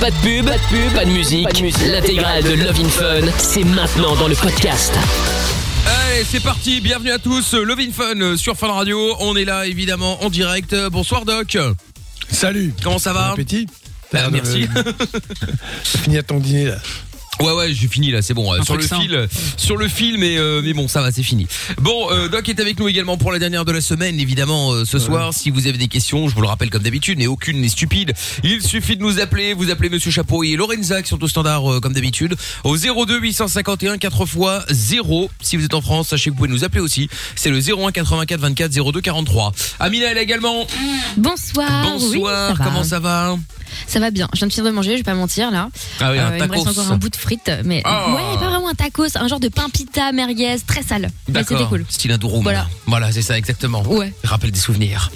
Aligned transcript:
Pas 0.00 0.10
de 0.10 0.16
pub, 0.16 0.46
pas 0.46 0.58
de 0.58 0.62
pub, 0.68 0.92
pas 0.94 1.04
de 1.04 1.10
musique. 1.10 1.48
L'intégrale 1.86 2.42
de 2.42 2.52
Love 2.52 2.80
in 2.80 2.88
Fun, 2.88 3.32
c'est 3.38 3.64
maintenant 3.64 4.14
dans 4.16 4.28
le 4.28 4.34
podcast. 4.34 4.92
Allez, 5.86 6.24
c'est 6.24 6.42
parti. 6.42 6.80
Bienvenue 6.80 7.10
à 7.10 7.18
tous. 7.18 7.54
Love 7.54 7.80
in 7.80 7.92
Fun 7.92 8.36
sur 8.36 8.56
Fun 8.56 8.68
Radio. 8.72 9.16
On 9.20 9.36
est 9.36 9.44
là 9.44 9.66
évidemment 9.66 10.22
en 10.22 10.28
direct. 10.30 10.74
Bonsoir 10.90 11.24
Doc. 11.24 11.56
Salut. 12.30 12.74
Comment 12.82 12.98
ça 12.98 13.12
va 13.12 13.28
Bon 13.28 13.32
appétit. 13.34 13.66
Bah, 14.12 14.28
merci. 14.30 14.68
Fini 15.82 16.18
à 16.18 16.22
ton 16.22 16.38
dîner 16.38 16.66
là. 16.66 16.76
Ouais 17.40 17.52
ouais, 17.52 17.72
j'ai 17.74 17.86
fini 17.88 18.10
là, 18.10 18.22
c'est 18.22 18.32
bon. 18.34 18.52
euh, 18.54 18.60
Un 18.60 18.64
sur 18.64 18.76
le 18.76 18.82
fil, 18.82 19.14
euh, 19.14 19.26
sur 19.58 19.76
le 19.76 19.88
fil, 19.88 20.16
mais 20.18 20.38
euh, 20.38 20.62
mais 20.64 20.72
bon, 20.72 20.88
ça 20.88 21.02
va, 21.02 21.12
c'est 21.12 21.22
fini. 21.22 21.46
Bon, 21.78 22.10
euh, 22.10 22.28
Doc 22.28 22.48
est 22.48 22.58
avec 22.60 22.78
nous 22.80 22.88
également 22.88 23.18
pour 23.18 23.30
la 23.30 23.38
dernière 23.38 23.64
de 23.66 23.72
la 23.72 23.80
semaine, 23.82 24.18
évidemment 24.18 24.72
euh, 24.72 24.84
ce 24.86 24.98
soir. 24.98 25.34
Si 25.34 25.50
vous 25.50 25.66
avez 25.66 25.76
des 25.76 25.88
questions, 25.88 26.28
je 26.28 26.34
vous 26.34 26.40
le 26.40 26.46
rappelle 26.48 26.70
comme 26.70 26.82
d'habitude, 26.82 27.18
mais 27.18 27.26
aucune 27.26 27.60
n'est 27.60 27.68
stupide. 27.68 28.14
Il 28.42 28.62
suffit 28.62 28.96
de 28.96 29.02
nous 29.02 29.20
appeler. 29.20 29.52
Vous 29.52 29.70
appelez 29.70 29.90
Monsieur 29.90 30.10
Chapeau 30.10 30.44
et 30.44 30.56
Lorenza 30.56 31.02
qui 31.02 31.08
sont 31.08 31.22
au 31.22 31.28
standard 31.28 31.70
euh, 31.70 31.80
comme 31.80 31.92
d'habitude 31.92 32.34
au 32.64 32.76
02 32.76 33.18
851 33.20 33.98
4 33.98 34.22
x 34.22 34.36
0. 34.70 35.30
Si 35.42 35.56
vous 35.58 35.64
êtes 35.66 35.74
en 35.74 35.82
France, 35.82 36.08
sachez 36.08 36.30
que 36.30 36.34
vous 36.34 36.38
pouvez 36.38 36.48
nous 36.48 36.64
appeler 36.64 36.80
aussi. 36.80 37.08
C'est 37.34 37.50
le 37.50 37.58
01 37.58 37.92
84 37.92 38.40
24 38.40 38.72
02 38.92 39.00
43. 39.02 39.52
Amina 39.78 40.06
elle 40.10 40.18
est 40.18 40.22
également. 40.22 40.66
Bonsoir. 41.18 41.82
Bonsoir. 41.84 42.50
oui, 42.52 42.56
ça 42.56 42.62
va. 42.62 42.64
Comment 42.64 42.84
ça 42.84 42.98
va? 42.98 43.36
Ça 43.86 44.00
va 44.00 44.10
bien. 44.10 44.28
Je 44.32 44.38
viens 44.38 44.48
de 44.48 44.52
finir 44.52 44.66
de 44.70 44.74
manger, 44.74 44.92
je 44.92 44.96
vais 44.98 45.02
pas 45.02 45.14
mentir 45.14 45.50
là. 45.50 45.68
Ah 46.00 46.10
oui, 46.12 46.18
un 46.18 46.36
il 46.36 46.44
me 46.44 46.50
reste 46.52 46.66
encore 46.68 46.90
un 46.90 46.96
bout 46.96 47.08
de 47.08 47.16
frites, 47.16 47.50
mais 47.64 47.82
Ah. 47.84 48.14
ouais, 48.14 48.38
pas 48.38 48.48
vraiment 48.48 48.68
un 48.68 48.74
tacos, 48.74 49.16
un 49.16 49.28
genre 49.28 49.40
de 49.40 49.48
pain 49.48 49.68
pita 49.72 50.12
merguez 50.12 50.56
très 50.66 50.82
sale. 50.82 51.10
Mais 51.28 51.40
c'était 51.40 51.54
D'accord. 51.54 51.68
cool. 51.70 51.84
Style 51.88 52.12
un. 52.12 52.42
Voilà. 52.42 52.66
Voilà, 52.86 53.12
c'est 53.12 53.22
ça 53.22 53.36
exactement. 53.38 53.82
Ouais. 53.82 54.12
Rappelle 54.24 54.50
des 54.52 54.58
souvenirs. 54.60 55.10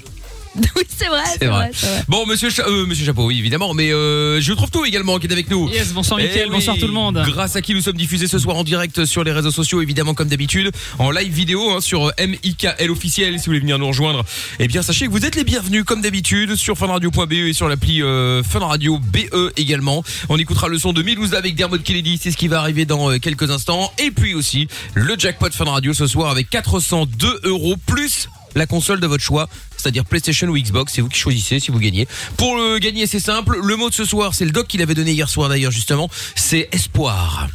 oui, 0.76 0.82
c'est 0.88 1.06
vrai, 1.06 1.22
c'est 1.38 1.46
vrai. 1.46 1.70
Bon, 2.08 2.26
monsieur, 2.26 2.50
Cha- 2.50 2.66
euh, 2.66 2.84
monsieur 2.84 3.06
Chapeau, 3.06 3.26
oui, 3.26 3.38
évidemment, 3.38 3.72
mais 3.72 3.92
euh, 3.92 4.40
je 4.40 4.52
trouve 4.52 4.70
tout 4.70 4.84
également 4.84 5.18
qui 5.18 5.28
est 5.28 5.32
avec 5.32 5.48
nous. 5.48 5.68
Yes, 5.70 5.92
bonsoir 5.92 6.18
Eh 6.20 6.24
Mickaël, 6.24 6.50
bonsoir 6.50 6.76
tout 6.76 6.86
le 6.88 6.92
monde. 6.92 7.22
Grâce 7.26 7.54
à 7.54 7.62
qui 7.62 7.72
nous 7.72 7.80
sommes 7.80 7.96
diffusés 7.96 8.26
ce 8.26 8.38
soir 8.38 8.56
en 8.56 8.64
direct 8.64 9.04
sur 9.04 9.22
les 9.22 9.30
réseaux 9.30 9.52
sociaux, 9.52 9.80
évidemment, 9.80 10.14
comme 10.14 10.28
d'habitude, 10.28 10.72
en 10.98 11.10
live 11.12 11.32
vidéo 11.32 11.70
hein, 11.70 11.80
sur 11.80 12.12
MIKL 12.18 12.90
officiel. 12.90 13.34
Si 13.34 13.38
vous 13.38 13.44
voulez 13.50 13.60
venir 13.60 13.78
nous 13.78 13.86
rejoindre, 13.86 14.24
eh 14.58 14.66
bien, 14.66 14.82
sachez 14.82 15.06
que 15.06 15.10
vous 15.12 15.24
êtes 15.24 15.36
les 15.36 15.44
bienvenus, 15.44 15.84
comme 15.84 16.00
d'habitude, 16.02 16.56
sur 16.56 16.76
funradio.be 16.76 17.32
et 17.32 17.52
sur 17.52 17.68
l'appli 17.68 18.02
euh, 18.02 18.42
Fun 18.42 18.58
Radio 18.60 18.98
BE 18.98 19.52
également. 19.56 20.02
On 20.28 20.36
écoutera 20.36 20.66
le 20.68 20.78
son 20.78 20.92
de 20.92 21.02
Milouza 21.02 21.38
avec 21.38 21.54
Dermot 21.54 21.78
Kennedy, 21.78 22.18
c'est 22.20 22.32
ce 22.32 22.36
qui 22.36 22.48
va 22.48 22.58
arriver 22.58 22.86
dans 22.86 23.10
euh, 23.10 23.18
quelques 23.18 23.50
instants. 23.50 23.92
Et 23.98 24.10
puis 24.10 24.34
aussi, 24.34 24.66
le 24.94 25.14
jackpot 25.16 25.50
Fun 25.52 25.64
Radio 25.66 25.94
ce 25.94 26.08
soir 26.08 26.30
avec 26.30 26.50
402 26.50 27.40
euros 27.44 27.76
plus 27.86 28.28
la 28.56 28.66
console 28.66 28.98
de 28.98 29.06
votre 29.06 29.22
choix, 29.22 29.48
c'est-à-dire 29.80 30.04
PlayStation 30.04 30.48
ou 30.48 30.58
Xbox, 30.58 30.92
c'est 30.94 31.00
vous 31.00 31.08
qui 31.08 31.18
choisissez 31.18 31.60
si 31.60 31.70
vous 31.70 31.78
gagnez. 31.78 32.06
Pour 32.36 32.56
le 32.56 32.78
gagner, 32.78 33.06
c'est 33.06 33.20
simple, 33.20 33.58
le 33.62 33.76
mot 33.76 33.88
de 33.88 33.94
ce 33.94 34.04
soir, 34.04 34.34
c'est 34.34 34.44
le 34.44 34.50
doc 34.50 34.66
qu'il 34.66 34.82
avait 34.82 34.94
donné 34.94 35.12
hier 35.12 35.28
soir 35.28 35.48
d'ailleurs 35.48 35.72
justement, 35.72 36.08
c'est 36.34 36.68
espoir. 36.72 37.48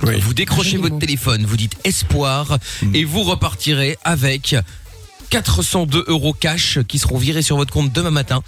Vous 0.00 0.34
décrochez 0.34 0.76
votre 0.76 0.98
téléphone, 0.98 1.44
vous 1.46 1.56
dites 1.56 1.76
espoir 1.84 2.58
et 2.92 3.04
vous 3.04 3.22
repartirez 3.22 3.96
avec 4.04 4.54
402 5.30 6.04
euros 6.08 6.34
cash 6.34 6.78
qui 6.86 6.98
seront 6.98 7.18
virés 7.18 7.42
sur 7.42 7.56
votre 7.56 7.72
compte 7.72 7.92
demain 7.92 8.10
matin. 8.10 8.42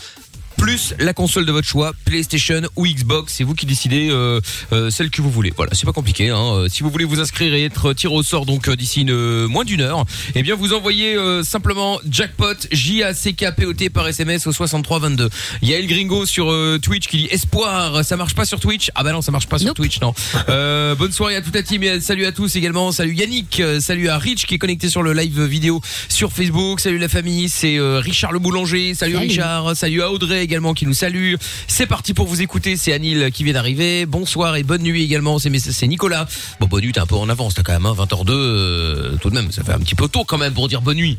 Plus 0.58 0.92
la 0.98 1.14
console 1.14 1.46
de 1.46 1.52
votre 1.52 1.66
choix, 1.66 1.92
PlayStation 2.04 2.62
ou 2.76 2.84
Xbox, 2.86 3.32
c'est 3.36 3.44
vous 3.44 3.54
qui 3.54 3.64
décidez 3.64 4.08
euh, 4.10 4.40
euh, 4.72 4.90
celle 4.90 5.08
que 5.08 5.22
vous 5.22 5.30
voulez. 5.30 5.52
Voilà, 5.56 5.72
c'est 5.74 5.86
pas 5.86 5.92
compliqué. 5.92 6.30
Hein. 6.30 6.36
Euh, 6.36 6.68
Si 6.68 6.82
vous 6.82 6.90
voulez 6.90 7.04
vous 7.04 7.20
inscrire 7.20 7.54
et 7.54 7.64
être 7.64 7.92
tiré 7.94 8.12
au 8.12 8.22
sort 8.24 8.44
donc 8.44 8.68
d'ici 8.70 9.02
une, 9.02 9.46
moins 9.46 9.64
d'une 9.64 9.80
heure, 9.80 10.04
eh 10.34 10.42
bien 10.42 10.56
vous 10.56 10.72
envoyez 10.74 11.14
euh, 11.14 11.42
simplement 11.44 12.00
jackpot 12.10 12.54
J 12.72 13.02
A 13.04 13.14
C 13.14 13.32
K 13.34 13.54
P 13.56 13.66
O 13.66 13.72
T 13.72 13.88
par 13.88 14.06
SMS 14.08 14.46
au 14.48 14.52
63 14.52 14.98
22. 14.98 15.30
Il 15.62 15.68
y 15.68 15.74
a 15.74 15.78
El 15.78 15.86
Gringo 15.86 16.26
sur 16.26 16.52
Twitch 16.82 17.06
qui 17.06 17.18
dit 17.18 17.28
espoir, 17.30 18.04
ça 18.04 18.16
marche 18.16 18.34
pas 18.34 18.44
sur 18.44 18.58
Twitch? 18.58 18.90
Ah 18.96 19.04
bah 19.04 19.12
non, 19.12 19.22
ça 19.22 19.30
marche 19.32 19.46
pas 19.46 19.58
sur 19.58 19.72
Twitch, 19.74 20.00
non. 20.00 20.12
Euh, 20.48 20.94
bonne 20.94 21.12
soirée 21.12 21.36
à 21.36 21.42
toute 21.42 21.54
la 21.54 21.62
team 21.62 21.82
et 21.82 22.00
salut 22.00 22.24
à 22.24 22.32
tous 22.32 22.56
également. 22.56 22.90
Salut 22.90 23.14
Yannick, 23.14 23.62
salut 23.80 24.08
à 24.08 24.18
Rich 24.18 24.46
qui 24.46 24.54
est 24.54 24.58
connecté 24.58 24.88
sur 24.88 25.02
le 25.02 25.12
live 25.12 25.42
vidéo 25.42 25.80
sur 26.08 26.32
Facebook. 26.32 26.80
Salut 26.80 26.98
la 26.98 27.08
famille, 27.08 27.48
c'est 27.48 27.78
Richard 27.80 28.32
le 28.32 28.38
boulanger. 28.38 28.94
Salut, 28.94 29.14
Salut. 29.14 29.28
Richard, 29.28 29.76
salut 29.76 30.02
à 30.02 30.10
Audrey 30.10 30.47
également 30.48 30.72
qui 30.72 30.86
nous 30.86 30.94
salue. 30.94 31.34
C'est 31.66 31.86
parti 31.86 32.14
pour 32.14 32.26
vous 32.26 32.40
écouter, 32.40 32.78
c'est 32.78 32.94
Anil 32.94 33.30
qui 33.32 33.44
vient 33.44 33.52
d'arriver. 33.52 34.06
Bonsoir 34.06 34.56
et 34.56 34.62
bonne 34.62 34.82
nuit 34.82 35.04
également, 35.04 35.38
c'est 35.38 35.86
Nicolas. 35.86 36.26
Bon 36.58 36.66
bonne 36.66 36.82
nuit, 36.82 36.92
t'es 36.92 37.00
un 37.00 37.06
peu 37.06 37.16
en 37.16 37.28
avance, 37.28 37.52
t'as 37.54 37.62
quand 37.62 37.74
même 37.74 37.84
hein, 37.84 37.94
20h02 37.94 38.30
euh, 38.30 39.16
tout 39.20 39.28
de 39.28 39.34
même, 39.34 39.52
ça 39.52 39.62
fait 39.62 39.72
un 39.72 39.78
petit 39.78 39.94
peu 39.94 40.08
tôt 40.08 40.24
quand 40.24 40.38
même 40.38 40.54
pour 40.54 40.66
dire 40.68 40.80
bonne 40.80 40.96
nuit. 40.96 41.18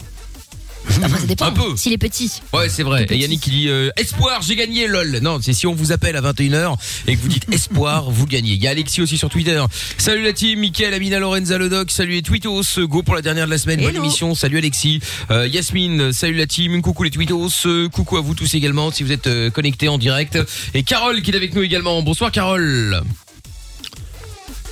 Après, 1.04 1.20
ça 1.20 1.26
dépend. 1.28 1.46
Un 1.46 1.52
peu. 1.52 1.76
S'il 1.78 1.94
est 1.94 1.98
petit. 1.98 2.32
Ouais, 2.54 2.70
c'est 2.70 2.84
vrai. 2.84 3.06
Et 3.10 3.18
Yannick 3.18 3.42
qui 3.42 3.50
dit 3.50 3.70
euh, 3.70 3.90
espoir, 3.98 4.42
j'ai 4.42 4.56
gagné 4.56 4.88
lol. 4.88 5.20
Non, 5.22 5.40
c'est 5.42 5.54
si 5.54 5.68
on 5.68 5.74
vous 5.74 5.92
appelle 5.92 6.16
à 6.16 6.22
21h 6.22 6.76
et 7.08 7.16
que 7.16 7.22
vous 7.22 7.28
dites 7.28 7.46
espoir, 7.54 8.10
vous 8.12 8.26
gagnez. 8.26 8.54
Il 8.54 8.64
y 8.64 8.68
a 8.68 8.72
Alexis 8.72 9.02
aussi 9.02 9.18
sur 9.18 9.30
Twitter. 9.30 9.64
Salut 9.98 10.24
la 10.24 10.34
team, 10.34 10.60
Mickaël, 10.60 10.94
Amina, 10.94 11.20
Lorenza, 11.20 11.58
le 11.58 11.70
doc. 11.70 11.92
Salut 11.92 12.14
les 12.14 12.22
tweetos. 12.22 12.64
Go 12.88 13.04
pour 13.04 13.16
la 13.16 13.22
dernière 13.22 13.46
de 13.46 13.52
la 13.52 13.58
semaine. 13.58 13.82
Bonne 13.82 13.96
émission. 13.96 14.36
Salut 14.36 14.58
Alexis. 14.58 15.00
Euh, 15.32 15.48
Yasmine, 15.48 16.12
salut 16.12 16.36
la 16.38 16.48
team. 16.48 16.82
Coucou 16.82 17.04
les 17.04 17.12
tweetos. 17.12 17.50
Euh, 17.66 17.90
coucou 17.90 18.18
à 18.18 18.22
vous 18.22 18.34
tous 18.36 18.54
également 18.54 18.92
si 18.92 19.04
vous 19.04 19.12
êtes 19.12 19.28
euh, 19.28 19.50
connectés 19.50 19.88
en 19.88 19.98
direct. 19.98 20.38
Et 20.74 20.84
Carole 20.84 21.22
qui 21.22 21.32
est 21.32 21.36
avec 21.36 21.54
nous 21.54 21.62
également. 21.62 22.02
Bonsoir 22.02 22.32
Carole. 22.32 23.02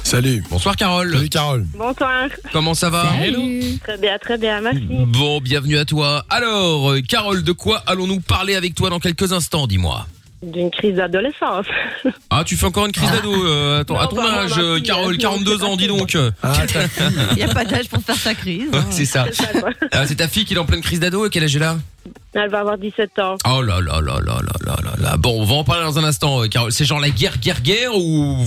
Salut. 0.07 0.41
Bonsoir 0.49 0.77
Carole. 0.77 1.11
Salut 1.11 1.27
Carole. 1.27 1.65
Bonsoir. 1.77 2.27
Comment 2.53 2.73
ça 2.73 2.89
va 2.89 3.03
Très 3.83 3.97
bien, 3.97 4.17
très 4.17 4.37
bien, 4.37 4.61
merci. 4.61 4.87
Bon, 4.89 5.41
bienvenue 5.41 5.77
à 5.77 5.83
toi. 5.83 6.23
Alors, 6.29 6.91
euh, 6.91 7.01
Carole, 7.01 7.43
de 7.43 7.51
quoi 7.51 7.83
allons-nous 7.85 8.21
parler 8.21 8.55
avec 8.55 8.73
toi 8.73 8.89
dans 8.89 8.99
quelques 8.99 9.33
instants, 9.33 9.67
dis-moi? 9.67 10.07
D'une 10.41 10.71
crise 10.71 10.95
d'adolescence. 10.95 11.65
Ah, 12.29 12.43
tu 12.45 12.55
fais 12.55 12.65
encore 12.65 12.85
une 12.85 12.91
crise 12.93 13.09
d'ado 13.11 13.33
euh, 13.33 13.81
à 13.81 13.83
ton, 13.85 13.95
Non, 13.95 13.99
à 13.99 14.07
ton 14.07 14.15
pas 14.17 14.21
moi, 14.21 14.41
âge, 14.43 14.51
euh, 14.57 14.79
Carole, 14.79 15.13
non, 15.13 15.19
42 15.19 15.51
c'est 15.51 15.57
pas 15.59 15.65
ans, 15.65 15.75
dis 15.75 15.87
donc. 15.87 16.13
Il 17.31 17.35
n'y 17.35 17.43
a 17.43 17.47
pas 17.47 17.65
d'âge 17.65 17.89
pour 17.89 18.01
faire 18.01 18.15
sa 18.15 18.33
crise. 18.33 18.69
Ouais, 18.71 18.79
c'est 18.89 19.05
ça. 19.05 19.25
Ah, 19.91 20.05
c'est 20.07 20.15
ta 20.15 20.27
fille 20.29 20.45
qui 20.45 20.53
est 20.53 20.57
en 20.57 20.65
pleine 20.65 20.81
crise 20.81 20.99
d'ado 21.01 21.25
et 21.25 21.29
quel 21.29 21.43
âge 21.43 21.55
elle 21.55 21.63
a? 21.63 21.77
Elle 22.33 22.49
va 22.49 22.59
avoir 22.59 22.77
17 22.77 23.19
ans. 23.19 23.35
Oh 23.45 23.61
là 23.61 23.81
là 23.81 23.99
là 23.99 24.19
là 24.23 24.39
là 24.45 24.55
là 24.65 24.77
là 24.83 24.91
là. 24.99 25.17
Bon, 25.17 25.41
on 25.41 25.45
va 25.45 25.55
en 25.55 25.63
parler 25.63 25.83
dans 25.83 25.97
un 25.97 26.03
instant, 26.03 26.43
euh, 26.43 26.47
Carole. 26.47 26.71
C'est 26.71 26.85
genre 26.85 26.99
la 26.99 27.09
guerre, 27.09 27.39
guerre, 27.39 27.61
guerre 27.61 27.95
ou 27.95 28.45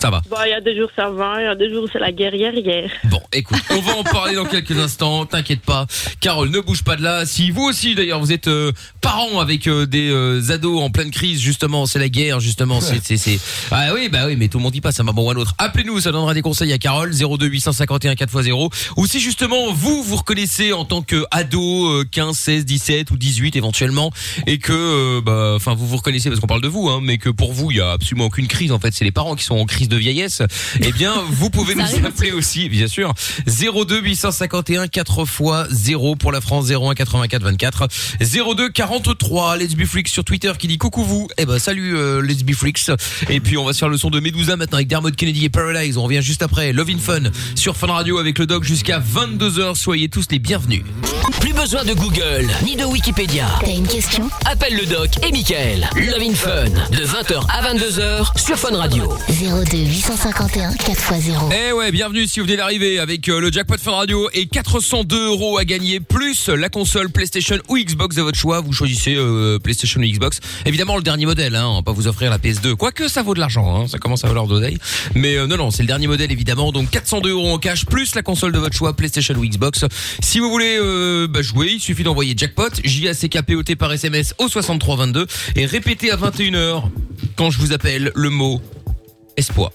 ça 0.00 0.10
va 0.10 0.22
Bon, 0.28 0.36
il 0.44 0.50
y 0.50 0.52
a 0.52 0.60
des 0.60 0.76
jours 0.76 0.90
ça 0.96 1.10
va, 1.10 1.40
il 1.40 1.44
y 1.44 1.46
a 1.46 1.54
des 1.54 1.70
jours 1.70 1.86
c'est 1.92 1.98
la 1.98 2.12
guerrière 2.12 2.54
hier. 2.54 2.90
Bon, 3.04 3.20
écoute, 3.32 3.62
on 3.70 3.80
va 3.80 3.96
en 3.96 4.04
parler 4.04 4.34
dans 4.34 4.44
quelques 4.44 4.78
instants, 4.78 5.26
t'inquiète 5.26 5.62
pas. 5.62 5.86
Carole, 6.20 6.50
ne 6.50 6.60
bouge 6.60 6.82
pas 6.82 6.96
de 6.96 7.02
là. 7.02 7.26
Si 7.26 7.50
vous 7.50 7.64
aussi, 7.64 7.94
d'ailleurs, 7.94 8.20
vous 8.20 8.32
êtes 8.32 8.48
euh, 8.48 8.72
parents 9.00 9.40
avec 9.40 9.66
euh, 9.66 9.86
des 9.86 10.10
euh, 10.10 10.50
ados 10.50 10.82
en 10.82 10.90
pleine 10.90 11.10
crise, 11.10 11.40
justement, 11.40 11.86
c'est 11.86 11.98
la 11.98 12.08
guerre, 12.08 12.40
justement, 12.40 12.80
c'est, 12.80 13.00
c'est, 13.02 13.16
c'est... 13.16 13.38
Ah 13.70 13.92
oui, 13.94 14.08
bah 14.10 14.24
oui, 14.26 14.36
mais 14.36 14.48
tout 14.48 14.58
le 14.58 14.64
monde 14.64 14.74
y 14.74 14.80
passe, 14.80 15.00
un 15.00 15.04
moment 15.04 15.24
ou 15.24 15.30
un 15.30 15.36
autre. 15.36 15.54
Appelez-nous, 15.58 16.00
ça 16.00 16.12
donnera 16.12 16.34
des 16.34 16.42
conseils 16.42 16.72
à 16.72 16.78
Carole, 16.78 17.12
02 17.12 17.46
851 17.46 18.14
4x0. 18.14 18.72
Ou 18.96 19.06
si 19.06 19.20
justement, 19.20 19.72
vous, 19.72 20.02
vous 20.02 20.16
reconnaissez 20.16 20.72
en 20.72 20.84
tant 20.84 21.02
que 21.02 21.24
ado, 21.30 21.88
euh, 21.88 22.04
15, 22.10 22.36
16, 22.36 22.64
17 22.64 23.10
ou 23.10 23.16
18 23.16 23.56
éventuellement, 23.56 24.12
et 24.46 24.58
que, 24.58 24.72
euh, 24.72 25.20
bah, 25.20 25.52
enfin, 25.56 25.74
vous 25.74 25.86
vous 25.86 25.96
reconnaissez 25.96 26.28
parce 26.28 26.40
qu'on 26.40 26.46
parle 26.46 26.62
de 26.62 26.68
vous, 26.68 26.88
hein, 26.88 27.00
mais 27.02 27.18
que 27.18 27.30
pour 27.30 27.52
vous, 27.52 27.70
il 27.70 27.78
y 27.78 27.80
a 27.80 27.92
absolument 27.92 28.26
aucune 28.26 28.46
crise, 28.46 28.72
en 28.72 28.78
fait, 28.78 28.92
c'est 28.94 29.04
les 29.04 29.12
parents 29.12 29.34
qui 29.34 29.44
sont 29.44 29.56
en 29.56 29.64
crise 29.64 29.88
de 29.88 29.96
vieillesse, 29.96 30.42
eh 30.80 30.92
bien, 30.92 31.14
vous 31.30 31.50
pouvez 31.50 31.74
nous 31.74 32.06
appeler 32.06 32.32
aussi, 32.32 32.68
bien 32.68 32.88
sûr. 32.88 33.14
02 33.46 34.00
851 34.00 34.88
4 34.88 35.20
x 35.22 35.42
0 35.70 36.16
pour 36.16 36.32
la 36.32 36.40
France, 36.40 36.70
01 36.70 36.94
84 36.94 37.42
24. 37.42 37.88
02 38.20 38.68
43, 38.90 39.56
Let's 39.58 39.76
Be 39.76 39.84
Freaks 39.84 40.08
sur 40.08 40.24
Twitter 40.24 40.50
qui 40.58 40.66
dit 40.66 40.76
coucou 40.76 41.04
vous. 41.04 41.28
Eh 41.38 41.46
ben, 41.46 41.60
salut, 41.60 41.96
euh, 41.96 42.20
Let's 42.20 42.42
Be 42.42 42.54
Freaks. 42.54 42.90
Et 43.28 43.38
puis, 43.38 43.56
on 43.56 43.64
va 43.64 43.72
se 43.72 43.78
faire 43.78 43.88
le 43.88 43.96
son 43.96 44.10
de 44.10 44.18
Medusa 44.18 44.56
maintenant 44.56 44.78
avec 44.78 44.88
Dermot 44.88 45.12
Kennedy 45.12 45.44
et 45.44 45.48
Paralyze. 45.48 45.96
On 45.96 46.02
revient 46.02 46.22
juste 46.22 46.42
après. 46.42 46.72
Love 46.72 46.90
in 46.90 46.98
Fun 46.98 47.30
sur 47.54 47.76
Fun 47.76 47.86
Radio 47.86 48.18
avec 48.18 48.36
le 48.40 48.46
doc 48.46 48.64
jusqu'à 48.64 48.98
22h. 48.98 49.76
Soyez 49.76 50.08
tous 50.08 50.26
les 50.32 50.40
bienvenus. 50.40 50.82
Plus 51.40 51.52
besoin 51.52 51.84
de 51.84 51.94
Google, 51.94 52.48
ni 52.64 52.74
de 52.74 52.84
Wikipédia. 52.84 53.46
T'as 53.60 53.70
une 53.70 53.86
question? 53.86 54.28
Appelle 54.44 54.74
le 54.74 54.86
doc 54.86 55.10
et 55.24 55.30
Michael. 55.30 55.88
Love 55.94 56.22
in 56.28 56.34
Fun, 56.34 56.70
de 56.90 57.04
20h 57.04 57.46
à 57.48 57.72
22h 57.72 58.38
sur 58.44 58.58
Fun 58.58 58.76
Radio. 58.76 59.04
02 59.28 59.76
851 59.78 60.72
4x0. 60.72 61.52
Eh 61.52 61.72
ouais, 61.72 61.92
bienvenue 61.92 62.26
si 62.26 62.40
vous 62.40 62.46
venez 62.46 62.56
d'arriver 62.56 62.98
avec 62.98 63.28
euh, 63.28 63.40
le 63.40 63.52
jackpot 63.52 63.78
Fun 63.78 63.92
Radio 63.92 64.28
et 64.34 64.46
402 64.46 65.28
euros 65.28 65.58
à 65.58 65.64
gagner 65.64 66.00
plus 66.00 66.48
la 66.48 66.68
console 66.68 67.10
PlayStation 67.10 67.58
ou 67.68 67.78
Xbox 67.78 68.16
de 68.16 68.22
votre 68.22 68.38
choix. 68.38 68.60
Vous 68.60 68.79
choisissez 68.80 69.14
euh, 69.14 69.58
PlayStation 69.58 70.00
ou 70.00 70.04
Xbox. 70.04 70.40
Évidemment 70.64 70.96
le 70.96 71.02
dernier 71.02 71.26
modèle, 71.26 71.54
hein, 71.54 71.66
on 71.68 71.76
va 71.76 71.82
pas 71.82 71.92
vous 71.92 72.06
offrir 72.06 72.30
la 72.30 72.38
PS2. 72.38 72.76
Quoique 72.76 73.08
ça 73.08 73.22
vaut 73.22 73.34
de 73.34 73.40
l'argent, 73.40 73.82
hein, 73.82 73.88
ça 73.88 73.98
commence 73.98 74.24
à 74.24 74.28
valoir 74.28 74.46
d'oseille. 74.46 74.78
Mais 75.14 75.36
euh, 75.36 75.46
non, 75.46 75.58
non, 75.58 75.70
c'est 75.70 75.82
le 75.82 75.86
dernier 75.86 76.06
modèle 76.06 76.32
évidemment. 76.32 76.72
Donc 76.72 76.88
402 76.88 77.30
euros 77.30 77.52
en 77.52 77.58
cash 77.58 77.84
plus 77.84 78.14
la 78.14 78.22
console 78.22 78.52
de 78.52 78.58
votre 78.58 78.74
choix 78.74 78.96
PlayStation 78.96 79.34
ou 79.34 79.44
Xbox. 79.44 79.84
Si 80.22 80.38
vous 80.38 80.50
voulez 80.50 80.78
euh, 80.80 81.28
bah, 81.28 81.42
jouer, 81.42 81.72
il 81.74 81.80
suffit 81.80 82.04
d'envoyer 82.04 82.34
jackpot 82.34 82.70
J 82.82 83.08
A 83.08 83.14
C 83.14 83.28
K 83.28 83.42
P 83.42 83.54
O 83.54 83.62
T 83.62 83.76
par 83.76 83.92
SMS 83.92 84.34
au 84.38 84.48
6322 84.48 85.26
et 85.56 85.66
répétez 85.66 86.10
à 86.10 86.16
21h 86.16 86.84
quand 87.36 87.50
je 87.50 87.58
vous 87.58 87.74
appelle 87.74 88.12
le 88.14 88.30
mot 88.30 88.62
espoir. 89.36 89.72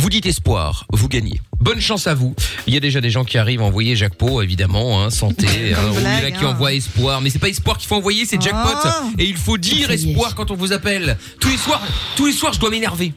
Vous 0.00 0.08
dites 0.08 0.24
espoir, 0.24 0.86
vous 0.94 1.08
gagnez. 1.08 1.42
Bonne 1.60 1.78
chance 1.78 2.06
à 2.06 2.14
vous. 2.14 2.34
Il 2.66 2.72
y 2.72 2.76
a 2.78 2.80
déjà 2.80 3.02
des 3.02 3.10
gens 3.10 3.22
qui 3.22 3.36
arrivent 3.36 3.60
à 3.60 3.64
envoyer 3.64 3.96
jackpot, 3.96 4.40
évidemment, 4.40 5.04
hein, 5.04 5.10
santé. 5.10 5.46
hein, 5.74 5.90
ou 5.92 5.98
il 5.98 6.00
y 6.00 6.06
en 6.06 6.26
a 6.26 6.30
qui 6.30 6.42
hein. 6.42 6.48
envoient 6.48 6.72
espoir, 6.72 7.20
mais 7.20 7.28
c'est 7.28 7.38
pas 7.38 7.50
espoir 7.50 7.76
qu'il 7.76 7.86
faut 7.86 7.96
envoyer, 7.96 8.24
c'est 8.24 8.40
jackpot. 8.40 8.78
Ah. 8.82 9.02
Et 9.18 9.26
il 9.26 9.36
faut 9.36 9.58
dire 9.58 9.90
espoir 9.90 10.34
quand 10.34 10.50
on 10.50 10.54
vous 10.54 10.72
appelle. 10.72 11.18
Tous 11.38 11.50
les 11.50 11.58
soirs, 11.58 11.82
tous 12.16 12.24
les 12.24 12.32
soirs, 12.32 12.54
je 12.54 12.60
dois 12.60 12.70
m'énerver. 12.70 13.12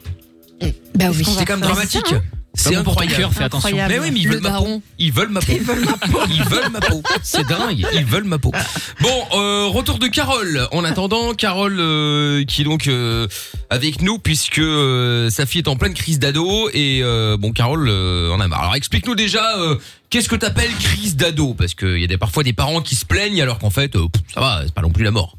Bah 0.94 1.06
oui. 1.10 1.24
C'est 1.24 1.46
quand 1.46 1.54
même 1.54 1.60
faire 1.60 1.74
dramatique. 1.74 2.14
C'est 2.56 2.76
incroyable. 2.76 3.34
fais 3.34 3.44
attention. 3.44 3.68
Incroyable. 3.68 3.92
Mais 3.94 3.98
oui, 4.00 4.10
mais 4.12 4.20
ils 4.20 4.28
Le 4.28 4.34
veulent 4.34 4.42
ma 4.42 4.58
peau. 4.58 4.82
Ils 4.98 5.12
veulent 5.12 5.28
ma 5.28 5.40
peau. 5.40 5.52
Ils 5.52 5.62
veulent 5.62 5.84
ma 5.84 5.92
peau. 5.98 6.18
Ils 6.30 6.44
veulent 6.44 6.70
ma 6.70 6.80
peau. 6.80 7.02
C'est 7.22 7.46
dingue. 7.46 7.84
Ils 7.92 8.04
veulent 8.04 8.24
ma 8.24 8.38
peau. 8.38 8.52
Bon, 9.00 9.24
euh, 9.34 9.66
retour 9.66 9.98
de 9.98 10.06
Carole. 10.06 10.68
En 10.72 10.84
attendant, 10.84 11.34
Carole 11.34 11.76
euh, 11.80 12.44
qui 12.44 12.62
est 12.62 12.64
donc 12.64 12.86
euh, 12.86 13.26
avec 13.70 14.02
nous 14.02 14.18
puisque 14.18 14.58
euh, 14.58 15.30
sa 15.30 15.46
fille 15.46 15.62
est 15.62 15.68
en 15.68 15.76
pleine 15.76 15.94
crise 15.94 16.18
d'ado 16.18 16.68
et 16.72 17.00
euh, 17.02 17.36
bon, 17.36 17.52
Carole 17.52 17.88
euh, 17.88 18.30
en 18.32 18.40
a 18.40 18.48
marre. 18.48 18.60
Alors 18.62 18.74
explique-nous 18.76 19.14
déjà 19.16 19.58
euh, 19.58 19.76
qu'est-ce 20.10 20.28
que 20.28 20.36
t'appelles 20.36 20.74
crise 20.78 21.16
d'ado? 21.16 21.54
Parce 21.54 21.74
qu'il 21.74 21.98
y 21.98 22.04
a 22.04 22.06
des, 22.06 22.18
parfois 22.18 22.44
des 22.44 22.52
parents 22.52 22.80
qui 22.82 22.94
se 22.94 23.04
plaignent 23.04 23.42
alors 23.42 23.58
qu'en 23.58 23.70
fait, 23.70 23.96
euh, 23.96 24.06
pff, 24.08 24.22
ça 24.32 24.40
va, 24.40 24.60
c'est 24.64 24.74
pas 24.74 24.82
non 24.82 24.90
plus 24.90 25.04
la 25.04 25.10
mort. 25.10 25.36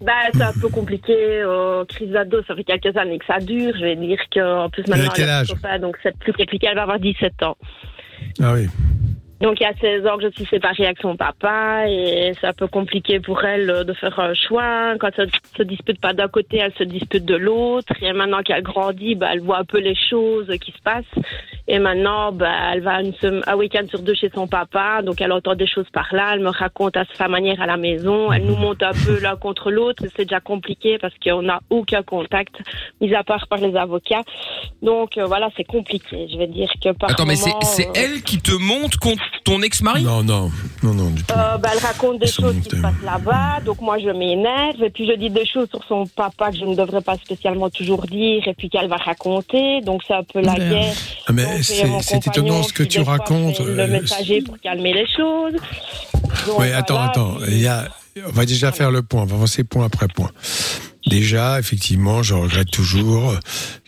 Bah, 0.00 0.12
c'est 0.32 0.42
un 0.42 0.52
peu 0.52 0.68
compliqué. 0.68 1.14
Euh, 1.16 1.84
crise 1.84 2.10
d'ado, 2.10 2.42
ça 2.46 2.54
fait 2.54 2.64
quelques 2.64 2.96
années 2.96 3.18
que 3.18 3.26
ça 3.26 3.38
dure. 3.38 3.74
Je 3.76 3.84
vais 3.84 3.96
dire 3.96 4.20
qu'en 4.32 4.70
plus 4.70 4.86
maintenant, 4.86 5.12
Elle 5.16 5.28
a 5.28 5.44
copain, 5.44 5.78
donc 5.78 5.96
c'est 6.02 6.16
plus 6.18 6.32
compliqué. 6.32 6.68
Elle 6.70 6.76
va 6.76 6.82
avoir 6.82 6.98
17 6.98 7.42
ans. 7.42 7.56
Ah 8.40 8.52
oui. 8.54 8.68
Donc 9.40 9.60
il 9.60 9.62
y 9.62 9.66
a 9.66 9.74
16 9.80 10.06
ans 10.06 10.16
que 10.16 10.24
je 10.24 10.30
suis 10.30 10.46
séparée 10.46 10.86
avec 10.86 10.98
son 11.00 11.16
papa 11.16 11.84
et 11.88 12.32
c'est 12.40 12.46
un 12.48 12.52
peu 12.52 12.66
compliqué 12.66 13.20
pour 13.20 13.44
elle 13.44 13.70
euh, 13.70 13.84
de 13.84 13.92
faire 13.92 14.18
un 14.18 14.34
choix. 14.34 14.94
Quand 14.98 15.10
elle 15.16 15.30
se 15.56 15.62
dispute 15.62 16.00
pas 16.00 16.12
d'un 16.12 16.26
côté, 16.26 16.58
elle 16.58 16.74
se 16.74 16.82
dispute 16.82 17.24
de 17.24 17.36
l'autre. 17.36 17.92
Et 18.02 18.12
maintenant 18.12 18.42
qu'elle 18.42 18.62
grandit, 18.62 19.14
bah, 19.14 19.28
elle 19.32 19.40
voit 19.40 19.58
un 19.58 19.64
peu 19.64 19.78
les 19.78 19.94
choses 19.94 20.52
qui 20.60 20.72
se 20.72 20.82
passent. 20.82 21.04
Et 21.68 21.78
maintenant, 21.78 22.32
bah, 22.32 22.72
elle 22.72 22.80
va 22.80 23.00
une 23.00 23.14
un 23.46 23.56
week-end 23.56 23.86
sur 23.88 24.00
deux 24.00 24.14
chez 24.14 24.30
son 24.34 24.48
papa. 24.48 25.02
Donc 25.02 25.20
elle 25.20 25.30
entend 25.30 25.54
des 25.54 25.68
choses 25.68 25.88
par 25.92 26.08
là. 26.12 26.32
Elle 26.34 26.40
me 26.40 26.50
raconte 26.50 26.96
à 26.96 27.04
sa 27.14 27.28
manière 27.28 27.60
à 27.60 27.66
la 27.66 27.76
maison. 27.76 28.32
Elle 28.32 28.44
nous 28.44 28.56
monte 28.56 28.82
un 28.82 28.92
peu 28.92 29.20
l'un 29.20 29.36
contre 29.36 29.70
l'autre. 29.70 30.02
C'est 30.16 30.24
déjà 30.24 30.40
compliqué 30.40 30.98
parce 30.98 31.14
qu'on 31.22 31.42
n'a 31.42 31.60
aucun 31.70 32.02
contact, 32.02 32.56
mis 33.00 33.14
à 33.14 33.22
part 33.22 33.46
par 33.46 33.60
les 33.60 33.76
avocats. 33.76 34.22
Donc 34.82 35.16
euh, 35.16 35.26
voilà, 35.26 35.48
c'est 35.56 35.64
compliqué. 35.64 36.26
Je 36.32 36.38
vais 36.38 36.48
dire 36.48 36.70
que 36.82 36.90
par 36.90 37.10
Attends, 37.10 37.26
mais 37.26 37.36
c'est 37.36 37.50
moment, 37.50 37.60
c'est 37.62 37.86
euh, 37.86 37.92
elle 37.94 38.22
qui 38.22 38.38
te 38.40 38.52
monte 38.52 38.96
contre 38.96 39.27
ton 39.44 39.62
ex-mari 39.62 40.02
Non, 40.04 40.22
non, 40.22 40.50
non, 40.82 40.94
non, 40.94 41.10
du 41.10 41.22
tout. 41.22 41.34
Euh, 41.36 41.56
bah, 41.58 41.70
elle 41.72 41.78
raconte 41.78 42.18
des 42.20 42.26
Ils 42.26 42.32
choses 42.32 42.56
qui 42.62 42.70
se 42.76 42.76
passent 42.82 42.92
là-bas, 43.04 43.60
donc 43.64 43.80
moi 43.80 43.98
je 43.98 44.10
m'énerve 44.10 44.82
et 44.82 44.90
puis 44.90 45.06
je 45.06 45.14
dis 45.16 45.30
des 45.30 45.46
choses 45.46 45.68
sur 45.70 45.82
son 45.88 46.06
papa 46.06 46.50
que 46.50 46.58
je 46.58 46.64
ne 46.64 46.74
devrais 46.74 47.00
pas 47.02 47.16
spécialement 47.16 47.70
toujours 47.70 48.06
dire 48.06 48.46
et 48.46 48.54
puis 48.54 48.68
qu'elle 48.68 48.88
va 48.88 48.96
raconter, 48.96 49.80
donc 49.82 50.02
c'est 50.06 50.14
un 50.14 50.22
peu 50.24 50.40
la 50.40 50.52
Oula. 50.54 50.68
guerre. 50.68 50.94
Ah, 51.26 51.32
mais 51.32 51.62
c'est 51.62 51.82
compagnon 51.82 52.18
étonnant 52.18 52.62
ce 52.62 52.72
que 52.72 52.82
qui, 52.82 52.88
tu 52.88 53.00
racontes. 53.00 53.56
fait 53.56 53.64
Le 53.64 53.80
euh, 53.80 53.86
messager 53.86 54.42
pour 54.42 54.58
calmer 54.60 54.92
les 54.92 55.06
choses. 55.06 55.54
Donc, 56.46 56.58
Oui, 56.58 56.70
attends, 56.72 56.94
voilà, 56.94 57.10
attends. 57.10 57.34
puis- 57.42 57.52
Il 57.52 57.60
y 57.60 57.66
a, 57.66 57.88
on 58.26 58.30
va 58.32 58.44
déjà 58.46 58.72
faire 58.72 58.90
le 58.90 59.02
point. 59.02 59.22
On 59.22 59.26
va 59.26 59.36
avancer 59.36 59.64
point 59.64 59.86
après 59.86 60.08
point. 60.08 60.30
Déjà, 61.06 61.58
effectivement, 61.58 62.22
je 62.22 62.34
regrette 62.34 62.70
toujours 62.70 63.34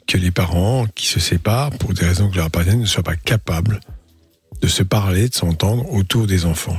que 0.07 0.17
les 0.17 0.31
parents 0.31 0.87
qui 0.95 1.07
se 1.07 1.21
séparent, 1.21 1.71
pour 1.71 1.93
des 1.93 2.07
raisons 2.07 2.31
que 2.31 2.37
leur 2.37 2.47
appartiennent, 2.47 2.81
ne 2.81 2.87
soient 2.87 3.03
pas 3.03 3.17
capables 3.17 3.81
de 4.61 4.69
se 4.69 4.83
parler, 4.83 5.29
de 5.29 5.35
s'entendre 5.35 5.91
autour 5.93 6.27
des 6.27 6.45
enfants. 6.45 6.79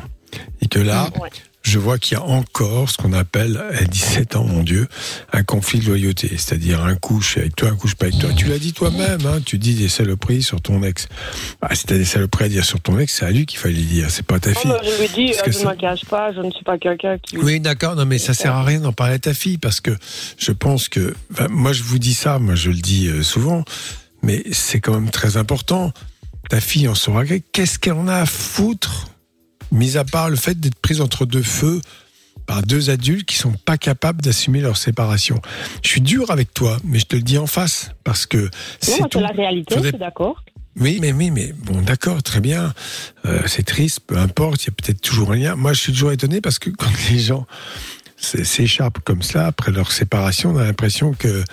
Et 0.62 0.68
que 0.68 0.80
là, 0.80 1.10
Ouais. 1.22 1.30
je 1.64 1.78
vois 1.78 1.98
qu'il 2.00 2.18
y 2.18 2.22
a 2.22 2.24
encore 2.24 2.90
ce 2.90 2.96
qu'on 2.98 3.12
appelle, 3.12 3.62
à 3.78 3.84
17 3.84 4.36
ans, 4.38 4.46
mon 4.46 4.64
Dieu, 4.64 4.88
un 5.34 5.44
conflit 5.44 5.80
de 5.80 5.88
loyauté. 5.88 6.30
C'est-à-dire 6.30 6.82
un 6.84 6.96
suis 7.22 7.42
avec 7.42 7.56
toi, 7.56 7.70
un 7.70 7.76
suis 7.88 7.96
pas 7.96 8.06
avec 8.06 8.18
toi. 8.20 8.30
Tu 8.34 8.46
l'as 8.46 8.58
dit 8.60 8.72
toi-même, 8.72 9.26
hein, 9.26 9.40
tu 9.46 9.58
dis 9.58 9.74
des 9.74 9.90
saloperies 9.90 10.42
sur 10.42 10.62
ton 10.62 10.82
ex. 10.84 11.08
Ah, 11.62 11.76
si 11.76 11.86
t'as 11.86 11.98
des 11.98 12.06
saloperies 12.06 12.46
à 12.46 12.50
dire 12.50 12.66
sur 12.66 12.80
ton 12.80 12.98
ex, 12.98 13.14
c'est 13.20 13.26
à 13.26 13.32
lui 13.32 13.46
qu'il 13.46 13.60
fallait 13.60 13.74
dire, 13.76 14.10
c'est 14.10 14.26
pas 14.26 14.36
à 14.36 14.40
ta 14.40 14.52
Non, 14.52 14.56
fille. 14.56 14.72
mais 14.72 14.90
je 14.90 15.02
lui 15.02 15.10
dis, 15.28 15.34
euh, 15.34 15.42
je 15.46 15.50
ne 15.50 15.54
ça- 15.64 15.70
me 15.72 15.76
cache 15.80 16.06
pas, 16.06 16.32
je 16.34 16.40
ne 16.40 16.52
suis 16.52 16.64
pas 16.64 16.78
quelqu'un 16.78 17.18
qui. 17.18 17.38
Oui, 17.38 17.60
d'accord. 17.60 17.96
Non, 17.96 18.06
mais 18.06 18.20
ça 18.20 18.34
sert 18.34 18.56
à 18.56 18.64
rien 18.64 18.80
d'en 18.80 18.94
parler 18.94 19.16
à 19.16 19.20
ta 19.20 19.34
fille 19.34 19.58
parce 19.58 19.82
que 19.82 19.92
je 20.38 20.52
pense 20.54 20.88
que, 20.88 21.14
moi, 21.50 21.74
je 21.74 21.84
vous 21.84 22.00
dis 22.00 22.14
ça, 22.14 22.40
moi, 22.40 22.56
je 22.56 22.70
le 22.70 22.78
dis 22.78 23.08
euh, 23.08 23.22
souvent, 23.22 23.66
mais 24.24 24.44
c'est 24.54 24.80
quand 24.80 24.94
même 24.94 25.10
très 25.12 25.36
important. 25.36 25.92
Ta 26.52 26.60
fille 26.60 26.90
en 26.90 27.24
gré. 27.24 27.42
Qu'est-ce 27.54 27.80
qu'elle 27.80 27.94
en 27.94 28.10
a 28.10 28.16
à 28.16 28.26
foutre, 28.26 29.08
mis 29.72 29.96
à 29.96 30.04
part 30.04 30.30
le 30.30 30.36
fait 30.36 30.60
d'être 30.60 30.76
prise 30.82 31.00
entre 31.00 31.26
deux 31.26 31.42
feux 31.44 31.80
par 32.46 32.62
deux 32.62 32.90
adultes 32.90 33.26
qui 33.26 33.38
sont 33.38 33.54
pas 33.54 33.78
capables 33.78 34.22
d'assumer 34.22 34.60
leur 34.60 34.76
séparation? 34.76 35.42
Je 35.82 35.88
suis 35.88 36.02
dur 36.02 36.30
avec 36.30 36.54
toi, 36.54 36.76
mais 36.84 37.00
je 37.00 37.06
te 37.06 37.16
le 37.16 37.22
dis 37.22 37.38
en 37.38 37.48
face 37.48 37.92
parce 38.04 38.26
que 38.26 38.50
c'est 38.82 39.00
moi, 39.00 39.08
tout. 39.08 39.20
c'est 39.20 39.24
la 39.24 39.30
réalité, 39.32 39.76
Faudrait- 39.76 39.92
je 39.92 39.96
suis 39.96 40.00
d'accord. 40.00 40.44
Oui, 40.76 40.98
mais 41.00 41.14
oui, 41.14 41.32
mais 41.32 41.54
bon, 41.54 41.82
d'accord, 41.84 42.22
très 42.22 42.42
bien. 42.42 42.74
Euh, 43.26 43.44
c'est 43.46 43.64
triste, 43.64 44.02
peu 44.06 44.18
importe. 44.18 44.66
Il 44.66 44.68
y 44.68 44.70
a 44.72 44.74
peut-être 44.74 45.00
toujours 45.00 45.32
un 45.32 45.38
lien. 45.38 45.56
Moi, 45.56 45.72
je 45.72 45.80
suis 45.80 45.94
toujours 45.94 46.12
étonné 46.12 46.42
parce 46.42 46.60
que 46.60 46.70
quand 46.70 46.92
les 47.12 47.20
gens 47.20 47.48
s'échappent 48.18 49.00
comme 49.06 49.22
ça 49.22 49.48
après 49.48 49.72
leur 49.72 49.90
séparation, 49.94 50.50
on 50.52 50.58
a 50.58 50.66
l'impression 50.66 51.14
que 51.14 51.46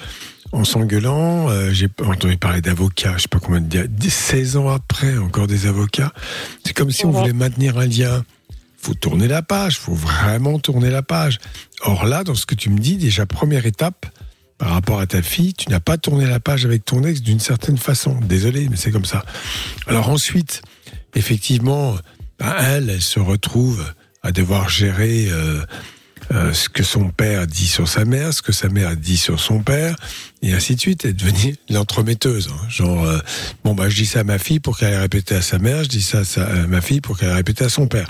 en 0.53 0.65
s'engueulant, 0.65 1.49
euh, 1.51 1.71
j'ai 1.73 1.89
entendu 2.05 2.37
parler 2.37 2.61
d'avocats. 2.61 3.15
Je 3.17 3.23
sais 3.23 3.29
pas 3.29 3.39
combien 3.41 3.61
de 3.61 3.67
dia- 3.67 4.11
16 4.11 4.57
ans 4.57 4.69
après, 4.69 5.17
encore 5.19 5.47
des 5.47 5.67
avocats. 5.67 6.13
C'est 6.65 6.73
comme 6.73 6.91
si 6.91 7.05
on 7.07 7.11
voulait 7.11 7.33
maintenir 7.33 7.79
un 7.79 7.87
lien. 7.87 8.25
Faut 8.81 8.95
tourner 8.95 9.29
la 9.29 9.43
page. 9.43 9.79
Faut 9.79 9.95
vraiment 9.95 10.59
tourner 10.59 10.91
la 10.91 11.03
page. 11.03 11.39
Or 11.83 12.05
là, 12.07 12.25
dans 12.25 12.35
ce 12.35 12.47
que 12.47 12.55
tu 12.55 12.71
me 12.71 12.79
dis, 12.79 12.97
déjà 12.97 13.27
première 13.27 13.67
étape 13.67 14.07
par 14.57 14.71
rapport 14.71 14.99
à 15.01 15.07
ta 15.07 15.23
fille, 15.23 15.55
tu 15.55 15.69
n'as 15.71 15.81
pas 15.81 15.99
tourné 15.99 16.27
la 16.27 16.41
page 16.41 16.65
avec 16.65 16.85
ton 16.85 17.05
ex 17.05 17.21
d'une 17.23 17.41
certaine 17.41 17.79
façon. 17.79 18.19
Désolé, 18.23 18.69
mais 18.69 18.77
c'est 18.77 18.91
comme 18.91 19.05
ça. 19.05 19.25
Alors 19.87 20.09
ensuite, 20.09 20.63
effectivement, 21.15 21.97
ben, 22.39 22.55
elle, 22.61 22.91
elle 22.91 23.03
se 23.03 23.21
retrouve 23.21 23.85
à 24.23 24.33
devoir 24.33 24.69
gérer 24.69 25.29
euh, 25.31 25.61
euh, 26.33 26.53
ce 26.53 26.69
que 26.69 26.83
son 26.83 27.11
père 27.11 27.47
dit 27.47 27.67
sur 27.67 27.89
sa 27.89 28.05
mère, 28.05 28.33
ce 28.35 28.43
que 28.43 28.53
sa 28.53 28.69
mère 28.69 28.97
dit 28.97 29.17
sur 29.17 29.41
son 29.41 29.61
père, 29.63 29.97
et 30.43 30.53
ainsi 30.53 30.75
de 30.77 30.81
suite, 30.81 31.05
et 31.05 31.13
devenir 31.13 31.55
l'entremetteuse. 31.71 32.49
hein. 32.53 32.67
Genre, 32.69 33.05
euh, 33.07 33.19
bon, 33.65 33.75
bah, 33.75 33.89
je 33.89 33.97
dis 33.97 34.07
ça 34.07 34.21
à 34.21 34.25
ma 34.25 34.39
fille 34.39 34.61
pour 34.61 34.79
qu'elle 34.79 34.93
ait 34.93 34.99
répété 34.99 35.35
à 35.35 35.43
sa 35.43 35.59
mère, 35.59 35.85
je 35.85 35.89
dis 35.89 36.03
ça 36.03 36.19
à, 36.19 36.25
sa- 36.25 36.47
à 36.47 36.67
ma 36.67 36.81
fille 36.81 37.01
pour 37.01 37.19
qu'elle 37.19 37.31
ait 37.31 37.35
répété 37.35 37.65
à 37.65 37.69
son 37.69 37.87
père. 37.89 38.09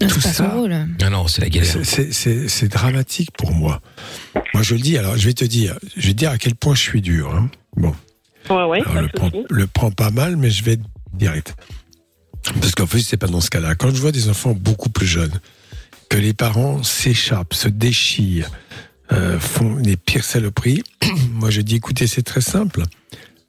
Non, 0.00 0.08
Tout 0.08 0.20
C'est 0.20 0.28
pas 0.28 0.34
ça, 0.34 0.50
son 0.50 0.58
rôle. 0.60 0.86
Ah 1.02 1.10
non, 1.10 1.26
c'est 1.28 1.42
la 1.42 1.48
galère. 1.50 1.70
c'est- 1.70 1.84
c'est- 1.84 2.12
C'est 2.12 2.48
c'est 2.48 2.68
dramatique 2.68 3.30
pour 3.36 3.52
moi. 3.52 3.80
Moi, 4.54 4.62
je 4.62 4.74
le 4.74 4.80
dis, 4.80 4.96
alors, 4.98 5.16
je 5.16 5.26
vais 5.26 5.34
te 5.34 5.44
dire, 5.44 5.78
je 5.96 6.06
vais 6.08 6.12
te 6.14 6.18
dire 6.18 6.30
à 6.30 6.38
quel 6.38 6.54
point 6.54 6.74
je 6.74 6.80
suis 6.82 7.02
dur. 7.02 7.34
hein. 7.34 7.50
Bon. 7.76 7.94
Ouais, 8.50 8.64
ouais, 8.64 8.82
Alors, 8.86 9.02
le, 9.02 9.08
souci. 9.14 9.44
le 9.50 9.66
prends 9.66 9.90
pas 9.90 10.10
mal, 10.10 10.36
mais 10.36 10.50
je 10.50 10.64
vais 10.64 10.72
être 10.72 10.84
direct. 11.12 11.54
Parce 12.60 12.72
qu'en 12.72 12.86
fait, 12.86 13.00
c'est 13.00 13.16
pas 13.18 13.26
dans 13.26 13.40
ce 13.42 13.50
cas-là. 13.50 13.74
Quand 13.74 13.90
je 13.94 14.00
vois 14.00 14.12
des 14.12 14.28
enfants 14.30 14.52
beaucoup 14.58 14.88
plus 14.88 15.06
jeunes, 15.06 15.38
que 16.08 16.16
les 16.16 16.34
parents 16.34 16.82
s'échappent, 16.82 17.54
se 17.54 17.68
déchirent, 17.68 18.50
euh, 19.12 19.38
font 19.38 19.76
les 19.76 19.96
pires 19.96 20.24
saloperies, 20.24 20.82
moi 21.32 21.50
je 21.50 21.60
dis 21.60 21.76
écoutez, 21.76 22.06
c'est 22.06 22.22
très 22.22 22.40
simple. 22.40 22.82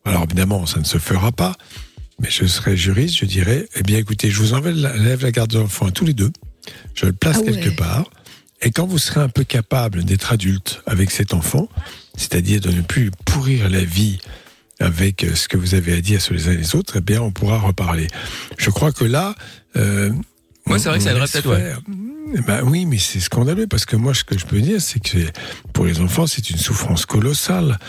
Alors 0.05 0.23
évidemment, 0.23 0.65
ça 0.65 0.79
ne 0.79 0.85
se 0.85 0.97
fera 0.97 1.31
pas, 1.31 1.55
mais 2.19 2.29
je 2.29 2.45
serais 2.45 2.77
juriste, 2.77 3.17
je 3.17 3.25
dirais 3.25 3.67
eh 3.75 3.83
bien 3.83 3.97
écoutez, 3.97 4.29
je 4.29 4.39
vous 4.39 4.53
enlève 4.53 4.75
la, 4.75 5.31
garde 5.31 5.51
de 5.51 5.59
l'enfant 5.59 5.87
à 5.87 5.91
tous 5.91 6.05
les 6.05 6.13
deux, 6.13 6.31
je 6.95 7.05
le 7.05 7.13
place 7.13 7.37
Ah 7.39 7.43
ouais. 7.43 7.51
quelque 7.51 7.75
part, 7.75 8.09
et 8.61 8.71
quand 8.71 8.85
vous 8.85 8.97
serez 8.97 9.21
un 9.21 9.29
peu 9.29 9.43
capable 9.43 10.03
d'être 10.03 10.33
adulte 10.33 10.81
avec 10.85 11.11
cet 11.11 11.33
enfant, 11.33 11.69
c'est-à-dire 12.17 12.59
de 12.59 12.71
ne 12.71 12.81
plus 12.81 13.11
pourrir 13.25 13.69
la 13.69 13.83
vie 13.83 14.19
avec 14.79 15.23
euh, 15.23 15.35
ce 15.35 15.47
que 15.47 15.57
vous 15.57 15.75
avez 15.75 15.93
à 15.93 16.01
dire 16.01 16.21
sur 16.21 16.33
les 16.33 16.47
uns 16.47 16.51
et 16.53 16.57
les 16.57 16.75
autres, 16.75 16.95
eh 16.97 17.01
bien, 17.01 17.21
on 17.21 17.31
pourra 17.31 17.57
reparler. 17.57 18.07
Je 18.57 18.69
crois 18.69 18.91
que 18.91 19.03
là, 19.03 19.35
euh, 19.75 20.11
Ouais, 20.69 20.79
c'est 20.79 20.89
vrai 20.89 20.97
que 20.99 21.03
ça 21.03 21.13
laisse 21.13 21.31
peut-être, 21.31 21.49
ouais. 21.49 21.57
faire. 21.57 21.81
Eh 22.35 22.41
Ben 22.41 22.61
oui, 22.63 22.85
mais 22.85 22.97
c'est 22.99 23.19
scandaleux 23.19 23.65
parce 23.67 23.85
que 23.85 23.95
moi, 23.95 24.13
ce 24.13 24.23
que 24.23 24.37
je 24.37 24.45
peux 24.45 24.61
dire, 24.61 24.79
c'est 24.81 24.99
que 24.99 25.17
pour 25.73 25.85
les 25.85 25.99
enfants, 25.99 26.27
c'est 26.27 26.49
une 26.49 26.57
souffrance 26.57 27.05
colossale. 27.05 27.79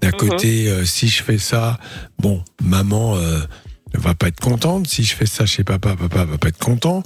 D'un 0.00 0.08
Mhm. 0.08 0.14
côté, 0.14 0.68
euh, 0.68 0.84
si 0.84 1.08
je 1.08 1.22
fais 1.22 1.38
ça, 1.38 1.78
bon, 2.18 2.42
maman 2.62 3.16
euh, 3.16 3.40
va 3.94 4.14
pas 4.14 4.28
être 4.28 4.40
contente. 4.40 4.88
Si 4.88 5.04
je 5.04 5.14
fais 5.14 5.26
ça 5.26 5.46
chez 5.46 5.62
papa, 5.64 5.94
papa 5.96 6.24
va 6.24 6.38
pas 6.38 6.48
être 6.48 6.58
content. 6.58 7.02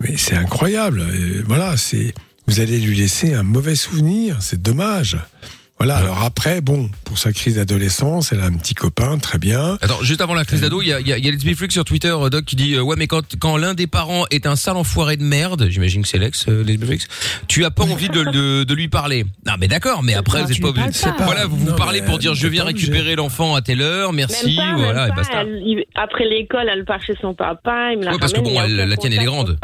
Mais 0.00 0.16
c'est 0.16 0.34
incroyable. 0.36 1.06
Et 1.14 1.42
voilà, 1.42 1.76
c'est 1.76 2.12
vous 2.48 2.58
allez 2.58 2.80
lui 2.80 2.96
laisser 2.96 3.34
un 3.34 3.44
mauvais 3.44 3.76
souvenir. 3.76 4.38
C'est 4.42 4.60
dommage. 4.60 5.16
Voilà. 5.84 5.96
Alors 5.96 6.22
après, 6.22 6.60
bon, 6.60 6.88
pour 7.04 7.18
sa 7.18 7.32
crise 7.32 7.56
d'adolescence, 7.56 8.30
elle 8.32 8.38
a 8.38 8.44
un 8.44 8.52
petit 8.52 8.74
copain, 8.74 9.18
très 9.18 9.38
bien. 9.38 9.78
Attends, 9.82 10.00
juste 10.02 10.20
avant 10.20 10.34
la 10.34 10.44
crise 10.44 10.60
d'ado, 10.60 10.80
il 10.80 10.86
y 10.86 10.92
a, 10.92 11.00
y 11.00 11.12
a, 11.12 11.18
y 11.18 11.54
Freak 11.56 11.72
sur 11.72 11.84
Twitter, 11.84 12.14
euh, 12.16 12.30
Doc, 12.30 12.44
qui 12.44 12.54
dit 12.54 12.74
euh, 12.76 12.82
ouais, 12.82 12.94
mais 12.96 13.08
quand 13.08 13.34
quand 13.40 13.56
l'un 13.56 13.74
des 13.74 13.88
parents 13.88 14.24
est 14.30 14.46
un 14.46 14.54
sale 14.54 14.76
enfoiré 14.76 15.16
de 15.16 15.24
merde, 15.24 15.66
j'imagine 15.70 16.02
que 16.02 16.08
c'est 16.08 16.18
l'ex 16.18 16.46
euh, 16.48 16.62
Be 16.62 16.84
Freak, 16.84 17.02
tu 17.48 17.64
as 17.64 17.72
pas 17.72 17.82
envie 17.82 18.08
de, 18.08 18.22
de, 18.22 18.62
de 18.62 18.74
lui 18.74 18.86
parler. 18.86 19.24
Non, 19.44 19.54
mais 19.58 19.66
d'accord, 19.66 20.04
mais 20.04 20.14
après 20.14 20.42
Non, 20.42 20.44
vous 20.46 20.52
êtes 20.52 20.62
pas 20.62 20.68
obligé. 20.68 20.90
Voilà, 21.18 21.46
vous 21.46 21.74
parlez 21.74 22.00
pour 22.00 22.18
dire 22.18 22.34
je 22.34 22.46
viens 22.46 22.62
récupérer 22.62 23.16
l'enfant 23.16 23.56
à 23.56 23.60
telle 23.60 23.82
heure, 23.82 24.12
merci, 24.12 24.56
Même 24.56 24.76
pas, 24.76 24.76
voilà, 24.76 25.00
même 25.00 25.06
et 25.06 25.08
pas. 25.10 25.16
basta. 25.16 25.40
Elle- 25.42 25.62
il- 25.66 25.84
après 25.96 26.28
l'école, 26.28 26.70
elle 26.72 26.84
part 26.84 27.02
chez 27.02 27.16
son 27.20 27.34
papa, 27.34 27.90
il 27.90 27.98
me 27.98 28.04
la 28.04 28.12
Ouais, 28.12 28.18
parce 28.20 28.32
que 28.32 28.40
bon, 28.40 28.54
elle- 28.62 28.76
la 28.76 28.96
tienne, 28.96 29.14
elle 29.14 29.22
est 29.22 29.24
grande. 29.24 29.58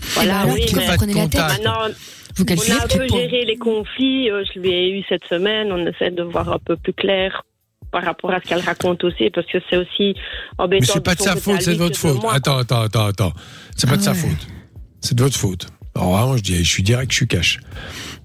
Bah 0.00 0.06
Voilà, 0.14 0.40
alors, 0.40 0.54
oui, 0.54 0.64
mais 0.74 0.86
vous 0.86 0.96
prenez 0.96 1.14
la 1.14 1.20
tête 1.20 1.32
contact. 1.32 1.50
maintenant, 1.64 1.88
Vous 2.36 2.44
on 2.48 2.72
a 2.72 2.84
un 2.84 2.86
peu 2.88 3.08
géré 3.08 3.44
les 3.44 3.56
conflits, 3.56 4.30
euh, 4.30 4.44
je 4.54 4.60
lui 4.60 4.70
ai 4.70 4.90
eu 4.98 5.04
cette 5.08 5.24
semaine, 5.24 5.72
on 5.72 5.86
essaie 5.86 6.10
de 6.10 6.22
voir 6.22 6.52
un 6.52 6.58
peu 6.58 6.76
plus 6.76 6.92
clair 6.92 7.42
par 7.90 8.04
rapport 8.04 8.30
à 8.32 8.40
ce 8.40 8.48
qu'elle 8.48 8.60
raconte 8.60 9.02
aussi, 9.04 9.30
parce 9.30 9.46
que 9.46 9.58
c'est 9.68 9.76
aussi 9.76 10.14
embêtant. 10.58 10.86
Mais 10.86 10.92
c'est 10.92 11.00
pas 11.04 11.14
de 11.14 11.22
sa 11.22 11.36
faute, 11.36 11.62
c'est 11.62 11.72
de 11.72 11.78
votre 11.78 11.98
faute. 11.98 12.20
Attends, 12.30 12.58
attends, 12.58 12.82
attends, 12.82 13.06
attends. 13.06 13.32
C'est 13.76 13.88
pas 13.88 13.96
de 13.96 14.02
sa 14.02 14.10
Ah 14.10 14.14
ouais. 14.14 14.20
faute. 14.20 14.46
C'est 15.00 15.14
de 15.16 15.22
votre 15.22 15.36
faute. 15.36 15.66
Alors 15.94 16.12
vraiment, 16.12 16.36
je 16.36 16.42
dis, 16.42 16.56
je 16.62 16.68
suis 16.70 16.82
direct, 16.82 17.10
je 17.10 17.16
suis 17.16 17.26
cash. 17.26 17.58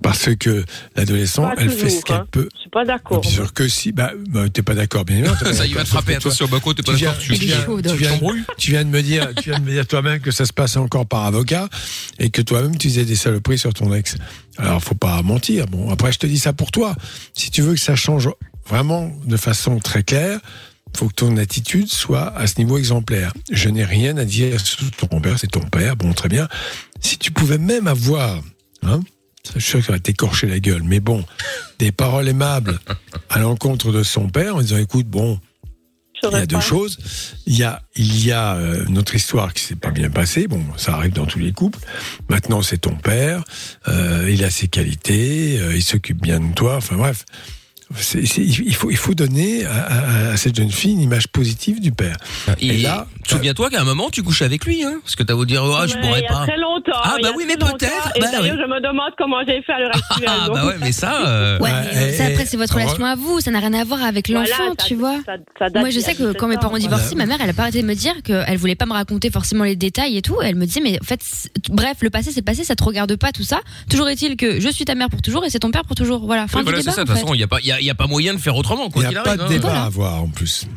Parce 0.03 0.35
que 0.35 0.63
l'adolescent, 0.95 1.49
elle 1.57 1.69
fait 1.71 1.89
ce 1.89 2.03
qu'elle 2.03 2.17
hein. 2.17 2.27
peut. 2.29 2.49
Je 2.53 2.59
suis 2.59 2.69
pas 2.69 2.85
d'accord. 2.85 3.21
Bien 3.21 3.31
sûr 3.31 3.53
que 3.53 3.67
si. 3.67 3.91
Bah, 3.93 4.11
bah, 4.29 4.49
t'es 4.49 4.61
pas 4.61 4.75
d'accord, 4.75 5.05
bien 5.05 5.17
évidemment. 5.17 5.53
Ça, 5.53 5.65
il 5.65 5.73
va 5.73 5.83
te 5.83 5.89
frapper, 5.89 6.15
attention, 6.15 6.47
Bako, 6.47 6.73
t'es 6.73 6.83
pas 6.83 6.91
tu 6.91 6.97
viens, 6.97 7.09
d'accord 7.09 7.23
tu 7.23 7.33
viens- 7.33 7.63
tu 7.81 7.97
viens- 7.97 8.09
T'embrouilles 8.09 8.43
tu 8.57 8.71
viens 8.71 8.83
de 8.83 8.89
me 8.89 9.01
dire, 9.01 9.29
tu 9.41 9.49
viens 9.49 9.59
de 9.59 9.65
me 9.65 9.71
dire 9.71 9.87
toi-même 9.87 10.19
que 10.19 10.31
ça 10.31 10.45
se 10.45 10.53
passe 10.53 10.75
encore 10.77 11.05
par 11.05 11.23
avocat 11.25 11.69
et 12.19 12.29
que 12.29 12.41
toi-même 12.41 12.77
tu 12.77 12.89
faisais 12.89 13.05
des 13.05 13.15
saloperies 13.15 13.57
sur 13.57 13.73
ton 13.73 13.93
ex. 13.93 14.17
Alors 14.57 14.83
faut 14.83 14.93
pas 14.93 15.21
mentir. 15.21 15.67
Bon, 15.67 15.89
après 15.89 16.11
je 16.11 16.19
te 16.19 16.27
dis 16.27 16.37
ça 16.39 16.53
pour 16.53 16.71
toi. 16.71 16.95
Si 17.33 17.49
tu 17.49 17.61
veux 17.61 17.73
que 17.73 17.79
ça 17.79 17.95
change 17.95 18.29
vraiment 18.67 19.11
de 19.25 19.37
façon 19.37 19.79
très 19.79 20.03
claire, 20.03 20.39
faut 20.95 21.07
que 21.07 21.13
ton 21.13 21.37
attitude 21.37 21.87
soit 21.87 22.35
à 22.37 22.45
ce 22.45 22.59
niveau 22.59 22.77
exemplaire. 22.77 23.33
Je 23.51 23.69
n'ai 23.69 23.83
rien 23.85 24.17
à 24.17 24.25
dire 24.25 24.59
sur 24.59 24.91
ton 24.91 25.21
père, 25.21 25.39
c'est 25.39 25.47
ton 25.47 25.61
père. 25.61 25.95
Bon, 25.95 26.13
très 26.13 26.29
bien. 26.29 26.47
Si 26.99 27.17
tu 27.17 27.31
pouvais 27.31 27.57
même 27.57 27.87
avoir, 27.87 28.41
hein, 28.83 28.99
je 29.47 29.59
suis 29.59 29.69
sûr 29.71 29.79
que 29.79 29.85
ça 29.87 29.91
va 29.93 29.99
t'écorcher 29.99 30.47
la 30.47 30.59
gueule, 30.59 30.83
mais 30.83 30.99
bon, 30.99 31.23
des 31.79 31.91
paroles 31.91 32.27
aimables 32.27 32.79
à 33.29 33.39
l'encontre 33.39 33.91
de 33.91 34.03
son 34.03 34.29
père 34.29 34.55
en 34.55 34.61
disant, 34.61 34.77
écoute, 34.77 35.07
bon, 35.07 35.39
il 36.23 36.31
y 36.31 36.35
a 36.35 36.45
deux 36.45 36.61
choses. 36.61 36.97
Il 37.45 37.57
y 37.57 37.63
a, 37.63 37.81
il 37.97 38.25
y 38.25 38.31
a 38.31 38.55
euh, 38.55 38.85
notre 38.87 39.13
histoire 39.15 39.53
qui 39.53 39.61
s'est 39.63 39.75
pas 39.75 39.91
bien 39.91 40.09
passée. 40.09 40.47
Bon, 40.47 40.63
ça 40.77 40.93
arrive 40.93 41.11
dans 41.11 41.25
tous 41.25 41.39
les 41.39 41.51
couples. 41.51 41.79
Maintenant, 42.29 42.61
c'est 42.61 42.77
ton 42.77 42.95
père. 42.95 43.43
Euh, 43.89 44.29
il 44.31 44.43
a 44.45 44.49
ses 44.49 44.69
qualités. 44.69 45.59
euh, 45.59 45.75
il 45.75 45.83
s'occupe 45.83 46.21
bien 46.21 46.39
de 46.39 46.53
toi. 46.53 46.77
Enfin 46.77 46.95
bref, 46.95 47.25
Il 48.15 48.75
faut, 48.75 48.89
il 48.91 48.97
faut 48.97 49.13
donner 49.13 49.65
à, 49.65 49.71
à- 49.71 50.29
à 50.33 50.37
cette 50.37 50.55
jeune 50.55 50.71
fille 50.71 50.93
une 50.93 51.01
image 51.01 51.27
positive 51.27 51.79
du 51.79 51.91
père. 51.91 52.17
Et, 52.59 52.67
Et 52.67 52.77
là, 52.77 53.07
souviens-toi 53.27 53.69
qu'à 53.69 53.81
un 53.81 53.83
moment, 53.83 54.09
tu 54.09 54.23
couchais 54.23 54.45
avec 54.45 54.65
lui, 54.65 54.83
hein. 54.83 54.99
Parce 55.03 55.15
que 55.15 55.23
t'as 55.23 55.35
beau 55.35 55.45
dire, 55.45 55.61
oh, 55.63 55.77
je 55.87 55.95
pourrais 55.97 56.19
il 56.19 56.23
y 56.23 56.25
a 56.27 56.29
pas. 56.33 56.45
très 56.45 56.57
longtemps. 56.57 56.91
Ah, 57.03 57.15
bah 57.21 57.29
oui, 57.35 57.43
mais 57.47 57.57
peut-être, 57.57 58.11
Et 58.15 58.19
bah 58.19 58.27
oui. 58.41 58.47
je 58.49 58.67
me 58.67 58.81
demande 58.81 59.11
comment 59.17 59.37
j'ai 59.47 59.61
fait 59.61 59.73
à 59.73 59.79
l'heure 59.79 59.91
actuelle. 60.11 60.29
Ah, 60.29 60.45
donc. 60.47 60.55
bah 60.55 60.65
ouais, 60.67 60.75
mais 60.81 60.91
ça, 60.91 61.27
euh, 61.27 61.59
Ouais, 61.59 61.69
Ouais, 61.71 61.77
mais 61.93 62.09
et- 62.09 62.13
ça, 62.17 62.25
après, 62.25 62.45
c'est 62.45 62.57
votre 62.57 62.73
relation 62.73 63.05
à 63.05 63.15
vous. 63.15 63.39
Ça 63.41 63.51
n'a 63.51 63.59
rien 63.59 63.73
à 63.73 63.83
voir 63.83 64.03
avec 64.03 64.29
Voilà, 64.29 64.47
l'enfant, 64.49 64.73
ça- 64.79 64.85
tu 64.87 64.95
vois. 64.95 65.17
ça- 65.25 65.33
ça 65.59 65.69
date 65.69 65.81
Moi, 65.81 65.89
je 65.89 65.99
sais 65.99 66.13
que 66.13 66.23
17 66.23 66.37
quand 66.37 66.47
mes 66.47 66.55
parents 66.55 66.69
quoi. 66.71 66.79
divorcent, 66.79 67.15
ma 67.15 67.25
mère, 67.25 67.37
elle 67.41 67.49
a 67.49 67.53
pas 67.53 67.63
arrêté 67.63 67.81
de 67.81 67.87
me 67.87 67.93
dire 67.95 68.13
qu'elle 68.23 68.57
voulait 68.57 68.75
pas 68.75 68.85
me 68.85 68.93
raconter 68.93 69.29
forcément 69.29 69.63
les 69.63 69.75
détails 69.75 70.17
et 70.17 70.21
tout. 70.21 70.41
Elle 70.41 70.55
me 70.55 70.65
disait, 70.65 70.81
mais 70.81 70.97
en 71.01 71.05
fait, 71.05 71.21
bref, 71.69 71.97
le 72.01 72.09
passé, 72.09 72.31
c'est 72.31 72.41
passé, 72.41 72.63
ça 72.63 72.75
te 72.75 72.83
regarde 72.83 73.15
pas, 73.15 73.31
tout 73.31 73.43
ça. 73.43 73.61
Toujours 73.89 74.07
est-il 74.09 74.35
que 74.37 74.59
je 74.59 74.69
suis 74.69 74.85
ta 74.85 74.95
mère 74.95 75.09
pour 75.09 75.21
toujours 75.21 75.45
et 75.45 75.49
c'est 75.49 75.59
ton 75.59 75.71
père 75.71 75.83
pour 75.85 75.95
toujours. 75.95 76.25
Voilà, 76.25 76.47
fin 76.47 76.59
du 76.59 76.65
débat. 76.65 76.79
De 76.79 76.83
toute 76.95 77.07
façon, 77.07 77.33
il 77.33 77.39
y 77.39 77.43
a 77.43 77.47
pas, 77.47 77.59
il 77.73 77.75
y 77.75 77.77
a, 77.77 77.81
il 77.81 77.85
y 77.85 77.89
a 77.89 77.95
pas 77.95 78.07
moyen 78.07 78.33
de 78.33 78.39
faire 78.39 78.55
autrement, 78.55 78.89
Il 78.95 79.01
n'y 79.07 79.15
a 79.15 79.21
pas 79.23 79.29
arrive. 79.31 79.39
de 79.41 79.45
hein. 79.45 79.49
débat 79.49 79.61
Voilà. 79.69 79.83
à 79.83 79.85
avoir 79.85 80.23
en 80.23 80.27
plus. 80.29 80.67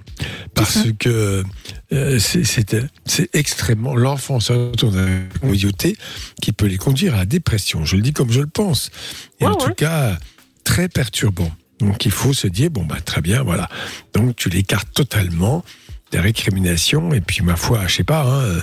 Parce 0.55 0.79
que 0.99 1.45
euh, 1.93 2.19
c'est- 2.19 3.31
extrêmement. 3.35 3.93
Retourne 3.93 4.95
dans 4.95 5.07
une 5.07 5.29
communauté 5.41 5.97
qui 6.41 6.53
peut 6.53 6.67
les 6.67 6.79
conduire 6.79 7.15
à 7.15 7.19
la 7.19 7.27
dépression. 7.27 7.85
Je 7.85 7.97
le 7.97 8.03
dis 8.03 8.13
comme 8.13 8.31
je 8.33 8.41
le 8.41 8.47
pense. 8.47 8.91
Et 9.41 9.45
Ouais, 9.45 9.51
en 9.51 9.57
tout 9.57 9.69
ouais. 9.69 9.75
cas, 9.75 10.19
très 10.65 10.89
perturbant. 10.89 11.51
Donc 11.79 12.07
il 12.07 12.11
faut 12.11 12.33
se 12.33 12.47
dire 12.49 12.71
bon, 12.71 12.85
bah 12.87 13.01
très 13.05 13.21
bien, 13.21 13.43
voilà. 13.43 13.69
Donc 14.15 14.35
tu 14.37 14.49
l'écartes 14.49 14.89
totalement 14.95 15.63
des 16.13 16.21
récriminations. 16.21 17.13
Et 17.13 17.21
puis, 17.21 17.43
ma 17.43 17.57
foi, 17.57 17.83
je 17.89 17.97
sais 17.97 18.05
pas, 18.05 18.23
hein, 18.23 18.41
euh, 18.43 18.61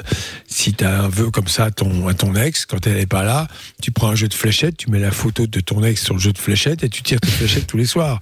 si 0.47 0.73
tu 0.73 0.83
as 0.85 1.03
un 1.03 1.07
vœu 1.09 1.29
comme 1.29 1.47
ça 1.47 1.65
à 1.65 1.71
ton, 1.71 2.07
à 2.07 2.13
ton 2.13 2.35
ex, 2.35 2.65
quand 2.65 2.87
elle 2.87 2.95
n'est 2.95 3.05
pas 3.05 3.23
là, 3.23 3.47
tu 3.81 3.91
prends 3.91 4.09
un 4.09 4.15
jeu 4.15 4.27
de 4.29 4.33
fléchettes, 4.33 4.77
tu 4.77 4.89
mets 4.89 4.99
la 4.99 5.11
photo 5.11 5.45
de 5.45 5.59
ton 5.59 5.83
ex 5.83 6.01
sur 6.03 6.13
le 6.13 6.19
jeu 6.21 6.31
de 6.31 6.37
fléchettes 6.37 6.83
et 6.83 6.89
tu 6.89 7.03
tires 7.03 7.19
tes 7.19 7.29
fléchettes 7.29 7.67
tous 7.67 7.77
les 7.77 7.85
soirs. 7.85 8.19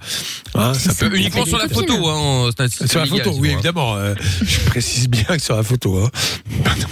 Hein, 0.54 0.74
ça 0.74 0.92
peut- 0.94 1.16
Uniquement 1.16 1.44
sur 1.46 1.58
la 1.58 1.68
photo, 1.68 2.08
hein. 2.08 2.50
sur 2.86 3.00
la 3.00 3.06
photo, 3.06 3.32
oui, 3.38 3.50
hein. 3.50 3.52
évidemment. 3.54 3.94
euh, 3.96 4.14
je 4.42 4.60
précise 4.66 5.08
bien 5.08 5.24
que 5.24 5.38
sur 5.38 5.56
la 5.56 5.62
photo. 5.62 5.98
Hein. 6.04 6.10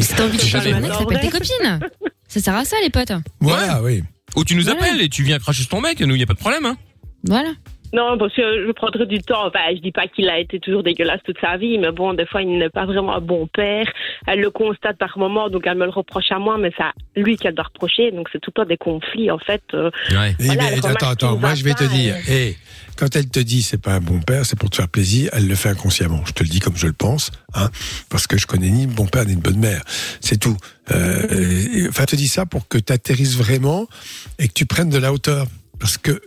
Si 0.00 0.14
t'as 0.14 0.24
envie 0.24 0.36
de 0.38 0.42
jamais. 0.42 0.72
un 0.72 0.82
ex, 0.84 0.96
t'appelles 0.98 1.20
tes 1.20 1.28
copines. 1.30 1.80
Ça 2.28 2.40
sert 2.40 2.54
à 2.54 2.64
ça, 2.64 2.76
les 2.82 2.90
potes. 2.90 3.12
Voilà, 3.40 3.82
oui. 3.82 4.02
Ou 4.36 4.44
tu 4.44 4.54
nous 4.54 4.64
Voilà. 4.64 4.80
appelles 4.82 5.00
et 5.00 5.08
tu 5.08 5.22
viens 5.22 5.38
cracher 5.38 5.62
sur 5.62 5.70
ton 5.70 5.80
mec, 5.80 6.00
nous, 6.00 6.14
il 6.14 6.20
y 6.20 6.22
a 6.22 6.26
pas 6.26 6.34
de 6.34 6.38
problème, 6.38 6.64
hein. 6.66 6.76
Voilà. 7.24 7.50
Non, 7.92 8.18
parce 8.18 8.34
que 8.34 8.66
je 8.66 8.72
prendrai 8.72 9.06
du 9.06 9.18
temps. 9.20 9.46
Enfin, 9.46 9.60
je 9.74 9.80
dis 9.80 9.92
pas 9.92 10.06
qu'il 10.08 10.28
a 10.28 10.38
été 10.38 10.60
toujours 10.60 10.82
dégueulasse 10.82 11.20
toute 11.24 11.38
sa 11.40 11.56
vie, 11.56 11.78
mais 11.78 11.90
bon, 11.90 12.12
des 12.14 12.26
fois, 12.26 12.42
il 12.42 12.58
n'est 12.58 12.68
pas 12.68 12.84
vraiment 12.86 13.14
un 13.14 13.20
bon 13.20 13.46
père. 13.46 13.86
Elle 14.26 14.40
le 14.40 14.50
constate 14.50 14.98
par 14.98 15.16
moment, 15.18 15.48
donc 15.48 15.62
elle 15.66 15.78
me 15.78 15.84
le 15.84 15.90
reproche 15.90 16.30
à 16.30 16.38
moi, 16.38 16.58
mais 16.58 16.70
c'est 16.76 16.82
à 16.84 16.92
lui 17.16 17.36
qu'elle 17.36 17.54
doit 17.54 17.64
reprocher. 17.64 18.10
Donc 18.12 18.28
c'est 18.32 18.40
tout 18.40 18.50
le 18.54 18.62
temps 18.62 18.68
des 18.68 18.76
conflits, 18.76 19.30
en 19.30 19.38
fait. 19.38 19.62
euh, 19.74 19.90
Ouais. 20.10 20.34
Eh, 20.38 20.44
Voilà, 20.44 20.62
mais 20.62 20.68
elle 20.72 20.80
remarque 20.80 20.96
attends, 21.02 21.10
attends, 21.10 21.36
moi 21.38 21.54
je 21.54 21.64
vais 21.64 21.74
te 21.74 21.84
dire, 21.84 22.14
et- 22.28 22.48
eh, 22.50 22.56
quand 22.96 23.14
elle 23.16 23.28
te 23.28 23.40
dit 23.40 23.62
c'est 23.62 23.80
pas 23.80 23.94
un 23.94 24.00
bon 24.00 24.20
père, 24.20 24.44
c'est 24.44 24.58
pour 24.58 24.68
te 24.70 24.76
faire 24.76 24.88
plaisir, 24.88 25.30
elle 25.32 25.46
le 25.48 25.54
fait 25.54 25.68
inconsciemment. 25.70 26.22
Je 26.26 26.32
te 26.32 26.42
le 26.42 26.48
dis 26.48 26.58
comme 26.60 26.76
je 26.76 26.86
le 26.88 26.92
pense, 26.92 27.30
hein, 27.54 27.70
parce 28.10 28.26
que 28.26 28.36
je 28.36 28.46
connais 28.46 28.68
ni 28.70 28.86
bon 28.86 29.06
père 29.06 29.24
ni 29.24 29.32
une 29.34 29.40
bonne 29.40 29.58
mère. 29.58 29.82
C'est 30.20 30.38
tout. 30.38 30.56
Euh, 30.90 31.22
et- 31.30 31.88
enfin, 31.88 32.02
elle 32.02 32.06
te 32.06 32.16
dit 32.16 32.28
ça 32.28 32.44
pour 32.46 32.68
que 32.68 32.76
tu 32.78 32.92
atterrisses 32.92 33.36
vraiment 33.36 33.86
et 34.38 34.48
que 34.48 34.52
tu 34.52 34.66
prennes 34.66 34.90
de 34.90 34.98
la 34.98 35.12
hauteur. 35.12 35.46
Parce 35.80 35.96
que 35.96 36.20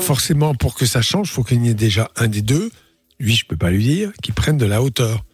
forcément, 0.00 0.54
pour 0.54 0.74
que 0.74 0.86
ça 0.86 1.02
change, 1.02 1.30
faut 1.30 1.42
qu'il 1.42 1.64
y 1.64 1.68
ait 1.68 1.74
déjà 1.74 2.10
un 2.16 2.28
des 2.28 2.42
deux, 2.42 2.70
lui 3.18 3.34
je 3.34 3.44
peux 3.46 3.56
pas 3.56 3.70
lui 3.70 3.82
dire, 3.84 4.12
qui 4.22 4.32
prenne 4.32 4.58
de 4.58 4.66
la 4.66 4.82
hauteur. 4.82 5.24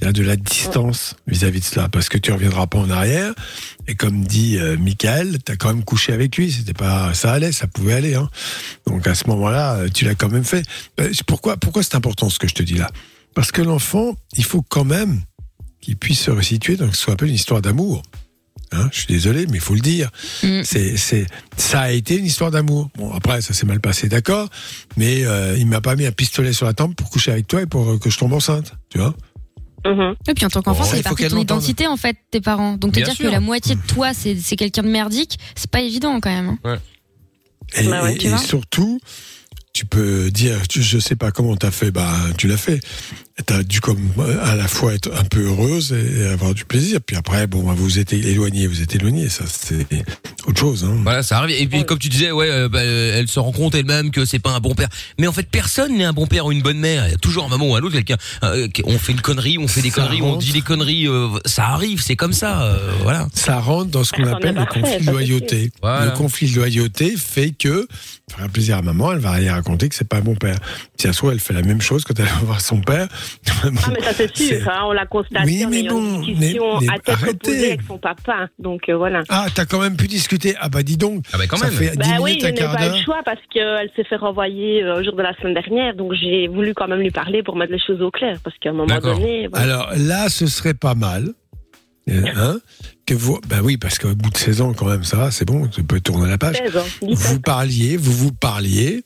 Il 0.00 0.04
y 0.04 0.08
a 0.08 0.12
de 0.12 0.22
la 0.24 0.34
distance 0.34 1.14
vis-à-vis 1.28 1.60
de 1.60 1.64
cela, 1.64 1.88
parce 1.88 2.08
que 2.08 2.18
tu 2.18 2.32
reviendras 2.32 2.66
pas 2.66 2.78
en 2.78 2.90
arrière. 2.90 3.32
Et 3.86 3.94
comme 3.94 4.24
dit 4.24 4.58
euh, 4.58 4.76
Michael, 4.76 5.38
tu 5.44 5.52
as 5.52 5.56
quand 5.56 5.68
même 5.68 5.84
couché 5.84 6.12
avec 6.12 6.36
lui. 6.36 6.50
C'était 6.50 6.74
pas, 6.74 7.14
ça 7.14 7.32
allait, 7.32 7.52
ça 7.52 7.68
pouvait 7.68 7.92
aller. 7.92 8.14
Hein. 8.16 8.28
Donc 8.88 9.06
à 9.06 9.14
ce 9.14 9.28
moment-là, 9.28 9.76
euh, 9.76 9.88
tu 9.88 10.04
l'as 10.04 10.16
quand 10.16 10.28
même 10.28 10.44
fait. 10.44 10.66
Euh, 10.98 11.12
pourquoi, 11.26 11.56
pourquoi 11.56 11.84
c'est 11.84 11.94
important 11.94 12.28
ce 12.28 12.40
que 12.40 12.48
je 12.48 12.54
te 12.54 12.62
dis 12.64 12.74
là? 12.74 12.90
Parce 13.34 13.52
que 13.52 13.62
l'enfant, 13.62 14.16
il 14.36 14.44
faut 14.44 14.62
quand 14.62 14.84
même 14.84 15.20
qu'il 15.80 15.96
puisse 15.96 16.20
se 16.22 16.30
resituer 16.32 16.76
dans 16.76 16.92
ce 16.92 17.06
qu'on 17.06 17.12
appelle 17.12 17.28
une 17.28 17.34
histoire 17.34 17.62
d'amour. 17.62 18.02
Hein, 18.72 18.88
je 18.92 18.98
suis 19.00 19.06
désolé, 19.06 19.46
mais 19.46 19.58
il 19.58 19.60
faut 19.60 19.74
le 19.74 19.80
dire. 19.80 20.10
Mm. 20.42 20.62
C'est, 20.64 20.96
c'est, 20.96 21.26
ça 21.56 21.82
a 21.82 21.90
été 21.92 22.16
une 22.16 22.24
histoire 22.26 22.50
d'amour. 22.50 22.90
Bon, 22.96 23.12
après, 23.12 23.40
ça 23.40 23.54
s'est 23.54 23.66
mal 23.66 23.80
passé, 23.80 24.08
d'accord, 24.08 24.48
mais 24.96 25.24
euh, 25.24 25.56
il 25.56 25.66
m'a 25.66 25.80
pas 25.80 25.94
mis 25.96 26.06
un 26.06 26.12
pistolet 26.12 26.52
sur 26.52 26.66
la 26.66 26.72
tempe 26.74 26.96
pour 26.96 27.08
coucher 27.10 27.30
avec 27.30 27.46
toi 27.46 27.62
et 27.62 27.66
pour 27.66 27.88
euh, 27.88 27.98
que 27.98 28.10
je 28.10 28.18
tombe 28.18 28.32
enceinte, 28.32 28.72
tu 28.90 28.98
vois. 28.98 29.14
Mhm. 29.86 30.14
Et 30.28 30.34
puis 30.34 30.46
en 30.46 30.48
tant 30.48 30.62
qu'enfant, 30.62 30.82
c'est 30.84 30.96
faut 30.96 31.02
partie 31.02 31.24
de 31.24 31.28
ton 31.28 31.36
l'entende. 31.36 31.58
identité 31.62 31.86
en 31.86 31.96
fait, 31.98 32.16
tes 32.30 32.40
parents. 32.40 32.76
Donc 32.78 32.92
te 32.92 32.96
Bien 32.96 33.04
dire 33.04 33.14
sûr. 33.14 33.26
que 33.26 33.30
la 33.30 33.40
moitié 33.40 33.74
de 33.74 33.80
toi 33.86 34.14
c'est 34.14 34.34
c'est 34.36 34.56
quelqu'un 34.56 34.82
de 34.82 34.88
merdique, 34.88 35.38
c'est 35.54 35.70
pas 35.70 35.82
évident 35.82 36.18
quand 36.20 36.30
même. 36.30 36.56
hein. 36.64 36.78
Et, 37.76 37.86
Bah 37.86 38.02
ouais, 38.02 38.16
et- 38.16 38.38
surtout, 38.38 38.98
tu 39.74 39.84
peux 39.84 40.30
dire, 40.30 40.66
tu- 40.68 40.82
je 40.82 40.98
sais 40.98 41.16
pas 41.16 41.32
comment 41.32 41.56
t'as 41.56 41.70
fait, 41.72 41.90
bah 41.90 42.08
tu 42.38 42.46
l'as 42.48 42.56
fait. 42.56 42.80
T'as 43.46 43.64
dû 43.64 43.80
comme 43.80 43.98
à 44.44 44.54
la 44.54 44.68
fois 44.68 44.94
être 44.94 45.10
un 45.18 45.24
peu 45.24 45.40
heureuse 45.46 45.92
et, 45.92 46.20
et 46.20 46.26
avoir 46.28 46.54
du 46.54 46.64
plaisir. 46.64 47.00
Puis 47.04 47.16
après, 47.16 47.48
bon, 47.48 47.64
bah, 47.64 47.74
vous 47.76 47.98
êtes 47.98 48.12
éloigné, 48.12 48.68
vous 48.68 48.80
êtes 48.80 48.94
éloigné. 48.94 49.28
Ça, 49.28 49.42
c'est 49.48 49.84
autre 50.46 50.60
chose. 50.60 50.84
Hein. 50.84 51.00
Voilà, 51.02 51.24
ça 51.24 51.38
arrive. 51.38 51.60
Et 51.60 51.66
puis, 51.66 51.84
comme 51.84 51.98
tu 51.98 52.08
disais, 52.08 52.30
ouais, 52.30 52.48
euh, 52.48 52.68
bah, 52.68 52.78
euh, 52.78 53.18
elle 53.18 53.26
se 53.26 53.40
rend 53.40 53.50
compte 53.50 53.74
elle-même 53.74 54.12
que 54.12 54.24
c'est 54.24 54.38
pas 54.38 54.52
un 54.52 54.60
bon 54.60 54.76
père. 54.76 54.88
Mais 55.18 55.26
en 55.26 55.32
fait, 55.32 55.48
personne 55.50 55.96
n'est 55.98 56.04
un 56.04 56.12
bon 56.12 56.28
père 56.28 56.46
ou 56.46 56.52
une 56.52 56.62
bonne 56.62 56.78
mère. 56.78 57.08
Il 57.08 57.10
y 57.10 57.14
a 57.14 57.18
toujours 57.18 57.44
un 57.44 57.48
moment 57.48 57.70
ou 57.70 57.74
un 57.74 57.80
autre 57.80 57.94
quelqu'un. 57.94 58.18
euh, 58.44 58.68
on 58.84 58.96
fait 59.00 59.10
une 59.10 59.20
connerie, 59.20 59.58
on 59.58 59.66
fait 59.66 59.82
des 59.82 59.90
Ça 59.90 60.02
conneries, 60.02 60.22
on 60.22 60.36
dit 60.36 60.52
des 60.52 60.60
conneries. 60.62 61.08
euh, 61.08 61.26
ça 61.44 61.66
arrive, 61.66 62.00
c'est 62.00 62.14
comme 62.14 62.32
ça. 62.34 62.62
euh, 62.62 62.92
voilà. 63.02 63.26
Ça 63.34 63.58
rentre 63.58 63.90
dans 63.90 64.04
ce 64.04 64.12
qu'on 64.12 64.28
appelle 64.28 64.54
le 64.54 64.64
parfait, 64.64 64.80
conflit 64.80 65.06
de 65.06 65.10
loyauté. 65.10 65.72
Voilà. 65.82 66.04
Le 66.04 66.10
conflit 66.12 66.48
de 66.52 66.54
loyauté 66.54 67.14
fait 67.16 67.50
que, 67.50 67.88
faire 68.32 68.48
plaisir 68.48 68.76
à 68.78 68.82
maman, 68.82 69.10
elle 69.12 69.18
va 69.18 69.32
rien 69.32 69.56
raconter 69.64 69.88
que 69.88 69.94
c'est 69.94 70.08
pas 70.08 70.18
un 70.18 70.20
bon 70.20 70.34
père. 70.34 70.56
Soi, 71.12 71.32
elle 71.32 71.40
fait 71.40 71.52
la 71.54 71.62
même 71.62 71.80
chose 71.80 72.04
quand 72.04 72.18
elle 72.18 72.24
va 72.26 72.38
voir 72.44 72.60
son 72.60 72.80
père. 72.80 73.08
Ah, 73.62 73.70
mais 73.92 74.02
ça 74.02 74.12
c'est 74.14 74.36
sûr, 74.36 74.68
hein, 74.68 74.82
on 74.86 74.92
l'a 74.92 75.06
constaté 75.06 75.44
Oui, 75.46 75.66
mais 75.70 75.82
bon, 75.88 76.18
mais- 76.26 76.56
mais 76.80 76.88
à 76.88 76.98
tête 76.98 77.14
arrêtez. 77.14 77.66
avec 77.72 77.80
son 77.86 77.98
papa. 77.98 78.48
Donc 78.58 78.88
euh, 78.88 78.96
voilà. 78.96 79.22
Ah, 79.28 79.46
t'as 79.54 79.64
quand 79.66 79.80
même 79.80 79.96
pu 79.96 80.06
discuter. 80.08 80.54
Ah 80.60 80.68
bah 80.68 80.82
dis 80.82 80.96
donc. 80.96 81.24
Ah 81.32 81.38
bah 81.38 81.46
quand 81.46 81.56
ça 81.56 81.66
même. 81.66 81.74
fait 81.74 81.90
10 81.90 81.96
Bah 81.98 82.04
oui, 82.20 82.36
minutes, 82.36 82.40
je 82.42 82.46
un 82.46 82.50
n'ai 82.52 82.74
pas 82.74 82.84
d'heure. 82.86 82.96
le 82.96 83.02
choix 83.02 83.20
parce 83.24 83.40
qu'elle 83.52 83.90
s'est 83.96 84.04
fait 84.04 84.16
renvoyer 84.16 84.82
euh, 84.82 85.00
au 85.00 85.04
jour 85.04 85.14
de 85.16 85.22
la 85.22 85.34
semaine 85.36 85.54
dernière, 85.54 85.94
donc 85.94 86.12
j'ai 86.14 86.48
voulu 86.48 86.74
quand 86.74 86.88
même 86.88 87.00
lui 87.00 87.10
parler 87.10 87.42
pour 87.42 87.56
mettre 87.56 87.72
les 87.72 87.80
choses 87.84 88.00
au 88.02 88.10
clair, 88.10 88.38
parce 88.42 88.56
qu'à 88.58 88.70
un 88.70 88.72
moment 88.72 88.98
donné, 88.98 89.48
voilà. 89.48 89.64
Alors 89.64 89.90
là, 89.96 90.28
ce 90.28 90.46
serait 90.46 90.74
pas 90.74 90.94
mal. 90.94 91.28
euh, 92.10 92.22
Hein, 92.36 92.58
que 93.06 93.14
vous, 93.14 93.38
ben 93.48 93.60
oui, 93.62 93.76
parce 93.76 93.98
qu'au 93.98 94.14
bout 94.14 94.30
de 94.30 94.36
16 94.36 94.60
ans, 94.62 94.72
quand 94.74 94.86
même, 94.86 95.04
ça 95.04 95.16
va, 95.16 95.30
c'est 95.30 95.44
bon, 95.44 95.66
tu 95.68 95.82
peux 95.84 96.00
tourner 96.00 96.28
la 96.28 96.38
page. 96.38 96.56
16 96.56 96.76
ans, 96.76 96.84
17 97.02 97.16
Vous 97.32 97.40
parliez, 97.40 97.96
vous 97.96 98.12
vous 98.12 98.32
parliez 98.32 99.02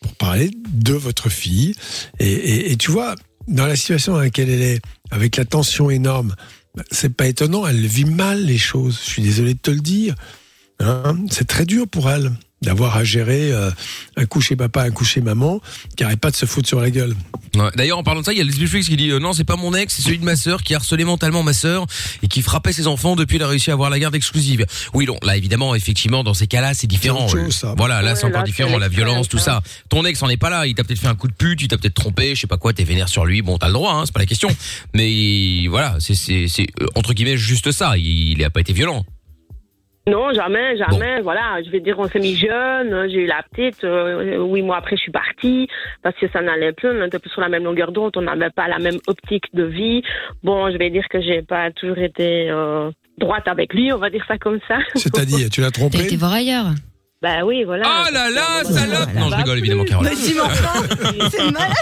pour 0.00 0.14
parler 0.14 0.50
de 0.72 0.94
votre 0.94 1.28
fille. 1.28 1.74
Et, 2.18 2.76
tu 2.78 2.90
vois, 2.90 3.14
dans 3.46 3.66
la 3.66 3.76
situation 3.76 4.12
dans 4.12 4.20
laquelle 4.20 4.50
elle 4.50 4.62
est, 4.62 4.80
avec 5.10 5.36
la 5.36 5.44
tension 5.44 5.90
énorme, 5.90 6.34
c'est 6.90 7.14
pas 7.14 7.26
étonnant, 7.26 7.66
elle 7.66 7.86
vit 7.86 8.04
mal 8.04 8.44
les 8.44 8.58
choses. 8.58 9.00
Je 9.04 9.10
suis 9.10 9.22
désolé 9.22 9.54
de 9.54 9.58
te 9.58 9.70
le 9.70 9.80
dire. 9.80 10.14
Hein, 10.80 11.16
c'est 11.30 11.46
très 11.46 11.64
dur 11.64 11.88
pour 11.88 12.10
elle. 12.10 12.32
D'avoir 12.62 12.96
à 12.96 13.04
gérer 13.04 13.52
euh, 13.52 13.70
un 14.16 14.26
coup 14.26 14.40
chez 14.40 14.56
papa, 14.56 14.82
un 14.82 14.90
coup 14.90 15.04
chez 15.04 15.20
maman, 15.20 15.60
qui 15.96 16.04
arrête 16.04 16.20
pas 16.20 16.30
de 16.30 16.36
se 16.36 16.46
foutre 16.46 16.68
sur 16.68 16.80
la 16.80 16.90
gueule. 16.90 17.14
Ouais. 17.54 17.70
D'ailleurs, 17.76 17.98
en 17.98 18.02
parlant 18.02 18.20
de 18.20 18.26
ça, 18.26 18.32
il 18.32 18.38
y 18.38 18.40
a 18.40 18.44
Leslie 18.44 18.66
Flix 18.66 18.88
qui 18.88 18.96
dit 18.96 19.10
euh, 19.10 19.20
non, 19.20 19.32
c'est 19.32 19.44
pas 19.44 19.56
mon 19.56 19.74
ex, 19.74 19.94
c'est 19.94 20.02
celui 20.02 20.18
de 20.18 20.24
ma 20.24 20.36
sœur 20.36 20.62
qui 20.62 20.74
harcelait 20.74 21.04
mentalement 21.04 21.42
ma 21.42 21.52
sœur 21.52 21.86
et 22.22 22.28
qui 22.28 22.42
frappait 22.42 22.72
ses 22.72 22.86
enfants 22.86 23.16
depuis 23.16 23.36
qu'il 23.36 23.42
a 23.44 23.48
réussi 23.48 23.70
à 23.70 23.74
avoir 23.74 23.90
la 23.90 23.98
garde 23.98 24.14
exclusive. 24.14 24.66
Oui, 24.92 25.06
non, 25.06 25.16
là 25.22 25.36
évidemment, 25.36 25.74
effectivement, 25.74 26.24
dans 26.24 26.34
ces 26.34 26.46
cas-là, 26.46 26.74
c'est 26.74 26.86
différent. 26.86 27.28
Chose, 27.28 27.54
ça. 27.54 27.74
Voilà, 27.76 28.02
là 28.02 28.08
Ouais, 28.12 28.16
c'est 28.16 28.26
encore 28.26 28.40
là, 28.40 28.46
différent, 28.46 28.78
la 28.78 28.88
violence, 28.88 29.28
tout 29.28 29.38
ça. 29.38 29.62
Ton 29.88 30.04
ex 30.04 30.22
en 30.22 30.28
est 30.28 30.36
pas 30.36 30.50
là, 30.50 30.66
il 30.66 30.74
t'a 30.74 30.82
peut-être 30.82 31.00
fait 31.00 31.08
un 31.08 31.14
coup 31.14 31.28
de 31.28 31.34
pute, 31.34 31.60
il 31.62 31.68
t'a 31.68 31.78
peut-être 31.78 31.94
trompé, 31.94 32.34
je 32.34 32.40
sais 32.40 32.46
pas 32.46 32.56
quoi, 32.56 32.72
t'es 32.72 32.84
vénère 32.84 33.08
sur 33.08 33.24
lui. 33.24 33.42
Bon, 33.42 33.58
t'as 33.58 33.68
le 33.68 33.74
droit, 33.74 33.92
hein, 33.92 34.02
c'est 34.06 34.12
pas 34.12 34.20
la 34.20 34.26
question. 34.26 34.48
Mais 34.94 35.66
voilà, 35.68 35.96
c'est 36.00 36.14
c'est 36.14 36.48
c'est 36.48 36.66
euh, 36.80 36.86
entre 36.94 37.12
guillemets 37.12 37.36
juste 37.36 37.70
ça. 37.72 37.96
Il, 37.96 38.32
il 38.32 38.44
a 38.44 38.50
pas 38.50 38.60
été 38.60 38.72
violent. 38.72 39.04
Non, 40.08 40.32
jamais, 40.32 40.76
jamais. 40.76 41.20
Voilà, 41.20 41.60
je 41.64 41.70
vais 41.70 41.80
dire, 41.80 41.98
on 41.98 42.08
s'est 42.08 42.18
mis 42.18 42.34
jeune. 42.36 42.92
euh, 42.92 43.08
J'ai 43.08 43.24
eu 43.24 43.26
la 43.26 43.42
petite. 43.50 43.84
euh, 43.84 44.42
huit 44.44 44.62
mois 44.62 44.76
après, 44.78 44.96
je 44.96 45.02
suis 45.02 45.12
partie 45.12 45.68
parce 46.02 46.16
que 46.16 46.26
ça 46.32 46.40
n'allait 46.40 46.72
plus. 46.72 46.88
On 46.90 47.04
était 47.06 47.18
plus 47.18 47.30
sur 47.30 47.40
la 47.40 47.48
même 47.48 47.64
longueur 47.64 47.92
d'onde. 47.92 48.12
On 48.16 48.22
n'avait 48.22 48.50
pas 48.50 48.68
la 48.68 48.78
même 48.78 48.98
optique 49.06 49.44
de 49.54 49.64
vie. 49.64 50.02
Bon, 50.42 50.70
je 50.70 50.78
vais 50.78 50.90
dire 50.90 51.04
que 51.10 51.20
j'ai 51.20 51.42
pas 51.42 51.70
toujours 51.72 51.98
été 51.98 52.48
euh, 52.50 52.90
droite 53.18 53.46
avec 53.48 53.74
lui. 53.74 53.92
On 53.92 53.98
va 53.98 54.10
dire 54.10 54.24
ça 54.26 54.38
comme 54.38 54.60
ça. 54.68 54.78
C'est-à-dire, 54.94 55.48
tu 55.50 55.60
l'as 55.60 55.70
T'as 55.70 55.86
été 55.86 55.90
trompé 55.98 56.16
voir 56.16 56.32
ailleurs. 56.32 56.66
bah 57.22 57.44
oui, 57.44 57.64
voilà. 57.64 57.84
Oh 57.86 58.12
là 58.12 58.30
là, 58.30 58.64
salope 58.64 59.10
ça 59.12 59.20
Non, 59.20 59.26
je 59.26 59.30
va 59.30 59.36
rigole 59.38 59.58
évidemment, 59.58 59.84
Carole. 59.84 60.06
Mais 60.06 60.14
tu 60.16 60.34
m'entends 60.34 61.28
C'est 61.30 61.50
malade. 61.50 61.72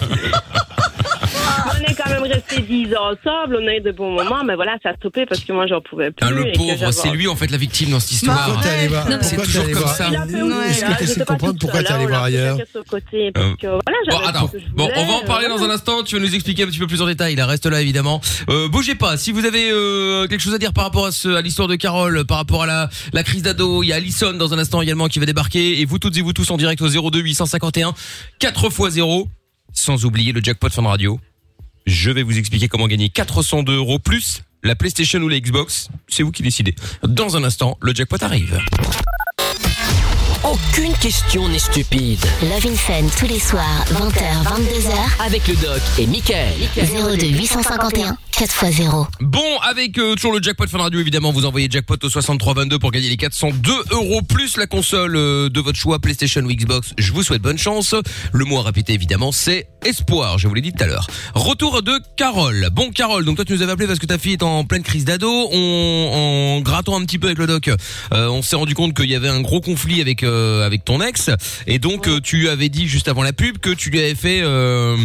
Quand 2.09 2.21
même 2.23 2.33
restés 2.33 2.61
dix 2.63 2.87
ans 2.95 3.13
ensemble. 3.13 3.59
On 3.63 3.67
a 3.67 3.75
eu 3.75 3.81
de 3.81 3.93
bons 3.93 4.13
moments, 4.13 4.45
mais 4.45 4.55
voilà, 4.55 4.77
ça 4.83 4.91
a 4.91 4.95
stoppé 4.97 5.27
parce 5.27 5.41
que 5.43 5.53
moi, 5.53 5.67
j'en 5.67 5.81
pouvais 5.81 6.11
plus. 6.11 6.27
Ah, 6.27 6.31
le 6.31 6.47
et 6.49 6.53
que 6.53 6.57
pauvre, 6.59 6.77
j'avais 6.79 6.93
c'est 6.93 7.11
lui 7.11 7.27
en 7.29 7.37
fait 7.37 7.51
la 7.51 7.57
victime 7.59 7.91
dans 7.91 8.01
cette 8.01 8.13
histoire. 8.13 8.45
Pourquoi 8.47 8.63
t'es 8.63 8.69
allé 8.69 8.89
voir 8.89 9.09
Non, 9.11 9.17
mais 9.17 9.23
c'est 9.23 9.37
pourquoi 9.37 9.45
toujours 9.47 9.63
allé 9.65 9.73
comme 9.73 9.83
voir- 9.83 9.95
ça. 9.97 10.09
Il 10.11 10.17
a 10.17 10.27
fait 10.27 10.33
Ouais, 10.37 10.43
oui, 10.43 10.65
Est-ce 10.71 10.81
que 10.81 10.87
tu 10.87 10.93
essaies 10.93 11.07
j'étais 11.07 11.21
de 11.21 11.25
pas 11.25 11.33
comprendre 11.35 11.53
toute 11.55 11.61
pourquoi 11.61 11.79
seule, 11.81 11.87
t'es 11.87 11.93
allé 11.95 12.05
on 12.05 12.09
voir 12.09 12.23
l'a 12.25 12.31
fait 12.31 12.37
ailleurs 12.39 12.57
chacun 12.59 12.65
de 12.65 12.85
son 12.85 12.91
côté, 12.91 13.31
parce 13.33 13.57
que, 13.57 13.67
voilà, 13.67 13.81
Bon, 14.09 14.17
j'avais 14.19 14.27
attends. 14.29 14.47
ce 14.49 14.53
que 14.53 14.59
je 14.61 14.65
Bon, 14.75 14.89
on 14.97 15.07
va 15.07 15.13
en 15.15 15.23
euh, 15.23 15.27
parler 15.27 15.49
dans 15.49 15.63
un 15.63 15.71
instant. 15.71 16.03
Tu 16.03 16.17
vas 16.17 16.23
nous 16.23 16.35
expliquer 16.35 16.63
un 16.63 16.67
petit 16.67 16.79
peu 16.79 16.87
plus 16.87 17.03
en 17.03 17.07
détail. 17.07 17.35
Là, 17.37 17.47
reste 17.47 17.67
là, 17.67 17.81
évidemment. 17.81 18.21
Euh, 18.51 18.69
bougez 18.69 18.95
pas. 18.95 19.17
Si 19.17 19.33
vous 19.33 19.45
avez 19.45 19.71
euh, 19.71 20.27
quelque 20.27 20.41
chose 20.43 20.55
à 20.55 20.59
dire 20.59 20.73
par 20.73 20.85
rapport 20.85 21.07
à, 21.07 21.13
ce, 21.13 21.29
à 21.29 21.43
l'histoire 21.43 21.69
de 21.69 21.77
Carole, 21.77 22.25
par 22.27 22.39
rapport 22.39 22.63
à 22.63 22.67
la, 22.67 22.89
la 23.13 23.23
crise 23.23 23.43
d'ado, 23.43 23.83
il 23.83 23.89
y 23.89 23.93
a 23.93 23.97
Alison 23.97 24.33
dans 24.35 24.55
un 24.55 24.59
instant 24.59 24.81
également 24.83 25.09
qui 25.09 25.19
va 25.19 25.27
débarquer. 25.27 25.81
Et 25.81 25.85
vous 25.85 25.99
toutes 25.99 26.17
et 26.17 26.23
vous 26.23 26.33
tous 26.33 26.51
en 26.51 26.57
direct 26.57 26.81
au 26.83 26.89
02 27.11 27.21
851 27.21 27.95
4 28.39 28.65
x 28.67 28.89
0. 28.95 29.29
Sans 29.73 30.05
oublier 30.07 30.33
le 30.33 30.41
jackpot 30.43 30.71
Fun 30.71 30.83
Radio. 30.87 31.19
Je 31.87 32.11
vais 32.11 32.25
vous 32.25 32.37
expliquer 32.37 32.67
comment 32.67 32.89
gagner 32.89 33.09
402 33.09 33.77
euros 33.77 34.01
plus 34.01 34.43
la 34.65 34.75
PlayStation 34.75 35.21
ou 35.21 35.29
la 35.29 35.39
Xbox. 35.39 35.89
C'est 36.09 36.25
vous 36.25 36.33
qui 36.33 36.43
décidez. 36.43 36.75
Dans 37.05 37.37
un 37.37 37.45
instant, 37.45 37.79
le 37.81 37.95
jackpot 37.95 38.17
arrive. 38.21 38.61
Aucune 40.45 40.93
question 40.95 41.49
n'est 41.49 41.59
stupide. 41.59 42.21
Love 42.43 42.67
in 42.67 42.77
Fun 42.77 43.07
tous 43.19 43.27
les 43.27 43.39
soirs, 43.39 43.85
20h, 43.93 44.45
22h, 44.45 45.25
Avec 45.27 45.47
le 45.49 45.55
doc 45.55 45.81
et 45.99 46.07
Michael. 46.07 46.53
02 46.77 47.27
851 47.27 48.17
4x0. 48.33 49.07
Bon, 49.23 49.59
avec 49.63 49.97
euh, 49.99 50.15
toujours 50.15 50.35
le 50.35 50.43
jackpot 50.43 50.67
Fun 50.67 50.79
Radio, 50.79 51.01
évidemment, 51.01 51.33
vous 51.33 51.47
envoyez 51.47 51.69
jackpot 51.71 51.97
au 52.03 52.11
6322 52.11 52.79
pour 52.79 52.91
gagner 52.91 53.09
les 53.09 53.17
402 53.17 53.73
euros 53.93 54.21
plus 54.21 54.59
la 54.59 54.67
console 54.67 55.17
euh, 55.17 55.49
de 55.49 55.59
votre 55.61 55.79
choix, 55.79 55.99
PlayStation 56.01 56.43
ou 56.43 56.49
Xbox. 56.49 56.93
Je 56.99 57.13
vous 57.13 57.23
souhaite 57.23 57.41
bonne 57.41 57.57
chance. 57.57 57.95
Le 58.33 58.45
mot 58.45 58.59
à 58.59 58.63
répéter, 58.63 58.93
évidemment, 58.93 59.33
c'est 59.33 59.69
espoir. 59.87 60.37
Je 60.37 60.49
vous 60.49 60.55
l'ai 60.55 60.61
dit 60.61 60.73
tout 60.73 60.85
à 60.85 60.87
l'heure. 60.87 61.07
Retour 61.35 61.83
de 61.83 61.99
Carole. 62.19 62.69
Bon, 62.73 62.91
Carole, 62.91 63.25
donc 63.25 63.37
toi, 63.37 63.45
tu 63.47 63.55
nous 63.55 63.63
avais 63.63 63.73
appelé 63.73 63.87
parce 63.87 63.99
que 63.99 64.07
ta 64.07 64.19
fille 64.19 64.35
est 64.35 64.43
en 64.43 64.65
pleine 64.65 64.83
crise 64.83 65.07
d'ado. 65.07 65.31
On, 65.31 66.57
en 66.59 66.61
grattant 66.61 67.01
un 67.01 67.05
petit 67.07 67.19
peu 67.19 67.29
avec 67.29 67.39
le 67.39 67.47
doc, 67.47 67.69
euh, 67.69 68.29
on 68.29 68.43
s'est 68.43 68.57
rendu 68.57 68.75
compte 68.75 68.95
qu'il 68.95 69.11
y 69.11 69.15
avait 69.15 69.29
un 69.31 69.41
gros 69.41 69.63
conflit 69.63 70.03
avec 70.03 70.23
euh, 70.25 70.36
avec 70.65 70.85
ton 70.85 71.01
ex, 71.01 71.31
et 71.67 71.79
donc 71.79 72.09
euh, 72.09 72.21
tu 72.21 72.37
lui 72.39 72.49
avais 72.49 72.69
dit 72.69 72.87
juste 72.89 73.09
avant 73.09 73.23
la 73.23 73.33
pub 73.33 73.59
que 73.59 73.71
tu 73.71 73.91
lui 73.91 73.99
avais 74.01 74.15
fait. 74.15 74.41
Euh, 74.43 74.97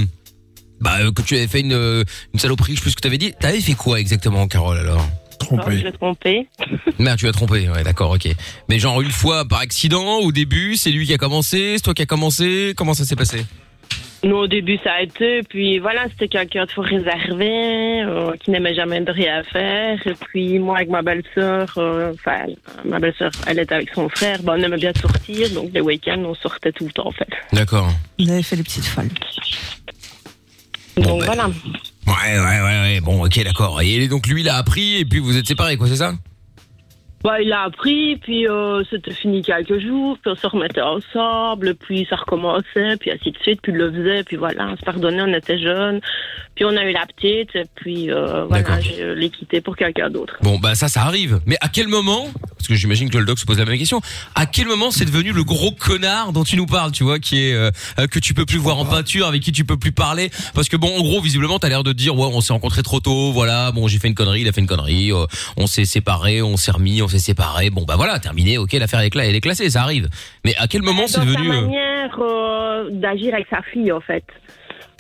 bah, 0.80 0.98
euh, 1.02 1.12
que 1.12 1.22
tu 1.22 1.36
avais 1.36 1.48
fait 1.48 1.60
une, 1.60 1.74
euh, 1.74 2.04
une 2.34 2.40
saloperie, 2.40 2.74
je 2.74 2.78
sais 2.78 2.82
plus 2.82 2.92
ce 2.92 2.96
que 2.96 3.02
tu 3.02 3.08
avais 3.08 3.20
dit. 3.20 3.34
T'avais 3.40 3.62
fait 3.62 3.74
quoi 3.76 4.00
exactement, 4.00 4.48
Carole, 4.48 4.80
alors? 4.80 5.08
Je 5.40 5.46
Trompé. 5.46 5.76
l'ai 5.76 5.92
trompé. 5.92 6.48
Merde, 7.00 7.20
tu 7.20 7.26
l'as 7.26 7.32
trompé, 7.34 7.70
ouais, 7.70 7.84
d'accord, 7.84 8.12
ok. 8.12 8.28
Mais 8.70 8.80
genre 8.80 9.02
une 9.02 9.12
fois 9.12 9.46
par 9.46 9.60
accident, 9.60 10.20
au 10.20 10.32
début, 10.32 10.78
c'est 10.78 10.92
lui 10.92 11.06
qui 11.06 11.14
a 11.14 11.18
commencé, 11.18 11.74
c'est 11.78 11.84
toi 11.84 11.94
qui 11.94 12.02
a 12.02 12.06
commencé, 12.06 12.74
comment 12.78 12.94
ça 12.94 13.06
s'est 13.06 13.16
passé? 13.16 13.46
Non, 14.24 14.40
au 14.42 14.48
début, 14.48 14.78
ça 14.84 14.94
a 14.94 15.02
été. 15.02 15.42
Puis 15.44 15.80
voilà, 15.80 16.08
c'était 16.10 16.28
quelqu'un 16.28 16.66
de 16.66 16.72
fort 16.72 16.84
réservé, 16.84 18.04
euh, 18.04 18.34
qui 18.40 18.52
n'aimait 18.52 18.76
jamais 18.76 19.02
de 19.02 19.12
rien 19.12 19.44
faire. 19.44 20.00
Et 20.06 20.14
puis 20.14 20.60
moi, 20.60 20.78
avec 20.78 20.90
ma 20.90 21.02
belle-sœur, 21.02 21.74
euh, 21.78 22.14
enfin, 22.14 22.46
ma 22.86 23.00
belle-sœur, 23.00 23.32
elle 23.48 23.60
était 23.60 23.76
avec 23.76 23.90
son 23.94 24.10
frère. 24.10 24.44
Ben, 24.44 24.54
on 24.58 24.64
aimait 24.64 24.78
bien 24.78 24.94
sortir. 24.94 25.50
Donc 25.52 25.72
les 25.74 25.82
week-ends, 25.82 26.22
on 26.24 26.36
sortait 26.36 26.72
tout 26.72 26.86
le 26.86 26.92
temps, 26.92 27.08
en 27.08 27.12
fait. 27.12 27.30
D'accord. 27.52 27.90
Vous 28.20 28.30
avez 28.30 28.44
fait 28.44 28.56
les 28.56 28.64
petites 28.64 28.86
folles. 28.86 29.10
Bon, 30.98 31.04
donc 31.04 31.20
ben. 31.22 31.26
voilà. 31.26 31.48
Ouais, 32.08 32.40
ouais, 32.40 32.62
ouais, 32.62 32.82
ouais, 32.82 33.00
bon, 33.02 33.26
ok, 33.26 33.44
d'accord. 33.44 33.82
Et 33.82 34.08
donc 34.08 34.28
lui, 34.28 34.42
il 34.42 34.50
a 34.50 34.58
appris, 34.58 34.98
et 34.98 35.06
puis 35.06 35.20
vous 35.20 35.38
êtes 35.38 35.48
séparés, 35.48 35.78
quoi, 35.78 35.88
c'est 35.88 35.96
ça? 35.96 36.14
Bah, 37.24 37.42
il 37.42 37.52
a 37.54 37.64
appris, 37.64 38.18
puis 38.18 38.48
euh, 38.48 38.84
c'était 38.90 39.14
fini 39.14 39.42
quelques 39.44 39.80
jours, 39.80 40.18
puis 40.22 40.32
on 40.32 40.36
se 40.36 40.48
remettait 40.48 40.82
ensemble, 40.82 41.76
puis 41.76 42.08
ça 42.10 42.16
recommençait, 42.16 42.98
puis 43.00 43.12
ainsi 43.12 43.32
de 43.32 43.38
suite, 43.38 43.60
puis 43.62 43.72
il 43.72 43.78
le 43.78 43.92
faisait, 43.92 44.24
puis 44.24 44.38
voilà, 44.38 44.70
on 44.72 44.76
se 44.76 44.82
pardonnait, 44.82 45.22
on 45.22 45.34
était 45.34 45.60
jeunes, 45.60 46.02
puis 46.56 46.66
on 46.66 46.76
a 46.76 46.84
eu 46.84 46.92
la 46.92 47.06
petite, 47.06 47.56
et 47.56 47.66
puis 47.76 48.12
euh, 48.12 48.46
voilà, 48.46 48.80
je 48.82 49.14
l'ai 49.14 49.30
quitté 49.30 49.62
pour 49.62 49.76
quelqu'un 49.76 50.10
d'autre. 50.10 50.36
Bon, 50.42 50.58
bah 50.58 50.76
ça, 50.76 50.88
ça 50.88 51.02
arrive. 51.02 51.40
Mais 51.46 51.58
à 51.62 51.70
quel 51.70 51.88
moment 51.88 52.28
Parce 52.58 52.68
que 52.68 52.76
j'imagine 52.76 53.10
que 53.10 53.18
le 53.18 53.26
doc 53.26 53.40
se 53.40 53.46
pose 53.46 53.60
la 53.60 53.66
même 53.66 53.78
question. 53.78 54.02
À 54.36 54.46
quel 54.46 54.68
moment 54.68 54.92
c'est 54.92 55.06
devenu 55.06 55.32
le 55.32 55.44
gros 55.44 55.72
connard 55.72 56.34
dont 56.34 56.44
tu 56.44 56.56
nous 56.56 56.66
parles, 56.66 56.92
tu 56.92 57.04
vois, 57.04 57.20
qui 57.20 57.48
est 57.48 57.54
euh, 57.54 57.72
euh, 58.00 58.08
que 58.08 58.20
tu 58.20 58.34
peux 58.34 58.46
plus 58.46 58.58
voir 58.58 58.78
en 58.80 58.86
peinture, 58.86 59.28
avec 59.28 59.42
qui 59.42 59.52
tu 59.52 59.66
peux 59.66 59.78
plus 59.78 59.92
parler? 59.92 60.32
Parce 60.54 60.70
que 60.70 60.78
bon, 60.78 60.98
en 60.98 61.02
gros, 61.02 61.22
visiblement, 61.22 61.60
t'as 61.60 61.70
l'air 61.70 61.84
de 61.84 61.94
dire, 61.94 62.16
ouais, 62.16 62.30
on 62.32 62.42
s'est 62.42 62.54
rencontrés 62.54 62.84
trop 62.84 63.00
tôt, 63.00 63.32
voilà, 63.32 63.72
bon, 63.72 63.88
j'ai 63.88 64.00
fait 64.00 64.08
une 64.08 64.16
connerie, 64.16 64.42
il 64.42 64.48
a 64.48 64.52
fait 64.52 64.62
une 64.62 64.68
connerie, 64.68 65.12
euh, 65.12 65.26
on 65.58 65.68
s'est 65.68 65.86
séparés, 65.86 66.42
on 66.42 66.58
s'est 66.58 66.72
remis, 66.72 67.02
on 67.02 67.08
s'est 67.12 67.20
séparés. 67.20 67.70
Bon, 67.70 67.84
bah 67.84 67.96
voilà, 67.98 68.20
terminé, 68.20 68.58
ok, 68.58 68.74
l'affaire 68.74 69.02
est, 69.02 69.14
cla- 69.14 69.28
elle 69.28 69.36
est 69.36 69.42
classée, 69.42 69.70
ça 69.70 69.84
arrive. 69.84 70.08
Mais 70.46 70.56
à 70.58 70.68
quel 70.68 70.82
moment 70.82 71.06
c'est 71.08 71.20
devenu 71.22 71.34
sa 71.36 71.42
euh, 71.54 71.62
manière 71.62 72.20
euh, 72.20 72.90
d'agir 72.92 73.34
avec 73.34 73.48
sa 73.50 73.62
fille, 73.62 73.92
en 73.92 74.02
fait. 74.02 74.24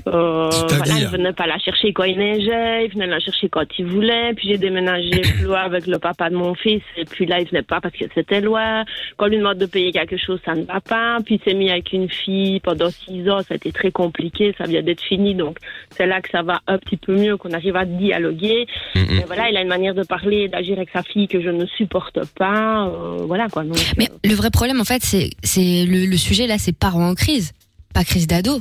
Euh, 0.08 0.50
voilà, 0.50 1.00
il 1.00 1.08
venait 1.08 1.34
pas 1.34 1.48
la 1.48 1.58
chercher 1.60 1.94
quand 1.94 2.04
il 2.04 2.18
neigeait, 2.18 2.86
il 2.86 2.92
venait 2.94 3.08
la 3.08 3.20
chercher 3.20 3.50
quand 3.50 3.66
il 3.78 3.86
voulait. 3.86 4.34
Puis 4.36 4.50
j'ai 4.50 4.58
déménagé 4.58 5.10
plus 5.22 5.44
loin 5.44 5.62
avec 5.62 5.88
le 5.88 6.00
papa 6.00 6.30
de 6.30 6.36
mon 6.36 6.56
fils, 6.56 6.82
et 6.98 7.06
puis 7.06 7.26
là 7.26 7.40
il 7.40 7.48
venait 7.48 7.62
pas 7.62 7.80
parce 7.82 7.96
que 7.96 8.06
c'était 8.14 8.42
loin. 8.42 8.84
Quand 9.18 9.26
on 9.26 9.30
lui 9.30 9.38
demande 9.38 9.58
de 9.58 9.66
payer 9.66 9.92
quelque 9.92 10.18
chose, 10.18 10.40
ça 10.46 10.54
ne 10.56 10.64
va 10.64 10.82
pas. 10.82 11.18
Puis 11.26 11.36
il 11.36 11.50
s'est 11.50 11.56
mis 11.56 11.70
avec 11.70 11.94
une 11.94 12.10
fille 12.10 12.60
pendant 12.60 12.90
six 12.90 13.30
ans, 13.30 13.40
ça 13.40 13.54
a 13.54 13.56
été 13.56 13.72
très 13.72 13.92
compliqué, 13.92 14.54
ça 14.58 14.66
vient 14.66 14.82
d'être 14.82 15.02
fini, 15.02 15.36
donc 15.36 15.58
c'est 15.92 16.06
là 16.06 16.22
que 16.22 16.30
ça 16.30 16.42
va 16.42 16.62
un 16.68 16.78
petit 16.78 16.98
peu 16.98 17.16
mieux, 17.16 17.38
qu'on 17.38 17.52
arrive 17.52 17.76
à 17.76 17.86
dialoguer. 17.86 18.68
mm. 18.96 19.02
Mais 19.10 19.24
voilà, 19.28 19.50
il 19.50 19.58
a 19.58 19.62
une 19.62 19.68
manière 19.68 19.94
de 19.94 20.04
parler, 20.04 20.44
et 20.44 20.48
d'agir 20.48 20.78
avec 20.78 20.90
sa 20.92 21.04
fille 21.04 21.28
que 21.28 21.42
je 21.42 21.50
ne 21.50 21.66
supporte 21.66 22.20
pas. 22.38 22.88
euh, 22.88 23.26
voilà 23.26 23.48
quoi. 23.50 23.64
Donc, 23.64 23.78
Mais 23.98 24.06
euh, 24.10 24.30
le 24.30 24.36
vrai 24.36 24.50
problème, 24.50 24.80
en 24.82 24.86
fait, 24.86 25.04
c'est 25.04 25.30
c'est 25.44 25.86
le, 25.86 26.06
le 26.06 26.18
sujet 26.18 26.48
là, 26.48 26.58
c'est 26.58 26.76
parents 26.78 27.10
en 27.10 27.16
crise, 27.16 27.52
pas 27.94 28.04
crise 28.04 28.28
d'ado. 28.28 28.60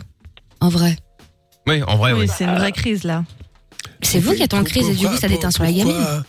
En 0.60 0.68
vrai, 0.68 0.96
Oui, 1.70 1.82
en 1.86 1.96
vrai, 1.96 2.12
Oui, 2.12 2.20
oui. 2.22 2.28
c'est 2.28 2.44
une 2.44 2.54
vraie 2.56 2.72
crise 2.72 3.04
là. 3.04 3.24
c'est 4.02 4.18
vous 4.18 4.34
qui 4.34 4.42
êtes 4.42 4.54
en 4.54 4.64
crise 4.64 4.88
et 4.88 4.94
du 4.94 5.06
coup, 5.06 5.16
ça 5.16 5.28
déteint 5.28 5.50
sur 5.50 5.62
la 5.64 5.72
gamine. 5.72 5.92
Pourquoi, 5.94 6.24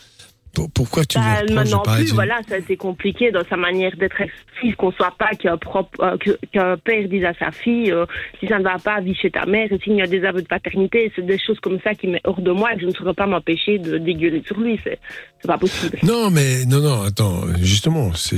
pour- 0.54 0.70
pourquoi 0.72 1.06
tu 1.06 1.18
Bah, 1.18 1.42
me 1.50 1.84
pas 1.84 1.96
plus, 1.96 2.08
être- 2.10 2.14
voilà, 2.14 2.40
ça 2.50 2.56
a 2.56 2.58
été 2.58 2.76
compliqué 2.76 3.32
dans 3.32 3.44
sa 3.50 3.56
manière 3.56 3.96
d'être 3.96 4.20
actif, 4.22 4.76
qu'on 4.76 4.92
soit 4.92 5.16
pas 5.18 5.30
qu'un 5.40 5.58
euh, 6.02 6.18
qu'un 6.52 6.76
père 6.78 7.08
dise 7.08 7.24
à 7.24 7.34
sa 7.40 7.52
fille, 7.52 7.90
euh, 7.92 8.06
si 8.40 8.48
ça 8.48 8.60
ne 8.60 8.64
va 8.66 8.78
pas, 8.78 9.00
vis 9.00 9.16
chez 9.16 9.32
ta 9.32 9.46
mère, 9.46 9.72
et 9.72 9.80
s'il 9.82 9.94
y 9.96 10.02
a 10.02 10.08
des 10.08 10.26
aveux 10.26 10.42
de 10.42 10.48
paternité, 10.48 11.10
c'est 11.16 11.26
des 11.26 11.40
choses 11.40 11.58
comme 11.62 11.80
ça 11.82 11.96
qui 11.96 12.08
mettent 12.08 12.28
hors 12.28 12.42
de 12.42 12.52
moi 12.52 12.74
et 12.74 12.76
que 12.76 12.82
je 12.82 12.88
ne 12.88 12.92
saurais 12.94 13.14
pas 13.14 13.28
m'empêcher 13.28 13.80
de 13.80 13.98
dégueuler 13.98 14.44
sur 14.46 14.60
lui, 14.60 14.78
c'est, 14.84 15.00
pas 15.48 15.58
possible. 15.58 15.98
Non, 16.04 16.30
mais 16.30 16.66
non, 16.66 16.82
non, 16.82 17.02
attends, 17.04 17.44
justement, 17.62 18.14
c'est 18.14 18.38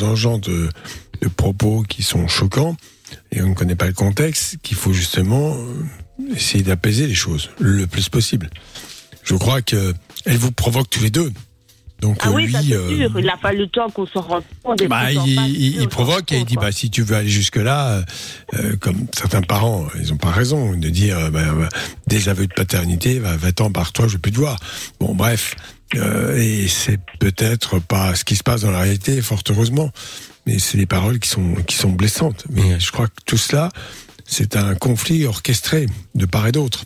dans 0.00 0.10
le 0.10 0.16
genre 0.16 0.40
de, 0.40 0.68
de 1.22 1.28
propos 1.28 1.84
qui 1.88 2.02
sont 2.02 2.26
choquants 2.26 2.76
et 3.30 3.40
on 3.40 3.50
ne 3.50 3.54
connaît 3.54 3.76
pas 3.76 3.86
le 3.86 3.92
contexte 3.92 4.56
qu'il 4.64 4.76
faut 4.76 4.92
justement 4.92 5.54
euh, 5.54 5.84
essayer 6.34 6.62
d'apaiser 6.62 7.06
les 7.06 7.14
choses 7.14 7.50
le 7.58 7.86
plus 7.86 8.08
possible. 8.08 8.50
Je 9.22 9.34
crois 9.34 9.62
que 9.62 9.94
elle 10.24 10.36
vous 10.36 10.52
provoque 10.52 10.88
tous 10.90 11.02
les 11.02 11.10
deux. 11.10 11.32
Donc 12.00 12.18
Ah 12.22 12.32
oui, 12.32 12.46
lui, 12.46 12.52
ça 12.52 12.58
euh, 12.58 13.08
sûr, 13.08 13.20
il 13.20 13.30
a 13.30 13.36
fallu 13.36 13.58
le 13.60 13.68
temps 13.68 13.88
qu'on 13.88 14.06
s'en 14.06 14.22
rende 14.22 14.42
compte. 14.64 14.82
bah, 14.88 15.12
il, 15.12 15.88
provoque 15.88 16.32
et 16.32 16.38
il 16.38 16.44
dit 16.44 16.56
bah 16.56 16.72
si 16.72 16.90
tu 16.90 17.02
veux 17.02 17.14
aller 17.14 17.28
jusque 17.28 17.56
là, 17.56 18.02
comme 18.80 19.06
certains 19.16 19.42
parents, 19.42 19.86
ils 20.00 20.12
ont 20.12 20.16
pas 20.16 20.32
raison 20.32 20.76
de 20.76 20.88
dire 20.88 21.16
euh, 21.16 21.30
bah, 21.30 21.44
bah, 21.54 21.68
des 22.08 22.28
aveux 22.28 22.48
de 22.48 22.52
paternité, 22.52 23.20
va 23.20 23.36
va-t'en 23.36 23.70
par 23.70 23.92
toi, 23.92 24.08
je 24.08 24.14
veux 24.14 24.18
plus 24.18 24.32
te 24.32 24.38
voir. 24.38 24.58
Bon 24.98 25.14
bref, 25.14 25.54
euh, 25.94 26.36
et 26.36 26.68
c'est 26.68 26.98
peut-être 27.18 27.78
pas 27.78 28.14
ce 28.14 28.24
qui 28.24 28.36
se 28.36 28.42
passe 28.42 28.62
dans 28.62 28.70
la 28.70 28.80
réalité, 28.80 29.20
fort 29.22 29.42
heureusement, 29.50 29.90
mais 30.46 30.58
c'est 30.58 30.78
des 30.78 30.86
paroles 30.86 31.18
qui 31.18 31.28
sont 31.28 31.54
qui 31.66 31.76
sont 31.76 31.90
blessantes. 31.90 32.44
Mais 32.50 32.80
je 32.80 32.90
crois 32.90 33.06
que 33.06 33.14
tout 33.26 33.38
cela, 33.38 33.68
c'est 34.32 34.56
un 34.56 34.74
conflit 34.74 35.26
orchestré 35.26 35.84
de 36.14 36.24
part 36.24 36.46
et 36.46 36.52
d'autre. 36.52 36.84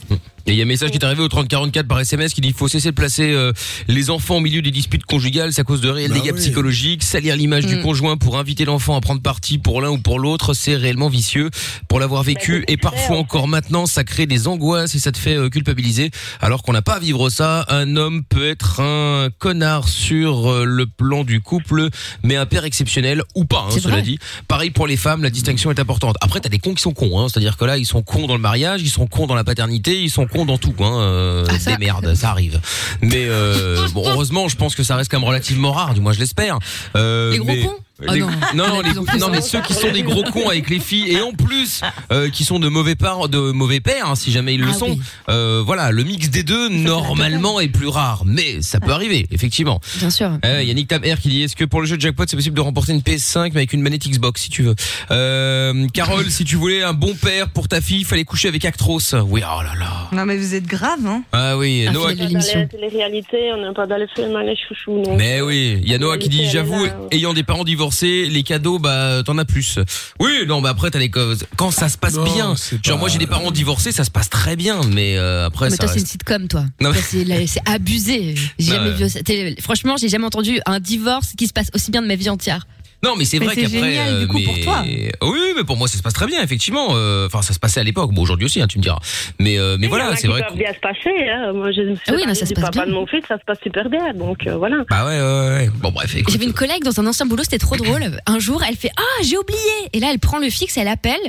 Et 0.48 0.52
il 0.52 0.56
y 0.58 0.60
a 0.60 0.64
un 0.64 0.68
message 0.68 0.90
qui 0.92 0.96
est 0.98 1.04
arrivé 1.04 1.22
au 1.22 1.28
3044 1.28 1.88
par 1.88 1.98
SMS 1.98 2.32
qui 2.32 2.40
dit 2.40 2.52
faut 2.52 2.68
cesser 2.68 2.90
de 2.90 2.94
placer 2.94 3.32
euh, 3.32 3.52
les 3.88 4.10
enfants 4.10 4.36
au 4.36 4.40
milieu 4.40 4.62
des 4.62 4.70
disputes 4.70 5.04
conjugales, 5.04 5.52
c'est 5.52 5.62
à 5.62 5.64
cause 5.64 5.80
de 5.80 5.88
réels 5.88 6.10
Bah 6.12 6.20
dégâts 6.20 6.30
oui. 6.34 6.38
psychologiques, 6.40 7.02
salir 7.02 7.34
l'image 7.34 7.66
du 7.66 7.76
Mm. 7.76 7.82
conjoint 7.82 8.16
pour 8.16 8.38
inviter 8.38 8.64
l'enfant 8.64 8.94
à 8.96 9.00
prendre 9.00 9.20
parti 9.20 9.58
pour 9.58 9.80
l'un 9.82 9.90
ou 9.90 9.98
pour 9.98 10.20
l'autre, 10.20 10.54
c'est 10.54 10.76
réellement 10.76 11.08
vicieux. 11.08 11.50
Pour 11.88 11.98
l'avoir 11.98 12.22
vécu 12.22 12.64
c'est 12.68 12.74
et 12.74 12.76
parfois 12.76 13.16
en 13.16 13.20
encore 13.26 13.48
maintenant, 13.48 13.86
ça 13.86 14.04
crée 14.04 14.26
des 14.26 14.46
angoisses 14.46 14.94
et 14.94 15.00
ça 15.00 15.10
te 15.10 15.18
fait 15.18 15.34
euh, 15.34 15.48
culpabiliser 15.48 16.12
alors 16.40 16.62
qu'on 16.62 16.72
n'a 16.72 16.82
pas 16.82 16.94
à 16.94 16.98
vivre 17.00 17.28
ça. 17.28 17.64
Un 17.68 17.96
homme 17.96 18.22
peut 18.22 18.48
être 18.48 18.78
un 18.80 19.30
connard 19.40 19.88
sur 19.88 20.48
euh, 20.48 20.64
le 20.64 20.86
plan 20.86 21.24
du 21.24 21.40
couple, 21.40 21.88
mais 22.22 22.36
un 22.36 22.46
père 22.46 22.64
exceptionnel 22.64 23.22
ou 23.34 23.46
pas, 23.46 23.66
hein, 23.68 23.72
cela 23.80 23.94
vrai. 23.94 24.02
dit. 24.02 24.18
Pareil 24.46 24.70
pour 24.70 24.86
les 24.86 24.96
femmes, 24.96 25.24
la 25.24 25.30
distinction 25.30 25.72
est 25.72 25.80
importante. 25.80 26.14
Après, 26.20 26.38
t'as 26.38 26.48
des 26.50 26.60
cons 26.60 26.74
qui 26.74 26.82
sont 26.82 26.92
cons, 26.94 27.18
hein, 27.18 27.26
c'est-à-dire 27.28 27.56
que 27.56 27.64
là, 27.64 27.78
ils 27.78 27.84
sont 27.84 28.02
cons 28.02 28.28
dans 28.28 28.34
le 28.36 28.40
mariage, 28.40 28.80
ils 28.82 28.90
sont 28.90 29.08
cons 29.08 29.26
dans 29.26 29.34
la 29.34 29.42
paternité, 29.42 30.00
ils 30.00 30.10
sont 30.10 30.26
cons 30.28 30.35
dans 30.44 30.58
tout, 30.58 30.74
hein. 30.80 31.00
euh, 31.00 31.44
Ah, 31.48 31.58
ça. 31.58 31.72
des 31.76 31.84
merdes, 31.84 32.14
ça 32.14 32.30
arrive. 32.30 32.60
Mais 33.00 33.24
euh, 33.26 33.86
bon, 33.94 34.02
heureusement, 34.06 34.48
je 34.48 34.56
pense 34.56 34.74
que 34.74 34.82
ça 34.82 34.96
reste 34.96 35.10
quand 35.10 35.18
même 35.18 35.28
relativement 35.28 35.72
rare, 35.72 35.94
du 35.94 36.00
moins 36.00 36.12
je 36.12 36.18
l'espère. 36.20 36.58
Euh, 36.96 37.32
Les 37.32 37.38
gros 37.38 37.46
mais- 37.46 37.62
cons 37.62 37.74
Ah 38.06 38.12
les- 38.14 38.20
non. 38.20 38.26
non, 38.26 38.32
Il 38.52 38.54
y 38.54 38.56
non, 38.56 38.64
a 38.80 38.82
les- 39.14 39.18
non, 39.20 39.28
mais 39.30 39.40
ceux 39.40 39.60
qui 39.62 39.72
sont 39.72 39.90
des 39.90 40.02
gros 40.02 40.22
cons 40.24 40.48
avec 40.50 40.68
les 40.68 40.80
filles 40.80 41.10
et 41.12 41.20
en 41.22 41.32
plus 41.32 41.80
euh, 42.12 42.28
qui 42.28 42.44
sont 42.44 42.58
de 42.58 42.68
mauvais 42.68 42.94
parents, 42.94 43.26
de 43.26 43.38
mauvais 43.52 43.80
pères, 43.80 44.10
hein, 44.10 44.14
si 44.16 44.30
jamais 44.32 44.54
ils 44.54 44.60
le 44.60 44.68
Ah 44.70 44.74
sont. 44.74 44.90
oui. 44.90 45.00
Euh, 45.30 45.62
voilà, 45.64 45.90
le 45.90 46.04
mix 46.04 46.28
des 46.28 46.42
deux 46.42 46.68
normalement 46.68 47.58
est 47.58 47.68
plus 47.68 47.88
rare, 47.88 48.22
mais 48.26 48.60
ça 48.60 48.80
peut 48.80 48.90
arriver, 48.92 49.26
effectivement. 49.30 49.80
Bien 49.96 50.10
sûr. 50.10 50.30
Euh, 50.44 50.62
Yannick 50.62 50.88
Tam 50.88 51.00
R 51.02 51.18
qui 51.20 51.28
dit 51.30 51.42
est-ce 51.44 51.56
que 51.56 51.64
pour 51.64 51.80
le 51.80 51.86
jeu 51.86 51.96
de 51.96 52.02
jackpot 52.02 52.24
c'est 52.28 52.36
possible 52.36 52.54
de 52.56 52.60
remporter 52.60 52.92
une 52.92 53.00
PS5 53.00 53.52
mais 53.54 53.60
avec 53.60 53.72
une 53.72 53.80
manette 53.80 54.06
Xbox 54.06 54.42
si 54.42 54.50
tu 54.50 54.62
veux? 54.62 54.74
Euh, 55.10 55.86
Carole, 55.94 56.30
si 56.30 56.44
tu 56.44 56.56
voulais 56.56 56.82
un 56.82 56.92
bon 56.92 57.14
père 57.14 57.48
pour 57.48 57.66
ta 57.68 57.80
fille, 57.80 58.00
il 58.00 58.04
fallait 58.04 58.24
coucher 58.24 58.48
avec 58.48 58.64
Actros. 58.66 59.14
Oui, 59.28 59.40
oh 59.42 59.62
là 59.62 59.72
là. 59.78 60.08
Non, 60.12 60.26
mais 60.26 60.36
vous 60.36 60.54
êtes 60.54 60.66
grave, 60.66 60.98
hein 61.06 61.22
Ah 61.32 61.56
oui, 61.56 61.86
Un 61.88 61.92
Noah. 61.92 62.12
l'émission. 62.12 62.60
les 62.60 62.68
téléréalités, 62.68 63.52
on 63.56 63.66
n'est 63.66 63.74
pas 63.74 63.86
dans 63.86 63.96
les 63.96 64.06
films, 64.14 64.36
hein, 64.36 64.42
les 64.42 64.56
chouchous. 64.56 65.02
Donc. 65.02 65.16
Mais 65.16 65.40
oui, 65.40 65.78
il 65.82 65.88
y 65.90 65.94
a 65.94 65.98
Noah 65.98 66.18
qui 66.18 66.28
dit 66.28 66.46
j'avoue 66.50 66.86
ayant 67.10 67.32
des 67.32 67.42
parents 67.42 67.64
divorcés, 67.64 67.85
les 67.92 68.42
cadeaux 68.42 68.78
bah 68.78 69.22
t'en 69.24 69.38
as 69.38 69.44
plus. 69.44 69.78
Oui, 70.20 70.44
non 70.46 70.60
bah 70.60 70.70
après 70.70 70.90
t'as 70.90 70.98
les 70.98 71.10
quand 71.10 71.70
ça 71.70 71.88
se 71.88 71.98
passe 71.98 72.14
Non, 72.14 72.24
bien. 72.24 72.54
Genre 72.82 72.96
pas- 72.96 73.00
moi 73.00 73.08
j'ai 73.08 73.18
des 73.18 73.26
parents 73.26 73.50
divorcés, 73.50 73.92
ça 73.92 74.04
se 74.04 74.10
passe 74.10 74.28
très 74.30 74.56
bien 74.56 74.80
mais 74.92 75.16
euh, 75.16 75.46
après 75.46 75.66
mais 75.66 75.76
ça 75.76 75.84
toi, 75.84 75.88
c'est 75.92 76.00
une 76.00 76.06
sitcom, 76.06 76.48
toi. 76.48 76.64
Non, 76.80 76.90
mais- 76.92 77.46
c'est 77.46 77.60
abusé. 77.66 78.34
J'ai 78.58 78.72
jamais 78.72 78.90
Ouais. 78.90 78.94
vu 78.96 79.08
ça. 79.08 79.22
T'es- 79.22 79.56
Franchement, 79.60 79.96
j'ai 79.96 80.08
jamais 80.08 80.24
entendu 80.26 80.60
un 80.66 80.80
divorce 80.80 81.32
qui 81.36 81.46
se 81.46 81.52
passe 81.52 81.68
aussi 81.74 81.90
bien 81.90 82.02
de 82.02 82.06
ma 82.06 82.16
vie 82.16 82.28
entière. 82.28 82.66
Non, 83.02 83.14
mais 83.16 83.24
c'est 83.24 83.38
Mais 83.38 83.46
vrai 83.46 83.54
c'est 83.54 83.62
qu'après. 83.62 83.78
génial, 83.78 84.20
du 84.20 84.26
coup, 84.28 84.38
mais... 84.38 84.44
pour 84.44 84.60
toi. 84.60 84.84
Oui, 85.22 85.52
mais 85.56 85.64
pour 85.64 85.76
moi, 85.76 85.86
ça 85.88 85.96
se 85.98 86.02
passe 86.02 86.14
très 86.14 86.26
bien, 86.26 86.42
effectivement. 86.42 86.88
Euh, 86.92 87.26
Enfin, 87.26 87.42
ça 87.42 87.52
se 87.54 87.58
passait 87.58 87.80
à 87.80 87.84
l'époque. 87.84 88.12
Bon, 88.12 88.22
aujourd'hui 88.22 88.46
aussi, 88.46 88.60
hein, 88.60 88.66
tu 88.66 88.78
me 88.78 88.82
diras. 88.82 88.98
Mais, 89.38 89.58
euh, 89.58 89.76
mais 89.78 89.86
en 89.86 89.90
voilà, 89.90 90.06
a 90.08 90.16
c'est 90.16 90.28
vrai. 90.28 90.42
que- 90.48 90.56
bien 90.56 90.72
se 90.72 90.78
passer. 90.80 91.28
Hein. 91.28 91.52
Moi, 91.52 91.72
je 91.72 91.80
me 91.82 91.94
suis 91.94 92.04
Ah 92.08 92.12
oui, 92.14 92.22
non, 92.26 92.34
ça 92.34 92.46
se 92.46 92.54
passe 92.54 92.64
papa 92.64 92.70
bien. 92.84 92.86
de 92.86 92.92
mon 92.92 93.06
fils, 93.06 93.22
ça 93.28 93.36
se 93.38 93.44
passe 93.44 93.58
super 93.62 93.88
bien. 93.88 94.12
Donc 94.14 94.46
euh, 94.46 94.56
voilà. 94.56 94.76
Bah 94.88 95.04
ouais, 95.06 95.20
ouais, 95.20 95.48
ouais. 95.64 95.70
Bon, 95.80 95.90
bref, 95.90 96.14
écoute. 96.16 96.32
J'avais 96.32 96.44
une 96.46 96.52
collègue 96.52 96.82
dans 96.84 96.98
un 97.00 97.06
ancien 97.06 97.26
boulot, 97.26 97.42
c'était 97.42 97.58
trop 97.58 97.76
drôle. 97.76 98.02
Un 98.26 98.38
jour, 98.38 98.62
elle 98.68 98.76
fait 98.76 98.90
Ah, 98.96 99.22
j'ai 99.22 99.36
oublié 99.38 99.58
Et 99.92 100.00
là, 100.00 100.08
elle 100.12 100.18
prend 100.18 100.38
le 100.38 100.48
fixe, 100.50 100.76
elle 100.76 100.88
appelle, 100.88 101.20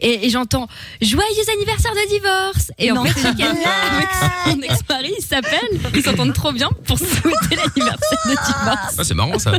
et, 0.00 0.26
et 0.26 0.30
j'entends 0.30 0.66
Joyeux 1.00 1.24
anniversaire 1.56 1.92
de 1.92 2.08
divorce 2.08 2.72
Et 2.78 2.90
en 2.90 2.96
Non, 2.96 3.04
fait, 3.04 3.12
c'est 3.20 3.28
c'est 3.28 3.36
qu'elle 3.36 3.46
avec 3.48 4.08
son 4.46 4.60
ex-mari, 4.60 5.12
ils 5.18 5.22
s'appellent, 5.24 5.80
ils 5.94 6.02
s'entendent 6.02 6.34
trop 6.34 6.52
bien 6.52 6.68
pour 6.86 6.98
souhaiter 6.98 7.56
l'anniversaire 7.56 8.18
de 8.26 8.30
divorce. 8.30 8.94
Ah, 8.98 9.04
c'est 9.04 9.14
marrant 9.14 9.38
ça. 9.38 9.52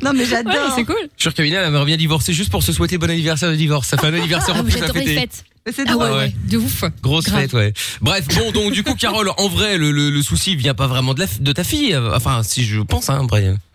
Non, 0.00 0.12
mais 0.14 0.20
Ouais, 0.20 0.26
j'adore 0.26 0.72
c'est 0.76 0.84
cool. 0.84 1.01
Je 1.02 1.08
suis 1.16 1.22
sûr 1.22 1.34
qu'Amina, 1.34 1.60
elle 1.60 1.68
aimerait 1.68 1.84
bien 1.84 1.96
divorcer 1.96 2.32
juste 2.32 2.50
pour 2.50 2.62
se 2.62 2.72
souhaiter 2.72 2.98
bon 2.98 3.10
anniversaire 3.10 3.50
de 3.50 3.56
divorce. 3.56 3.88
Ça 3.88 3.96
fait 3.98 4.06
un 4.08 4.14
anniversaire 4.14 4.54
Ah, 4.56 4.60
en 4.60 4.64
plus 4.64 4.82
à 4.82 4.92
fêter. 4.92 5.14
fêtes. 5.14 5.44
C'est 5.72 5.84
Ah 5.88 5.96
ouais, 5.96 6.04
ouais. 6.06 6.10
ouais, 6.16 6.34
de 6.50 6.56
ouf. 6.56 6.84
Grosse 7.02 7.26
Grave. 7.26 7.42
fête, 7.42 7.52
ouais. 7.52 7.72
Bref, 8.00 8.26
bon, 8.36 8.50
donc 8.52 8.72
du 8.72 8.82
coup, 8.82 8.94
Carole, 8.94 9.30
en 9.36 9.48
vrai, 9.48 9.78
le, 9.78 9.92
le, 9.92 10.10
le 10.10 10.22
souci 10.22 10.56
vient 10.56 10.74
pas 10.74 10.88
vraiment 10.88 11.14
de, 11.14 11.20
la, 11.20 11.26
de 11.38 11.52
ta 11.52 11.62
fille. 11.64 11.96
Enfin, 11.96 12.42
si 12.42 12.64
je 12.64 12.80
pense, 12.80 13.08
hein. 13.10 13.26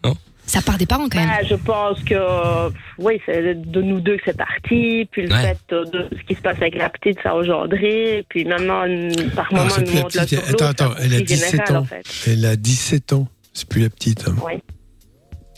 Non? 0.03 0.15
Ça 0.45 0.61
part 0.61 0.77
des 0.77 0.85
parents 0.85 1.09
quand 1.09 1.19
même. 1.19 1.27
Bah, 1.27 1.45
je 1.49 1.55
pense 1.55 2.01
que 2.03 2.13
euh, 2.13 2.69
oui, 2.99 3.19
c'est 3.25 3.53
de 3.69 3.81
nous 3.81 3.99
deux 3.99 4.15
que 4.15 4.23
c'est 4.25 4.37
parti. 4.37 5.05
Puis 5.11 5.23
le 5.27 5.33
Ouais. 5.33 5.41
fait 5.41 5.73
euh, 5.73 5.83
de 5.85 6.07
ce 6.17 6.23
qui 6.25 6.35
se 6.35 6.41
passe 6.41 6.55
avec 6.57 6.75
la 6.75 6.89
petite, 6.89 7.17
ça 7.21 7.31
a 7.31 7.33
engendré. 7.35 8.25
Puis 8.29 8.45
maintenant, 8.45 8.83
euh, 8.87 9.11
par 9.35 9.47
Non, 9.51 9.59
moment, 9.59 9.69
c'est 9.69 9.81
nous 9.81 9.87
plus 9.87 10.15
la 10.15 10.23
petite. 10.25 10.39
Attends, 10.49 10.65
attends, 10.67 10.91
elle 11.01 11.13
a 11.13 11.17
plus 11.17 11.23
17 11.25 11.51
général, 11.51 11.75
ans. 11.75 11.79
en 11.81 11.85
fait. 11.85 12.05
Elle 12.27 12.45
a 12.45 12.55
17 12.55 13.11
ans. 13.13 13.27
C'est 13.53 13.67
plus 13.67 13.81
la 13.81 13.89
petite. 13.89 14.25
hein. 14.27 14.35
Oui. 14.45 14.53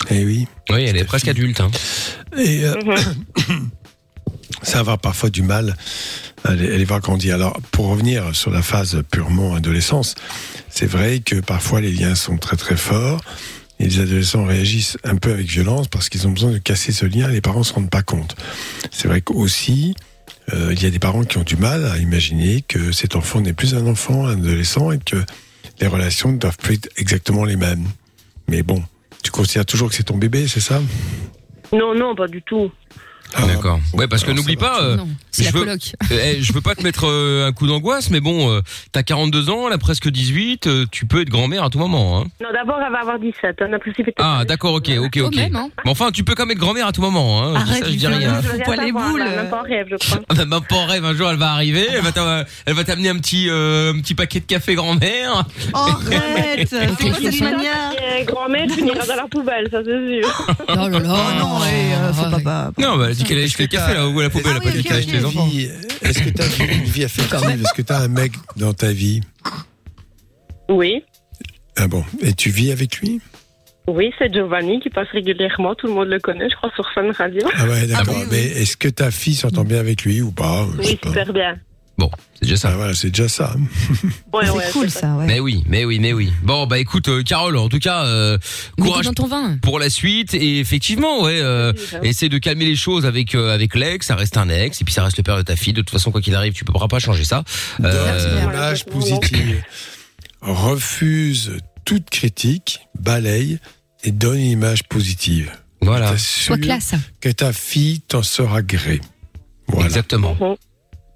Eh 0.09 0.25
oui. 0.25 0.47
Oui, 0.69 0.83
elle 0.85 0.97
est 0.97 1.03
presque 1.05 1.27
adulte. 1.27 1.61
Hein. 1.61 1.71
Et 2.37 2.63
euh, 2.65 2.75
Mhm. 3.47 3.69
ça 4.63 4.73
va 4.75 4.79
avoir 4.79 4.99
parfois 4.99 5.29
du 5.29 5.41
mal 5.41 5.75
à 6.43 6.53
les, 6.55 6.83
voir 6.85 6.99
grandir. 7.01 7.35
Alors, 7.35 7.59
pour 7.71 7.87
revenir 7.87 8.35
sur 8.35 8.51
la 8.51 8.61
phase 8.61 9.03
purement 9.11 9.55
adolescence, 9.55 10.15
c'est 10.69 10.85
vrai 10.85 11.19
que 11.19 11.35
parfois 11.35 11.81
les 11.81 11.91
liens 11.91 12.15
sont 12.15 12.37
très 12.37 12.57
très 12.57 12.77
forts 12.77 13.21
et 13.79 13.85
les 13.85 13.99
adolescents 13.99 14.45
réagissent 14.45 14.97
un 15.03 15.15
peu 15.15 15.31
avec 15.31 15.47
violence 15.47 15.87
parce 15.87 16.09
qu'ils 16.09 16.27
ont 16.27 16.31
besoin 16.31 16.51
de 16.51 16.57
casser 16.57 16.91
ce 16.91 17.05
lien 17.05 17.29
et 17.29 17.33
les 17.33 17.41
parents 17.41 17.59
ne 17.59 17.63
se 17.65 17.73
rendent 17.73 17.89
pas 17.89 18.01
compte. 18.03 18.35
C'est 18.91 19.07
vrai 19.07 19.21
qu'aussi, 19.21 19.95
euh, 20.53 20.73
il 20.73 20.81
y 20.81 20.85
a 20.85 20.89
des 20.89 20.99
parents 20.99 21.23
qui 21.23 21.37
ont 21.37 21.43
du 21.43 21.55
mal 21.55 21.85
à 21.85 21.97
imaginer 21.97 22.61
que 22.61 22.91
cet 22.91 23.15
enfant 23.15 23.41
n'est 23.41 23.53
plus 23.53 23.75
un 23.75 23.85
enfant, 23.87 24.27
un 24.27 24.33
adolescent 24.39 24.91
et 24.91 24.99
que 24.99 25.17
les 25.79 25.87
relations 25.87 26.31
ne 26.31 26.37
doivent 26.37 26.57
plus 26.57 26.75
être 26.75 26.89
exactement 26.97 27.45
les 27.45 27.55
mêmes. 27.55 27.85
Mais 28.49 28.63
bon, 28.63 28.83
tu 29.23 29.31
considères 29.31 29.65
toujours 29.65 29.89
que 29.89 29.95
c'est 29.95 30.03
ton 30.03 30.17
bébé, 30.17 30.47
c'est 30.47 30.59
ça? 30.59 30.81
Non, 31.71 31.93
non, 31.93 32.15
pas 32.15 32.27
du 32.27 32.41
tout. 32.41 32.71
Ah, 33.35 33.45
D'accord. 33.45 33.79
Ouais, 33.93 34.07
parce 34.07 34.23
que 34.23 34.31
n'oublie 34.31 34.55
pas. 34.55 34.81
euh, 34.81 34.95
non, 34.95 35.07
c'est 35.31 35.43
la 35.43 35.49
je 35.51 35.53
veux- 35.55 35.65
coloc. 35.65 35.81
Euh, 36.11 36.17
eh, 36.37 36.41
je 36.41 36.53
veux 36.53 36.61
pas 36.61 36.75
te 36.75 36.83
mettre 36.83 37.05
euh, 37.07 37.47
un 37.47 37.51
coup 37.51 37.67
d'angoisse, 37.67 38.09
mais 38.09 38.19
bon, 38.19 38.49
euh, 38.51 38.61
t'as 38.91 39.03
42 39.03 39.49
ans, 39.49 39.67
elle 39.67 39.73
a 39.73 39.77
presque 39.77 40.09
18, 40.09 40.67
euh, 40.67 40.85
tu 40.91 41.05
peux 41.05 41.21
être 41.21 41.29
grand-mère 41.29 41.63
à 41.63 41.69
tout 41.69 41.79
moment. 41.79 42.19
Hein. 42.19 42.25
Non, 42.41 42.49
d'abord, 42.51 42.79
elle 42.85 42.91
va 42.91 42.99
avoir 43.01 43.19
17. 43.19 43.57
On 43.61 43.73
a 43.73 43.79
précipité. 43.79 44.13
Ah, 44.17 44.43
d'accord, 44.45 44.73
ok, 44.73 44.89
ok, 44.99 45.17
ok. 45.25 45.35
même, 45.35 45.55
hein. 45.55 45.69
Mais 45.85 45.91
enfin, 45.91 46.11
tu 46.11 46.23
peux 46.23 46.33
quand 46.35 46.45
même 46.45 46.51
être 46.53 46.59
grand-mère 46.59 46.87
à 46.87 46.91
tout 46.91 47.01
moment. 47.01 47.43
Hein. 47.43 47.53
Je 47.59 47.65
dis 47.65 47.69
Arrête, 47.69 47.83
ça, 47.83 47.91
je 47.91 47.95
dis 47.95 48.07
rien. 48.07 48.41
Je 48.41 48.47
Faut 48.47 48.57
veux 48.57 48.63
pas 48.63 48.83
les 48.83 48.91
boules. 48.91 49.23
Même 49.23 49.49
pas 49.49 49.59
en 49.59 49.63
rêve, 49.63 49.87
je 49.91 49.95
crois. 49.95 50.19
Même 50.35 50.49
pas 50.49 50.75
en 50.75 50.85
rêve, 50.85 51.05
un 51.05 51.13
jour 51.13 51.29
elle 51.29 51.37
va 51.37 51.51
arriver, 51.51 51.87
elle 51.91 52.73
va 52.73 52.83
t'amener 52.83 53.09
un 53.09 53.17
petit, 53.17 53.47
euh, 53.49 53.93
un 53.93 53.99
petit 53.99 54.15
paquet 54.15 54.39
de 54.39 54.45
café 54.45 54.75
grand-mère. 54.75 55.45
Arrête 55.73 56.67
C'est 56.69 56.87
quoi 56.87 57.13
ça 57.13 57.31
cette 57.31 57.41
manière 57.41 57.93
grand-mère 58.25 58.69
finira 58.69 59.05
dans 59.05 59.15
la 59.15 59.27
poubelle, 59.27 59.67
ça 59.71 59.79
c'est 59.85 60.21
sûr. 60.21 60.47
Oh 60.69 60.75
là 60.75 60.89
là. 60.89 60.99
Oh 61.15 61.39
non, 61.39 61.59
ouais, 61.59 61.93
euh, 61.93 62.13
faut 62.13 62.39
pas... 62.41 62.71
Non, 62.77 62.97
bah, 62.97 63.13
dit 63.19 63.23
qu'elle 63.25 63.37
a 63.37 63.41
Est-ce 63.41 63.53
acheté 63.53 63.63
le 63.63 63.67
que 63.69 63.75
café 63.75 63.93
t'as- 63.93 63.99
là, 63.99 64.07
ou 64.09 64.19
à 64.19 64.23
la 64.23 64.29
poubelle, 64.29 64.47
elle 64.51 64.57
a 64.57 64.59
Ah 64.59 64.63
pas 64.63 64.71
dit 64.71 64.83
qu'elle 64.83 65.05
les 65.05 65.25
enfants. 65.25 65.47
Est-ce 66.01 66.19
que 66.23 66.29
tu 66.29 66.41
as 66.41 66.65
une 66.73 66.83
vie 66.83 67.03
affective 67.03 67.49
Est-ce 67.63 67.73
que 67.73 67.81
tu 67.81 67.93
as 67.93 67.99
un 67.99 68.07
mec 68.07 68.31
dans 68.57 68.73
ta 68.73 68.91
vie 68.91 69.21
Oui. 70.69 71.03
Ah 71.77 71.87
bon 71.87 72.03
Et 72.21 72.33
tu 72.33 72.49
vis 72.49 72.71
avec 72.71 72.97
lui 72.99 73.21
Oui, 73.87 74.11
c'est 74.19 74.31
Giovanni 74.33 74.79
qui 74.81 74.89
passe 74.89 75.07
régulièrement. 75.13 75.75
Tout 75.75 75.87
le 75.87 75.93
monde 75.93 76.07
le 76.09 76.19
connaît, 76.19 76.49
je 76.49 76.55
crois, 76.55 76.71
sur 76.75 76.85
Fun 76.93 77.11
Radio. 77.11 77.41
Ah 77.55 77.65
ouais, 77.65 77.87
d'accord. 77.87 78.13
oui, 78.15 78.21
oui. 78.23 78.27
Mais 78.31 78.43
est-ce 78.61 78.77
que 78.77 78.87
ta 78.89 79.11
fille 79.11 79.35
s'entend 79.35 79.63
bien 79.63 79.79
avec 79.79 80.03
lui 80.03 80.21
ou 80.21 80.31
pas? 80.31 80.67
Je 80.77 80.83
sais 80.83 80.89
Oui, 80.89 80.95
pas. 80.97 81.09
super 81.09 81.33
bien. 81.33 81.57
Bon, 81.99 82.09
c'est 82.35 82.43
déjà 82.47 82.53
Ah 82.55 82.57
ça. 82.57 82.75
voilà, 82.77 82.93
c'est 82.95 83.09
déjà 83.09 83.27
ça. 83.27 83.53
Ouais, 84.31 84.45
C'est 84.45 84.51
ouais, 84.51 84.63
cool 84.71 84.89
ça, 84.89 85.15
ouais. 85.17 85.25
Mais 85.27 85.41
oui, 85.41 85.63
mais 85.67 85.83
oui, 85.83 85.99
mais 85.99 86.13
oui. 86.13 86.31
Bon, 86.43 86.65
bah 86.65 86.79
écoute, 86.79 87.09
euh, 87.09 87.23
Carole, 87.23 87.57
en 87.57 87.67
tout 87.67 87.79
cas, 87.79 88.05
euh, 88.05 88.37
courage 88.79 89.03
dans 89.05 89.13
ton 89.13 89.27
vin. 89.27 89.57
pour 89.61 89.79
la 89.79 89.89
suite. 89.89 90.33
Et 90.33 90.59
effectivement, 90.59 91.23
ouais, 91.23 91.39
euh, 91.41 91.73
essaie 92.03 92.29
de 92.29 92.37
calmer 92.37 92.63
les 92.63 92.77
choses 92.77 93.05
avec 93.05 93.35
euh, 93.35 93.53
avec 93.53 93.75
l'ex. 93.75 94.07
Ça 94.07 94.15
reste 94.15 94.37
un 94.37 94.47
ex, 94.47 94.79
et 94.81 94.85
puis 94.85 94.93
ça 94.93 95.03
reste 95.03 95.17
le 95.17 95.23
père 95.23 95.35
de 95.35 95.41
ta 95.41 95.57
fille. 95.57 95.73
De 95.73 95.81
toute 95.81 95.89
façon, 95.89 96.09
quoi 96.11 96.21
qu'il 96.21 96.35
arrive, 96.35 96.53
tu 96.53 96.63
pourras 96.63 96.87
pas 96.87 96.99
changer 96.99 97.25
ça. 97.25 97.43
Donne 97.79 97.91
Euh, 97.93 98.37
une 98.43 98.49
image 98.49 98.85
positive. 98.85 99.61
Refuse 100.41 101.57
toute 101.83 102.09
critique, 102.09 102.79
balaye 102.99 103.59
et 104.03 104.11
donne 104.11 104.39
une 104.39 104.51
image 104.51 104.83
positive. 104.85 105.51
voilà, 105.81 106.17
Sois 106.17 106.57
classe. 106.57 106.93
que 107.19 107.29
ta 107.29 107.51
fille 107.51 107.99
t'en 108.01 108.23
sera 108.23 108.61
gré. 108.61 109.01
Voilà. 109.67 109.87
exactement. 109.87 110.37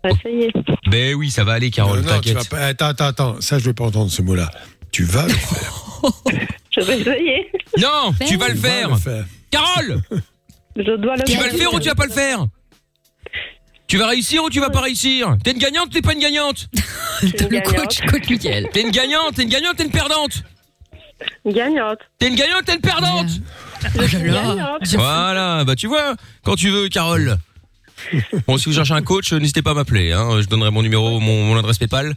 Mhm. 0.04 0.12
Essayez. 0.12 0.52
Ben 0.88 1.16
oui, 1.16 1.30
ça 1.32 1.44
va 1.44 1.54
aller, 1.54 1.72
Carole. 1.72 2.02
Non, 2.02 2.14
non, 2.14 2.20
tu 2.20 2.34
T'inquiète. 2.34 2.50
vas 2.52 2.58
pas- 2.58 2.66
Attends, 2.68 2.86
attends, 2.88 3.06
attends. 3.06 3.42
Ça, 3.42 3.60
je 3.60 3.66
veux 3.66 3.74
pas 3.74 3.86
entendre 3.86 4.12
ce 4.12 4.22
mot-là. 4.22 4.52
Tu 4.92 5.04
vas 5.04 5.24
le 5.28 5.30
faire. 5.34 5.82
Je 6.72 6.82
vais 6.82 7.00
essayer. 7.00 7.52
Non, 7.80 8.14
tu 8.28 8.36
vas 8.38 8.48
le 8.50 8.54
Tu 8.56 8.60
vas 8.60 8.70
faire. 8.70 8.90
le 8.90 8.96
faire. 8.98 9.26
Carole, 9.52 10.02
Je 10.76 10.96
dois 10.98 11.16
le 11.16 11.24
tu 11.24 11.32
faire. 11.34 11.42
vas 11.42 11.48
le 11.52 11.58
faire 11.58 11.74
ou 11.74 11.80
tu 11.80 11.88
vas 11.88 11.96
pas 11.96 12.06
le 12.06 12.12
faire 12.12 12.46
Tu 13.88 13.98
vas 13.98 14.08
réussir 14.08 14.44
ou 14.44 14.50
tu 14.50 14.60
vas 14.60 14.72
pas 14.72 14.82
réussir 14.82 15.38
T'es 15.44 15.52
une 15.52 15.60
gagnante 15.60 15.86
ou 15.86 15.90
t'es 15.90 16.02
pas 16.02 16.14
une 16.14 16.20
gagnante 16.20 16.68
Le 17.22 17.62
coach, 17.62 18.02
coach 18.08 18.28
Mickaël. 18.30 18.68
T'es 18.74 18.82
une 18.82 18.90
gagnante, 18.92 19.36
t'es 19.36 19.44
une 19.44 19.50
gagnante, 19.50 19.78
t'es 19.78 19.84
une 19.86 19.92
perdante 19.92 20.44
Une 21.46 21.54
gagnante. 21.54 22.00
T'es 22.18 22.28
une 22.28 22.36
gagnante, 22.36 22.66
t'es 22.66 22.74
une 22.76 22.82
perdante 22.82 23.30
Oh. 23.86 24.78
Voilà, 24.96 25.64
bah 25.66 25.76
tu 25.76 25.88
vois, 25.88 26.16
quand 26.44 26.56
tu 26.56 26.70
veux, 26.70 26.88
Carole. 26.90 27.38
Bon, 28.48 28.58
si 28.58 28.66
vous 28.66 28.76
cherchez 28.76 28.94
un 28.94 29.02
coach, 29.02 29.34
euh, 29.34 29.40
n'hésitez 29.40 29.62
pas 29.62 29.72
à 29.72 29.74
m'appeler. 29.74 30.12
Hein. 30.12 30.42
Je 30.42 30.48
donnerai 30.48 30.72
mon 30.72 30.82
numéro, 30.82 31.20
mon, 31.20 31.44
mon 31.46 31.58
adresse 31.58 31.78
PayPal. 31.78 32.16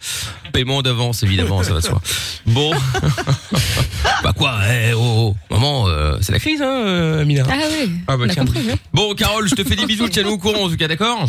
Paiement 0.52 0.82
d'avance, 0.82 1.22
évidemment, 1.22 1.62
ça 1.62 1.72
va 1.72 1.80
de 1.80 1.84
soi. 1.84 2.00
Bon. 2.46 2.72
bah 4.22 4.32
quoi, 4.36 4.58
eh, 4.68 4.92
oh, 4.94 5.00
oh. 5.00 5.36
Maman, 5.50 5.88
euh, 5.88 6.18
c'est 6.20 6.32
la 6.32 6.38
crise, 6.38 6.62
hein, 6.62 6.82
euh, 6.86 7.22
Amina 7.22 7.44
Ah 7.48 7.54
oui. 7.70 7.90
Ah 8.06 8.16
bah 8.16 8.26
tiens. 8.28 8.44
compris, 8.44 8.70
hein. 8.70 8.76
Bon, 8.92 9.14
Carole, 9.14 9.48
je 9.48 9.54
te 9.54 9.64
fais 9.64 9.76
des 9.76 9.86
bisous, 9.86 10.08
tiens-nous 10.08 10.32
au 10.32 10.38
courant 10.38 10.64
en 10.64 10.68
tout 10.68 10.76
cas, 10.76 10.88
d'accord? 10.88 11.26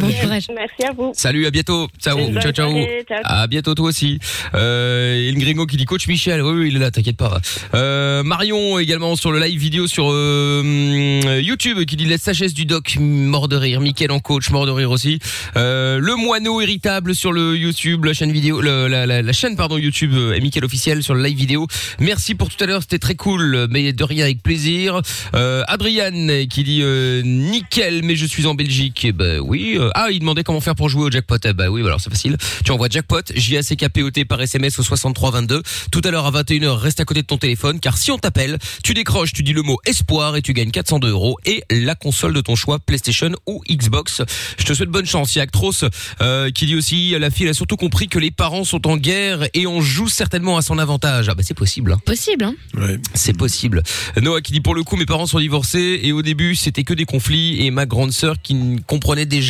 Bon 0.00 0.10
courage. 0.12 0.46
Merci 0.54 0.84
à 0.88 0.92
vous. 0.92 1.12
Salut, 1.14 1.46
à 1.46 1.50
bientôt. 1.50 1.88
Ciao, 2.02 2.16
ciao, 2.40 2.52
ciao. 2.52 2.70
soirée, 2.70 3.04
ciao. 3.08 3.18
À 3.24 3.46
bientôt 3.46 3.74
toi 3.74 3.88
aussi. 3.88 4.18
Euh, 4.54 5.28
et 5.30 5.34
Gringo 5.34 5.66
qui 5.66 5.76
dit 5.76 5.84
coach 5.84 6.06
Michel. 6.08 6.42
Oui, 6.42 6.52
oui, 6.60 6.68
il 6.70 6.76
est 6.76 6.78
là, 6.80 6.90
t'inquiète 6.90 7.16
pas. 7.16 7.40
Euh, 7.74 8.22
Marion 8.22 8.78
également 8.78 9.14
sur 9.16 9.30
le 9.32 9.38
live 9.40 9.58
vidéo 9.58 9.86
sur 9.86 10.10
euh, 10.10 11.40
YouTube 11.42 11.84
qui 11.84 11.96
dit 11.96 12.06
la 12.06 12.18
sagesse 12.18 12.54
du 12.54 12.64
doc, 12.64 12.96
mort 12.98 13.48
de 13.48 13.56
rire. 13.56 13.80
Mickaël 13.80 14.10
en 14.12 14.20
coach, 14.20 14.50
mort 14.50 14.66
de 14.66 14.70
rire 14.70 14.90
aussi. 14.90 15.18
Euh, 15.56 15.98
le 15.98 16.16
moineau 16.16 16.60
irritable 16.60 17.14
sur 17.14 17.32
le 17.32 17.56
YouTube, 17.56 18.04
la 18.04 18.14
chaîne 18.14 18.32
vidéo, 18.32 18.60
le- 18.60 18.88
la, 18.88 19.06
la- 19.06 19.22
la 19.22 19.32
chaîne 19.32 19.56
pardon 19.56 19.78
YouTube 19.78 20.12
euh, 20.14 20.32
et 20.34 20.40
Mickaël 20.40 20.64
officiel 20.64 21.02
sur 21.02 21.14
le 21.14 21.22
live 21.22 21.36
vidéo. 21.36 21.66
Merci 22.00 22.34
pour 22.34 22.48
tout 22.48 22.62
à 22.62 22.66
l'heure, 22.66 22.82
c'était 22.82 22.98
très 22.98 23.14
cool, 23.14 23.66
mais 23.70 23.92
de 23.92 24.04
rien 24.04 24.24
avec 24.24 24.42
plaisir. 24.42 25.00
Euh, 25.34 25.62
Adriane 25.68 26.46
qui 26.48 26.64
dit 26.64 26.80
euh, 26.82 27.22
nickel, 27.22 28.02
mais 28.04 28.16
je 28.16 28.26
suis 28.26 28.46
en 28.46 28.54
Belgique. 28.54 29.02
Eh 29.04 29.12
ben 29.12 29.40
oui. 29.40 29.57
Euh, 29.78 29.90
ah, 29.94 30.08
il 30.10 30.20
demandait 30.20 30.44
comment 30.44 30.60
faire 30.60 30.74
pour 30.74 30.88
jouer 30.88 31.04
au 31.04 31.10
jackpot. 31.10 31.36
Eh 31.44 31.52
ben 31.52 31.68
oui, 31.68 31.82
bah 31.82 31.88
alors 31.88 32.00
c'est 32.00 32.10
facile. 32.10 32.36
Tu 32.64 32.70
envoies 32.70 32.88
jackpot 32.90 33.22
J 33.34 33.56
A 33.58 33.62
C 33.62 33.76
K 33.76 33.88
P 33.88 34.02
O 34.02 34.10
T 34.10 34.24
par 34.24 34.40
SMS 34.40 34.78
au 34.78 34.82
6322. 34.82 35.62
Tout 35.90 36.00
à 36.04 36.10
l'heure 36.10 36.26
à 36.26 36.30
21h, 36.42 36.68
reste 36.76 37.00
à 37.00 37.04
côté 37.04 37.22
de 37.22 37.26
ton 37.26 37.38
téléphone 37.38 37.80
car 37.80 37.96
si 37.96 38.10
on 38.10 38.18
t'appelle, 38.18 38.58
tu 38.82 38.94
décroches, 38.94 39.32
tu 39.32 39.42
dis 39.42 39.52
le 39.52 39.62
mot 39.62 39.78
espoir 39.86 40.36
et 40.36 40.42
tu 40.42 40.52
gagnes 40.52 40.70
402 40.70 41.08
euros 41.10 41.36
et 41.44 41.62
la 41.70 41.94
console 41.94 42.32
de 42.34 42.40
ton 42.40 42.56
choix 42.56 42.78
PlayStation 42.78 43.32
ou 43.46 43.62
Xbox. 43.70 44.22
Je 44.58 44.64
te 44.64 44.72
souhaite 44.74 44.88
bonne 44.90 45.06
chance. 45.06 45.34
Il 45.34 45.38
y 45.38 45.40
a 45.40 45.44
Actros 45.44 45.72
euh, 46.22 46.50
qui 46.50 46.66
dit 46.66 46.76
aussi 46.76 47.10
la 47.18 47.30
fille 47.30 47.44
elle 47.46 47.50
a 47.50 47.54
surtout 47.54 47.76
compris 47.76 48.08
que 48.08 48.18
les 48.18 48.30
parents 48.30 48.64
sont 48.64 48.86
en 48.86 48.96
guerre 48.96 49.46
et 49.54 49.66
on 49.66 49.80
joue 49.80 50.08
certainement 50.08 50.56
à 50.56 50.62
son 50.62 50.78
avantage. 50.78 51.28
Ah 51.28 51.34
bah 51.34 51.42
c'est 51.44 51.54
possible. 51.54 51.92
hein. 51.92 52.00
Possible, 52.04 52.44
hein 52.44 52.54
Ouais. 52.74 52.98
C'est 53.14 53.36
possible. 53.36 53.82
Noah 54.20 54.40
qui 54.40 54.52
dit 54.52 54.60
pour 54.60 54.74
le 54.74 54.82
coup 54.84 54.96
mes 54.96 55.06
parents 55.06 55.26
sont 55.26 55.38
divorcés 55.40 56.00
et 56.02 56.12
au 56.12 56.22
début 56.22 56.54
c'était 56.54 56.84
que 56.84 56.94
des 56.94 57.04
conflits 57.04 57.64
et 57.66 57.70
ma 57.70 57.86
grande 57.86 58.12
sœur 58.12 58.36
qui 58.42 58.54
ne 58.54 58.78
comprenait 58.80 59.26
déjà 59.26 59.47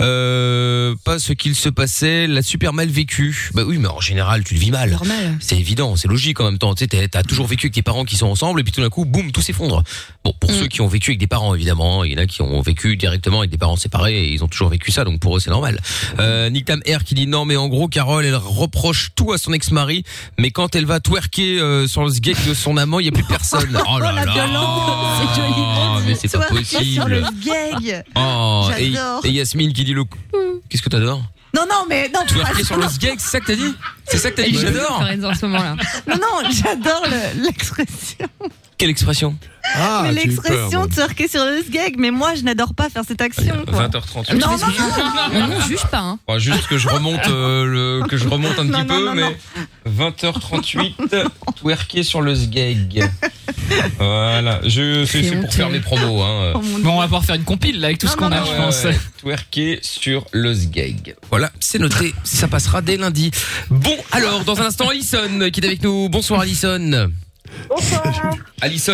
euh, 0.00 0.94
pas 1.04 1.18
ce 1.18 1.32
qu'il 1.32 1.54
se 1.54 1.68
passait 1.68 2.26
l'a 2.26 2.42
super 2.42 2.72
mal 2.72 2.88
vécu. 2.88 3.50
Bah 3.54 3.62
oui 3.66 3.78
mais 3.78 3.88
en 3.88 4.00
général 4.00 4.44
tu 4.44 4.54
le 4.54 4.60
vis 4.60 4.70
mal. 4.70 4.90
Normal. 4.90 5.36
C'est 5.40 5.56
évident, 5.58 5.96
c'est 5.96 6.08
logique 6.08 6.40
en 6.40 6.44
même 6.44 6.58
temps. 6.58 6.74
Tu 6.74 6.86
sais, 6.90 7.08
t'as- 7.08 7.22
toujours 7.22 7.46
vécu 7.46 7.66
avec 7.66 7.74
tes 7.74 7.82
parents 7.82 8.04
qui 8.04 8.16
sont 8.16 8.26
ensemble 8.26 8.60
et 8.60 8.64
puis 8.64 8.72
tout 8.72 8.80
d'un 8.80 8.88
coup, 8.88 9.04
boum, 9.04 9.30
tout 9.30 9.42
s'effondre. 9.42 9.82
Bon, 10.24 10.32
pour 10.40 10.50
Mm. 10.50 10.54
ceux 10.54 10.66
qui 10.66 10.80
ont 10.80 10.88
vécu 10.88 11.10
avec 11.10 11.18
des 11.20 11.26
parents, 11.26 11.54
évidemment, 11.54 12.02
il 12.04 12.12
y 12.12 12.14
en 12.14 12.18
a 12.18 12.26
qui 12.26 12.42
ont 12.42 12.60
vécu 12.60 12.96
directement 12.96 13.40
avec 13.40 13.50
des 13.50 13.58
parents 13.58 13.76
séparés 13.76 14.18
et 14.24 14.32
ils 14.32 14.42
ont 14.42 14.48
toujours 14.48 14.68
vécu 14.70 14.90
ça, 14.90 15.04
donc 15.04 15.20
pour 15.20 15.36
eux 15.36 15.40
c'est 15.40 15.50
normal. 15.50 15.80
Euh, 16.18 16.50
Nick 16.50 16.64
Tam 16.64 16.80
R 16.88 17.04
qui 17.04 17.14
dit 17.14 17.26
non, 17.26 17.44
mais 17.44 17.56
en 17.56 17.68
gros, 17.68 17.88
Carole, 17.88 18.24
elle 18.24 18.34
reproche 18.36 19.10
tout 19.14 19.32
à 19.32 19.38
son 19.38 19.52
ex-mari, 19.52 20.02
mais 20.38 20.50
quand 20.50 20.74
elle 20.74 20.86
va 20.86 20.98
twerker 21.00 21.60
euh, 21.60 21.86
sur 21.86 22.02
le 22.04 22.10
sgeg 22.10 22.36
de 22.48 22.54
son 22.54 22.76
amant, 22.76 22.98
il 23.00 23.06
y 23.06 23.08
a 23.08 23.12
plus 23.12 23.24
personne. 23.24 23.78
Oh 23.92 23.98
là 23.98 24.12
la 24.12 24.24
là, 24.24 24.32
violence, 24.32 25.18
c'est 25.34 25.40
joli. 25.40 26.06
mais 26.06 26.14
c'est 26.14 26.28
pas 26.32 26.46
Twerker 26.46 26.84
sur 26.84 27.08
le 27.08 27.20
possible. 27.20 27.40
gag. 27.44 28.04
Oh, 28.16 28.68
et. 28.78 28.92
Et 29.30 29.34
Yasmine 29.34 29.72
qui 29.72 29.84
dit 29.84 29.94
le. 29.94 30.04
Qu'est-ce 30.68 30.82
que 30.82 30.88
t'adores 30.88 31.22
Non, 31.54 31.62
non, 31.68 31.84
mais 31.88 32.08
non, 32.14 32.20
Twerker 32.26 32.64
sur 32.64 32.76
le 32.76 32.88
sgeg, 32.88 33.18
c'est 33.18 33.30
ça 33.30 33.40
que 33.40 33.46
t'as 33.46 33.56
dit 33.56 33.74
C'est 34.06 34.18
ça 34.18 34.30
que 34.30 34.36
t'as 34.36 34.42
dit 34.44 34.50
J'adore. 34.72 35.02
Non, 36.06 36.16
non, 36.16 36.50
j'adore 36.50 37.02
le- 37.06 37.42
l'expression. 37.44 38.28
Quelle 38.80 38.88
expression 38.90 39.36
Ah, 39.76 40.04
mais 40.04 40.12
eu 40.12 40.26
l'expression 40.26 40.86
twerker 40.88 41.28
sur 41.28 41.44
le 41.44 41.62
gag, 41.70 41.96
mais 41.98 42.10
moi, 42.10 42.34
je 42.34 42.40
n'adore 42.40 42.72
pas 42.72 42.88
faire 42.88 43.02
cette 43.06 43.20
action. 43.20 43.54
quoi. 43.70 43.88
20h38. 43.88 44.38
Non, 44.38 44.46
non, 44.48 44.56
non, 44.56 45.40
Non, 45.40 45.46
non, 45.48 45.60
juge 45.68 45.84
pas, 45.90 45.98
hein. 45.98 46.18
Bon, 46.26 46.38
juste 46.38 46.66
que 46.66 46.78
je 46.78 46.88
remonte 46.88 47.26
euh, 47.28 47.66
le 48.00 48.06
que 48.08 48.16
je 48.16 48.26
remonte 48.26 48.58
un 48.58 48.64
Non, 48.70 48.78
petit 48.80 48.86
non, 48.86 48.94
peu 48.98 49.04
non, 49.04 49.14
mais 49.14 49.36
20h38 49.86 51.26
twerker 51.56 52.02
sur 52.02 52.22
le 52.22 52.34
sgeg. 52.34 53.06
Voilà, 53.98 54.60
je 54.64 55.04
c'est 55.04 55.22
pour 55.30 55.38
honteux. 55.40 55.50
faire 55.50 55.68
mes 55.68 55.80
promos 55.80 56.22
hein. 56.22 56.52
Oh, 56.54 56.60
Bon, 56.80 56.92
on 56.94 56.98
va 56.98 57.04
pouvoir 57.04 57.24
faire 57.26 57.36
une 57.36 57.44
compile 57.44 57.80
là 57.80 57.88
avec 57.88 57.98
tout 57.98 58.06
Non, 58.06 58.12
ce 58.12 58.16
qu'on 58.16 58.30
non, 58.30 58.36
a, 58.36 58.40
non, 58.40 58.46
je 58.46 58.50
Ouais, 58.52 58.56
pense. 58.56 58.84
ouais, 58.84 58.98
twerker 59.20 59.78
sur 59.82 60.24
le 60.32 60.54
sgeg. 60.54 61.16
Voilà, 61.28 61.50
c'est 61.60 61.78
noté, 61.78 62.14
ça 62.24 62.48
passera 62.48 62.80
dès 62.80 62.96
lundi. 62.96 63.30
Bon, 63.68 63.96
alors 64.12 64.42
dans 64.44 64.58
un 64.62 64.64
instant 64.66 64.88
Alison 64.88 65.50
qui 65.52 65.60
est 65.60 65.66
avec 65.66 65.82
nous. 65.82 66.08
Bonsoir 66.08 66.40
Alison. 66.40 67.10
Bonsoir. 67.68 68.02
Alison 68.60 68.92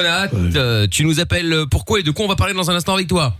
euh, 0.54 0.86
tu 0.90 1.04
nous 1.04 1.20
appelles 1.20 1.64
pourquoi 1.70 2.00
et 2.00 2.02
de 2.02 2.10
quoi 2.10 2.24
on 2.24 2.28
va 2.28 2.36
parler 2.36 2.54
dans 2.54 2.70
un 2.70 2.74
instant 2.74 2.94
avec 2.94 3.08
toi? 3.08 3.34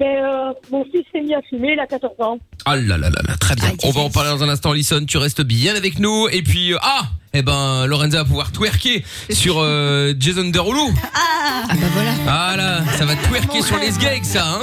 Mais, 0.00 0.16
euh, 0.22 0.52
mon 0.70 0.84
fils 0.84 1.04
s'est 1.12 1.20
mis 1.20 1.34
à 1.34 1.40
fumer, 1.42 1.72
il 1.72 1.80
a 1.80 1.86
14 1.86 2.12
ans. 2.20 2.38
Ah 2.64 2.76
là 2.76 2.96
là 2.96 3.10
là 3.10 3.20
là, 3.26 3.36
très 3.36 3.56
bien. 3.56 3.72
On 3.82 3.90
va 3.90 4.02
en 4.02 4.10
parler 4.10 4.30
dans 4.30 4.44
un 4.44 4.48
instant, 4.48 4.72
Lison. 4.72 5.04
Tu 5.04 5.18
restes 5.18 5.42
bien 5.42 5.74
avec 5.74 5.98
nous. 5.98 6.28
Et 6.30 6.42
puis, 6.42 6.72
euh, 6.72 6.78
ah 6.82 7.02
eh 7.34 7.42
ben, 7.42 7.86
Lorenza 7.86 8.18
va 8.18 8.24
pouvoir 8.24 8.52
twerker 8.52 9.04
sur 9.30 9.58
euh, 9.58 10.14
Jason 10.18 10.48
Derulo. 10.50 10.88
Ah 11.14 11.62
bah 11.68 11.86
voilà. 11.92 12.10
Voilà, 12.24 12.84
ça 12.96 13.04
va 13.04 13.16
twerker 13.16 13.62
sur 13.62 13.76
les 13.78 13.90
gags, 13.90 14.24
ça, 14.24 14.44
hein 14.46 14.60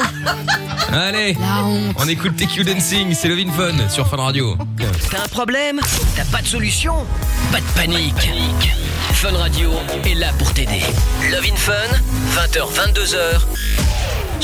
Allez, 0.92 1.36
on 1.98 2.08
écoute 2.08 2.36
TQ 2.36 2.64
Dancing, 2.64 3.14
c'est 3.14 3.28
Levin 3.28 3.52
Fun 3.52 3.90
sur 3.90 4.08
Fun 4.08 4.18
Radio. 4.18 4.58
T'as 5.12 5.24
un 5.24 5.28
problème? 5.28 5.80
T'as 6.16 6.26
pas 6.26 6.42
de 6.42 6.48
solution? 6.48 6.94
Pas 7.52 7.60
de 7.60 7.66
panique. 7.76 8.32
Fun 9.14 9.38
Radio 9.38 9.72
est 10.06 10.16
là 10.16 10.32
pour 10.38 10.52
t'aider. 10.54 10.82
Love 11.32 11.46
in 11.46 11.56
Fun, 11.56 11.74
20h, 12.36 12.94
22h, 12.94 13.42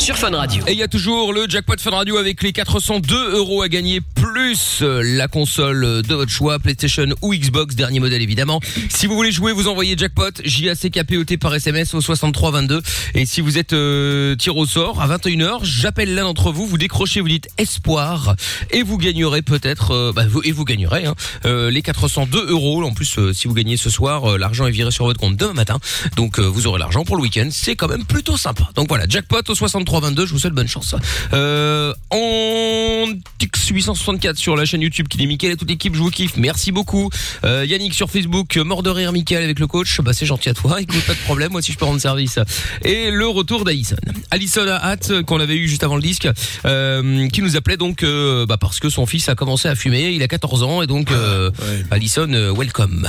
sur 0.02 0.18
Fun 0.18 0.32
Radio. 0.32 0.64
Et 0.66 0.72
il 0.72 0.80
y 0.80 0.84
a 0.84 0.88
toujours 0.88 1.32
le 1.32 1.48
jackpot 1.48 1.76
Fun 1.80 1.92
Radio 1.92 2.18
avec 2.18 2.42
les 2.42 2.54
402 2.54 3.36
euros 3.36 3.62
à 3.62 3.70
gagner 3.70 4.02
plus 4.02 4.80
euh, 4.82 5.04
la 5.04 5.28
console 5.28 6.02
de 6.02 6.16
votre 6.16 6.32
choix, 6.32 6.58
PlayStation 6.58 7.06
ou 7.22 7.36
Xbox, 7.36 7.76
dernier 7.76 8.00
modèle 8.00 8.24
évidemment. 8.24 8.60
Si 8.90 9.06
vous 9.06 9.14
voulez 9.14 9.32
jouer, 9.32 9.52
vous 9.52 9.68
envoyez 9.68 9.96
jackpot 9.96 10.32
J 10.44 10.70
A 10.72 10.76
C 10.76 10.90
K 10.90 11.04
P 11.04 11.18
O 11.18 11.24
T 11.24 11.38
par 11.38 11.54
SMS 11.54 11.94
au 11.94 12.02
63 12.02 12.50
22. 12.50 12.82
Et 13.14 13.28
si 13.28 13.42
vous 13.42 13.60
êtes 13.60 13.74
euh, 13.74 14.36
tiré 14.36 14.58
au 14.58 14.66
sort 14.66 15.02
à 15.02 15.08
21h, 15.08 15.60
j'appelle 15.64 16.16
l'un 16.16 16.24
d'entre 16.24 16.52
vous, 16.52 16.66
vous 16.66 16.80
décrochez, 16.80 17.22
vous 17.22 17.30
dites 17.30 17.50
espoir 17.60 18.36
et 18.72 18.82
vous 18.82 18.98
gagnerez 18.98 19.44
peut-être 19.44 19.92
euh, 19.92 20.14
bah, 20.16 20.26
vous, 20.28 20.42
et 20.44 20.52
vous 20.52 20.66
gagnerez 20.66 21.06
hein, 21.06 21.14
euh, 21.46 21.70
les 21.70 21.84
402 21.84 22.48
euros. 22.50 22.84
En 22.84 22.94
plus, 22.94 23.20
euh, 23.20 23.34
si 23.34 23.48
vous 23.48 23.54
gagnez 23.54 23.78
ce 23.78 23.92
soir, 23.92 24.40
l'argent 24.40 24.66
est 24.66 24.72
viré 24.72 24.90
sur 24.90 25.06
votre 25.06 25.20
compte 25.20 25.38
demain 25.38 25.54
matin. 25.54 25.78
Donc 26.16 26.40
vous 26.40 26.66
aurez 26.66 26.80
l'argent 26.80 27.04
pour 27.04 27.18
le 27.18 27.22
week-end. 27.22 27.50
C'est 27.52 27.76
quand 27.76 27.88
même 27.88 28.06
plutôt 28.06 28.38
sympa. 28.38 28.68
Donc 28.76 28.88
voilà, 28.88 29.06
jackpot 29.08 29.42
au 29.48 29.56
6322. 29.92 30.26
Je 30.26 30.34
vous 30.34 30.40
souhaite 30.40 30.54
bonne 30.54 30.68
chance. 30.68 30.96
Euh, 31.34 31.94
en 32.12 33.06
Tix 33.38 33.68
864 33.70 34.38
sur 34.38 34.56
la 34.56 34.66
chaîne 34.66 34.82
YouTube 34.82 35.08
qui 35.10 35.18
dit 35.18 35.28
Mickaël 35.28 35.54
et 35.54 35.58
toute 35.58 35.70
l'équipe, 35.70 35.94
je 35.96 36.00
vous 36.00 36.10
kiffe. 36.10 36.38
Merci 36.38 36.72
beaucoup. 36.72 37.10
Euh, 37.44 37.66
Yannick 37.66 37.94
sur 37.94 38.10
Facebook, 38.10 38.56
euh, 38.58 38.64
mort 38.64 38.84
de 38.84 38.90
rire 38.90 39.12
Mickaël 39.12 39.44
avec 39.44 39.60
le 39.60 39.68
coach. 39.68 40.00
Bah 40.02 40.14
c'est 40.14 40.26
gentil 40.26 40.50
à 40.50 40.54
toi. 40.54 40.82
Écoute, 40.82 41.02
pas 41.06 41.14
de 41.14 41.20
problème. 41.20 41.52
Moi 41.52 41.60
aussi 41.60 41.72
je 41.74 41.78
peux 41.78 41.86
rendre 41.86 42.00
service. 42.00 42.40
Et 42.84 43.12
le 43.12 43.28
retour 43.28 43.66
d'Alison. 43.66 43.96
Alison 44.32 44.68
a 44.68 44.76
hâte 44.92 45.22
qu'on 45.24 45.40
avait 45.40 45.56
eu 45.58 45.68
juste 45.68 45.84
avant 45.84 45.96
le 45.98 46.02
disque, 46.02 46.28
euh, 46.66 47.28
qui 47.30 47.42
nous 47.42 47.56
appelait 47.58 47.78
donc 47.78 48.04
euh, 48.04 48.46
bah, 48.46 48.58
parce 48.58 48.80
que 48.80 48.90
son 48.90 49.06
fils 49.06 49.28
a 49.30 49.36
commencé 49.36 49.68
à 49.68 49.76
fumer. 49.76 50.12
Il 50.12 50.24
a 50.24 50.28
14 50.28 50.64
ans 50.64 50.82
et 50.82 50.88
donc 50.88 51.12
euh, 51.12 51.50
Ouais. 51.62 51.84
Alison, 51.92 52.54
welcome. 52.56 53.08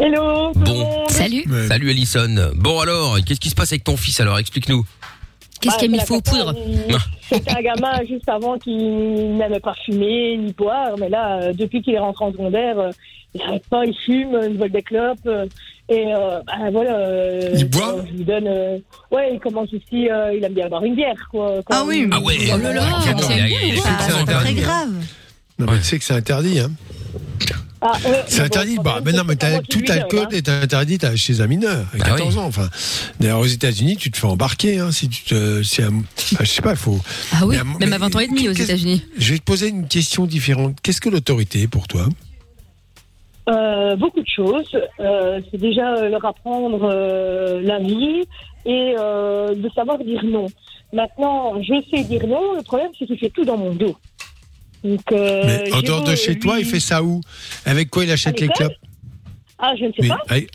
Hello, 0.00 0.52
tout 0.54 0.60
Bon. 0.60 0.74
monde. 0.74 1.10
Salut. 1.10 1.44
Salut 1.68 1.90
Alison. 1.90 2.50
Bon 2.56 2.80
alors, 2.80 3.18
qu'est-ce 3.24 3.38
qui 3.40 3.50
se 3.50 3.54
passe 3.54 3.70
avec 3.72 3.84
ton 3.84 3.96
fils 3.96 4.20
alors? 4.20 4.38
Explique-nous. 4.38 4.84
Qu'est-ce 5.62 5.74
Bah, 5.76 5.80
qu'il 5.80 5.94
a 5.94 5.96
mis 5.96 6.10
aux 6.10 6.20
poudres 6.20 6.54
il- 6.66 6.96
C'était 7.30 7.50
un 7.56 7.62
gamin 7.62 8.04
juste 8.06 8.28
avant 8.28 8.58
qui 8.58 8.74
n'aimait 8.76 9.60
pas 9.60 9.74
fumer 9.86 10.36
ni 10.36 10.52
boire, 10.52 10.90
mais 10.98 11.08
là, 11.08 11.40
euh, 11.40 11.52
depuis 11.54 11.80
qu'il 11.80 11.94
est 11.94 11.98
rentré 11.98 12.24
en 12.26 12.32
secondaire, 12.32 12.78
euh, 12.78 12.90
il 13.34 13.40
n'arrête 13.40 13.66
pas, 13.70 13.86
il 13.86 13.96
fume, 13.96 14.38
il 14.50 14.58
vole 14.58 14.70
des 14.70 14.82
clopes. 14.82 15.18
euh, 15.26 15.46
et 15.88 16.12
euh, 16.14 16.40
bah, 16.46 16.52
voilà. 16.70 16.96
euh, 16.96 17.54
Il 17.56 17.68
boit 17.70 17.96
Je 18.06 18.12
lui 18.12 18.24
donne. 18.24 18.46
euh, 18.46 18.78
ouais, 19.10 19.30
il 19.34 19.40
commence 19.40 19.68
aussi, 19.72 20.08
euh, 20.10 20.34
il 20.36 20.44
aime 20.44 20.52
bien 20.54 20.68
boire 20.68 20.84
une 20.84 20.94
bière, 20.94 21.28
quoi. 21.30 21.54
quand 21.64 21.74
Ah 21.74 21.84
oui, 21.86 22.06
Ah 22.12 22.20
ouais. 22.20 22.36
Là 22.46 22.72
là, 22.72 22.82
c'est 23.04 23.14
très 24.34 24.54
grave. 24.54 24.88
Non, 25.58 25.66
mais 25.70 25.78
tu 25.78 25.84
sais 25.84 25.98
que 25.98 26.04
c'est 26.04 26.14
interdit, 26.14 26.58
hein. 26.60 26.70
Ah, 27.84 27.98
euh, 28.06 28.22
C'est 28.28 28.42
interdit. 28.42 28.76
bon, 28.76 28.82
Bah, 28.82 29.00
mais 29.04 29.10
non, 29.12 29.24
mais 29.26 29.34
tout 29.36 29.80
alcool 29.88 30.28
est 30.32 30.48
interdit 30.48 30.98
à- 31.02 31.16
chez 31.16 31.40
un 31.40 31.48
mineur, 31.48 31.80
à 31.92 31.96
Ah 32.00 32.04
14 32.10 32.36
oui. 32.36 32.40
ans. 32.40 32.46
Enfin, 32.46 32.68
d'ailleurs, 33.18 33.40
aux 33.40 33.44
États-Unis, 33.46 33.96
tu 33.96 34.10
te 34.12 34.16
fais 34.18 34.26
embarquer, 34.28 34.78
hein, 34.78 34.92
si 34.92 35.08
tu 35.08 35.24
te, 35.24 35.62
si 35.64 35.82
un- 35.82 35.90
bah, 35.90 36.38
je 36.40 36.44
sais 36.46 36.62
pas, 36.62 36.70
il 36.70 36.76
faut. 36.76 37.00
Ah 37.32 37.44
oui, 37.44 37.56
Mais 37.80 37.86
même 37.86 37.92
à 37.94 37.98
20 37.98 38.14
ans 38.14 38.20
et 38.20 38.28
demi 38.28 38.48
aux 38.48 38.52
États-Unis. 38.52 39.02
Je 39.18 39.32
vais 39.32 39.38
te 39.38 39.44
poser 39.44 39.68
une 39.68 39.88
question 39.88 40.26
différente. 40.26 40.76
Qu'est-ce 40.82 41.00
que 41.00 41.08
l'autorité 41.08 41.66
pour 41.66 41.88
toi? 41.88 42.06
Euh, 43.48 43.96
beaucoup 43.96 44.20
de 44.20 44.28
choses. 44.28 44.78
Euh, 45.00 45.40
c'est 45.50 45.58
déjà 45.58 46.08
leur 46.08 46.24
apprendre 46.24 46.80
euh, 46.84 47.60
la 47.62 47.80
vie 47.80 48.22
et 48.64 48.94
euh, 48.96 49.54
de 49.56 49.68
savoir 49.74 49.98
dire 49.98 50.22
non. 50.24 50.46
Maintenant, 50.92 51.60
je 51.60 51.74
sais 51.90 52.04
dire 52.04 52.24
non. 52.28 52.54
Le 52.54 52.62
problème, 52.62 52.90
c'est 52.96 53.06
qu'il 53.06 53.18
fait 53.18 53.30
tout 53.30 53.44
dans 53.44 53.56
mon 53.56 53.74
dos. 53.74 53.96
Donc, 54.84 55.00
euh, 55.12 55.42
Mais 55.46 55.72
en 55.72 55.80
dehors 55.82 56.02
de 56.02 56.14
chez 56.14 56.38
toi, 56.38 56.58
il 56.58 56.64
fait 56.66 56.80
ça 56.80 57.02
où? 57.02 57.20
Avec 57.64 57.88
quoi 57.90 58.04
il 58.04 58.10
achète 58.10 58.40
les 58.40 58.48
clopes? 58.48 58.72
Ah, 59.58 59.72
je 59.78 59.84
ne 59.84 59.92
sais 59.92 60.08
pas. 60.08 60.18
allez. 60.28 60.48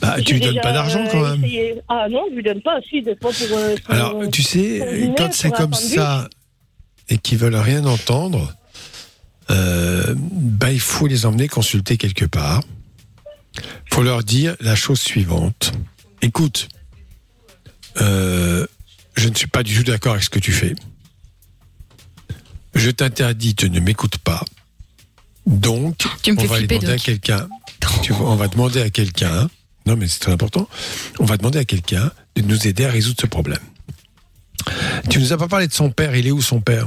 Bah, 0.00 0.16
tu 0.24 0.34
lui 0.34 0.40
donnes 0.40 0.60
pas 0.60 0.72
d'argent 0.72 1.04
quand 1.12 1.22
euh, 1.24 1.30
même. 1.36 1.44
essayé- 1.44 1.74
Ah 1.88 2.06
non, 2.10 2.24
je 2.30 2.36
lui 2.36 2.42
donne 2.42 2.62
pas. 2.62 2.80
Si, 2.88 3.02
des 3.02 3.14
fois 3.16 3.30
pour. 3.32 3.56
euh, 3.56 3.76
Alors, 3.88 4.28
tu 4.32 4.42
sais, 4.42 5.12
quand 5.16 5.32
c'est 5.32 5.50
comme 5.50 5.74
ça 5.74 6.28
et 7.08 7.18
qu'ils 7.18 7.38
veulent 7.38 7.54
rien 7.56 7.84
entendre, 7.86 8.52
euh, 9.50 10.14
bah, 10.16 10.72
il 10.72 10.80
faut 10.80 11.06
les 11.06 11.26
emmener 11.26 11.46
consulter 11.48 11.96
quelque 11.98 12.24
part. 12.24 12.62
Il 13.56 13.94
faut 13.94 14.02
leur 14.02 14.24
dire 14.24 14.56
la 14.60 14.74
chose 14.74 15.00
suivante. 15.00 15.72
Écoute, 16.22 16.68
euh, 18.00 18.66
je 19.16 19.28
ne 19.28 19.34
suis 19.34 19.48
pas 19.48 19.62
du 19.62 19.76
tout 19.76 19.82
d'accord 19.84 20.12
avec 20.12 20.24
ce 20.24 20.30
que 20.30 20.38
tu 20.38 20.52
fais. 20.52 20.74
Je 22.74 22.90
t'interdis, 22.90 23.54
tu 23.54 23.70
ne 23.70 23.80
m'écoutes 23.80 24.18
pas. 24.18 24.44
Donc, 25.46 25.96
Tu 26.22 26.32
me 26.32 26.38
on 26.38 26.40
fais 26.42 26.46
va 26.46 26.56
aller 26.56 26.66
flipper, 26.66 26.78
demander 26.78 27.00
à 27.00 27.04
quelqu'un. 27.04 27.48
Tu 28.02 28.12
vois, 28.12 28.30
on 28.30 28.36
va 28.36 28.48
demander 28.48 28.80
à 28.82 28.90
quelqu'un. 28.90 29.48
Non, 29.86 29.96
mais 29.96 30.06
c'est 30.06 30.20
très 30.20 30.32
important. 30.32 30.68
On 31.18 31.24
va 31.24 31.36
demander 31.36 31.58
à 31.58 31.64
quelqu'un 31.64 32.10
de 32.36 32.42
nous 32.42 32.66
aider 32.68 32.84
à 32.84 32.90
résoudre 32.90 33.18
ce 33.20 33.26
problème. 33.26 33.58
Tu 35.08 35.18
nous 35.18 35.32
as 35.32 35.38
pas 35.38 35.48
parlé 35.48 35.66
de 35.66 35.72
son 35.72 35.90
père. 35.90 36.14
Il 36.14 36.26
est 36.26 36.30
où 36.30 36.42
son 36.42 36.60
père? 36.60 36.86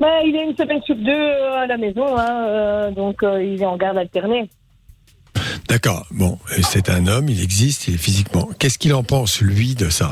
Ben, 0.00 0.20
il 0.24 0.34
est 0.34 0.44
une 0.44 0.56
semaine 0.56 0.80
sur 0.86 0.94
deux 0.96 1.10
euh, 1.10 1.62
à 1.62 1.66
la 1.66 1.76
maison, 1.76 2.16
hein, 2.16 2.46
euh, 2.48 2.90
donc 2.90 3.22
euh, 3.22 3.42
il 3.42 3.60
est 3.60 3.66
en 3.66 3.76
garde 3.76 3.98
alternée. 3.98 4.48
D'accord. 5.68 6.06
Bon, 6.10 6.38
c'est 6.62 6.88
un 6.88 7.06
homme. 7.06 7.28
Il 7.28 7.42
existe. 7.42 7.88
Il 7.88 7.94
est 7.94 7.98
physiquement. 7.98 8.48
Qu'est-ce 8.58 8.78
qu'il 8.78 8.94
en 8.94 9.02
pense 9.02 9.40
lui 9.40 9.74
de 9.74 9.90
ça? 9.90 10.10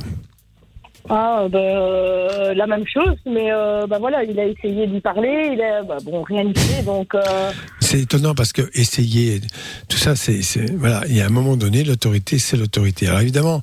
Ah, 1.11 1.47
euh, 1.55 2.53
la 2.55 2.67
même 2.67 2.85
chose, 2.87 3.17
mais 3.25 3.51
euh, 3.51 3.87
ben 3.87 3.99
voilà, 3.99 4.25
il 4.25 4.39
a 4.39 4.45
essayé 4.45 4.87
d'y 4.87 5.01
parler, 5.01 5.53
il 5.55 5.63
a, 5.63 5.83
ben, 5.83 5.97
bon, 6.05 6.23
rien 6.23 6.45
n'y 6.45 6.55
fait, 6.55 6.83
donc 6.83 7.15
euh, 7.15 7.51
C'est 7.81 8.01
étonnant 8.01 8.35
parce 8.35 8.53
que 8.53 8.63
essayer, 8.75 9.41
tout 9.89 9.97
ça, 9.97 10.17
c'est, 10.17 10.41
voilà, 10.77 11.03
il 11.09 11.17
y 11.17 11.23
a 11.23 11.27
un 11.27 11.31
moment 11.31 11.57
donné, 11.57 11.83
l'autorité, 11.83 12.39
c'est 12.39 12.59
l'autorité. 12.59 13.07
Alors 13.07 13.21
évidemment, 13.21 13.63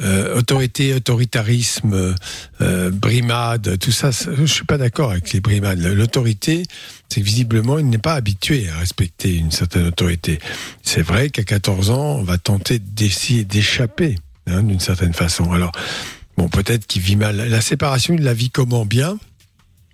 euh, 0.00 0.36
autorité, 0.36 0.94
autoritarisme, 0.94 2.14
brimade, 2.92 3.78
tout 3.78 3.92
ça, 3.92 4.10
je 4.10 4.46
suis 4.46 4.64
pas 4.64 4.78
d'accord 4.78 5.12
avec 5.12 5.32
les 5.32 5.40
brimades. 5.40 5.78
L'autorité, 5.78 6.64
c'est 7.08 7.20
que 7.20 7.26
visiblement, 7.26 7.78
il 7.78 7.88
n'est 7.88 7.98
pas 7.98 8.14
habitué 8.14 8.68
à 8.68 8.78
respecter 8.78 9.36
une 9.36 9.52
certaine 9.52 9.86
autorité. 9.86 10.40
C'est 10.82 11.02
vrai 11.02 11.30
qu'à 11.30 11.44
14 11.44 11.90
ans, 11.90 12.16
on 12.16 12.22
va 12.22 12.38
tenter 12.38 12.80
d'essayer 12.80 13.44
d'échapper, 13.44 14.16
hein, 14.48 14.64
d'une 14.64 14.80
certaine 14.80 15.14
façon. 15.14 15.52
Alors, 15.52 15.72
bon, 16.38 16.48
peut-être 16.48 16.86
qu'il 16.86 17.02
vit 17.02 17.16
mal. 17.16 17.36
La 17.36 17.60
séparation, 17.60 18.14
il 18.14 18.22
la 18.22 18.32
vit 18.34 18.50
comment 18.50 18.84
Bien? 18.86 19.18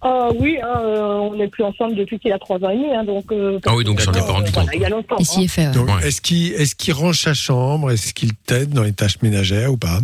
Ah 0.06 0.28
oui, 0.38 0.58
hein, 0.62 0.80
euh, 0.84 1.30
on 1.30 1.34
n'est 1.36 1.48
plus 1.48 1.64
ensemble 1.64 1.94
depuis 1.96 2.18
qu'il 2.18 2.30
a 2.30 2.38
trois 2.38 2.56
ans 2.62 2.68
et 2.68 2.76
demi, 2.76 2.94
hein, 2.94 3.04
donc. 3.04 3.24
euh, 3.32 3.58
Ah 3.64 3.74
oui, 3.74 3.84
donc 3.84 4.00
j'en 4.00 4.12
ai 4.12 4.18
pas 4.20 4.32
rendu 4.32 4.52
compte. 4.52 4.64
voilà, 4.64 4.74
il 4.74 4.80
y 4.82 4.84
a 4.84 4.90
longtemps. 4.90 5.16
Il 5.18 5.24
s'y 5.24 5.40
hein. 5.40 5.42
est 5.44 5.48
fait. 5.48 5.66
ouais. 5.68 5.72
Donc, 5.72 5.88
Ouais. 5.88 6.06
est-ce 6.06 6.20
qu'il 6.20 6.52
est 6.52 6.74
qu'il 6.74 6.92
range 6.92 7.20
sa 7.20 7.32
chambre? 7.32 7.90
Est-ce 7.90 8.12
qu'il 8.12 8.34
t'aide 8.34 8.70
dans 8.70 8.82
les 8.82 8.92
tâches 8.92 9.16
ménagères 9.22 9.72
ou 9.72 9.78
pas? 9.78 10.00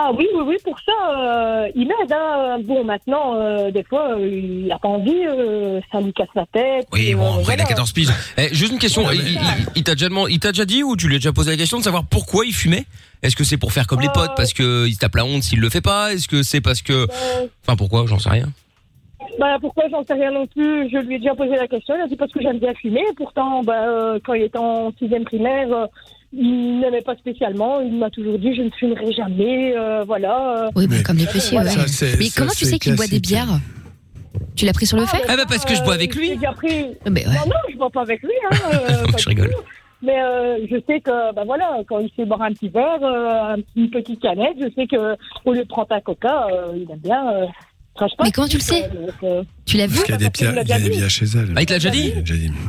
Ah 0.00 0.12
oui, 0.16 0.28
oui, 0.32 0.42
oui, 0.46 0.56
pour 0.62 0.78
ça, 0.78 0.92
euh, 1.18 1.68
il 1.74 1.90
aide. 2.02 2.12
Hein. 2.12 2.58
Bon, 2.62 2.84
maintenant, 2.84 3.34
euh, 3.34 3.70
des 3.72 3.82
fois, 3.82 4.12
euh, 4.12 4.28
il 4.28 4.66
n'a 4.68 4.78
pas 4.78 4.86
envie, 4.88 5.24
euh, 5.26 5.80
ça 5.90 6.00
lui 6.00 6.12
casse 6.12 6.28
la 6.36 6.46
tête. 6.52 6.86
Oui, 6.92 7.14
bon, 7.14 7.40
après, 7.40 7.54
il 7.54 7.60
a 7.60 7.64
14 7.64 7.92
piges. 7.92 8.08
Eh, 8.36 8.54
juste 8.54 8.72
une 8.72 8.78
question. 8.78 9.04
Ouais, 9.04 9.16
il, 9.16 9.24
mais- 9.24 9.30
il- 9.32 9.66
il 9.76 9.82
t'a 9.84 9.94
déjà 9.96 10.08
demandé, 10.08 10.32
il 10.32 10.38
t'a 10.38 10.52
déjà 10.52 10.64
dit 10.64 10.84
ou 10.84 10.94
tu 10.96 11.08
lui 11.08 11.16
as 11.16 11.18
déjà 11.18 11.32
posé 11.32 11.50
la 11.50 11.56
question 11.56 11.78
de 11.78 11.82
savoir 11.82 12.04
pourquoi 12.08 12.46
il 12.46 12.52
fumait? 12.54 12.84
Est-ce 13.24 13.34
que 13.34 13.42
c'est 13.42 13.56
pour 13.56 13.72
faire 13.72 13.88
comme 13.88 14.00
les 14.00 14.08
potes 14.14 14.36
parce 14.36 14.52
que 14.52 14.86
il 14.86 14.92
se 14.94 14.98
tape 15.00 15.16
la 15.16 15.24
honte 15.24 15.42
s'il 15.42 15.58
le 15.58 15.68
fait 15.68 15.80
pas? 15.80 16.12
Est-ce 16.12 16.28
que 16.28 16.44
c'est 16.44 16.60
parce 16.60 16.80
que, 16.82 16.92
Euh, 16.92 17.46
enfin, 17.66 17.74
pourquoi? 17.76 18.04
J'en 18.06 18.20
sais 18.20 18.30
rien. 18.30 18.46
bah, 19.40 19.56
pourquoi 19.60 19.84
j'en 19.90 20.04
sais 20.04 20.14
rien 20.14 20.30
non 20.30 20.46
plus? 20.46 20.88
Je 20.90 20.98
lui 20.98 21.16
ai 21.16 21.18
déjà 21.18 21.34
posé 21.34 21.56
la 21.56 21.66
question. 21.66 21.94
Il 21.96 22.02
a 22.02 22.06
dit 22.06 22.16
parce 22.16 22.30
que 22.32 22.40
j'aime 22.40 22.58
bien 22.60 22.74
fumer. 22.74 23.02
Pourtant, 23.16 23.62
bah, 23.64 23.82
euh, 23.88 24.18
quand 24.24 24.34
il 24.34 24.42
était 24.42 24.58
en 24.58 24.92
sixième 24.98 25.24
primaire, 25.24 25.72
euh, 25.72 25.86
il 26.32 26.80
n'aimait 26.80 27.02
pas 27.02 27.16
spécialement. 27.16 27.80
Il 27.80 27.96
m'a 27.98 28.10
toujours 28.10 28.38
dit 28.38 28.54
je 28.54 28.62
ne 28.62 28.70
fumerai 28.70 29.12
jamais. 29.12 29.74
euh, 29.76 30.04
voilà. 30.04 30.70
Oui, 30.76 30.86
Mais- 30.88 31.02
comme 31.02 31.16
les 31.16 31.26
petits, 31.26 31.56
ouais. 31.56 31.64
Ça, 31.64 31.86
c'est- 31.88 32.18
Mais 32.18 32.26
ça, 32.26 32.40
comment 32.42 32.52
tu 32.56 32.64
sais 32.64 32.78
qu'il 32.78 32.94
boit 32.96 33.06
des 33.06 33.20
bières 33.20 33.58
Tu 34.56 34.64
l'as 34.66 34.72
pris 34.72 34.86
sur 34.86 34.96
le 34.98 35.06
fait 35.06 35.22
Ah 35.28 35.36
bah, 35.36 35.44
parce 35.48 35.64
que 35.64 35.74
je 35.74 35.82
bois 35.82 35.94
avec 35.94 36.14
lui. 36.14 36.28
J'ai 36.28 36.34
déjà 36.36 36.52
pris. 36.52 36.86
Mais 37.10 37.26
ouais. 37.26 37.34
Non, 37.34 37.46
non, 37.46 37.60
je 37.72 37.76
bois 37.76 37.90
pas 37.90 38.02
avec 38.02 38.22
lui. 38.22 38.32
Hein, 38.50 38.56
euh, 38.74 39.04
pas 39.10 39.18
Je 39.18 39.28
rigole. 39.28 39.50
tout. 39.50 39.62
Mais 40.00 40.20
euh, 40.22 40.58
je 40.70 40.76
sais 40.86 41.00
que, 41.00 41.34
bah 41.34 41.42
voilà, 41.44 41.78
quand 41.88 41.98
il 41.98 42.08
sait 42.14 42.24
boire 42.24 42.42
un 42.42 42.52
petit 42.52 42.68
verre, 42.68 43.02
euh, 43.02 43.54
un- 43.56 43.62
une 43.74 43.90
petite 43.90 44.20
canette, 44.20 44.56
je 44.60 44.68
sais 44.76 44.86
que 44.86 45.16
au 45.44 45.52
lieu 45.52 45.62
de 45.64 45.68
prendre 45.68 45.88
un 45.90 46.00
coca, 46.00 46.46
euh, 46.52 46.72
il 46.76 46.88
aime 46.90 46.98
bien. 46.98 47.32
Euh, 47.32 47.46
pas. 47.98 48.06
Mais 48.22 48.30
comment 48.30 48.46
tu 48.46 48.58
le 48.58 48.62
sais 48.62 48.82
Donc, 48.82 49.10
euh, 49.24 49.42
Tu 49.66 49.76
l'as 49.76 49.88
vu 49.88 49.94
Parce 49.94 50.04
qu'il 50.04 50.12
y 50.12 50.14
a 50.14 50.18
des 50.18 50.24
parce 50.26 50.38
qu'il 50.38 50.46
bières, 50.46 50.54
l'a 50.54 50.62
il 50.62 50.68
y 50.68 50.72
a 50.72 50.78
des 50.78 50.88
bières 50.90 51.10
chez 51.10 51.24
elle. 51.34 51.52
Ah, 51.56 51.62
il 51.62 51.66
te 51.66 51.72
l'a 51.72 51.78
déjà 51.80 51.90
dit. 51.90 52.12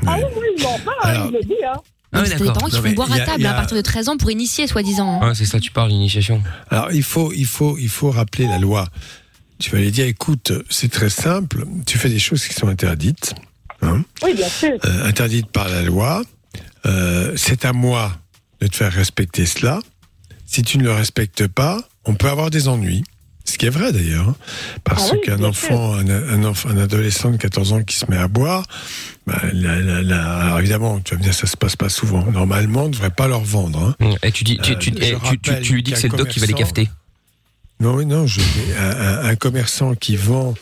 Ah 0.08 0.16
oui, 0.18 0.24
oui, 0.38 0.48
il 0.58 0.64
ment 0.64 0.70
pas, 0.84 0.92
hein, 1.04 1.10
Alors- 1.10 1.28
il 1.28 1.34
le 1.34 1.42
dit. 1.44 1.54
Hein. 1.64 1.74
Ah 2.12 2.22
oui, 2.22 2.28
C'est 2.28 2.38
des 2.40 2.46
parents 2.46 2.68
qui 2.68 2.76
Non, 2.76 2.82
font 2.84 2.92
boire 2.94 3.12
à 3.12 3.16
a- 3.16 3.20
table 3.26 3.46
a- 3.46 3.52
à 3.52 3.54
partir 3.54 3.78
de 3.78 3.82
13 3.82 4.10
ans 4.10 4.18
pour 4.18 4.32
initier, 4.32 4.66
soi-disant. 4.68 5.22
Ouais, 5.24 5.36
c'est 5.36 5.46
ça, 5.46 5.60
tu 5.60 5.72
parles 5.72 5.90
d'initiation. 5.90 6.42
Alors 6.70 6.92
il 6.92 7.04
faut, 7.04 7.32
il 7.34 7.46
faut, 7.46 7.78
il 7.78 7.90
faut 7.90 8.10
rappeler 8.12 8.48
la 8.48 8.58
loi. 8.58 8.88
Tu 9.60 9.70
vas 9.72 9.80
lui 9.80 9.92
dire, 9.92 10.06
écoute, 10.08 10.54
c'est 10.70 10.90
très 10.90 11.10
simple. 11.10 11.66
Tu 11.86 11.98
fais 11.98 12.10
des 12.10 12.18
choses 12.20 12.48
qui 12.48 12.54
sont 12.54 12.68
interdites, 12.68 13.36
hein, 13.82 14.04
Oui, 14.24 14.34
bien 14.34 14.48
sûr. 14.50 14.72
euh, 14.86 15.06
interdites 15.06 15.52
par 15.52 15.68
la 15.70 15.82
loi. 15.84 16.24
Euh, 16.86 17.34
c'est 17.36 17.66
à 17.66 17.74
moi 17.74 18.14
de 18.62 18.68
te 18.68 18.76
faire 18.76 18.92
respecter 18.92 19.46
cela. 19.46 19.80
Si 20.46 20.64
tu 20.64 20.78
ne 20.80 20.84
le 20.84 20.94
respectes 20.94 21.46
pas, 21.48 21.78
on 22.06 22.16
peut 22.16 22.30
avoir 22.30 22.50
des 22.50 22.68
ennuis. 22.70 23.04
Ce 23.46 23.58
qui 23.58 23.66
est 23.66 23.70
vrai 23.72 23.92
d'ailleurs, 23.92 24.30
hein, 24.30 24.36
parce 24.84 25.10
Ah 25.10 25.14
oui, 25.16 25.22
qu'un 25.26 25.44
enfant, 25.44 25.94
un, 25.96 26.08
un 26.10 26.44
enfant, 26.44 26.70
un 26.70 26.78
adolescent 26.78 27.32
de 27.32 27.38
14 27.38 27.74
ans 27.74 27.84
qui 27.84 27.96
se 27.96 28.06
met 28.10 28.18
à 28.18 28.28
boire, 28.28 28.64
bah, 29.26 29.42
la- 29.54 29.80
la- 29.80 30.02
la- 30.04 30.38
alors 30.38 30.60
évidemment, 30.60 31.00
tu 31.00 31.14
vas 31.16 31.18
me 31.18 31.24
dire, 31.24 31.34
ça 31.34 31.48
se 31.48 31.58
passe 31.58 31.76
pas 31.76 31.90
souvent. 31.90 32.24
Normalement, 32.32 32.84
on 32.84 32.88
ne 32.88 32.94
devrait 32.94 33.10
pas 33.10 33.28
leur 33.28 33.42
vendre. 33.42 33.96
hein. 34.00 34.16
Et 34.22 34.32
tu 34.32 34.44
dis, 34.44 34.60
tu, 34.62 34.74
Euh, 34.74 34.76
tu, 34.76 34.90
je 34.92 34.96
tu, 34.96 35.06
tu, 35.08 35.16
rappelle 35.16 35.64
tu 35.64 35.74
lui 35.74 35.84
dis 35.84 35.94
que 35.94 35.98
c'est 35.98 36.12
le 36.12 36.18
doc 36.18 36.28
qui 36.28 36.40
va 36.40 36.46
les 36.46 36.54
cafeter. 36.54 36.90
Non, 37.80 37.96
oui, 37.96 38.06
non, 38.06 38.28
je, 38.28 38.42
un, 38.78 38.90
un- 39.24 39.26
un 39.30 39.36
commerçant 39.36 39.96
qui 39.96 40.16
vend 40.16 40.54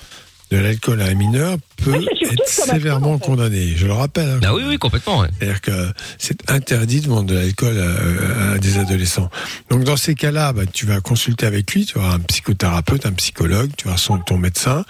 de 0.50 0.58
l'alcool 0.58 1.02
à 1.02 1.06
un 1.08 1.14
mineur 1.14 1.58
peut 1.76 1.92
Oui, 1.98 2.08
être 2.24 2.48
sévèrement 2.48 3.14
en 3.14 3.20
fait. 3.20 3.26
condamné. 3.26 3.74
Je 3.76 3.86
le 3.86 3.92
rappelle. 3.94 4.30
hein. 4.30 4.40
Ah 4.44 4.56
oui, 4.56 4.64
oui, 4.66 4.78
complètement. 4.78 5.20
Ouais. 5.20 5.28
C'est-à-dire 5.38 5.60
que 5.62 5.92
c'est 6.18 6.50
interdit 6.50 7.02
de 7.02 7.08
vendre 7.10 7.28
de 7.28 7.36
l'alcool 7.36 7.78
à, 7.78 8.54
à 8.54 8.58
des 8.58 8.78
adolescents. 8.78 9.30
Donc 9.70 9.84
dans 9.84 9.98
ces 9.98 10.16
cas-là, 10.16 10.54
bah, 10.54 10.66
tu 10.66 10.86
vas 10.86 11.02
consulter 11.02 11.46
avec 11.46 11.74
lui, 11.74 11.86
tu 11.86 11.98
auras 11.98 12.14
un 12.14 12.20
psychothérapeute, 12.20 13.06
un 13.06 13.12
psychologue, 13.12 13.72
tu 13.78 13.88
auras 13.90 13.98
son, 13.98 14.20
ton 14.20 14.38
médecin, 14.38 14.86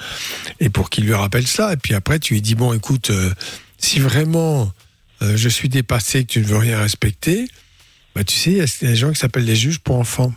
et 0.60 0.70
pour 0.70 0.90
qu'il 0.92 1.06
lui 1.06 1.16
rappelle 1.16 1.48
ça. 1.48 1.74
Et 1.74 1.78
puis 1.78 1.96
après, 1.96 2.20
tu 2.20 2.36
lui 2.36 2.42
dis, 2.42 2.54
bon, 2.54 2.74
écoute, 2.74 3.10
euh, 3.10 3.32
si 3.80 4.00
vraiment 4.00 4.72
euh, 5.24 5.36
je 5.36 5.50
suis 5.50 5.70
dépassé, 5.70 6.24
que 6.24 6.34
tu 6.34 6.40
ne 6.42 6.46
veux 6.46 6.58
rien 6.58 6.78
respecter, 6.80 7.48
bah, 8.16 8.24
tu 8.24 8.36
sais, 8.36 8.52
il 8.52 8.58
y 8.58 8.62
a 8.62 8.66
des 8.82 8.96
gens 8.96 9.10
qui 9.12 9.18
s'appellent 9.20 9.46
les 9.46 9.56
juges 9.56 9.80
pour 9.80 9.96
enfants. 9.98 10.32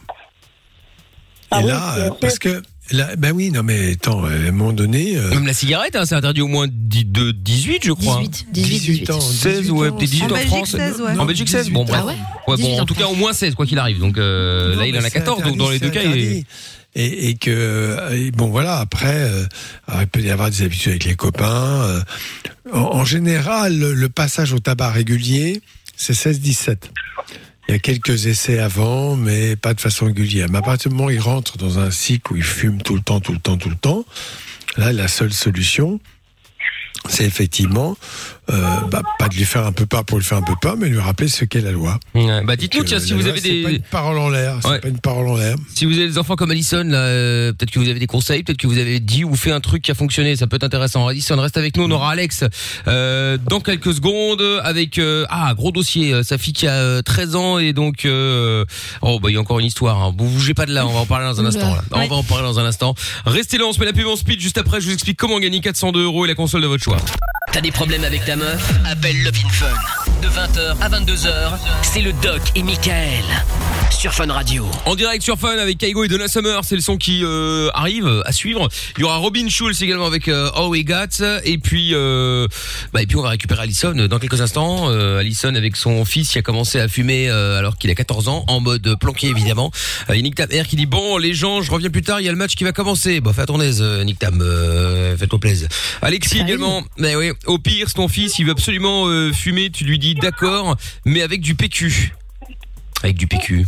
Ah 1.51 1.61
et 1.61 1.65
oui, 1.65 1.69
là, 1.71 1.95
euh, 1.99 2.11
parce 2.21 2.39
que... 2.39 2.63
Là, 2.93 3.15
ben 3.17 3.33
oui, 3.33 3.51
non 3.51 3.63
mais 3.63 3.93
attends, 3.93 4.25
à 4.25 4.31
un 4.31 4.51
moment 4.51 4.73
donné, 4.73 5.17
euh, 5.17 5.31
Même 5.31 5.47
la 5.47 5.53
cigarette, 5.53 5.95
hein, 5.95 6.05
c'est 6.05 6.17
interdit 6.17 6.41
au 6.41 6.49
moins 6.49 6.67
de 6.67 7.31
18, 7.31 7.85
je 7.85 7.93
crois. 7.93 8.21
18, 8.21 8.47
18, 8.53 8.81
18. 8.81 9.11
ans, 9.11 9.21
16 9.21 9.71
ouais, 9.71 9.91
peut-être 9.91 10.11
18 10.11 10.23
En 10.23 10.27
en, 10.27 10.29
Belgique, 10.31 10.49
France. 10.49 10.71
16, 10.71 11.01
ouais. 11.01 11.19
En 11.19 11.25
Belgique 11.25 11.49
16, 11.49 11.71
bon, 11.71 11.85
bref. 11.85 12.01
Ah 12.03 12.07
ouais 12.07 12.17
Ouais, 12.49 12.57
18 12.57 12.69
bon, 12.69 12.81
en 12.81 12.87
tout 12.87 12.95
cas, 12.95 13.07
au 13.07 13.15
moins 13.15 13.33
16, 13.33 13.55
quoi 13.55 13.67
qu'il 13.67 13.79
arrive. 13.79 14.01
Donc 14.01 14.19
euh, 14.19 14.75
Non, 14.75 14.81
là, 14.81 14.87
il 14.89 14.97
en 14.97 15.01
a 15.01 15.03
c'est 15.03 15.11
14, 15.11 15.43
donc 15.45 15.57
dans 15.57 15.71
les 15.71 15.79
deux 15.79 15.91
cas, 15.91 16.03
il 16.03 16.19
est... 16.19 16.45
Et, 16.97 17.29
et 17.29 17.35
que 17.37 17.51
euh, 17.53 18.17
et 18.17 18.33
bon 18.33 18.49
voilà 18.49 18.79
après 18.79 19.15
euh, 19.15 19.45
alors, 19.87 20.03
il 20.03 20.09
peut 20.09 20.21
y 20.23 20.31
avoir 20.31 20.51
des 20.51 20.63
habitudes 20.63 20.91
avec 20.91 21.05
les 21.05 21.15
copains 21.15 21.83
euh, 21.85 22.01
en, 22.73 22.81
en 22.81 23.05
général 23.05 23.79
le, 23.79 23.95
le 23.95 24.09
passage 24.09 24.53
au 24.53 24.59
tabac 24.59 24.91
régulier 24.91 25.63
c'est 25.97 26.15
16-17 26.15 26.79
il 27.71 27.75
y 27.75 27.77
a 27.77 27.79
quelques 27.79 28.27
essais 28.27 28.59
avant 28.59 29.15
mais 29.15 29.55
pas 29.55 29.75
de 29.75 29.81
façon 29.81 30.07
régulière. 30.07 30.49
Mais 30.51 30.59
à 30.59 30.63
partir 30.63 30.91
du 30.91 30.97
moment 30.97 31.07
où 31.07 31.11
il 31.11 31.21
rentre 31.21 31.57
dans 31.57 31.79
un 31.79 31.93
cycle 31.93 32.33
où 32.33 32.37
il 32.37 32.43
fume 32.43 32.83
tout 32.83 32.97
le 32.97 33.01
temps 33.01 33.21
tout 33.21 33.33
le 33.33 33.39
temps 33.39 33.57
tout 33.59 33.71
le 33.71 33.77
temps 33.77 34.05
là 34.77 34.93
la 34.93 35.07
seule 35.07 35.33
solution 35.33 36.01
c'est 37.09 37.25
effectivement 37.25 37.97
bah, 38.91 39.03
pas 39.19 39.29
de 39.29 39.35
lui 39.35 39.45
faire 39.45 39.67
un 39.67 39.73
peu 39.73 39.87
peur 39.87 40.05
pour 40.05 40.19
lui 40.19 40.25
faire 40.25 40.39
un 40.39 40.43
peu 40.43 40.55
peur 40.61 40.77
mais 40.79 40.89
lui 40.89 40.99
rappeler 40.99 41.29
ce 41.29 41.45
qu'est 41.45 41.61
la 41.61 41.71
loi 41.73 41.99
Ouais, 42.15 42.43
Bah 42.45 42.57
dites-nous, 42.57 42.85
tiens, 42.85 42.99
si 43.01 43.11
la 43.11 43.17
vous 43.17 43.23
loi, 43.23 43.31
avez 43.31 43.41
c'est 43.41 43.63
pas 43.63 43.69
des... 43.71 43.77
une 43.77 43.83
parole 43.83 44.19
en 44.19 44.29
l'air 44.29 44.57
c'est 44.63 44.69
Ouais. 44.69 44.79
pas 44.81 44.89
une 44.89 44.99
parole 44.99 45.29
en 45.29 45.37
l'air 45.37 45.57
Si 45.75 45.85
vous 45.85 45.93
avez 45.95 46.07
des 46.09 46.19
enfants 46.19 46.37
comme 46.37 46.51
Alison, 46.51 46.85
là, 46.85 46.99
euh, 46.99 47.53
peut-être 47.53 47.71
que 47.71 47.79
vous 47.79 47.89
avez 47.89 47.99
des 48.01 48.07
conseils, 48.07 48.43
peut-être 48.43 48.59
que 48.59 48.67
vous 48.67 48.79
avez 48.79 49.01
dit 49.01 49.25
ou 49.25 49.35
fait 49.37 49.53
un 49.53 49.61
truc 49.61 49.83
qui 49.83 49.91
a 49.91 49.95
fonctionné, 49.95 50.37
ça 50.37 50.47
peut 50.47 50.57
être 50.57 50.65
intéressant. 50.65 51.07
Alison, 51.07 51.37
reste 51.41 51.57
avec 51.57 51.77
nous, 51.77 51.85
on 51.85 51.91
aura 51.91 52.11
Alex 52.13 52.45
euh, 52.89 53.39
dans 53.49 53.61
quelques 53.61 53.95
secondes 53.95 54.43
avec 54.65 54.99
euh, 54.99 55.27
ah 55.31 55.53
gros 55.55 55.71
dossier, 55.73 56.13
euh, 56.13 56.23
sa 56.23 56.39
fille 56.39 56.53
qui 56.53 56.67
a 56.67 56.75
euh, 56.75 57.03
13 57.03 57.37
ans 57.37 57.59
et 57.59 57.73
donc 57.73 58.05
euh, 58.05 58.65
oh 59.03 59.21
bah 59.21 59.31
il 59.31 59.35
y 59.35 59.37
a 59.37 59.41
encore 59.41 59.61
une 59.61 59.67
histoire. 59.67 60.03
Hein. 60.03 60.15
Vous 60.17 60.29
bougez 60.29 60.55
pas 60.55 60.67
de 60.67 60.73
là, 60.73 60.87
on 60.87 60.93
va 60.93 61.01
en 61.01 61.07
parler 61.07 61.27
dans 61.27 61.41
un 61.41 61.47
instant. 61.47 61.75
Là. 61.75 61.83
On 61.93 62.07
va 62.07 62.15
en 62.17 62.23
parler 62.23 62.45
dans 62.45 62.59
un 62.59 62.65
instant. 62.65 62.95
Restez 63.27 63.59
là, 63.59 63.65
on 63.67 63.73
se 63.73 63.81
met 63.81 63.87
la 63.87 63.93
pub 63.93 64.07
en 64.07 64.17
speed 64.17 64.41
juste 64.41 64.59
après. 64.59 64.81
Je 64.81 64.87
vous 64.87 64.93
explique 64.93 65.19
comment 65.19 65.39
gagner 65.39 65.61
402 65.61 66.03
euros 66.05 66.25
et 66.25 66.29
la 66.29 66.35
console 66.35 66.63
de 66.63 66.67
votre 66.67 66.83
choix. 66.83 66.97
T'as 67.53 67.61
des 67.61 67.73
problèmes 67.73 68.05
avec 68.05 68.25
ta 68.25 68.37
meuf? 68.37 68.73
Appelle 68.87 69.23
Love 69.25 69.35
in 69.45 69.49
Fun. 69.49 69.67
De 70.23 70.29
20h 70.29 70.77
à 70.81 70.89
22h, 70.89 71.59
c'est 71.83 72.01
le 72.01 72.13
Doc 72.13 72.41
et 72.55 72.63
Michael. 72.63 73.25
Sur 73.91 74.15
Fun 74.15 74.33
Radio. 74.33 74.67
En 74.87 74.95
direct 74.95 75.23
sur 75.23 75.39
Fun 75.39 75.59
avec 75.59 75.77
Kaigo 75.77 76.05
et 76.05 76.09
Donna 76.09 76.27
Summer, 76.27 76.65
c'est 76.65 76.75
le 76.75 76.81
son 76.81 76.97
qui 76.97 77.21
euh, 77.23 77.69
arrive 77.75 78.23
à 78.25 78.33
suivre. 78.33 78.67
Il 78.97 79.03
y 79.03 79.05
aura 79.05 79.17
Robin 79.19 79.47
Schulz 79.51 79.83
également 79.83 80.07
avec 80.07 80.29
euh, 80.29 80.51
All 80.55 80.69
We 80.69 80.85
Got 80.85 81.23
et 81.45 81.59
puis 81.59 81.91
euh, 81.93 82.47
bah 82.95 83.03
et 83.03 83.07
puis 83.07 83.17
on 83.19 83.23
va 83.23 83.29
récupérer 83.31 83.63
Alison 83.63 83.93
dans 83.93 84.19
quelques 84.19 84.41
instants. 84.41 84.91
Euh, 84.91 85.19
Alison 85.19 85.55
avec 85.55 85.77
son 85.77 86.07
fils 86.07 86.31
qui 86.31 86.39
a 86.39 86.43
commencé 86.43 86.81
à 86.81 86.89
fumer 86.89 87.29
euh, 87.29 87.59
alors 87.59 87.77
qu'il 87.77 87.91
a 87.91 87.95
14 87.95 88.29
ans 88.29 88.45
en 88.49 88.61
mode 88.61 88.97
planqué 88.99 89.27
évidemment. 89.29 89.71
Euh, 90.09 90.15
il 90.15 90.17
y 90.17 90.21
a 90.21 90.23
Nick 90.23 90.35
Tam 90.35 90.49
qui 90.67 90.77
dit 90.77 90.87
bon 90.87 91.19
les 91.19 91.35
gens, 91.35 91.61
je 91.61 91.71
reviens 91.71 91.91
plus 91.91 92.03
tard, 92.03 92.21
il 92.21 92.25
y 92.25 92.29
a 92.29 92.33
le 92.33 92.39
match 92.39 92.55
qui 92.55 92.65
va 92.65 92.73
commencer. 92.73 93.21
Bon 93.21 93.35
fais 93.35 93.43
à 93.43 93.47
ton 93.47 93.61
aise 93.61 93.83
euh, 93.83 94.03
Nick 94.05 94.19
Tam, 94.19 94.41
euh, 94.41 95.15
faites-toi 95.19 95.39
plaisir. 95.39 95.69
Alexis 96.01 96.39
Ah 96.39 96.45
oui. 96.45 96.49
également. 96.49 96.83
Mais 96.97 97.17
oui, 97.17 97.33
au 97.45 97.59
pire, 97.59 97.87
c'est 97.89 97.95
ton 97.95 98.09
fils, 98.09 98.39
il 98.39 98.47
veut 98.47 98.53
absolument 98.53 99.09
euh, 99.09 99.31
fumer, 99.33 99.69
tu 99.71 99.85
lui 99.85 99.99
dis 99.99 100.15
d'accord, 100.15 100.77
mais 101.05 101.21
avec 101.21 101.43
du 101.43 101.55
PQ. 101.55 102.15
Avec 103.03 103.17
du 103.17 103.27
PQ. 103.27 103.67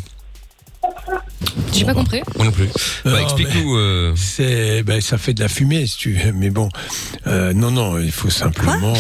J'ai 1.73 1.85
pas 1.85 1.95
compris. 1.95 2.23
Moi 2.37 2.47
non 2.47 2.53
plus. 2.53 2.69
Bah, 3.05 3.11
Non, 3.13 3.19
explique-nous. 3.19 3.77
euh, 3.77 4.15
C'est, 4.17 4.83
ben, 4.83 5.01
ça 5.01 5.19
fait 5.19 5.35
de 5.35 5.41
la 5.43 5.49
fumée, 5.49 5.87
si 5.87 5.97
tu 5.99 6.13
veux. 6.13 6.33
Mais 6.33 6.51
bon, 6.51 6.69
euh, 7.27 7.53
non, 7.53 7.71
non, 7.71 7.99
il 7.99 8.13
faut 8.13 8.31
simplement. 8.31 8.95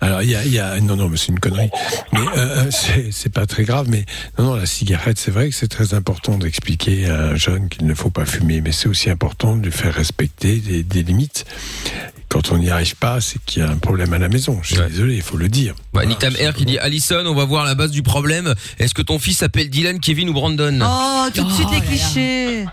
Alors, 0.00 0.22
il 0.22 0.30
y 0.30 0.34
a, 0.36 0.44
il 0.44 0.52
y 0.52 0.58
a, 0.58 0.78
non, 0.80 0.96
non, 0.96 1.08
mais 1.08 1.16
c'est 1.16 1.28
une 1.28 1.40
connerie. 1.40 1.70
Mais 2.12 2.20
euh, 2.20 2.24
euh, 2.36 2.70
c'est, 2.70 3.08
c'est 3.12 3.32
pas 3.32 3.46
très 3.46 3.64
grave. 3.64 3.86
Mais 3.88 4.04
non, 4.38 4.44
non, 4.46 4.54
la 4.54 4.66
cigarette, 4.66 5.18
c'est 5.18 5.30
vrai 5.30 5.48
que 5.48 5.54
c'est 5.54 5.68
très 5.68 5.94
important 5.94 6.38
d'expliquer 6.38 7.08
à 7.08 7.20
un 7.30 7.36
jeune 7.36 7.68
qu'il 7.68 7.86
ne 7.86 7.94
faut 7.94 8.10
pas 8.10 8.24
fumer. 8.26 8.60
Mais 8.60 8.72
c'est 8.72 8.88
aussi 8.88 9.10
important 9.10 9.56
de 9.56 9.64
lui 9.64 9.72
faire 9.72 9.92
respecter 9.94 10.56
des, 10.58 10.82
des 10.82 11.02
limites. 11.02 11.44
Quand 12.28 12.52
on 12.52 12.58
n'y 12.58 12.68
arrive 12.70 12.94
pas, 12.96 13.20
c'est 13.22 13.42
qu'il 13.44 13.62
y 13.62 13.66
a 13.66 13.70
un 13.70 13.78
problème 13.78 14.12
à 14.12 14.18
la 14.18 14.28
maison. 14.28 14.58
Je 14.62 14.74
suis 14.74 14.78
Ouais. 14.78 14.88
désolé, 14.90 15.16
il 15.16 15.22
faut 15.22 15.38
le 15.38 15.48
dire. 15.48 15.74
Bah, 15.94 16.04
Nick 16.04 16.18
Tam 16.18 16.34
Air 16.38 16.54
qui 16.54 16.66
dit 16.66 16.78
Alison, 16.78 17.24
on 17.26 17.34
va 17.34 17.44
voir 17.46 17.64
la 17.64 17.74
base 17.74 17.90
du 17.90 18.02
problème. 18.02 18.54
Est-ce 18.78 18.92
que 18.94 19.00
ton 19.02 19.18
fils 19.18 19.38
s'appelle 19.38 19.70
Dylan, 19.70 19.98
Kevin 19.98 20.28
ou 20.28 20.32
Brandon? 20.34 20.78
Oh, 20.82 21.26
tout 21.34 21.42
de 21.42 21.48
Oh 21.50 21.54
suite 21.54 21.68
les 21.70 21.78
là 21.78 21.80
là. 21.82 21.86
clichés. 21.86 22.66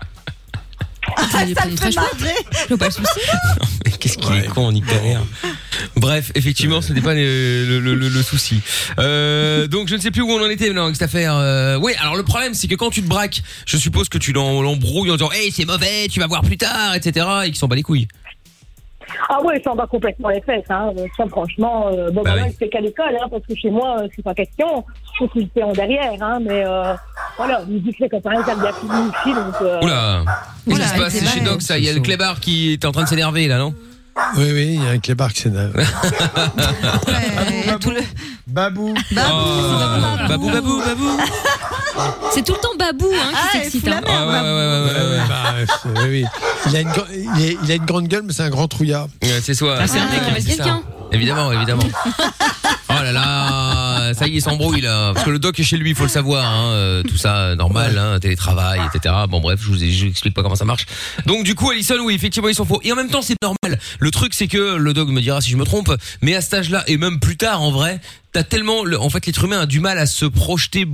Ça 1.30 1.44
me 1.66 1.76
fait 1.76 1.94
marrer. 1.94 2.76
Pas 2.78 2.86
le 2.86 2.90
souci. 2.90 3.20
Mais 3.84 3.90
Qu'est-ce 3.92 4.18
qu'il 4.18 4.34
est 4.36 4.46
con, 4.48 4.70
Nick 4.72 4.86
Tam 4.86 5.04
Air. 5.04 5.22
Bref, 5.96 6.30
effectivement, 6.34 6.80
ce 6.82 6.92
n'était 6.92 7.04
pas 7.04 7.14
le, 7.14 7.64
le- 7.66 7.80
le- 7.80 7.94
le- 7.94 8.08
le 8.08 8.22
souci. 8.22 8.60
Euh, 8.98 9.66
donc, 9.66 9.88
je 9.88 9.94
ne 9.96 10.00
sais 10.00 10.10
plus 10.10 10.22
où 10.22 10.30
on 10.30 10.44
en 10.44 10.48
était 10.50 10.66
maintenant 10.66 10.84
avec 10.84 10.96
cette 10.96 11.02
affaire. 11.08 11.34
Euh, 11.36 11.76
oui, 11.80 11.92
alors 12.00 12.16
le 12.16 12.22
problème, 12.22 12.54
c'est 12.54 12.68
que 12.68 12.74
quand 12.74 12.90
tu 12.90 13.02
te 13.02 13.08
braques, 13.08 13.42
je 13.66 13.76
suppose 13.76 14.08
que 14.08 14.18
tu 14.18 14.32
l'embrouilles 14.32 15.10
en 15.10 15.14
disant 15.16 15.30
Hey, 15.32 15.50
c'est 15.52 15.64
mauvais, 15.64 16.08
tu 16.10 16.20
vas 16.20 16.26
voir 16.26 16.42
plus 16.42 16.56
tard, 16.58 16.94
etc. 16.94 17.26
Et 17.44 17.46
qu'ils 17.46 17.56
s'en 17.56 17.68
bat 17.68 17.76
les 17.76 17.82
couilles. 17.82 18.08
Ah 19.28 19.40
ouais, 19.42 19.60
ça 19.62 19.72
en 19.72 19.74
va 19.76 19.86
complètement 19.86 20.28
les 20.30 20.40
fesses. 20.40 20.64
Hein. 20.70 20.90
Ça, 21.16 21.24
franchement, 21.28 21.88
euh, 21.92 22.10
bon, 22.10 22.22
Bah 22.22 22.32
bah, 22.36 22.42
oui. 22.46 22.52
fait 22.58 22.68
qu'à 22.68 22.80
l'école, 22.80 23.16
hein, 23.22 23.26
parce 23.30 23.44
que 23.46 23.54
chez 23.54 23.70
moi, 23.70 23.96
euh, 24.00 24.08
c'est 24.14 24.22
pas 24.22 24.34
question. 24.34 24.84
Faut 25.18 25.28
qu'il 25.28 25.42
le 25.42 25.48
fait 25.54 25.62
en 25.62 25.72
derrière, 25.72 26.12
hein, 26.22 26.38
mais 26.40 26.64
euh, 26.66 26.94
voilà, 27.36 27.62
il 27.68 27.82
dit 27.82 27.92
que 27.92 28.02
les 28.04 28.08
copains, 28.08 28.32
ils 28.34 28.50
aiment 28.50 28.60
bien 28.60 28.72
fini 28.72 28.92
aussi, 29.08 29.34
donc... 29.34 29.54
Euh, 29.62 29.80
Oula 29.82 30.22
Qu'est-ce 30.68 30.80
qui 30.80 30.88
se 30.88 30.98
passe 31.02 31.12
c'est 31.12 31.24
C'est 31.24 31.38
chez. 31.38 31.44
Doc, 31.44 31.62
ça? 31.62 31.78
Il 31.78 31.84
y 31.84 31.88
a 31.88 31.92
le 31.92 32.00
clébard 32.00 32.40
qui 32.40 32.72
est 32.72 32.84
en 32.84 32.92
train 32.92 33.04
de 33.04 33.08
s'énerver, 33.08 33.46
là, 33.48 33.58
non? 33.58 33.74
Oui, 34.38 34.50
oui, 34.50 34.74
il 34.78 34.82
y 34.82 34.86
a 34.86 34.90
un 34.92 34.98
clébard 34.98 35.32
qui 35.32 35.42
s'énerve. 35.42 35.76
Ouais, 37.06 37.78
tout 37.80 37.90
le- 37.90 38.00
Babou. 38.46 38.94
Oh, 38.96 39.16
Babou, 40.28 40.50
babou, 40.50 40.78
babou 40.80 41.18
C'est 42.32 42.44
tout 42.44 42.52
le 42.54 42.58
temps 42.60 42.76
Babou 42.78 43.10
hein, 43.12 43.28
qui 43.30 43.34
Ah, 43.36 43.52
s'excite. 43.52 43.82
il 43.86 43.92
hein. 43.92 44.00
la 44.04 44.10
Ah, 44.12 44.26
ouais, 44.26 44.32
ouais, 44.32 44.40
ouais, 44.40 45.00
ouais, 45.00 45.10
ouais, 45.10 45.18
ouais. 45.18 45.28
Bah, 45.28 45.54
c'est- 45.66 45.88
oui, 46.02 46.08
oui. 46.10 46.24
Il, 46.68 46.76
a 46.76 46.80
une, 46.80 46.88
gr- 46.88 47.06
il, 47.36 47.44
est- 47.44 47.58
il 47.64 47.72
a 47.72 47.74
une 47.76 47.84
grande 47.84 48.08
gueule, 48.08 48.22
mais 48.26 48.32
c'est 48.32 48.42
un 48.42 48.50
grand 48.50 48.68
trouillard. 48.68 49.06
Ouais, 49.22 49.40
c'est 49.42 49.54
soi. 49.54 49.76
Ah, 49.80 49.86
c'est 49.86 49.98
un 49.98 50.06
Ah, 50.10 50.30
mec 50.30 50.36
qui 50.44 50.50
ça. 50.52 50.56
quelqu'un. 50.56 50.82
Évidemment, 51.12 51.52
évidemment. 51.52 51.82
Oh 52.88 53.02
là 53.02 53.12
là, 53.12 54.14
ça 54.14 54.26
y 54.26 54.30
est, 54.30 54.34
il 54.36 54.40
s'embrouille 54.40 54.80
là. 54.80 55.12
Parce 55.12 55.26
que 55.26 55.30
le 55.30 55.38
doc 55.38 55.58
est 55.60 55.64
chez 55.64 55.76
lui, 55.76 55.90
il 55.90 55.96
faut 55.96 56.04
le 56.04 56.08
savoir. 56.08 56.46
Hein, 56.50 56.70
euh, 56.72 57.02
tout 57.02 57.18
ça, 57.18 57.54
normal, 57.54 57.98
hein, 57.98 58.18
télétravail, 58.20 58.80
etc. 58.94 59.14
Bon 59.28 59.40
bref, 59.40 59.60
je 59.62 59.68
vous, 59.68 59.84
ai- 59.84 59.90
je 59.90 60.04
vous 60.04 60.10
explique 60.12 60.32
pas 60.32 60.42
comment 60.42 60.54
ça 60.54 60.64
marche. 60.64 60.86
Donc 61.26 61.44
du 61.44 61.54
coup, 61.54 61.68
Alison, 61.70 61.96
oui, 62.04 62.14
effectivement, 62.14 62.48
ils 62.48 62.54
sont 62.54 62.64
faux. 62.64 62.80
Et 62.84 62.92
en 62.92 62.96
même 62.96 63.08
temps, 63.10 63.20
c'est 63.22 63.36
normal. 63.42 63.78
Le 63.98 64.10
truc, 64.10 64.32
c'est 64.32 64.46
que 64.46 64.76
le 64.76 64.94
doc 64.94 65.08
me 65.10 65.20
dira 65.20 65.40
si 65.42 65.50
je 65.50 65.56
me 65.58 65.64
trompe, 65.64 65.92
mais 66.22 66.34
à 66.36 66.40
cet 66.40 66.54
âge-là, 66.54 66.84
et 66.86 66.96
même 66.96 67.20
plus 67.20 67.36
tard, 67.36 67.60
en 67.60 67.70
vrai, 67.70 68.00
t'as 68.32 68.44
tellement, 68.44 68.82
le- 68.84 68.98
en 68.98 69.10
fait, 69.10 69.26
l'être 69.26 69.44
humain 69.44 69.60
a 69.60 69.66
du 69.66 69.80
mal 69.80 69.98
à 69.98 70.06
se 70.06 70.24
projeter 70.24 70.86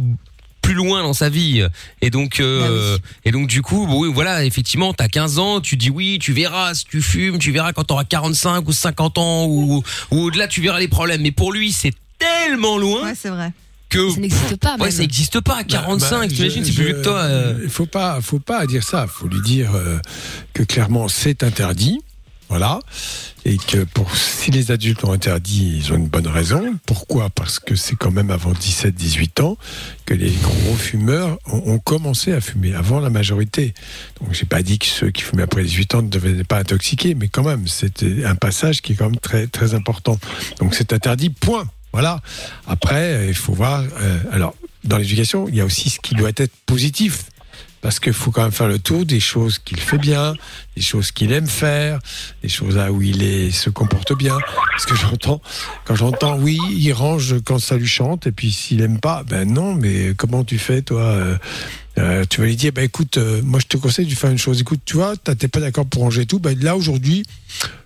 plus 0.63 0.75
loin 0.75 1.03
dans 1.03 1.13
sa 1.13 1.29
vie 1.29 1.67
et 2.01 2.11
donc 2.11 2.39
euh, 2.41 2.97
et 3.25 3.33
donc 3.33 3.49
du 3.49 3.61
coup 3.63 3.85
oui 3.91 4.11
voilà 4.15 4.45
effectivement 4.45 4.95
t'as 4.95 5.09
15 5.09 5.39
ans 5.39 5.61
tu 5.61 5.77
dis 5.77 5.91
oui 5.91 6.19
tu 6.21 6.33
verras 6.33 6.73
si 6.75 6.85
tu 6.85 7.03
fumes 7.03 7.39
tu 7.39 7.51
verras 7.53 7.73
quand 7.73 7.85
t'auras 7.85 8.05
45 8.05 8.67
ou 8.69 8.73
50 8.73 9.19
ans 9.19 9.45
ou 9.47 9.83
ou 10.13 10.19
au-delà 10.19 10.47
tu 10.49 10.61
verras 10.63 10.79
les 10.79 10.89
problèmes 10.89 11.21
mais 11.23 11.33
pour 11.33 11.53
lui 11.53 11.73
c'est 11.73 11.93
tellement 12.19 12.79
loin 12.79 13.03
Ouais, 13.05 13.15
c'est 13.21 13.29
vrai. 13.31 13.53
que 13.89 14.09
Ça 14.11 14.21
n'existe 14.21 14.57
pas. 14.57 14.73
ouais 14.75 14.79
même. 14.85 14.91
ça 14.93 14.99
n'existe 15.03 15.41
pas 15.41 15.57
à 15.57 15.65
45 15.65 16.21
Bah, 16.21 16.29
t'imagines 16.29 16.63
je- 16.65 16.69
c'est 16.71 16.75
plus 16.77 16.85
vieux 16.85 16.95
que 16.95 17.03
toi 17.03 17.19
euh. 17.23 17.59
Il 17.65 17.69
faut 17.69 17.87
pas, 17.87 18.21
faut 18.23 18.39
pas 18.39 18.65
dire 18.67 18.85
ça. 18.85 19.07
faut 19.09 19.27
lui 19.27 19.41
dire 19.43 19.75
euh, 19.75 19.99
que 20.55 20.63
clairement 20.63 21.09
c'est 21.09 21.43
interdit. 21.43 21.99
Voilà. 22.53 22.81
Et 23.47 23.57
que 23.57 23.79
pour, 23.85 24.15
si 24.15 24.51
les 24.51 24.73
adultes 24.73 25.03
ont 25.05 25.13
interdit, 25.13 25.79
ils 25.79 25.91
ont 25.91 25.97
une 25.97 26.09
bonne 26.09 26.27
raison. 26.27 26.63
Pourquoi? 26.85 27.31
Parce 27.31 27.59
que 27.59 27.77
c'est 27.77 27.97
quand 27.97 28.11
même 28.11 28.31
avant 28.31 28.53
17-18 28.53 29.41
ans 29.41 29.57
que 30.05 30.13
les 30.13 30.33
gros 30.33 30.75
fumeurs 30.75 31.39
ont, 31.47 31.79
commencé 31.79 32.31
à 32.31 32.43
fumer, 32.43 32.75
avant 32.75 33.01
la 33.01 33.09
majorité. 33.09 33.73
Donc 34.21 34.35
j'ai 34.35 34.45
pas 34.45 34.63
dit 34.63 34.79
que 34.79 34.85
ceux 34.85 35.11
qui 35.11 35.23
fumaient 35.23 35.45
après 35.45 35.63
18 35.63 35.95
ans 35.95 36.03
ne 36.03 36.11
devenaient 36.11 36.45
pas 36.45 36.59
intoxiqués, 36.59 37.15
mais 37.15 37.29
quand 37.29 37.43
même, 37.43 37.67
c'était 37.69 38.27
un 38.27 38.35
passage 38.35 38.83
qui 38.83 38.93
est 38.93 38.97
quand 38.97 39.09
même 39.09 39.19
très, 39.19 39.47
très 39.47 39.73
important. 39.73 40.19
Donc 40.59 40.75
c'est 40.75 40.93
interdit, 40.93 41.31
point. 41.31 41.65
Voilà. 41.95 42.21
Après, 42.67 43.29
il 43.29 43.35
faut 43.35 43.55
voir. 43.55 43.83
euh, 43.99 44.19
alors, 44.31 44.55
dans 44.85 44.99
l'éducation, 44.99 45.49
il 45.49 45.55
y 45.55 45.63
a 45.63 45.65
aussi 45.65 45.89
ce 45.89 46.01
qui 46.01 46.15
doit 46.15 46.33
être 46.37 46.53
positif. 46.67 47.25
Parce 47.83 48.01
qu'il 48.01 48.13
faut 48.15 48.31
quand 48.31 48.43
même 48.45 48.53
faire 48.53 48.69
le 48.69 48.79
tour 48.79 49.05
des 49.05 49.21
choses 49.21 49.59
qu'il 49.59 49.81
fait 49.81 49.99
bien, 49.99 50.35
des 50.77 50.83
choses 50.83 51.13
qu'il 51.13 51.33
aime 51.33 51.49
faire, 51.49 51.99
des 52.43 52.49
choses 52.49 52.77
là 52.77 52.91
où 52.91 53.03
il 53.03 53.53
se 53.53 53.69
comporte 53.69 54.17
bien. 54.17 54.39
Parce 54.71 54.87
que 54.87 54.95
j'entends, 54.95 55.43
quand 55.85 55.97
j'entends, 55.97 56.39
oui, 56.39 56.59
il 56.71 56.93
range 56.93 57.43
quand 57.45 57.59
ça 57.59 57.77
lui 57.77 57.87
chante, 57.87 58.27
et 58.27 58.33
puis 58.33 58.53
s'il 58.53 58.81
aime 58.81 59.01
pas, 59.01 59.25
ben 59.25 59.53
non, 59.53 59.75
mais 59.75 60.15
comment 60.17 60.45
tu 60.45 60.59
fais, 60.59 60.81
toi 60.83 61.39
euh, 61.99 62.25
Tu 62.29 62.41
vas 62.41 62.47
lui 62.47 62.57
dire, 62.57 62.73
ben 62.73 62.85
écoute, 62.85 63.17
euh, 63.19 63.41
moi 63.45 63.61
je 63.61 63.67
te 63.67 63.77
conseille 63.77 64.07
de 64.07 64.15
faire 64.15 64.31
une 64.31 64.39
chose. 64.39 64.61
Écoute, 64.61 64.81
tu 64.85 64.97
vois, 64.97 65.17
t'es 65.17 65.49
pas 65.49 65.61
d'accord 65.61 65.87
pour 65.87 66.03
ranger 66.03 66.27
tout. 66.27 66.39
Ben 66.39 66.59
là 66.61 66.77
aujourd'hui, 66.77 67.25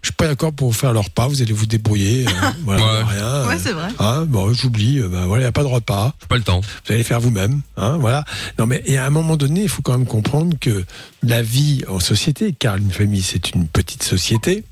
je 0.02 0.09
suis 0.09 0.14
pas 0.14 0.26
d'accord 0.28 0.52
pour 0.52 0.74
faire 0.76 0.92
leur 0.92 1.04
repas. 1.07 1.26
Vous 1.28 1.42
allez 1.42 1.52
vous 1.52 1.66
débrouiller. 1.66 2.26
euh, 2.26 2.30
voilà, 2.64 2.82
Ouais. 2.84 3.02
rien. 3.04 3.46
Ouais, 3.48 3.54
euh, 3.54 3.59
c'est 3.62 3.72
vrai. 3.72 3.88
Hein, 3.98 4.24
bon, 4.26 4.52
j'oublie. 4.52 5.00
euh, 5.00 5.09
Ben 5.09 5.26
voilà, 5.26 5.42
il 5.42 5.46
y 5.46 5.48
a 5.48 5.52
pas 5.52 5.62
de 5.62 5.68
repas 5.68 6.14
pas 6.28 6.36
le 6.36 6.42
temps 6.42 6.61
vous 6.61 6.92
allez 6.92 7.02
faire 7.04 7.20
vous-même, 7.20 7.61
hein, 7.76 7.96
voilà. 7.98 8.24
Non, 8.59 8.66
mais 8.66 8.82
et 8.86 8.96
à 8.98 9.07
un 9.07 9.11
moment 9.11 9.36
donné, 9.36 9.62
il 9.64 9.68
faut 9.68 9.82
quand 9.82 9.96
même 9.98 10.07
comprendre 10.07 10.57
que 10.61 10.84
la 11.22 11.42
vie 11.42 11.82
en 11.88 11.98
société, 12.00 12.54
car 12.59 12.76
une 12.76 12.90
famille 12.92 13.22
c'est 13.22 13.50
une 13.54 13.66
petite 13.68 14.02
société, 14.02 14.64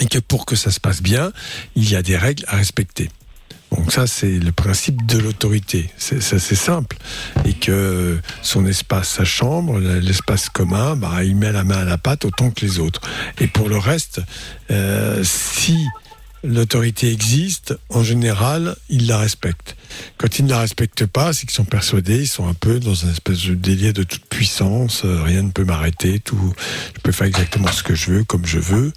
et 0.00 0.06
que 0.06 0.18
pour 0.18 0.46
que 0.46 0.56
ça 0.56 0.70
se 0.70 0.80
passe 0.80 1.02
bien, 1.02 1.32
il 1.76 1.88
y 1.88 1.94
a 1.96 2.02
des 2.02 2.16
règles 2.16 2.44
à 2.48 2.56
respecter. 2.56 3.10
Donc 3.76 3.92
ça, 3.92 4.06
c'est 4.06 4.38
le 4.38 4.52
principe 4.52 5.04
de 5.06 5.18
l'autorité. 5.18 5.90
C'est 5.96 6.20
simple. 6.38 6.96
Et 7.44 7.54
que 7.54 8.18
son 8.42 8.66
espace, 8.66 9.08
sa 9.08 9.24
chambre, 9.24 9.78
l'espace 9.78 10.48
commun, 10.48 10.96
bah, 10.96 11.24
il 11.24 11.36
met 11.36 11.52
la 11.52 11.64
main 11.64 11.78
à 11.78 11.84
la 11.84 11.98
pâte 11.98 12.24
autant 12.24 12.50
que 12.50 12.64
les 12.64 12.78
autres. 12.78 13.00
Et 13.40 13.46
pour 13.46 13.68
le 13.68 13.78
reste, 13.78 14.20
euh, 14.70 15.22
si 15.24 15.76
l'autorité 16.44 17.10
existe, 17.10 17.74
en 17.88 18.02
général, 18.02 18.76
ils 18.88 19.06
la 19.06 19.18
respectent. 19.18 19.76
Quand 20.18 20.38
ils 20.38 20.44
ne 20.44 20.50
la 20.50 20.60
respectent 20.60 21.06
pas, 21.06 21.32
c'est 21.32 21.46
qu'ils 21.46 21.54
sont 21.54 21.64
persuadés, 21.64 22.22
ils 22.22 22.26
sont 22.28 22.48
un 22.48 22.54
peu 22.54 22.80
dans 22.80 23.06
un 23.06 23.10
espèce 23.10 23.42
de 23.46 23.54
délire 23.54 23.92
de 23.92 24.02
toute 24.02 24.24
puissance, 24.26 25.02
euh, 25.04 25.22
rien 25.22 25.42
ne 25.42 25.50
peut 25.50 25.64
m'arrêter, 25.64 26.20
tout, 26.20 26.52
je 26.96 27.00
peux 27.00 27.12
faire 27.12 27.26
exactement 27.26 27.68
ce 27.72 27.82
que 27.82 27.94
je 27.94 28.10
veux, 28.10 28.24
comme 28.24 28.44
je 28.46 28.58
veux. 28.58 28.92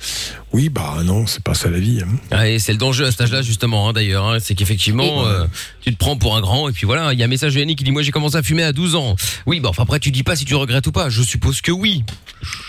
Oui, 0.53 0.69
bah 0.69 0.97
non, 1.03 1.27
c'est 1.27 1.43
pas 1.43 1.53
ça 1.53 1.69
la 1.69 1.79
vie. 1.79 2.01
hein. 2.01 2.37
Ouais, 2.37 2.57
c'est 2.59 2.71
le 2.71 2.77
danger 2.77 3.05
à 3.05 3.11
cet 3.11 3.21
âge-là 3.21 3.41
justement 3.41 3.89
hein, 3.89 3.93
d'ailleurs, 3.93 4.25
hein, 4.25 4.37
c'est 4.41 4.55
qu'effectivement 4.55 5.25
euh, 5.27 5.45
tu 5.81 5.91
te 5.93 5.97
prends 5.97 6.17
pour 6.17 6.35
un 6.35 6.41
grand 6.41 6.69
et 6.69 6.71
puis 6.71 6.85
voilà, 6.85 7.13
il 7.13 7.19
y 7.19 7.21
a 7.21 7.25
un 7.25 7.29
message 7.29 7.53
de 7.53 7.59
Yannick 7.59 7.77
qui 7.77 7.83
dit 7.83 7.91
moi 7.91 8.01
j'ai 8.01 8.11
commencé 8.11 8.35
à 8.37 8.43
fumer 8.43 8.63
à 8.63 8.71
12 8.73 8.95
ans. 8.95 9.15
Oui, 9.45 9.59
bah 9.59 9.69
enfin 9.69 9.83
après 9.83 9.99
tu 9.99 10.09
dis 10.11 10.23
pas 10.23 10.35
si 10.35 10.45
tu 10.45 10.55
regrettes 10.55 10.87
ou 10.87 10.91
pas, 10.91 11.09
je 11.09 11.21
suppose 11.21 11.61
que 11.61 11.71
oui. 11.71 12.03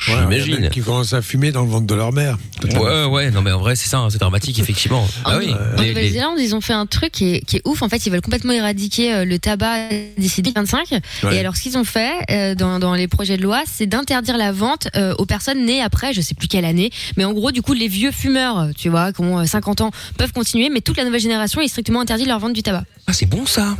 Ouais, 0.08 0.14
J'imagine. 0.20 0.60
même 0.60 0.70
qui 0.70 0.80
commencent 0.80 1.12
à 1.12 1.22
fumer 1.22 1.52
dans 1.52 1.62
le 1.62 1.68
ventre 1.70 1.86
de 1.86 1.94
leur 1.94 2.12
mère. 2.12 2.36
Ouais 2.74 3.04
ouais, 3.04 3.30
non 3.30 3.42
mais 3.42 3.52
en 3.52 3.60
vrai 3.60 3.76
c'est 3.76 3.88
ça, 3.88 4.06
c'est 4.10 4.18
dramatique 4.18 4.58
effectivement. 4.58 5.06
Ah 5.24 5.38
oui. 5.38 5.52
En 5.52 5.80
Les- 5.80 5.82
les- 5.82 5.88
Nouvelle-Zélande, 5.90 6.38
ils 6.40 6.54
ont 6.54 6.60
fait 6.60 6.72
un 6.72 6.86
truc 6.86 7.12
qui 7.12 7.34
est, 7.36 7.40
qui 7.40 7.56
est 7.56 7.62
ouf. 7.64 7.82
En 7.82 7.88
fait, 7.88 8.04
ils 8.06 8.10
veulent 8.10 8.17
complètement 8.20 8.52
éradiquer 8.52 9.14
euh, 9.14 9.24
le 9.24 9.38
tabac 9.38 9.88
d'ici 10.16 10.42
2025. 10.42 10.90
Ouais. 11.24 11.36
Et 11.36 11.38
alors, 11.40 11.56
ce 11.56 11.62
qu'ils 11.62 11.76
ont 11.78 11.84
fait 11.84 12.12
euh, 12.30 12.54
dans, 12.54 12.78
dans 12.78 12.94
les 12.94 13.08
projets 13.08 13.36
de 13.36 13.42
loi, 13.42 13.62
c'est 13.66 13.86
d'interdire 13.86 14.36
la 14.36 14.52
vente 14.52 14.88
euh, 14.96 15.14
aux 15.18 15.26
personnes 15.26 15.64
nées 15.64 15.82
après, 15.82 16.12
je 16.12 16.20
sais 16.20 16.34
plus 16.34 16.48
quelle 16.48 16.64
année. 16.64 16.90
Mais 17.16 17.24
en 17.24 17.32
gros, 17.32 17.50
du 17.52 17.62
coup, 17.62 17.72
les 17.74 17.88
vieux 17.88 18.10
fumeurs, 18.12 18.68
tu 18.76 18.88
vois, 18.88 19.12
qui 19.12 19.20
ont 19.20 19.38
euh, 19.40 19.44
50 19.44 19.80
ans, 19.80 19.90
peuvent 20.16 20.32
continuer. 20.32 20.68
Mais 20.70 20.80
toute 20.80 20.96
la 20.96 21.04
nouvelle 21.04 21.20
génération 21.20 21.60
est 21.60 21.68
strictement 21.68 22.00
interdit 22.00 22.24
de 22.24 22.28
leur 22.28 22.38
vente 22.38 22.52
du 22.52 22.62
tabac. 22.62 22.84
Ah 23.06 23.12
c'est 23.12 23.26
bon 23.26 23.46
ça. 23.46 23.76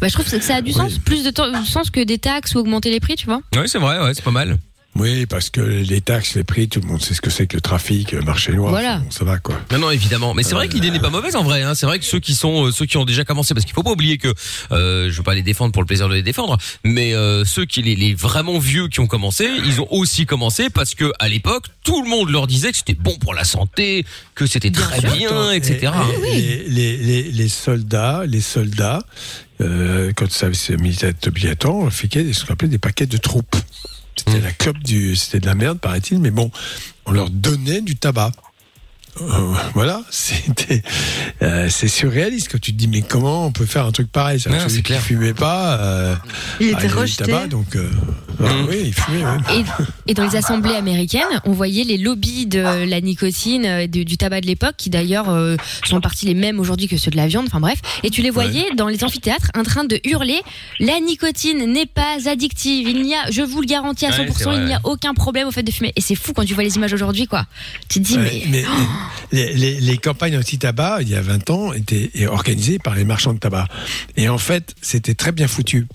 Bah, 0.00 0.08
je 0.08 0.12
trouve 0.12 0.30
que 0.30 0.40
ça 0.40 0.56
a 0.56 0.60
du 0.60 0.72
sens, 0.72 0.98
plus 0.98 1.24
de 1.24 1.30
temps- 1.30 1.64
sens 1.64 1.90
que 1.90 2.00
des 2.00 2.18
taxes 2.18 2.54
ou 2.54 2.58
augmenter 2.58 2.90
les 2.90 3.00
prix, 3.00 3.16
tu 3.16 3.26
vois. 3.26 3.40
Ouais 3.56 3.66
c'est 3.66 3.78
vrai, 3.78 3.98
ouais 3.98 4.12
c'est 4.14 4.22
pas 4.24 4.30
mal. 4.30 4.58
Oui, 4.96 5.24
parce 5.26 5.50
que 5.50 5.60
les 5.60 6.00
taxes, 6.00 6.34
les 6.34 6.42
prix, 6.42 6.68
tout 6.68 6.80
le 6.80 6.86
monde 6.86 7.00
sait 7.00 7.14
ce 7.14 7.20
que 7.20 7.30
c'est 7.30 7.46
que 7.46 7.56
le 7.56 7.60
trafic, 7.60 8.10
le 8.10 8.22
marché 8.22 8.52
noir. 8.52 8.70
Voilà. 8.70 8.98
Bon, 8.98 9.10
ça 9.10 9.24
va 9.24 9.38
quoi. 9.38 9.54
Non, 9.70 9.78
non, 9.78 9.90
évidemment. 9.90 10.34
Mais 10.34 10.42
c'est 10.42 10.54
vrai 10.54 10.68
que 10.68 10.74
l'idée 10.74 10.90
n'est 10.90 10.98
pas 10.98 11.10
mauvaise 11.10 11.36
en 11.36 11.44
vrai. 11.44 11.62
Hein. 11.62 11.74
C'est 11.76 11.86
vrai 11.86 12.00
que 12.00 12.04
ceux 12.04 12.18
qui 12.18 12.34
sont, 12.34 12.66
euh, 12.66 12.72
ceux 12.72 12.86
qui 12.86 12.96
ont 12.96 13.04
déjà 13.04 13.24
commencé, 13.24 13.54
parce 13.54 13.64
qu'il 13.64 13.74
faut 13.74 13.84
pas 13.84 13.92
oublier 13.92 14.18
que 14.18 14.34
euh, 14.72 15.08
je 15.10 15.16
veux 15.16 15.22
pas 15.22 15.34
les 15.34 15.42
défendre 15.42 15.72
pour 15.72 15.80
le 15.80 15.86
plaisir 15.86 16.08
de 16.08 16.14
les 16.14 16.24
défendre, 16.24 16.58
mais 16.84 17.14
euh, 17.14 17.44
ceux 17.44 17.66
qui 17.66 17.82
les, 17.82 17.94
les 17.94 18.14
vraiment 18.14 18.58
vieux 18.58 18.88
qui 18.88 18.98
ont 19.00 19.06
commencé, 19.06 19.48
ils 19.64 19.80
ont 19.80 19.86
aussi 19.92 20.26
commencé 20.26 20.70
parce 20.70 20.94
que 20.96 21.12
à 21.20 21.28
l'époque 21.28 21.66
tout 21.84 22.02
le 22.02 22.08
monde 22.08 22.28
leur 22.30 22.48
disait 22.48 22.72
que 22.72 22.76
c'était 22.76 22.94
bon 22.94 23.16
pour 23.18 23.32
la 23.32 23.44
santé, 23.44 24.04
que 24.34 24.46
c'était 24.46 24.72
très 24.72 25.00
bien, 25.00 25.52
etc. 25.52 25.92
Et 26.32 26.40
Les, 26.40 26.66
les, 26.68 26.96
les, 26.96 27.22
les 27.30 27.48
soldats, 27.48 28.24
les 28.26 28.40
soldats, 28.40 29.02
euh, 29.60 30.12
quand 30.16 30.24
le 30.24 30.30
service 30.30 30.70
militaire 30.70 31.10
était 31.10 31.28
obligatoire, 31.28 31.74
on 31.76 31.90
fiquait 31.90 32.32
ce 32.32 32.44
qu'on 32.44 32.54
appelait 32.54 32.68
des 32.68 32.78
paquets 32.78 33.06
de 33.06 33.16
troupes. 33.18 33.56
C'était 34.16 34.38
Mmh. 34.38 34.42
la 34.42 34.52
clope 34.52 34.78
du, 34.78 35.16
c'était 35.16 35.40
de 35.40 35.46
la 35.46 35.54
merde, 35.54 35.78
paraît-il, 35.78 36.18
mais 36.18 36.30
bon, 36.30 36.50
on 37.06 37.12
leur 37.12 37.30
donnait 37.30 37.80
du 37.80 37.96
tabac. 37.96 38.32
Euh, 39.20 39.26
voilà, 39.74 40.02
c'était, 40.10 40.82
euh, 41.42 41.68
c'est 41.68 41.88
surréaliste 41.88 42.48
quand 42.50 42.60
tu 42.60 42.72
te 42.72 42.76
dis 42.78 42.88
mais 42.88 43.02
comment 43.02 43.46
on 43.46 43.52
peut 43.52 43.66
faire 43.66 43.86
un 43.86 43.92
truc 43.92 44.10
pareil? 44.10 44.36
Ouais, 44.46 44.58
Celui 44.58 44.70
c'est 44.70 44.76
qui 44.76 44.82
clair. 44.82 45.00
fumait 45.02 45.34
pas, 45.34 45.78
euh, 45.80 46.14
Il 46.60 46.68
était 46.68 46.88
rejeté. 46.88 47.24
tabac, 47.24 47.48
donc 47.48 47.76
euh, 47.76 47.88
ah 48.42 48.44
Mm. 48.44 48.66
oui, 48.70 48.76
il 48.86 48.94
fumait. 48.94 49.22
oui. 49.50 49.64
Et, 50.06 50.10
et 50.12 50.14
dans 50.14 50.24
les 50.24 50.34
assemblées 50.36 50.74
américaines, 50.74 51.20
on 51.44 51.52
voyait 51.52 51.84
les 51.84 51.98
lobbies 51.98 52.46
de 52.46 52.60
la 52.88 53.00
nicotine, 53.02 53.86
du, 53.86 54.16
tabac 54.16 54.40
de 54.40 54.46
l'époque, 54.46 54.74
qui 54.78 54.88
d'ailleurs 54.90 55.28
euh, 55.28 55.56
sont 55.84 55.96
en 55.96 56.00
partie 56.00 56.24
les 56.26 56.34
mêmes 56.34 56.58
aujourd'hui 56.58 56.88
que 56.88 56.96
ceux 56.96 57.10
de 57.10 57.16
la 57.16 57.26
viande. 57.26 57.44
Enfin 57.46 57.60
bref, 57.60 57.80
et 58.02 58.08
tu 58.10 58.22
les 58.22 58.30
voyais 58.30 58.64
dans 58.76 58.88
les 58.88 59.04
amphithéâtres 59.04 59.50
en 59.56 59.62
train 59.62 59.84
de 59.84 60.00
hurler 60.04 60.40
la 60.78 60.98
nicotine 61.00 61.70
n'est 61.70 61.84
pas 61.86 62.16
addictive. 62.26 62.88
Il 62.88 63.02
n'y 63.02 63.14
a, 63.14 63.30
je 63.30 63.42
vous 63.42 63.60
le 63.60 63.66
garantis 63.66 64.06
à 64.06 64.10
Ouais, 64.10 64.26
100%, 64.26 64.32
c'est 64.36 64.44
vrai, 64.44 64.56
il 64.56 64.64
n'y 64.64 64.72
a 64.72 64.76
ouais. 64.76 64.80
aucun 64.84 65.12
problème 65.14 65.46
au 65.48 65.50
fait 65.50 65.62
de 65.62 65.70
fumer. 65.70 65.92
Et 65.96 66.00
c'est 66.00 66.14
fou 66.14 66.32
quand 66.32 66.44
tu 66.44 66.54
vois 66.54 66.62
les 66.64 66.76
images 66.76 66.92
aujourd'hui, 66.94 67.26
quoi. 67.26 67.44
Tu 67.88 68.00
te 68.00 68.06
dis 68.06 68.16
Ouais, 68.16 68.44
mais, 68.48 68.62
mais 68.62 68.64
les, 69.32 69.98
campagnes 69.98 70.36
anti-tabac, 70.36 71.02
il 71.02 71.08
y 71.08 71.14
a 71.14 71.20
20 71.20 71.50
ans, 71.50 71.72
étaient 71.72 72.26
organisées 72.26 72.78
par 72.78 72.94
les 72.94 73.04
marchands 73.04 73.34
de 73.34 73.38
tabac. 73.38 73.66
Et 74.16 74.28
en 74.28 74.38
fait, 74.38 74.74
c'était 74.82 75.14
très 75.14 75.32
bien 75.32 75.48
foutu. 75.48 75.86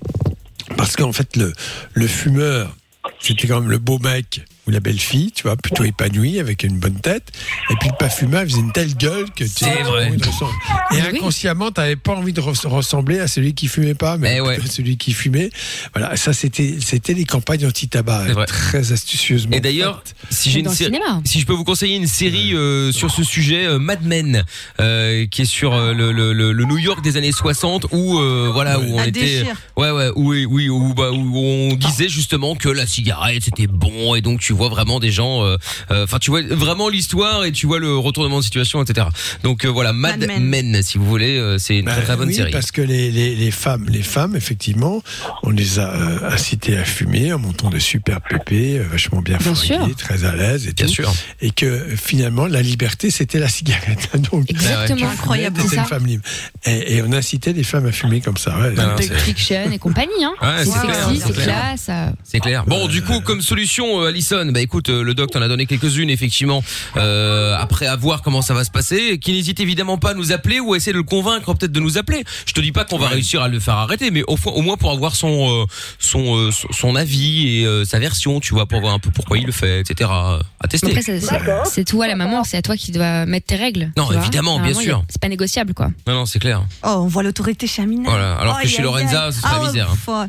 Parce 0.77 0.95
qu'en 0.95 1.13
fait, 1.13 1.35
le, 1.35 1.53
le 1.93 2.07
fumeur, 2.07 2.75
c'était 3.19 3.47
quand 3.47 3.61
même 3.61 3.69
le 3.69 3.77
beau 3.77 3.99
mec 3.99 4.41
ou 4.67 4.71
la 4.71 4.79
belle 4.79 4.99
fille, 4.99 5.31
tu 5.31 5.43
vois, 5.43 5.55
plutôt 5.55 5.83
épanoui, 5.83 6.39
avec 6.39 6.63
une 6.63 6.77
bonne 6.77 6.99
tête. 6.99 7.31
Et 7.71 7.75
puis 7.79 7.89
le 7.89 7.95
pas 7.97 8.09
fumeur, 8.09 8.43
il 8.43 8.49
faisait 8.49 8.61
une 8.61 8.71
telle 8.71 8.95
gueule 8.95 9.25
que 9.35 9.43
tu 9.43 9.65
pas 9.65 9.83
vrai. 9.83 10.09
ressembler. 10.09 10.55
Et 10.95 11.01
inconsciemment, 11.01 11.71
tu 11.71 11.81
n'avais 11.81 11.95
pas 11.95 12.13
envie 12.13 12.33
de 12.33 12.41
res- 12.41 12.67
ressembler 12.67 13.19
à 13.19 13.27
celui 13.27 13.53
qui 13.53 13.67
fumait 13.67 13.93
pas, 13.95 14.17
mais 14.17 14.35
Eh 14.37 14.41
ouais. 14.41 14.57
à 14.63 14.65
celui 14.69 14.97
qui 14.97 15.13
fumait. 15.13 15.49
Voilà, 15.93 16.15
ça, 16.15 16.33
c'était 16.33 16.77
c'était 16.79 17.13
les 17.13 17.25
campagnes 17.25 17.65
anti-tabac, 17.65 18.45
très 18.47 18.91
astucieusement. 18.91 19.55
Et 19.55 19.59
d'ailleurs, 19.59 20.03
si 20.29 20.51
une 20.59 20.69
je 20.69 21.45
peux 21.45 21.53
vous 21.53 21.63
conseiller 21.63 21.95
une 21.95 22.07
série 22.07 22.53
euh, 22.55 22.91
sur 22.91 23.11
ce 23.11 23.23
sujet, 23.23 23.65
euh, 23.65 23.79
Mad 23.79 24.03
Men, 24.03 24.43
euh, 24.79 25.25
qui 25.27 25.43
est 25.43 25.45
sur 25.45 25.73
euh, 25.73 25.93
le, 25.93 26.11
le, 26.11 26.33
le, 26.33 26.51
le 26.51 26.65
New 26.65 26.77
York 26.77 27.03
des 27.03 27.17
années 27.17 27.31
60, 27.31 27.87
où 27.91 28.19
euh, 28.19 28.49
voilà 28.51 28.79
où 28.79 28.83
on 28.99 29.03
était, 29.03 29.43
ouais 29.77 29.91
ouais, 29.91 30.09
où 30.15 30.93
bah, 30.93 31.11
où 31.11 31.37
on 31.37 31.75
disait 31.75 32.09
justement 32.09 32.55
que 32.55 32.69
la 32.69 32.85
cigarette 32.85 33.43
c'était 33.45 33.67
bon 33.67 34.15
et 34.15 34.21
donc 34.21 34.39
tu 34.39 34.53
vois 34.55 34.69
vraiment 34.69 34.99
des 34.99 35.11
gens, 35.11 35.43
euh, 35.43 35.57
euh, 35.91 36.03
enfin 36.05 36.17
tu 36.19 36.31
vois 36.31 36.41
vraiment 36.43 36.89
l'histoire 36.89 37.45
et 37.45 37.51
tu 37.51 37.67
vois 37.67 37.79
le 37.79 37.95
retournement 37.97 38.39
de 38.39 38.43
situation, 38.43 38.81
etc. 38.83 39.07
Donc 39.43 39.65
euh, 39.65 39.69
voilà 39.69 39.93
Mad, 39.93 40.19
Mad 40.19 40.39
Men. 40.41 40.71
Men. 40.71 40.83
si 40.83 40.97
vous 40.97 41.05
voulez, 41.05 41.37
euh, 41.37 41.57
c'est 41.57 41.77
une 41.77 41.85
Bah, 41.85 41.93
très 41.93 42.03
très 42.03 42.15
bonne 42.17 42.27
oui, 42.29 42.35
série. 42.35 42.51
parce 42.51 42.71
que 42.71 42.81
les, 42.81 43.11
les, 43.11 43.35
les 43.35 43.51
femmes, 43.51 43.85
les 43.89 44.01
femmes, 44.03 44.35
effectivement, 44.35 45.01
on 45.43 45.49
les 45.49 45.79
a 45.79 45.89
euh, 45.93 46.29
incitées 46.31 46.77
à 46.77 46.85
fumer 46.85 47.33
en 47.33 47.39
montant 47.39 47.69
de 47.69 47.79
super 47.79 48.21
pépés, 48.21 48.79
euh, 48.79 48.85
vachement 48.89 49.21
bien, 49.21 49.37
Bien 49.37 49.53
très 49.97 50.25
à 50.25 50.35
l'aise 50.35 50.67
et 50.67 50.73
Bien 50.73 50.85
tout. 50.87 50.91
sûr. 50.93 51.13
Et 51.41 51.51
que 51.51 51.87
finalement, 51.95 52.47
la 52.47 52.61
liberté, 52.61 53.11
c'était 53.11 53.39
la 53.39 53.47
cigarette. 53.49 54.09
Donc, 54.31 54.49
exactement. 54.49 55.09
Incroyable. 55.09 55.59
une 55.61 55.85
femme 55.85 56.05
libre. 56.05 56.23
Et, 56.65 56.95
et 56.97 57.01
on 57.03 57.11
incitait 57.11 57.53
les 57.53 57.63
femmes 57.63 57.85
à 57.87 57.91
fumer 57.91 58.21
comme 58.21 58.37
ça. 58.37 58.57
ouais. 58.59 58.73
Ah, 58.77 58.95
Pulp 58.97 59.01
c'est- 59.09 59.19
Fiction 59.19 59.71
et 59.71 59.77
compagnie, 59.79 60.23
hein. 60.23 60.33
Ouais, 60.41 60.65
c'est 60.65 60.71
sexy, 60.71 61.21
c'est 61.25 61.33
clair. 61.33 61.45
classe. 61.45 61.85
euh, 61.89 62.09
C'est 62.23 62.39
clair. 62.39 62.65
Bon, 62.65 62.87
du 62.87 63.01
coup, 63.01 63.19
comme 63.21 63.41
solution, 63.41 64.01
euh, 64.01 64.09
Bah 64.51 64.61
écoute, 64.61 64.89
euh, 64.89 65.03
le 65.03 65.13
doc 65.13 65.31
t'en 65.31 65.41
a 65.41 65.47
donné 65.47 65.65
quelques-unes, 65.65 66.09
effectivement, 66.09 66.63
euh, 66.97 67.55
après 67.57 67.87
à 67.87 67.95
voir 67.95 68.21
comment 68.21 68.41
ça 68.41 68.53
va 68.53 68.63
se 68.63 68.71
passer, 68.71 69.17
qui 69.19 69.31
n'hésite 69.33 69.59
évidemment 69.59 69.97
pas 69.97 70.11
à 70.11 70.13
nous 70.13 70.31
appeler 70.31 70.59
ou 70.59 70.73
à 70.73 70.77
essayer 70.77 70.93
de 70.93 70.97
le 70.97 71.03
convaincre 71.03 71.53
peut-être 71.53 71.71
de 71.71 71.79
nous 71.79 71.97
appeler. 71.97 72.23
Je 72.45 72.53
te 72.53 72.61
dis 72.61 72.71
pas 72.71 72.85
qu'on 72.85 72.97
va 72.97 73.07
réussir 73.07 73.41
à 73.41 73.47
le 73.47 73.59
faire 73.59 73.75
arrêter, 73.75 74.11
mais 74.11 74.23
au, 74.27 74.61
moins 74.61 74.77
pour 74.77 74.91
avoir 74.91 75.15
son 75.15 75.49
euh, 75.61 75.65
son, 75.99 76.35
euh, 76.37 76.51
son 76.51 76.67
son 76.71 76.95
avis 76.95 77.59
et 77.59 77.65
euh, 77.65 77.85
sa 77.85 77.99
version, 77.99 78.39
tu 78.39 78.53
vois, 78.53 78.65
pour 78.65 78.79
voir 78.81 78.93
un 78.93 78.99
peu 78.99 79.09
pourquoi 79.11 79.37
il 79.37 79.45
le 79.45 79.51
fait, 79.51 79.79
etc. 79.81 80.09
À 80.11 80.67
tester. 80.69 80.87
Après, 80.87 81.01
c'est- 81.01 81.19
c'est 81.19 81.39
c'est 81.65 81.83
toi 81.83 82.07
la 82.07 82.15
maman, 82.15 82.43
c'est 82.43 82.57
à 82.57 82.61
toi 82.61 82.75
qui 82.77 82.91
dois 82.91 83.25
mettre 83.25 83.47
tes 83.47 83.55
règles. 83.55 83.91
Non, 83.97 84.11
évidemment, 84.11 84.59
bien 84.59 84.73
sûr. 84.73 85.03
C'est 85.09 85.21
pas 85.21 85.29
négociable, 85.29 85.73
quoi. 85.73 85.87
Non, 86.07 86.13
non, 86.13 86.25
c'est 86.25 86.39
clair. 86.39 86.63
Oh, 86.83 86.95
on 86.97 87.07
voit 87.07 87.23
l'autorité 87.23 87.67
chez 87.67 87.81
Amina. 87.81 88.09
Voilà, 88.09 88.35
alors 88.35 88.59
que 88.59 88.67
chez 88.67 88.81
Lorenza, 88.81 89.25
aïe. 89.25 89.33
ce 89.33 89.41
serait 89.41 89.51
Ah 89.53 89.61
ouais, 89.61 89.67
misère, 89.67 89.89
hein. 89.91 90.27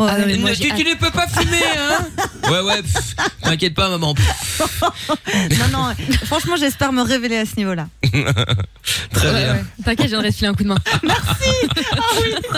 Ah 0.00 0.16
non, 0.18 0.26
mais 0.26 0.36
moi, 0.36 0.50
tu, 0.54 0.68
ne 0.72 0.94
peux 0.94 1.10
pas 1.10 1.26
fumer, 1.26 1.60
hein 1.76 2.06
Ouais, 2.50 2.60
ouais. 2.60 2.82
T'inquiète 3.42 3.74
pas, 3.74 3.88
maman. 3.88 4.14
non, 5.34 5.68
non, 5.72 5.94
franchement, 6.26 6.54
j'espère 6.56 6.92
me 6.92 7.02
révéler 7.02 7.38
à 7.38 7.44
ce 7.44 7.56
niveau-là. 7.56 7.88
Très 9.12 9.28
Ouais, 9.32 9.44
bien. 9.44 9.52
ouais. 9.54 9.64
T'inquiète, 9.84 10.06
je 10.06 10.10
viendrai 10.10 10.30
te 10.30 10.36
filer 10.36 10.48
un 10.48 10.54
coup 10.54 10.62
de 10.62 10.68
main. 10.68 10.76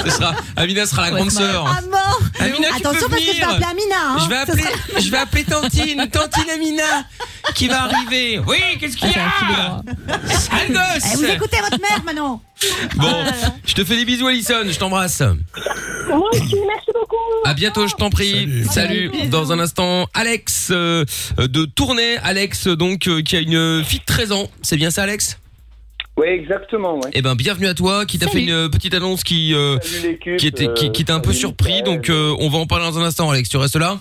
Ce 0.05 0.11
sera, 0.11 0.35
Amina 0.57 0.87
sera 0.87 1.03
la 1.07 1.13
Ouais, 1.13 1.19
grande 1.21 1.31
sœur. 1.31 1.65
Mort 1.91 2.21
Amina, 2.41 2.69
tu 2.69 2.75
Attention 2.77 3.09
peux 3.09 3.11
parce 3.17 3.25
que 3.25 3.33
je 3.33 3.37
vais 3.39 3.43
appeler 3.45 3.67
Amina. 3.71 3.97
Hein. 4.03 4.19
Je 4.23 4.29
vais 4.29 4.37
appeler, 4.37 4.63
sera- 4.63 5.01
je 5.01 5.11
vais 5.11 5.17
appeler 5.19 5.45
Tantine, 5.45 6.09
Tantine 6.13 6.51
Amina, 6.55 6.83
qui 7.55 7.69
va 7.69 7.85
arriver. 7.85 8.41
Oui, 8.47 8.59
qu'est-ce 8.79 8.97
qu'il 8.97 9.09
y 9.11 9.15
Ah, 9.17 9.81
a 10.09 10.37
Sale 10.37 10.59
Eh, 10.69 10.73
gosse 10.73 11.17
vous 11.17 11.25
écoutez 11.25 11.59
votre 11.61 11.81
mère 11.81 12.03
maintenant 12.05 12.43
Bon, 12.97 13.25
je 13.65 13.75
te 13.75 13.85
fais 13.85 13.97
des 13.97 14.05
bisous, 14.05 14.27
Alison, 14.27 14.63
je 14.67 14.79
t'embrasse. 14.79 15.21
Moi 15.21 16.29
aussi, 16.33 16.57
merci 16.67 16.91
beaucoup. 16.95 17.17
À 17.45 17.55
bientôt, 17.55 17.87
je 17.87 17.95
t'en 17.95 18.11
prie. 18.11 18.33
Salut. 18.33 19.11
Salut. 19.11 19.11
Dans 19.31 19.53
un 19.53 19.59
instant, 19.59 20.07
Alex 20.15 20.69
euh, 20.71 21.05
de 21.39 21.65
Tournai. 21.65 22.17
Alex, 22.23 22.69
donc, 22.69 23.09
euh, 23.09 23.23
qui 23.23 23.37
a 23.37 23.41
une 23.41 23.83
fille 23.85 24.01
de 24.01 24.05
13 24.05 24.33
ans. 24.33 24.51
C'est 24.63 24.77
bien 24.77 24.91
ça, 24.91 25.03
Alex? 25.05 25.39
Oui, 26.17 26.27
exactement, 26.29 26.97
ouais. 26.97 27.11
Eh 27.15 27.23
ben, 27.23 27.35
bienvenue 27.35 27.67
à 27.67 27.73
toi, 27.75 28.05
qui 28.05 28.19
t'a 28.19 28.29
fait 28.29 28.43
une 28.43 28.69
petite 28.69 28.93
annonce 28.93 29.25
qui, 29.25 29.55
euh, 29.55 29.79
Salut 29.81 30.09
l'équipe. 30.13 30.37
qui 30.37 30.47
était, 30.47 30.69
qui, 30.75 30.93
qui 30.93 31.05
t'a 31.05 31.15
un 31.15 31.21
peu 31.21 31.31
salut 31.31 31.39
surpris. 31.41 31.77
Mickaël. 31.77 31.97
Donc, 31.97 32.11
euh, 32.11 32.37
on 32.41 32.51
va 32.51 32.59
en 32.59 32.67
parler 32.67 32.85
dans 32.85 32.99
un 32.99 33.05
instant, 33.05 33.31
Alex. 33.31 33.49
Tu 33.49 33.57
restes 33.57 33.77
là? 33.77 33.99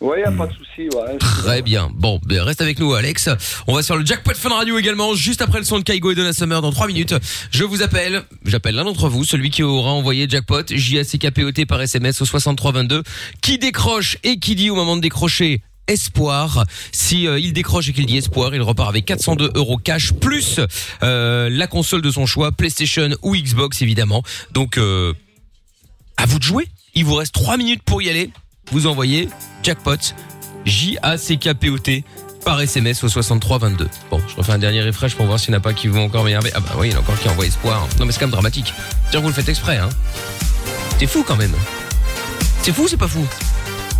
Ouais, 0.00 0.20
y 0.20 0.24
a 0.24 0.30
pas 0.30 0.46
de 0.46 0.52
souci, 0.52 0.88
ouais. 0.94 1.18
Très 1.18 1.60
bien. 1.60 1.90
Bon, 1.92 2.20
ben, 2.24 2.40
reste 2.40 2.60
avec 2.60 2.78
nous, 2.78 2.94
Alex. 2.94 3.28
On 3.66 3.74
va 3.74 3.82
sur 3.82 3.96
le 3.96 4.06
Jackpot 4.06 4.34
Fun 4.34 4.50
Radio 4.50 4.78
également, 4.78 5.14
juste 5.14 5.42
après 5.42 5.58
le 5.58 5.64
son 5.64 5.78
de 5.80 5.84
Kaigo 5.84 6.12
et 6.12 6.14
Donna 6.14 6.32
Summer 6.32 6.62
dans 6.62 6.70
3 6.70 6.86
minutes. 6.86 7.14
Je 7.50 7.64
vous 7.64 7.82
appelle, 7.82 8.22
j'appelle 8.44 8.76
l'un 8.76 8.84
d'entre 8.84 9.08
vous, 9.08 9.24
celui 9.24 9.50
qui 9.50 9.64
aura 9.64 9.90
envoyé 9.90 10.28
Jackpot, 10.28 10.62
J-A-C-K-P-O-T 10.70 11.66
par 11.66 11.82
SMS 11.82 12.22
au 12.22 12.26
6322, 12.26 13.02
qui 13.42 13.58
décroche 13.58 14.18
et 14.22 14.38
qui 14.38 14.54
dit 14.54 14.70
au 14.70 14.76
moment 14.76 14.94
de 14.94 15.00
décrocher 15.00 15.62
espoir. 15.88 16.64
Si 16.92 17.26
euh, 17.26 17.40
il 17.40 17.52
décroche 17.52 17.88
et 17.88 17.92
qu'il 17.92 18.06
dit 18.06 18.18
espoir, 18.18 18.54
il 18.54 18.62
repart 18.62 18.88
avec 18.88 19.04
402 19.04 19.52
euros 19.56 19.78
cash 19.78 20.12
plus 20.12 20.60
euh, 21.02 21.50
la 21.50 21.66
console 21.66 22.02
de 22.02 22.10
son 22.10 22.26
choix, 22.26 22.52
PlayStation 22.52 23.08
ou 23.22 23.34
Xbox 23.34 23.82
évidemment. 23.82 24.22
Donc 24.52 24.78
euh, 24.78 25.12
à 26.16 26.26
vous 26.26 26.38
de 26.38 26.44
jouer. 26.44 26.68
Il 26.94 27.04
vous 27.04 27.14
reste 27.14 27.34
3 27.34 27.56
minutes 27.56 27.82
pour 27.82 28.00
y 28.00 28.08
aller. 28.08 28.30
Vous 28.72 28.86
envoyez 28.86 29.28
jackpot 29.62 29.96
J-A-C-K-P-O-T 30.64 32.04
par 32.44 32.60
SMS 32.60 33.02
au 33.04 33.08
6322. 33.08 33.88
Bon, 34.10 34.20
je 34.28 34.36
refais 34.36 34.52
un 34.52 34.58
dernier 34.58 34.82
refresh 34.82 35.14
pour 35.14 35.26
voir 35.26 35.38
s'il 35.38 35.50
n'y 35.50 35.56
en 35.56 35.58
a 35.58 35.62
pas 35.62 35.72
qui 35.72 35.88
vont 35.88 36.04
encore 36.04 36.24
m'énerver. 36.24 36.50
Ah 36.54 36.60
bah 36.60 36.72
oui, 36.78 36.88
il 36.88 36.92
y 36.92 36.94
en 36.94 36.98
a 36.98 37.00
encore 37.00 37.18
qui 37.18 37.28
envoient 37.28 37.46
espoir. 37.46 37.86
Non 37.98 38.06
mais 38.06 38.12
c'est 38.12 38.18
quand 38.20 38.26
même 38.26 38.32
dramatique. 38.32 38.72
Tiens, 39.10 39.20
vous 39.20 39.28
le 39.28 39.34
faites 39.34 39.48
exprès, 39.48 39.78
hein. 39.78 39.88
C'est 40.98 41.06
fou 41.06 41.24
quand 41.26 41.36
même. 41.36 41.54
C'est 42.62 42.72
fou, 42.72 42.82
ou 42.84 42.88
c'est 42.88 42.96
pas 42.96 43.08
fou? 43.08 43.26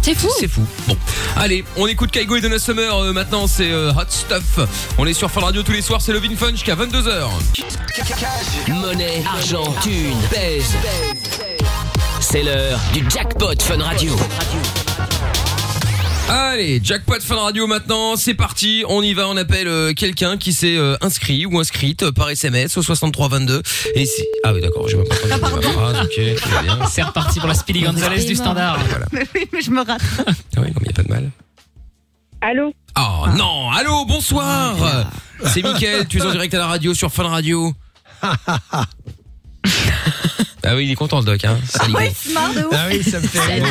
C'est 0.03 0.15
fou. 0.15 0.29
c'est 0.39 0.49
fou. 0.49 0.65
Bon, 0.87 0.97
allez, 1.37 1.65
on 1.77 1.87
écoute 1.87 2.11
Kaigo 2.11 2.37
et 2.37 2.41
Donna 2.41 2.59
Summer. 2.59 2.97
euh, 2.97 3.13
maintenant, 3.13 3.47
c'est 3.47 3.71
euh, 3.71 3.93
Hot 3.93 4.09
Stuff. 4.09 4.59
On 4.97 5.07
est 5.07 5.13
sur 5.13 5.31
Fun 5.31 5.41
Radio 5.41 5.63
tous 5.63 5.73
les 5.73 5.83
soirs. 5.83 6.01
C'est 6.01 6.13
Love 6.13 6.25
in 6.25 6.37
Fun 6.37 6.51
jusqu'à 6.53 6.75
22h. 6.75 7.29
Monnaie, 8.69 9.23
argent, 9.27 9.75
thune, 9.83 10.17
pèse. 10.31 10.75
C'est 12.31 12.43
l'heure 12.43 12.79
du 12.93 13.03
jackpot 13.09 13.55
Fun 13.59 13.83
Radio. 13.83 14.15
Allez, 16.29 16.79
jackpot 16.85 17.21
Fun 17.23 17.37
Radio 17.37 17.67
maintenant. 17.67 18.17
C'est 18.17 18.35
parti. 18.35 18.85
On 18.87 19.03
y 19.03 19.15
va. 19.15 19.29
On 19.29 19.37
appelle 19.39 19.67
euh, 19.67 19.95
quelqu'un 19.95 20.37
qui 20.37 20.53
s'est 20.53 20.77
euh, 20.77 20.99
inscrit 21.01 21.47
ou 21.47 21.59
inscrite 21.59 22.03
euh, 22.03 22.13
par 22.13 22.29
SMS 22.29 22.77
au 22.77 22.83
6322. 22.83 23.63
Et 23.95 24.05
si 24.05 24.23
ah 24.45 24.53
oui, 24.53 24.61
d'accord. 24.61 24.87
J'ai 24.89 24.99
même 24.99 25.07
pas 25.07 25.15
entendu 25.37 25.67
ma 25.69 25.73
phrase. 25.73 26.01
Ok, 26.05 26.21
bien. 26.65 26.87
C'est 26.91 27.03
reparti 27.03 27.39
pour 27.39 27.49
la 27.49 27.55
Speedy 27.55 27.81
Gonzalez 27.81 28.23
du 28.27 28.35
standard. 28.35 28.79
Mais 29.11 29.27
oui, 29.35 29.49
mais 29.51 29.63
je 29.63 29.71
me 29.71 29.81
rate. 29.81 30.03
Ah 30.19 30.33
oui, 30.59 30.67
non, 30.67 30.81
mais 30.83 30.89
y 30.89 30.91
a 30.91 30.93
pas 30.93 31.03
de 31.05 31.09
mal. 31.09 31.31
Allô? 32.43 32.75
Oh 32.99 33.25
non, 33.39 33.71
allô, 33.71 34.05
bonsoir. 34.05 34.77
C'est 35.47 35.63
Mickaël. 35.63 36.07
Tu 36.07 36.19
es 36.19 36.27
en 36.27 36.33
direct 36.33 36.53
à 36.53 36.59
la 36.59 36.67
radio 36.67 36.93
sur 36.93 37.11
Fun 37.11 37.27
Radio. 37.27 37.73
Ah 40.71 40.77
oui, 40.77 40.85
il 40.85 40.91
est 40.91 40.95
content 40.97 41.19
le 41.21 41.25
doc, 41.25 41.43
hein. 41.45 41.59
Rigolo. 41.81 41.99
Ouais, 41.99 42.11
il 42.11 42.29
se 42.29 42.35
marre 42.35 42.53
de 42.53 42.61
ouf. 42.61 42.67
Ah 42.73 42.87
oui, 42.91 43.03
ça 43.03 43.21
me 43.21 43.27
fait 43.27 43.41
rire. 43.41 43.65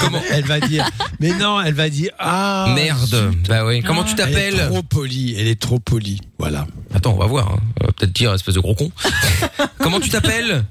Comment 0.00 0.20
Elle 0.30 0.44
va 0.44 0.60
dire. 0.60 0.86
Mais 1.18 1.32
non, 1.34 1.60
elle 1.62 1.72
va 1.74 1.88
dire. 1.88 2.10
Ah. 2.18 2.72
Merde. 2.74 3.32
Bah 3.48 3.64
oui. 3.64 3.82
Comment 3.82 4.04
tu 4.04 4.12
Elle 4.12 4.20
est 4.20 4.50
t'appelles 4.50 4.68
trop 4.68 4.82
polie. 4.82 5.34
Elle 5.38 5.46
est 5.48 5.60
trop 5.60 5.78
polie. 5.78 6.20
Voilà. 6.38 6.66
Attends, 6.94 7.14
on 7.14 7.18
va 7.18 7.26
voir. 7.26 7.48
hein. 7.52 7.58
On 7.80 7.86
va 7.86 7.92
peut-être 7.92 8.12
dire 8.12 8.32
espèce 8.34 8.54
de 8.54 8.60
gros 8.60 8.74
con. 8.74 8.90
Comment 9.78 9.98
tu 10.00 10.10
t'appelles 10.10 10.64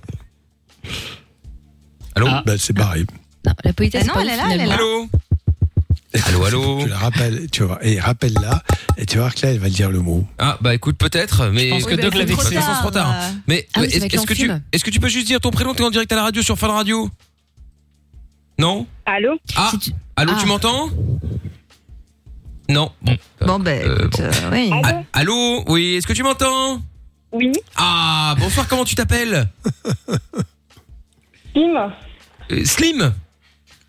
Allô 2.16 2.28
Ah. 2.30 2.44
Bah, 2.46 2.54
c'est 2.58 2.74
pareil. 2.74 3.06
Non, 3.46 3.54
la 3.64 3.74
politesse, 3.74 4.06
Ah 4.10 4.14
non, 4.16 4.22
elle 4.22 4.30
est 4.30 4.38
là, 4.38 4.44
elle 4.52 4.62
est 4.62 4.64
finalement. 4.66 4.76
Allô 4.76 5.10
Allô, 6.28 6.44
allô 6.46 6.80
Tu 6.84 6.90
la 6.90 6.98
rappelles. 6.98 7.50
Tu 7.52 7.64
voir. 7.64 7.80
Et 7.82 8.00
rappelle-la. 8.00 8.64
Et 8.98 9.06
tu 9.06 9.18
vas 9.18 9.24
voir 9.24 9.36
que 9.36 9.46
là, 9.46 9.52
elle 9.54 9.60
va 9.60 9.70
dire 9.70 9.90
le 9.92 10.00
mot. 10.00 10.28
Ah 10.38 10.58
bah 10.62 10.74
écoute 10.76 10.98
peut-être, 10.98 11.48
mais 11.50 11.70
pense 11.70 11.86
que 11.86 11.92
Oui, 11.96 12.02
Doc 12.02 12.12
c'est 12.14 12.20
l'avait 12.20 12.36
c'est 12.36 12.60
trop 12.82 12.92
tard. 12.92 13.12
euh. 13.14 13.30
Mais 13.48 13.68
Ah 13.74 13.80
oui, 13.82 13.88
est-ce 13.88 14.06
est-ce 14.06 14.26
que 14.28 14.34
tu 14.34 14.50
est-ce 14.72 14.84
que 14.84 14.90
tu 14.90 15.00
peux 15.00 15.08
juste 15.08 15.28
dire 15.28 15.40
ton 15.40 15.52
prénom 15.52 15.74
T'es 15.74 15.84
en 15.84 15.90
direct 15.92 16.12
à 16.12 16.16
la 16.16 16.24
radio 16.24 16.42
sur 16.42 16.58
Fun 16.58 16.68
Radio 16.68 17.10
Non 18.60 18.86
Allô 19.06 19.38
Ah 19.56 19.70
Si 19.72 19.80
tu- 19.80 19.92
allô, 20.16 20.34
Ah. 20.36 20.40
tu 20.40 20.46
m'entends 20.48 20.90
Non. 22.70 22.92
Bon. 23.02 23.18
Bon, 23.46 23.60
ben, 23.60 23.82
Euh, 23.86 23.98
écoute, 24.00 24.18
bon. 24.20 24.24
euh, 24.24 24.50
oui. 24.52 24.72
Ah, 24.84 25.02
allô 25.14 25.64
Oui, 25.68 25.96
est-ce 25.96 26.08
que 26.08 26.14
tu 26.14 26.24
m'entends 26.24 26.82
Oui. 27.32 27.52
Ah, 27.76 28.36
bonsoir, 28.40 28.68
comment 28.68 28.86
tu 28.86 28.96
t'appelles 28.96 29.48
Kim. 31.54 31.76
Euh, 32.52 32.66
Slim 32.66 33.14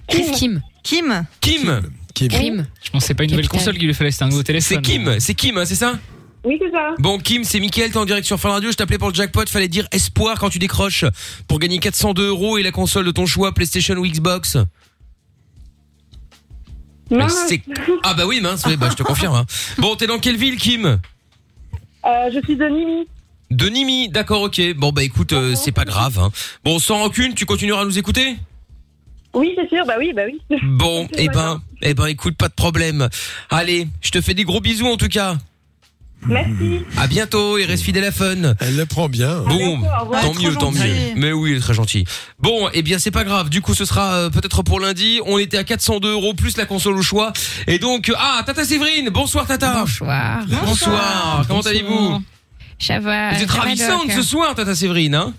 Kim. 0.08 0.32
Kim. 0.32 0.62
Kim. 0.82 1.26
Kim 1.40 1.82
Kim. 2.12 2.66
Je 2.82 2.90
pense 2.90 3.02
que 3.02 3.06
c'est 3.06 3.14
pas 3.14 3.24
une 3.24 3.30
nouvelle 3.30 3.44
Capital. 3.46 3.58
console 3.66 3.78
qu'il 3.78 3.86
lui 3.88 3.94
fallait, 3.94 4.10
c'était 4.10 4.24
un 4.24 4.28
nouveau 4.28 4.42
téléphone. 4.42 4.76
C'est 4.76 4.82
Kim, 4.82 5.16
c'est 5.20 5.34
Kim, 5.34 5.58
hein, 5.58 5.64
c'est 5.64 5.74
ça? 5.74 5.98
Oui, 6.44 6.58
c'est 6.60 6.72
ça. 6.72 6.90
Bon, 6.98 7.18
Kim, 7.18 7.44
c'est 7.44 7.60
Mickaël, 7.60 7.90
t'es 7.92 7.96
en 7.98 8.04
direct 8.04 8.26
sur 8.26 8.38
Fun 8.40 8.50
Radio. 8.50 8.70
Je 8.72 8.76
t'appelais 8.76 8.98
pour 8.98 9.08
le 9.08 9.14
jackpot. 9.14 9.44
Fallait 9.48 9.68
dire 9.68 9.86
espoir 9.92 10.38
quand 10.40 10.50
tu 10.50 10.58
décroches 10.58 11.04
pour 11.46 11.58
gagner 11.60 11.78
402 11.78 12.26
euros 12.28 12.58
et 12.58 12.62
la 12.64 12.72
console 12.72 13.04
de 13.06 13.12
ton 13.12 13.26
choix, 13.26 13.52
PlayStation 13.54 13.94
ou 13.94 14.04
Xbox. 14.06 14.56
Mais 17.10 17.28
c'est- 17.28 17.62
Ah 18.02 18.14
bah 18.14 18.26
oui, 18.26 18.40
mince, 18.40 18.64
oui, 18.66 18.76
bah, 18.76 18.88
je 18.90 18.96
te 18.96 19.02
confirme. 19.02 19.34
hein. 19.34 19.44
Bon, 19.78 19.94
t'es 19.96 20.06
dans 20.06 20.18
quelle 20.18 20.36
ville, 20.36 20.56
Kim? 20.56 20.86
Euh, 20.86 22.30
je 22.34 22.40
suis 22.44 22.56
de 22.56 22.64
Nimi. 22.64 23.06
De 23.50 23.68
Nimi, 23.68 24.08
d'accord, 24.08 24.42
ok. 24.42 24.60
Bon 24.76 24.92
bah 24.92 25.04
écoute, 25.04 25.34
euh, 25.34 25.54
c'est 25.54 25.72
pas 25.72 25.84
grave. 25.84 26.18
hein. 26.18 26.30
Bon, 26.64 26.78
sans 26.78 26.98
rancune, 26.98 27.34
tu 27.34 27.44
continueras 27.44 27.82
à 27.82 27.84
nous 27.84 27.98
écouter? 27.98 28.36
Oui, 29.34 29.52
c'est 29.56 29.68
sûr. 29.68 29.84
Bah 29.86 29.94
oui, 29.98 30.12
bah 30.14 30.22
oui. 30.26 30.40
Bon, 30.62 31.08
eh 31.16 31.28
ben, 31.28 31.60
eh 31.80 31.94
ben, 31.94 32.06
écoute, 32.06 32.36
pas 32.36 32.48
de 32.48 32.54
problème. 32.54 33.08
Allez, 33.50 33.88
je 34.00 34.10
te 34.10 34.20
fais 34.20 34.34
des 34.34 34.44
gros 34.44 34.60
bisous 34.60 34.86
en 34.86 34.96
tout 34.96 35.08
cas. 35.08 35.36
Merci. 36.26 36.80
À 36.96 37.08
bientôt 37.08 37.58
et 37.58 37.64
reste 37.64 37.82
fidèle 37.82 38.04
à 38.04 38.12
Fun. 38.12 38.54
Elle 38.60 38.76
le 38.76 38.86
prend 38.86 39.08
bien. 39.08 39.40
Bon, 39.40 39.82
tant 40.20 40.34
mieux, 40.34 40.54
tant 40.54 40.70
gentil. 40.70 40.78
mieux. 40.78 41.14
Mais 41.16 41.32
oui, 41.32 41.50
il 41.50 41.56
est 41.56 41.60
très 41.60 41.74
gentil. 41.74 42.04
Bon, 42.38 42.68
eh 42.72 42.82
bien, 42.82 42.98
c'est 42.98 43.10
pas 43.10 43.24
grave. 43.24 43.50
Du 43.50 43.60
coup, 43.60 43.74
ce 43.74 43.84
sera 43.84 44.12
euh, 44.14 44.30
peut-être 44.30 44.62
pour 44.62 44.78
lundi. 44.78 45.20
On 45.26 45.38
était 45.38 45.58
à 45.58 45.64
402 45.64 46.12
euros 46.12 46.34
plus 46.34 46.56
la 46.56 46.64
console 46.64 46.96
au 46.96 47.02
choix. 47.02 47.32
Et 47.66 47.78
donc, 47.78 48.08
euh, 48.08 48.14
ah, 48.16 48.42
Tata 48.46 48.64
Séverine. 48.64 49.10
Bonsoir, 49.10 49.46
Tata. 49.46 49.80
Bonsoir. 49.80 50.44
Bonsoir. 50.64 51.44
Comment 51.48 51.62
allez-vous? 51.62 52.22
Ça 52.78 53.00
va. 53.00 53.32
Vous 53.34 53.42
êtes 53.42 53.50
ravissante 53.50 54.10
ce 54.10 54.22
soir, 54.22 54.54
Tata 54.54 54.74
Séverine, 54.74 55.14
hein? 55.14 55.34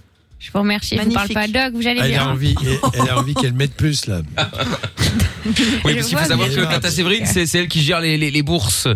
Je 0.45 0.51
vous 0.51 0.59
remercie. 0.59 0.97
Je 0.97 1.01
vous 1.03 1.11
parle 1.11 1.29
Magnifique. 1.33 1.53
pas 1.53 1.69
Doc, 1.69 1.73
vous 1.81 1.87
allez 1.87 1.99
Elle 1.99 2.05
a 2.05 2.07
bien. 2.09 2.27
envie, 2.27 2.55
elle 2.93 3.09
a 3.09 3.17
envie 3.17 3.33
qu'elle 3.33 3.53
mette 3.53 3.73
plus 3.75 4.07
là. 4.07 4.21
Oui, 5.85 5.93
parce 5.95 6.07
qu'il 6.07 6.17
faut 6.17 6.25
savoir 6.25 6.49
que 6.49 6.61
Tata 6.65 6.91
Séverine, 6.91 7.25
c'est 7.25 7.51
elle 7.55 7.67
qui 7.69 7.81
gère 7.81 8.01
les, 8.01 8.17
les, 8.17 8.29
les 8.29 8.41
bourses. 8.43 8.87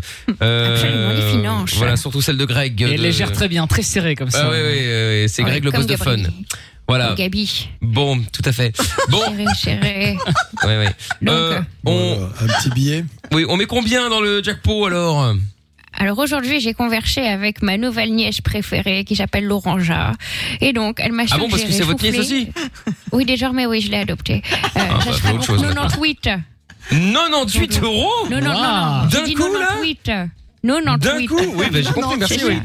Euh, 0.42 0.74
Absolument, 0.74 1.14
les 1.14 1.32
finances. 1.38 1.74
Voilà, 1.76 1.96
surtout 1.96 2.22
celle 2.22 2.38
de 2.38 2.46
Greg. 2.46 2.82
Et 2.82 2.86
elle 2.86 2.98
de- 2.98 3.02
les 3.04 3.12
gère 3.14 3.32
très 3.32 3.48
bien, 3.48 3.66
très 3.66 3.82
serré 3.82 4.16
comme 4.16 4.30
ça. 4.30 4.44
Ah 4.46 4.50
oui, 4.52 4.58
oui, 4.62 4.78
oui, 5.24 5.30
c'est 5.30 5.44
Ouais, 5.44 5.50
Greg 5.52 5.64
le 5.64 5.72
boss 5.72 5.86
de 5.88 5.96
fun. 5.96 6.18
Voilà. 6.88 7.16
Gabi. 7.18 7.70
Bon, 7.82 8.20
tout 8.32 8.42
à 8.46 8.52
fait. 8.52 8.74
Bon, 9.10 9.20
Chérie, 9.26 9.46
chérie. 9.58 10.18
ouais, 10.66 10.78
ouais. 10.78 10.96
Donc, 11.22 11.36
Euh, 11.36 11.60
on, 11.86 12.16
Voilà, 12.16 12.34
un 12.42 12.48
petit 12.60 12.70
billet. 12.70 13.06
oui, 13.34 13.46
on 13.50 13.58
met 13.58 13.66
combien 13.66 14.10
dans 14.10 14.22
le 14.22 14.42
jackpot 14.44 14.86
alors? 14.86 15.34
Alors 16.00 16.20
aujourd'hui, 16.20 16.60
j'ai 16.60 16.74
conversé 16.76 17.22
avec 17.22 17.62
ma 17.64 17.78
nouvelle 17.78 18.14
nièce 18.14 18.40
préférée 18.42 19.04
qui 19.04 19.16
s'appelle 19.16 19.46
Lauranja. 19.46 20.12
Et 20.62 20.72
donc, 20.72 21.00
elle 21.02 21.12
m'a 21.12 21.24
Ah 21.32 21.38
bon, 21.40 21.50
parce 21.50 21.64
que 21.64 21.72
c'est 21.72 21.84
votre 21.84 22.04
nièce 22.04 22.16
soufflé. 22.16 22.52
Oui, 23.12 23.26
désormais, 23.26 23.66
oui, 23.66 23.82
je 23.82 23.90
l'ai 23.90 23.98
adoptée. 23.98 24.44
Euh, 24.54 24.60
bah, 24.76 24.82
ça 25.04 25.12
c'est 25.14 25.20
sera 25.20 25.32
donc 25.34 25.44
chose, 25.44 25.62
maintenant. 25.64 25.84
98. 25.88 26.30
98 26.92 27.80
euros 27.84 28.12
Non, 28.30 28.40
non, 28.40 28.54
non, 28.54 28.54
non. 28.54 29.06
D'un 29.08 29.34
coup, 29.34 29.54
là 29.54 29.68
98. 29.82 30.00
98. 30.64 31.00
D'un 31.00 31.26
coup 31.28 31.40
Oui, 31.56 31.66
bah, 31.72 31.80
j'ai 31.82 31.92
compris, 31.94 32.18
merci, 32.20 32.40
oui. 32.46 32.60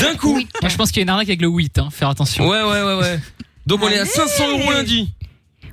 D'un 0.00 0.14
coup 0.16 0.34
Moi, 0.60 0.68
je 0.70 0.76
pense 0.76 0.90
qu'il 0.90 0.98
y 0.98 1.00
a 1.00 1.04
une 1.04 1.10
arnaque 1.10 1.28
avec 1.28 1.42
le 1.42 1.48
8, 1.48 1.78
hein, 1.78 1.88
faire 1.92 2.08
attention. 2.08 2.48
Ouais, 2.48 2.62
ouais, 2.62 2.82
ouais, 2.82 2.94
ouais. 2.94 3.20
Donc 3.66 3.82
on 3.82 3.88
est 3.88 3.98
à 3.98 4.06
500 4.06 4.58
euros 4.58 4.72
lundi. 4.72 5.12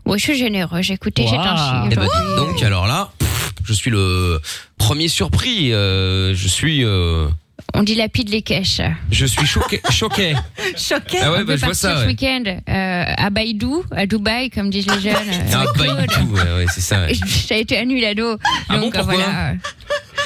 Oui, 0.06 0.20
je 0.20 0.24
suis 0.24 0.36
généreuse. 0.38 0.92
Écoutez, 0.92 1.26
j'ai 1.28 1.36
Wow. 1.36 1.42
un 1.42 1.90
Eh 1.92 1.96
ben, 1.96 2.04
dites 2.04 2.36
donc, 2.38 2.62
alors 2.64 2.86
là, 2.88 3.10
pff, 3.18 3.37
je 3.68 3.74
suis 3.74 3.92
le 3.92 4.40
premier 4.78 5.08
surpris. 5.08 5.74
euh, 5.74 6.34
je 6.34 6.48
suis, 6.48 6.84
euh, 6.86 7.28
On 7.74 7.84
dilapide 7.84 8.30
les 8.30 8.42
caches. 8.42 8.82
je 9.12 9.26
suis 9.26 9.46
choqué. 9.46 9.82
choqué. 9.92 10.36
Choqué. 10.78 11.18
Ah 11.22 11.32
ouais, 11.32 11.38
On 11.40 11.44
bah 11.44 11.54
peut 11.54 11.58
je 11.58 11.66
vois 11.66 11.68
partir 11.70 11.76
ça. 11.76 11.96
ce 11.98 12.02
Ouais. 12.02 12.08
week-end 12.08 12.44
euh, 12.48 13.04
à 13.18 13.30
Baïdou, 13.30 13.84
à 13.92 14.06
Dubaï, 14.06 14.50
comme 14.50 14.70
disent 14.70 14.88
les 14.88 15.02
jeunes. 15.02 15.16
Ah, 15.54 15.66
Claude. 15.74 16.00
du 16.02 16.08
tout, 16.08 16.22
ouais, 16.34 16.42
ouais, 16.42 16.66
c'est 16.74 16.82
ça. 16.82 17.02
ouais. 17.06 17.14
Ça 17.28 17.56
a 17.56 17.58
été 17.58 17.78
annulé 17.78 18.06
ado. 18.08 18.38
Ah 18.70 18.78
bon, 18.78 18.90
pourquoi. 18.92 19.16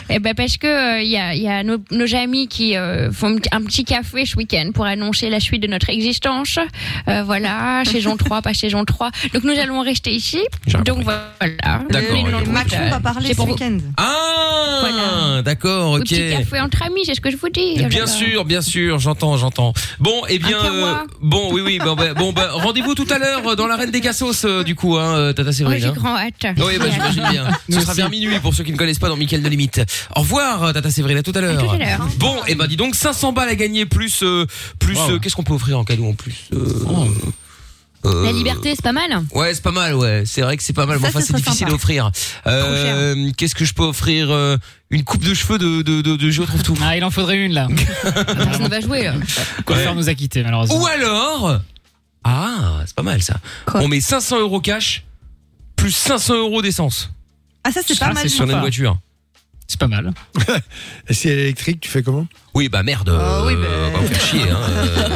Eh 0.10 0.20
ben 0.20 0.34
parce 0.34 0.58
que 0.58 1.02
il 1.02 1.10
y 1.10 1.18
a, 1.18 1.34
y 1.36 1.48
a 1.48 1.64
nos, 1.64 1.78
nos 1.92 2.16
amis 2.16 2.48
qui 2.48 2.76
euh, 2.76 3.12
font 3.12 3.38
un 3.52 3.62
petit 3.64 3.86
café 3.86 4.26
ce 4.26 4.36
week-end 4.36 4.72
pour 4.74 4.86
annoncer 4.86 5.30
la 5.30 5.40
suite 5.40 5.62
de 5.62 5.68
notre 5.68 5.90
existence. 5.90 6.60
Euh, 7.08 7.24
voilà, 7.24 7.84
saison 7.86 8.18
3, 8.18 8.42
pas 8.42 8.54
saison 8.54 8.84
3. 8.86 9.12
Donc 9.34 9.44
nous 9.44 9.58
allons 9.60 9.82
rester 9.82 10.12
ici. 10.12 10.40
Donc 10.86 11.04
voilà. 11.04 11.22
D'accord, 11.90 12.18
Macron 12.50 12.90
va 12.90 13.00
parler 13.00 13.34
ce 13.34 13.42
week-end. 13.42 13.78
Ah, 13.98 14.78
Voilà. 14.82 15.42
d'accord, 15.42 15.94
ok. 15.94 16.02
petit 16.02 16.32
café 16.32 16.60
entre 16.60 16.82
amis, 16.84 17.02
c'est 17.06 17.16
ce 17.16 17.22
que 17.22 17.32
je 17.32 17.38
vous 17.38 17.50
dis. 17.50 17.84
Bien 17.86 18.08
sûr, 18.08 18.46
bien 18.46 18.62
sûr, 18.62 19.00
j'entends, 19.00 19.38
j'entends. 19.38 19.74
Bon, 20.00 20.22
eh 20.30 20.40
bien, 20.40 20.60
Un 20.60 20.66
euh, 20.74 20.94
bon, 21.22 21.50
oui, 21.54 21.62
oui, 21.64 21.80
bon, 21.84 21.96
bah, 21.96 22.14
bon, 22.14 22.34
bah, 22.34 22.50
rendez-vous 22.54 22.96
tout 22.96 23.08
à 23.10 23.18
l'heure 23.18 23.56
dans 23.56 23.68
l'arène 23.68 23.92
des 23.92 24.02
Cassos, 24.02 24.46
euh, 24.46 24.64
du 24.64 24.76
coup, 24.76 24.98
hein, 24.98 25.16
euh, 25.18 25.34
Tata 25.34 25.50
Oui, 25.50 25.56
Séverine. 25.56 25.80
j'ai 25.82 25.88
hein. 25.88 25.94
grand 25.96 26.16
hâte. 26.18 26.46
Oui, 26.58 26.74
bah, 26.80 26.86
j'imagine 26.92 27.24
bien. 27.32 27.48
Ce 27.70 27.80
sera 27.80 27.94
vers 27.94 28.10
minuit 28.10 28.40
pour 28.40 28.54
ceux 28.54 28.64
qui 28.64 28.72
ne 28.72 28.78
connaissent 28.78 29.00
pas 29.00 29.10
dans 29.10 29.18
Mickaël 29.18 29.42
de 29.44 29.50
Limite. 29.50 29.81
Au 30.16 30.22
revoir, 30.22 30.64
euh, 30.64 30.74
Tata 30.74 30.90
Séverine, 30.92 31.18
à 31.18 31.24
tout 31.24 31.32
à 31.36 31.42
l'heure. 31.42 31.78
L'heure. 31.78 32.08
Bon, 32.18 32.38
et 32.48 32.56
ben 32.56 32.68
dis 32.68 32.78
donc 32.78 32.96
500 32.96 33.34
balles 33.34 33.50
à 33.50 33.56
gagner 33.56 33.86
plus, 33.86 34.24
euh, 34.24 34.46
plus, 34.80 34.96
Wow. 34.98 35.12
euh, 35.12 35.20
qu'est-ce 35.20 35.36
qu'on 35.36 35.44
peut 35.44 35.54
offrir 35.54 35.78
en 35.80 35.84
cadeau 35.84 36.06
en 36.08 36.14
plus 36.14 36.36
euh, 36.54 36.84
Oh. 36.88 37.08
euh, 38.06 38.26
La 38.26 38.32
liberté, 38.32 38.74
c'est 38.76 38.82
pas 38.82 38.92
mal. 38.94 39.24
Ouais, 39.34 39.54
c'est 39.54 39.62
pas 39.64 39.72
mal, 39.72 39.94
ouais. 39.96 40.24
C'est 40.26 40.42
vrai 40.42 40.58
que 40.58 40.64
c'est 40.64 40.74
pas 40.74 40.86
mal. 40.86 40.98
Ça, 40.98 41.04
Mais 41.04 41.10
enfin, 41.10 41.20
ce 41.22 41.26
c'est 41.28 41.32
serait 41.34 41.42
difficile 41.42 41.68
sympa. 41.68 41.72
à 41.72 41.76
offrir. 41.76 42.12
Euh, 42.48 43.32
qu'est-ce 43.38 43.56
que 43.56 43.66
je 43.66 43.74
peux 43.74 43.84
offrir 43.84 44.32
euh, 44.32 44.58
Une 44.90 45.04
coupe 45.04 45.24
de 45.24 45.34
cheveux 45.34 45.58
de 45.58 45.82
de 45.82 46.02
de, 46.02 46.16
de 46.16 46.30
Géo 46.32 46.46
trouve 46.46 46.64
tout. 46.64 46.78
Ah, 46.82 46.98
il 46.98 47.04
en 47.04 47.12
faudrait 47.12 47.38
une 47.38 47.54
là. 47.54 47.68
Personne 48.04 48.64
ne 48.64 48.68
va 48.70 48.80
jouer. 48.82 49.04
là. 49.04 49.14
Coiffeur 49.66 49.94
nous 49.96 50.10
a 50.10 50.14
quittés 50.16 50.42
malheureusement. 50.44 50.82
Ou 50.82 50.86
alors, 50.88 51.60
ah, 52.24 52.82
c'est 52.86 52.96
pas 52.96 53.04
mal 53.04 53.22
ça. 53.22 53.36
Quoi 53.66 53.82
On 53.82 53.88
met 53.88 54.02
500 54.02 54.40
euros 54.40 54.62
cash 54.62 55.04
plus 55.76 55.92
500 55.92 56.36
euros 56.38 56.62
d'essence 56.62 57.10
Ah, 57.64 57.72
ça, 57.72 57.82
c'est 57.86 57.96
Ah, 58.02 58.08
pas 58.08 58.14
mal. 58.14 58.30
sur 58.30 58.46
notre 58.46 58.60
voiture. 58.60 58.98
C'est 59.72 59.80
pas 59.80 59.88
mal. 59.88 60.12
Et 61.08 61.14
si 61.14 61.30
elle 61.30 61.40
est 61.40 61.44
électrique, 61.44 61.80
tu 61.80 61.90
fais 61.90 62.04
comment? 62.04 62.28
Oui, 62.54 62.68
bah 62.68 62.84
merde. 62.84 63.18
Ah 63.18 63.46
oui, 63.46 63.54
euh, 63.56 63.62
bah. 63.62 63.88
on 63.88 64.02
va 64.02 64.06
vous 64.06 64.14
faire 64.14 64.22
chier. 64.22 64.42
Hein, 64.52 64.60
euh. 64.70 65.10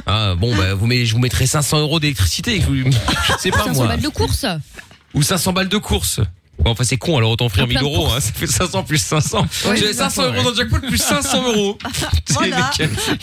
Ah, 0.06 0.34
bon, 0.36 0.56
bah 0.56 0.74
vous 0.74 0.88
je 0.88 1.12
vous 1.12 1.18
mettrai 1.18 1.48
500 1.48 1.80
euros 1.80 1.98
d'électricité. 1.98 2.60
Je 2.60 3.32
sais 3.40 3.50
pas 3.50 3.64
500 3.64 3.72
moi. 3.74 3.88
balles 3.88 4.00
de 4.00 4.08
course. 4.08 4.46
Ou 5.12 5.22
500 5.24 5.52
balles 5.54 5.68
de 5.68 5.76
course. 5.76 6.20
Bon, 6.60 6.72
enfin, 6.72 6.82
c'est 6.84 6.96
con, 6.96 7.16
alors 7.16 7.30
autant 7.30 7.46
offrir 7.46 7.64
Un 7.64 7.68
plein 7.68 7.80
1000 7.80 7.88
de 7.90 7.94
euros, 7.94 8.08
hein, 8.12 8.20
ça 8.20 8.32
fait 8.32 8.46
500 8.46 8.82
plus 8.82 8.98
500. 8.98 9.46
Ouais, 9.66 9.76
J'ai 9.76 9.86
c'est 9.88 9.92
500 9.94 10.22
ça, 10.22 10.28
euros 10.28 10.42
dans 10.42 10.50
le 10.50 10.56
jackpot 10.56 10.78
plus 10.80 10.98
500 10.98 11.42
euros. 11.52 11.78
C'est 12.26 12.34
Voilà. 12.34 12.70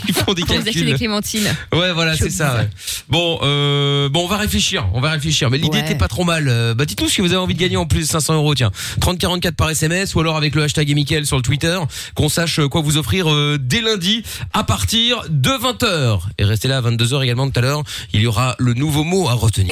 Ils 0.07 0.13
font 0.13 0.33
des 0.33 0.41
Pour 0.43 0.55
vous 0.55 0.61
acheter 0.61 0.71
des 0.73 0.79
calculs. 0.81 0.95
clémentines. 0.97 1.55
Ouais, 1.73 1.91
voilà, 1.93 2.15
c'est 2.17 2.29
ça. 2.29 2.55
ouais. 2.55 2.69
Bon, 3.09 3.39
euh, 3.43 4.09
bon, 4.09 4.23
on 4.23 4.27
va 4.27 4.37
réfléchir, 4.37 4.87
on 4.93 5.01
va 5.01 5.11
réfléchir. 5.11 5.49
Mais 5.51 5.57
l'idée 5.57 5.77
Ouais. 5.77 5.83
était 5.85 5.95
pas 5.95 6.07
trop 6.07 6.23
mal. 6.23 6.47
Euh, 6.47 6.73
Bah, 6.73 6.85
dites-nous 6.85 7.07
ce 7.09 7.17
que 7.17 7.21
vous 7.21 7.27
avez 7.33 7.37
envie 7.41 7.53
de 7.53 7.59
gagner 7.59 7.77
en 7.77 7.85
plus 7.85 7.99
de 8.01 8.05
500 8.05 8.33
euros, 8.35 8.55
tiens. 8.55 8.71
3044 9.01 9.55
par 9.55 9.69
SMS 9.69 10.15
ou 10.15 10.21
alors 10.21 10.37
avec 10.37 10.55
le 10.55 10.63
hashtag 10.63 10.93
Mickaël 10.95 11.25
sur 11.25 11.35
le 11.35 11.41
Twitter, 11.43 11.77
qu'on 12.15 12.29
sache 12.29 12.59
euh, 12.59 12.67
quoi 12.67 12.81
vous 12.81 12.97
offrir 12.97 13.31
euh, 13.31 13.57
dès 13.61 13.81
lundi 13.81 14.23
à 14.53 14.63
partir 14.63 15.21
de 15.29 15.49
20h. 15.51 16.19
Et 16.39 16.45
restez 16.45 16.67
là 16.67 16.77
à 16.77 16.81
22h 16.81 17.21
également 17.23 17.49
tout 17.49 17.59
à 17.59 17.61
l'heure. 17.61 17.83
Il 18.13 18.21
y 18.21 18.27
aura 18.27 18.55
le 18.59 18.73
nouveau 18.73 19.03
mot 19.03 19.27
à 19.29 19.33
retenir. 19.33 19.71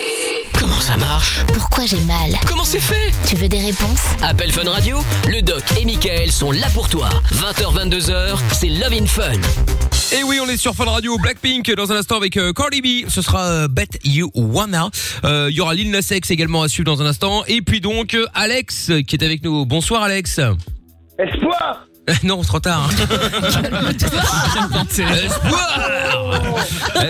Comment 0.59 0.79
ça 0.79 0.95
marche? 0.95 1.39
Pourquoi 1.47 1.85
j'ai 1.85 1.99
mal? 2.01 2.37
Comment 2.47 2.63
c'est 2.63 2.79
fait? 2.79 3.11
Tu 3.27 3.35
veux 3.35 3.49
des 3.53 3.59
réponses 3.59 4.01
Appel 4.23 4.51
Fun 4.51 4.67
Radio, 4.67 4.97
le 5.27 5.43
doc 5.43 5.61
et 5.79 5.85
Michael 5.85 6.31
sont 6.31 6.51
là 6.51 6.65
pour 6.73 6.89
toi. 6.89 7.07
20h, 7.33 7.87
22h, 7.87 8.39
c'est 8.51 8.69
Love 8.69 8.93
in 8.93 9.05
Fun. 9.05 10.17
Et 10.17 10.23
oui, 10.23 10.39
on 10.43 10.49
est 10.49 10.57
sur 10.57 10.73
Fun 10.73 10.85
Radio 10.85 11.19
Blackpink 11.19 11.71
dans 11.75 11.91
un 11.91 11.97
instant 11.97 12.17
avec 12.17 12.35
euh, 12.37 12.51
Cardi 12.51 12.81
B. 12.81 13.07
Ce 13.07 13.21
sera 13.21 13.45
euh, 13.45 13.67
Bet 13.67 13.99
You 14.05 14.31
Wanna. 14.33 14.89
Euh, 15.23 15.49
Il 15.51 15.55
y 15.55 15.61
aura 15.61 15.75
Lil 15.75 15.91
Nas 15.91 16.09
X 16.11 16.31
également 16.31 16.63
à 16.63 16.67
suivre 16.67 16.85
dans 16.85 17.03
un 17.03 17.05
instant. 17.05 17.43
Et 17.45 17.61
puis 17.61 17.79
donc 17.79 18.17
Alex 18.33 18.91
qui 19.07 19.15
est 19.15 19.23
avec 19.23 19.43
nous. 19.43 19.67
Bonsoir 19.67 20.01
Alex. 20.01 20.39
Espoir 21.19 21.85
non, 22.23 22.41
c'est 22.41 22.47
trop 22.49 22.59
tard. 22.59 22.89
Espoir 25.23 25.79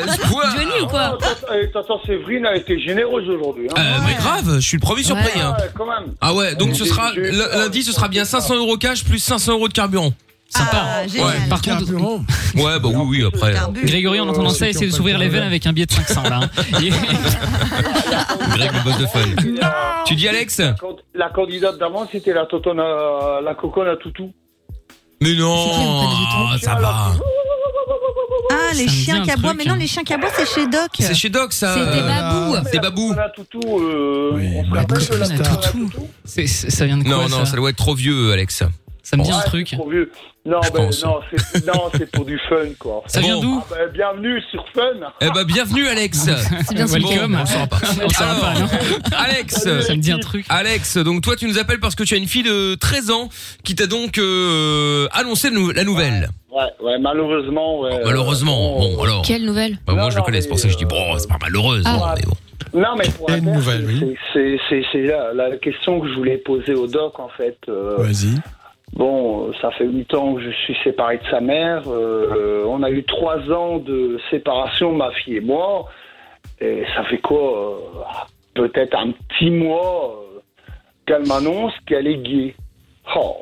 Espoir 0.08 0.56
Johnny 0.56 0.82
ou 0.84 0.88
quoi 0.88 1.18
Eh, 1.54 1.72
Tata 1.72 1.94
Séverine 2.06 2.46
a 2.46 2.56
été 2.56 2.80
généreuse 2.80 3.28
aujourd'hui. 3.30 3.68
Hein. 3.72 3.80
Euh, 3.82 3.98
Mais 4.06 4.14
grave, 4.16 4.56
je 4.56 4.60
suis 4.68 4.78
le 4.78 4.82
premier 4.82 5.04
surpris. 5.04 5.39
hein. 5.39 5.56
Ouais, 5.60 5.70
quand 5.76 5.86
même. 5.88 6.14
Ah 6.22 6.34
ouais, 6.34 6.56
donc 6.56 6.76
ce 6.76 6.86
sera 6.86 7.12
lundi, 7.16 7.84
ce 7.84 7.91
sera 7.91 8.08
bien 8.08 8.26
500 8.26 8.56
euros 8.56 8.78
cash 8.78 9.04
plus 9.04 9.20
500 9.20 9.54
euros 9.54 9.68
de 9.68 9.74
carburant. 9.74 10.14
Sympa. 10.50 10.70
Ah, 10.86 11.08
génial. 11.08 11.32
Par 11.50 11.62
contre, 11.64 11.80
Carburant. 11.80 12.24
Ouais, 12.56 12.80
bah 12.80 12.89
oui, 12.94 13.06
oui, 13.22 13.26
après. 13.26 13.54
Carbu. 13.54 13.82
Grégory, 13.86 14.20
on 14.22 14.30
entend 14.30 14.50
ça 14.50 14.70
essayer 14.70 14.86
de 14.86 14.91
s'ouvrir 14.91 15.18
les 15.18 15.28
veines 15.28 15.41
avec 15.41 15.66
un 15.66 15.74
billet 15.74 15.88
de 15.88 15.91
500 15.91 16.22
là. 16.30 16.41
hein. 16.44 16.50
Greg 18.52 18.72
le 18.72 18.84
boss 18.84 18.98
de 19.00 19.06
fun. 19.08 19.20
Tu 20.06 20.14
dis 20.14 20.28
Alex 20.28 20.62
La 21.16 21.30
candidate 21.30 21.80
d'avant, 21.80 22.08
c'était 22.12 22.34
la 22.34 22.46
totone 22.46 22.80
à- 22.80 23.39
la 23.44 23.56
coconne 23.56 23.88
à 23.88 23.96
toutou. 23.96 24.32
Mais 25.24 25.30
C'est 25.30 25.36
non, 25.38 25.65
connaît 26.47 26.59
ça 26.61 26.76
va. 26.76 27.13
Ah, 28.51 28.74
les 28.74 28.76
Ça 28.76 28.84
me 28.84 28.88
dit 28.89 29.03
chiens 29.03 29.15
un 29.15 29.24
qui 29.24 29.32
aboient. 29.32 29.49
truc, 29.49 29.57
Mais 29.59 29.65
non, 29.65 29.74
hein. 29.74 29.78
les 29.80 29.88
chiens 29.88 30.03
qui 30.03 30.13
aboient, 30.13 30.30
c'est 30.36 30.45
chez 30.53 30.67
Doc. 30.67 30.89
C'est 30.99 31.13
chez 31.15 31.30
Doc 31.30 31.53
ça. 31.53 31.74
C'était 31.74 31.99
euh, 32.01 32.07
Babou. 32.07 32.67
C'est 32.71 32.80
Babou. 32.80 33.13
La 33.15 33.30
toutou, 33.30 33.59
euh, 33.80 34.32
Oui, 34.34 34.47
on 34.57 34.63
se 34.65 34.69
rappelle 34.80 34.97
de 34.97 35.15
la 35.15 35.28
toutou. 35.55 35.80
toutou 35.89 36.07
c'est- 36.26 36.47
c'est- 36.47 36.69
ça 36.69 36.86
vient 36.86 36.97
de 36.97 37.03
quoi 37.03 37.11
Non, 37.11 37.30
non, 37.30 37.45
ça 37.45 37.55
doit 37.55 37.69
être 37.69 37.78
trop 37.78 37.95
vieux, 37.95 38.32
Alex. 38.32 38.63
Ça 39.06 39.18
me 39.18 39.24
dit 39.24 39.30
Ouais, 39.32 39.36
un 39.36 39.41
truc. 39.41 39.74
Non, 40.45 40.60
ben, 40.74 40.84
non, 40.86 40.91
c'est 40.91 41.66
non, 41.68 41.89
pour 42.14 42.24
du 42.26 42.39
fun, 42.49 42.56
quoi. 42.80 43.04
Ça 43.08 43.20
vient 43.20 43.38
d'où 43.39 43.62
Ah, 43.62 43.76
ben, 43.76 43.89
bienvenue 43.93 44.41
sur 44.49 44.64
Fun. 44.74 44.82
Eh 45.20 45.30
ben 45.30 45.43
bienvenue 45.43 45.88
Alex. 45.88 46.30
C'est 46.66 46.74
bien 46.74 46.86
Welcome. 46.86 47.34
Bon, 47.34 47.43
on 47.64 47.68
pas. 47.68 47.80
On 47.97 48.24
Alors, 48.24 48.39
pas, 48.39 48.54
non 48.60 48.68
Alex. 49.18 49.56
Ça 49.56 49.93
me 49.93 49.97
dit 50.01 50.12
un 50.14 50.20
truc. 50.20 50.45
Alex, 50.47 50.97
donc 50.97 51.22
toi 51.22 51.36
tu 51.36 51.47
nous 51.47 51.58
appelles 51.60 51.82
parce 51.82 51.95
que 51.95 52.04
tu 52.04 52.14
as 52.14 52.18
une 52.18 52.28
fille 52.28 52.43
de 52.43 52.76
13 52.76 53.12
ans 53.12 53.30
qui 53.66 53.76
t'a 53.76 53.88
donc 53.88 54.18
euh, 54.18 55.08
annoncé 55.12 55.49
la 55.49 55.84
nouvelle. 55.84 56.30
Ouais, 56.49 56.62
ouais, 56.82 56.97
malheureusement, 56.99 57.82
ouais. 57.82 57.99
Malheureusement, 58.06 58.76
euh, 58.78 58.80
bon 58.95 59.04
alors. 59.04 59.22
Quelle 59.24 59.43
nouvelle 59.43 59.78
Bah, 59.86 59.93
moi 59.93 60.04
Non, 60.04 60.10
je 60.12 60.16
le 60.16 60.20
non, 60.20 60.26
connais, 60.26 60.41
c'est 60.41 60.47
pour 60.49 60.60
ça 60.60 60.68
que 60.68 60.74
je 60.74 60.78
dis 60.78 60.86
bon, 60.86 61.18
c'est 61.18 61.28
pas 61.28 61.39
malheureuse. 61.41 61.84
Ah. 61.86 61.97
bon, 61.97 62.06
mais 62.16 62.22
bon. 62.22 62.80
Non, 62.80 62.95
mais 62.97 63.10
pour 63.18 63.30
la 63.30 63.41
nouvelle, 63.41 63.86
c'est- 64.34 64.39
oui. 64.39 64.60
c'est- 64.91 65.01
la, 65.01 65.34
la 65.34 65.58
question 65.58 65.99
que 65.99 66.08
je 66.10 66.14
voulais 66.14 66.38
poser 66.38 66.74
au 66.74 66.88
doc, 66.88 67.20
en 67.20 67.30
fait. 67.30 67.58
Euh, 67.70 67.95
Vas-y. 67.97 68.36
Bon, 68.94 69.48
euh, 69.48 69.52
ça 69.62 69.72
fait 69.72 69.86
huit 69.88 70.14
ans 70.14 70.36
que 70.36 70.41
je 70.44 70.52
suis 70.52 70.76
séparé 70.84 71.18
de 71.18 71.24
sa 71.32 71.39
mère. 71.41 71.84
Euh, 71.88 72.64
on 72.68 72.84
a 72.84 72.89
eu 72.91 73.04
trois 73.06 73.38
ans 73.52 73.78
de 73.80 74.20
séparation, 74.30 74.94
ma 74.94 75.12
fille 75.12 75.38
et 75.38 75.41
moi. 75.41 75.88
Et 76.62 76.84
ça 76.96 77.04
fait 77.06 77.18
quoi 77.18 77.39
euh, 77.39 77.76
Peut-être 78.54 78.96
un 78.96 79.12
petit 79.12 79.50
mois 79.50 80.16
euh, 80.36 80.39
qu'elle 81.08 81.26
m'annonce 81.26 81.74
qu'elle 81.88 82.06
est 82.08 82.18
gay. 82.18 82.56
Oh, 83.16 83.36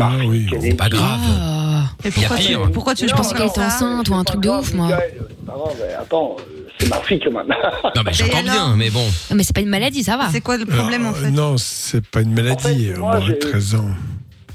Ah 0.00 0.12
oui, 0.26 0.46
c'est 0.50 0.68
est 0.68 0.76
pas 0.78 0.88
gay. 0.88 0.96
grave. 0.96 1.20
Ah. 1.40 1.82
Et 2.04 2.10
pourquoi, 2.10 2.36
tu, 2.36 2.46
pire. 2.46 2.70
pourquoi 2.72 2.94
tu 2.94 3.04
Non, 3.04 3.08
je 3.10 3.14
pensais 3.14 3.34
pense 3.34 3.38
qu'elle 3.38 3.48
était 3.48 3.60
enceinte 3.60 4.08
ou 4.08 4.14
un 4.14 4.24
truc 4.24 4.40
de 4.40 4.48
ouf, 4.48 4.72
moi. 4.74 4.88
Grave, 4.88 5.76
mais 5.78 5.94
attends, 5.94 6.36
euh, 6.40 6.68
c'est 6.78 6.88
ma 6.88 6.96
fille 7.02 7.20
quand 7.20 7.32
même. 7.32 7.46
Non 7.94 8.02
mais 8.04 8.12
j'entends 8.12 8.42
bien, 8.42 8.74
mais 8.76 8.90
bon. 8.90 9.04
Non, 9.30 9.36
mais 9.36 9.42
c'est 9.42 9.54
pas 9.54 9.60
une 9.60 9.68
maladie, 9.68 10.02
ça 10.02 10.16
va. 10.16 10.28
C'est 10.30 10.40
quoi 10.40 10.56
le 10.56 10.64
problème 10.66 11.06
en 11.06 11.12
fait 11.12 11.30
Non, 11.30 11.56
c'est 11.58 12.04
pas 12.06 12.22
une 12.22 12.32
maladie. 12.34 12.92
En 12.92 12.94
fait, 12.94 12.96
on 12.96 13.00
moi, 13.00 13.20
j'ai- 13.20 13.38
13 13.38 13.74
ans. 13.76 13.88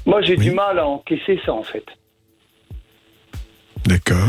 Moi, 0.06 0.22
j'ai 0.22 0.36
Oui. 0.36 0.44
du 0.46 0.50
mal 0.52 0.78
à 0.78 0.86
encaisser 0.86 1.40
ça, 1.46 1.52
en 1.52 1.62
fait. 1.62 1.84
D'accord. 3.86 4.28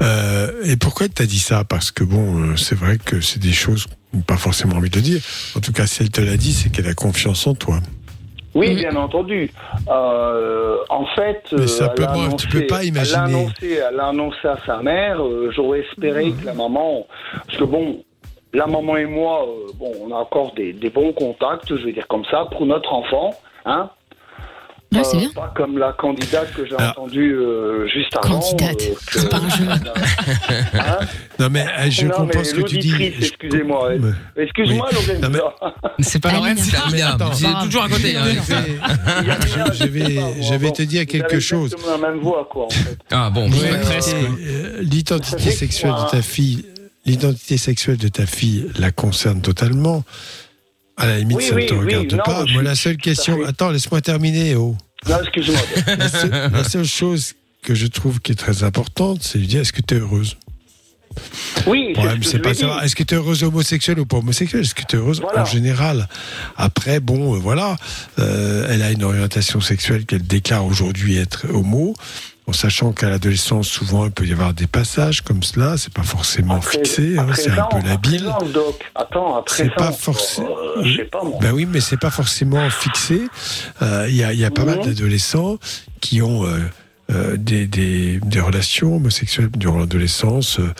Euh, 0.00 0.62
et 0.64 0.76
pourquoi 0.76 1.06
elle 1.06 1.12
t'a 1.12 1.26
dit 1.26 1.38
ça? 1.38 1.62
Parce 1.64 1.90
que 1.90 2.04
bon, 2.04 2.40
euh, 2.52 2.56
c'est 2.56 2.74
vrai 2.74 2.96
que 2.96 3.20
c'est 3.20 3.38
des 3.40 3.52
choses 3.52 3.86
qu'on 3.86 4.18
n'a 4.18 4.22
pas 4.24 4.36
forcément 4.38 4.76
envie 4.76 4.88
de 4.90 5.00
dire. 5.00 5.20
En 5.56 5.60
tout 5.60 5.72
cas, 5.72 5.86
si 5.86 6.02
elle 6.02 6.10
te 6.10 6.22
l'a 6.22 6.36
dit, 6.36 6.52
c'est 6.52 6.70
qu'elle 6.70 6.86
a 6.88 6.94
confiance 6.94 7.46
en 7.46 7.54
toi. 7.54 7.80
Oui, 8.54 8.72
Mm. 8.72 8.76
bien 8.76 8.96
entendu. 8.96 9.50
Euh, 9.90 10.78
en 10.88 11.04
fait, 11.14 11.42
Mais 11.52 11.60
euh, 11.60 11.66
simplement, 11.66 12.26
elle 12.28 12.32
a 12.32 12.36
tu 12.36 12.48
peux 12.48 12.66
pas 12.66 12.80
Elle 12.82 12.88
imaginer. 12.88 13.16
a 13.18 13.24
annoncé, 13.24 13.72
elle 13.90 14.00
a 14.00 14.06
annoncé 14.08 14.48
à 14.48 14.58
sa 14.64 14.82
mère. 14.82 15.22
euh, 15.22 15.50
J'aurais 15.54 15.80
espéré 15.80 16.32
que 16.32 16.46
la 16.46 16.54
maman, 16.54 17.06
parce 17.46 17.58
que 17.58 17.64
bon, 17.64 18.02
la 18.54 18.66
maman 18.66 18.96
et 18.96 19.04
moi, 19.04 19.46
euh, 19.46 19.70
bon, 19.74 19.92
on 20.02 20.10
a 20.12 20.16
encore 20.16 20.54
des, 20.54 20.72
des 20.72 20.88
bons 20.88 21.12
contacts, 21.12 21.68
je 21.68 21.84
vais 21.84 21.92
dire 21.92 22.08
comme 22.08 22.24
ça, 22.30 22.46
pour 22.50 22.64
notre 22.64 22.90
enfant, 22.94 23.34
hein. 23.66 23.90
Ouais, 24.90 25.04
c'est 25.04 25.16
Euh, 25.16 25.20
bien. 25.20 25.30
Pas 25.34 25.52
comme 25.54 25.76
la 25.76 25.92
candidate 25.92 26.50
que 26.54 26.64
j'ai 26.66 26.74
Alors- 26.76 26.92
entendue 26.92 27.34
euh, 27.34 27.86
juste 27.88 28.16
avant. 28.16 28.40
Candidate, 28.40 28.80
euh, 28.82 28.94
que- 29.06 29.18
c'est 29.20 29.28
pas 29.28 29.36
un 29.36 29.48
jeu. 29.50 29.64
Hein 30.74 30.98
Non, 31.38 31.48
mais 31.50 31.60
euh, 31.66 31.90
je 31.90 32.06
Non, 32.06 32.10
comprends 32.14 32.38
mais 32.38 32.44
ce 32.44 32.54
que 32.54 32.62
tu 32.62 32.78
dis. 32.78 32.90
Je- 32.90 33.24
excusez-moi. 33.26 33.90
Mais- 34.00 34.42
Excuse-moi, 34.44 34.88
Oui. 34.90 34.96
Lorenzo. 35.06 35.22
Non, 35.22 35.28
mais- 35.30 35.82
C'est 36.04 36.20
pas. 36.22 36.32
Lorenz 36.32 36.58
C'est 36.58 36.70
c'est 36.70 37.64
toujours 37.64 37.82
à 37.82 37.88
côté. 37.88 38.16
hein. 38.16 38.24
Je 39.74 39.84
vais- 39.84 40.14
je 40.42 40.42
je 40.42 40.70
te 40.72 40.82
dire 40.82 41.06
quelque 41.06 41.38
chose. 41.40 41.74
C'est 41.78 41.90
la 41.90 41.98
même 41.98 42.20
voix, 42.20 42.48
quoi, 42.50 42.66
en 42.66 42.70
fait. 42.70 42.96
Ah 43.10 43.30
bon. 43.30 43.50
Presque. 43.50 44.14
euh, 44.14 44.78
L'identité 44.80 45.50
sexuelle 45.50 45.92
de 46.06 46.10
ta 46.10 46.22
fille, 46.22 46.64
l'identité 47.04 47.56
sexuelle 47.58 47.98
de 47.98 48.08
ta 48.08 48.24
fille 48.26 48.68
la 48.78 48.90
concerne 48.90 49.40
totalement. 49.42 50.02
À 50.98 51.06
la 51.06 51.18
limite, 51.18 51.38
Oui, 51.38 51.44
ça 51.48 51.54
oui, 51.54 51.62
ne 51.64 51.68
te 51.68 51.74
regarde 51.74 52.16
pas. 52.24 52.44
Moi, 52.52 52.62
la 52.62 52.74
seule 52.74 52.96
question. 52.96 53.44
Attends, 53.46 53.70
laisse-moi 53.70 54.00
terminer. 54.00 54.56
Oh. 54.56 54.76
Non, 55.08 55.18
excuse-moi. 55.22 55.60
La 55.96 56.08
seule, 56.08 56.50
la 56.52 56.64
seule 56.64 56.84
chose 56.84 57.34
que 57.62 57.74
je 57.74 57.86
trouve 57.86 58.20
qui 58.20 58.32
est 58.32 58.34
très 58.34 58.64
importante, 58.64 59.22
c'est 59.22 59.38
de 59.38 59.42
lui 59.42 59.48
dire 59.48 59.60
est-ce 59.60 59.72
que 59.72 59.80
tu 59.80 59.94
es 59.94 59.98
heureuse? 59.98 60.36
Oui, 61.66 61.94
ce 61.96 62.16
que 62.18 62.24
c'est 62.24 62.38
pas 62.40 62.52
dit. 62.52 62.64
est-ce 62.82 62.94
que 62.96 63.02
tu 63.02 63.14
es 63.14 63.16
heureuse 63.16 63.42
homosexuelle 63.42 64.00
ou 64.00 64.06
pas 64.06 64.18
homosexuelle? 64.18 64.62
Est-ce 64.62 64.74
que 64.74 64.82
tu 64.88 64.96
es 64.96 64.98
heureuse 64.98 65.20
Voilà. 65.20 65.42
en 65.42 65.44
général? 65.44 66.08
Après, 66.56 67.00
bon, 67.00 67.34
euh, 67.34 67.38
voilà, 67.38 67.76
euh, 68.18 68.66
elle 68.70 68.82
a 68.82 68.90
une 68.90 69.02
orientation 69.04 69.60
sexuelle 69.60 70.04
qu'elle 70.04 70.26
déclare 70.26 70.64
aujourd'hui 70.64 71.16
être 71.16 71.46
homo. 71.52 71.94
En 72.48 72.52
sachant 72.54 72.92
qu'à 72.92 73.10
l'adolescence, 73.10 73.68
souvent, 73.68 74.06
il 74.06 74.10
peut 74.10 74.24
y 74.24 74.32
avoir 74.32 74.54
des 74.54 74.66
passages 74.66 75.20
comme 75.20 75.42
cela, 75.42 75.76
c'est 75.76 75.92
pas 75.92 76.02
forcément 76.02 76.54
Après- 76.56 76.78
fixé, 76.78 77.18
hein, 77.18 77.26
c'est 77.34 77.50
un 77.50 77.64
peu 77.70 77.86
labile. 77.86 78.24
C'est 79.46 79.74
pas 79.74 79.92
forcément. 79.92 80.48
euh. 80.78 80.82
Ben 81.42 81.52
oui, 81.52 81.66
mais 81.70 81.80
c'est 81.80 81.98
pas 82.00 82.10
forcément 82.10 82.70
fixé. 82.70 83.20
Euh, 83.82 84.06
Il 84.08 84.16
y, 84.16 84.24
a, 84.24 84.32
il 84.32 84.38
y 84.40 84.46
a 84.46 84.50
pas 84.50 84.64
mal 84.64 84.78
Mhm. 84.78 84.84
d'adolescents 84.86 85.58
qui 86.00 86.22
ont 86.22 86.46
euh, 86.46 86.58
euh, 87.10 87.36
des, 87.36 87.66
des, 87.66 88.18
des 88.24 88.40
relations 88.40 88.96
homosexuelles 88.96 89.50
durant 89.54 89.78
l'adolescence 89.78 90.58
euh, 90.58 90.72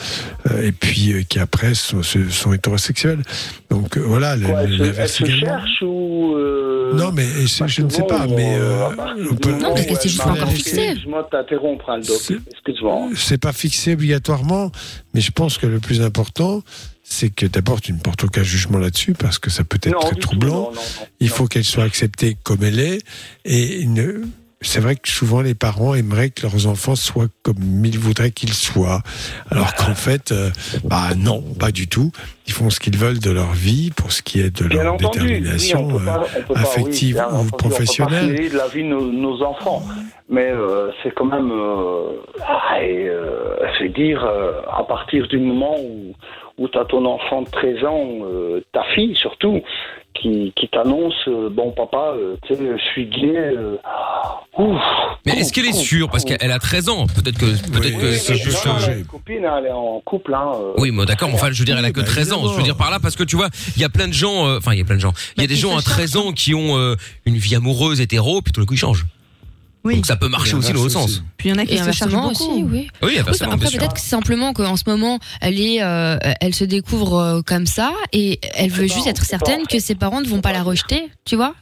euh, 0.51 0.63
et 0.67 0.73
puis 0.73 1.13
euh, 1.13 1.23
qui 1.23 1.39
après 1.39 1.75
sont, 1.75 2.03
sont 2.03 2.53
hétérosexuels. 2.55 3.23
Donc 3.71 3.97
euh, 3.99 4.01
voilà, 4.07 4.37
le- 4.37 4.47
Quoi, 4.47 4.63
elle, 4.63 4.69
se, 4.71 4.75
elle 4.75 4.81
l'inverse 4.89 5.13
se 5.13 5.25
également. 5.25 5.59
cherche 5.59 5.83
ou. 5.83 6.35
Non, 6.99 7.13
mais 7.13 7.27
je, 7.47 7.83
ne 7.83 7.89
sais 7.89 8.03
pas, 8.03 8.27
mais 8.27 8.57
euh, 8.59 8.89
euh, 8.91 9.35
peut- 9.41 9.53
Non, 9.53 9.75
parce 9.75 9.87
que 9.87 9.95
c'est 9.95 10.09
juste 10.09 10.21
encore 10.27 10.51
fixé. 10.51 10.81
Excuse-moi 10.81 11.23
de 11.25 11.29
t'interrompre. 11.31 11.99
C'est- 12.03 12.35
Excuse-moi. 12.51 13.09
c'est 13.17 13.39
pas 13.39 13.53
fixé 13.53 13.93
obligatoirement, 13.95 14.71
mais 15.15 15.21
je 15.21 15.31
pense 15.31 15.59
que 15.59 15.67
le 15.67 15.79
plus 15.81 16.03
important, 16.03 16.63
c'est 17.03 17.31
que 17.31 17.47
d'abord 17.47 17.81
tu 17.81 17.93
ne 17.93 17.99
portes 17.99 18.25
aucun 18.25 18.43
jugement 18.43 18.79
là-dessus 18.79 19.15
parce 19.15 19.39
que 19.39 19.49
ça 19.51 19.65
peut 19.65 19.79
être 19.83 19.93
Non, 19.95 20.01
très 20.01 20.11
tout, 20.17 20.21
troublant. 20.21 20.49
non, 20.49 20.63
non, 20.63 20.73
non. 20.75 21.07
Il 21.21 21.29
Non. 21.29 21.35
faut 21.35 21.47
qu'elle 21.47 21.65
soit 21.65 21.85
acceptée 21.85 22.37
comme 22.43 22.63
elle 22.65 22.81
est. 22.81 23.01
Et 23.47 23.81
une- 23.81 24.29
c'est 24.61 24.81
vrai 24.81 24.97
que 24.97 25.09
souvent 25.09 25.41
les 25.41 25.55
parents 25.55 25.95
aimeraient 25.95 26.31
que 26.31 26.43
leurs 26.43 26.67
enfants 26.67 26.97
soient 26.97 27.29
comme 27.43 27.85
ils 27.85 27.99
voudraient 27.99 28.31
qu'ils 28.33 28.53
soient. 28.55 29.03
Alors 29.51 29.75
qu'en 29.75 29.95
fait, 29.95 30.33
euh, 30.33 30.51
bah 30.85 31.15
non, 31.17 31.43
pas 31.59 31.71
du 31.71 31.89
tout. 31.89 32.11
Ils 32.47 32.53
font 32.53 32.71
ce 32.71 32.81
qu'ils 32.81 32.97
veulent 32.97 33.21
de 33.21 33.31
leur 33.31 33.53
vie 33.53 33.91
pour 33.97 34.11
ce 34.11 34.23
qui 34.23 34.41
est 34.41 34.51
de 34.63 34.69
Bien 34.69 34.83
leur 34.85 34.95
entendu, 34.95 35.21
oui, 35.21 35.27
détermination 35.27 35.87
on 35.87 35.99
peut 35.99 36.05
pas, 36.05 36.61
affective 36.61 37.17
oui, 37.17 37.23
bien 37.23 37.25
ou 37.25 37.29
entendu, 37.29 37.45
On 37.45 37.51
peut 37.51 37.57
professionnelle. 37.57 38.35
pas 38.37 38.49
de 38.49 38.57
la 38.57 38.69
vie 38.69 38.83
de 38.83 38.89
nos, 38.89 39.13
nos 39.13 39.43
enfants, 39.43 39.83
mais 40.29 40.51
euh, 40.51 40.91
c'est 41.03 41.15
quand 41.15 41.27
même, 41.27 41.51
euh, 41.53 42.17
ah, 42.43 42.79
euh, 42.83 43.57
c'est 43.79 43.91
dire, 43.93 44.25
euh, 44.25 44.63
à 44.73 44.83
partir 44.83 45.29
du 45.29 45.39
moment 45.39 45.77
où, 45.79 46.15
où 46.57 46.69
tu 46.69 46.79
as 46.79 46.85
ton 46.87 47.05
enfant 47.05 47.43
de 47.43 47.51
13 47.51 47.85
ans, 47.85 48.07
euh, 48.25 48.61
ta 48.73 48.83
fille 48.95 49.15
surtout, 49.15 49.61
qui, 50.21 50.53
qui 50.57 50.69
t'annonce, 50.69 51.15
euh, 51.29 51.49
bon 51.51 51.71
papa, 51.73 52.13
euh, 52.17 52.37
tu 52.47 52.55
sais, 52.55 52.61
je 52.61 52.83
suis 52.93 53.07
gay. 53.07 53.35
euh, 53.37 53.77
ouf, 54.59 54.81
Mais 55.27 55.39
est-ce 55.39 55.53
qu'elle 55.53 55.67
est 55.67 55.73
sûre? 55.73 56.09
Parce 56.11 56.25
qu'elle 56.25 56.51
a 56.51 56.59
13 56.59 56.89
ans. 56.89 57.07
Peut-être 57.07 57.39
que 57.39 57.47
peut-être 57.71 57.95
Oui, 57.97 57.99
que 57.99 58.87
Elle 58.87 58.95
a 58.95 58.97
une 58.99 59.05
copine, 59.05 59.45
hein, 59.45 59.57
elle 59.59 59.67
est 59.67 59.73
en 59.73 60.01
couple. 60.05 60.35
Hein, 60.35 60.53
euh. 60.55 60.73
Oui, 60.79 60.91
mais 60.91 61.05
d'accord, 61.07 61.29
mais 61.29 61.35
enfin, 61.35 61.51
je 61.53 61.59
veux 61.59 61.65
dire, 61.65 61.79
elle 61.79 61.85
a 61.85 61.91
que 61.93 62.01
Oui, 62.01 62.07
bah, 62.07 62.13
13 62.13 62.33
ans. 62.33 62.49
Je 62.49 62.57
veux 62.57 62.63
dire 62.63 62.77
par 62.77 62.91
là, 62.91 62.99
parce 63.01 63.17
que 63.17 63.25
tu 63.25 63.37
vois, 63.37 63.49
il 63.77 63.83
y 63.83 63.85
a 63.85 63.89
plein 63.89 64.09
de 64.09 64.13
gens, 64.13 64.47
euh, 64.47 64.59
enfin, 64.59 64.73
il 64.73 64.79
y 64.79 64.83
a 64.83 64.85
plein 64.85 64.97
de 64.97 65.01
gens. 65.01 65.13
Il 65.37 65.43
y 65.43 65.45
a 65.45 65.47
Bah, 65.47 65.55
des 65.55 65.61
gens 65.61 65.77
à 65.77 65.83
13 65.83 66.17
ans 66.17 66.33
qui 66.33 66.55
ont 66.55 66.77
euh, 66.79 66.95
une 67.27 67.37
vie 67.37 67.55
amoureuse 67.55 68.01
hétéro, 68.01 68.43
puis 68.43 68.53
tout 68.53 68.61
d'un 68.61 68.67
coup 68.67 68.75
ils 68.75 68.79
changent. 68.79 69.07
Oui. 69.89 69.97
Donc 69.97 70.07
ça 70.07 70.17
peut 70.17 70.29
marcher 70.29 70.55
aussi 70.55 70.73
dans 70.73 70.81
l'autre 70.81 70.91
sens. 70.91 71.23
Puis 71.39 71.49
il 71.49 71.53
y 71.53 71.55
en 71.55 71.59
a 71.63 71.65
qui 71.65 71.79
se 71.79 72.05
beaucoup. 72.09 72.29
aussi, 72.31 72.49
oui. 72.63 72.65
Oui, 72.65 72.89
Oui, 73.03 73.19
inversement, 73.19 73.53
après 73.53 73.67
sûr. 73.69 73.79
peut-être 73.79 73.95
que 73.95 74.01
c'est 74.01 74.09
simplement 74.09 74.53
qu'en 74.53 74.77
ce 74.77 74.85
moment 74.87 75.19
elle 75.41 75.59
est, 75.61 75.83
euh, 75.83 76.19
elle 76.41 76.55
se 76.55 76.65
découvre 76.65 77.19
euh, 77.19 77.41
comme 77.43 77.67
ça 77.67 77.93
et 78.13 78.39
elle 78.55 78.71
veut 78.71 78.87
juste 78.87 79.07
être 79.07 79.25
certaine 79.25 79.67
que 79.67 79.79
ses 79.79 79.95
parents 79.95 80.21
ne 80.21 80.27
vont 80.27 80.41
pas 80.41 80.53
la 80.53 80.63
rejeter, 80.63 81.09
tu 81.25 81.37
vois? 81.37 81.55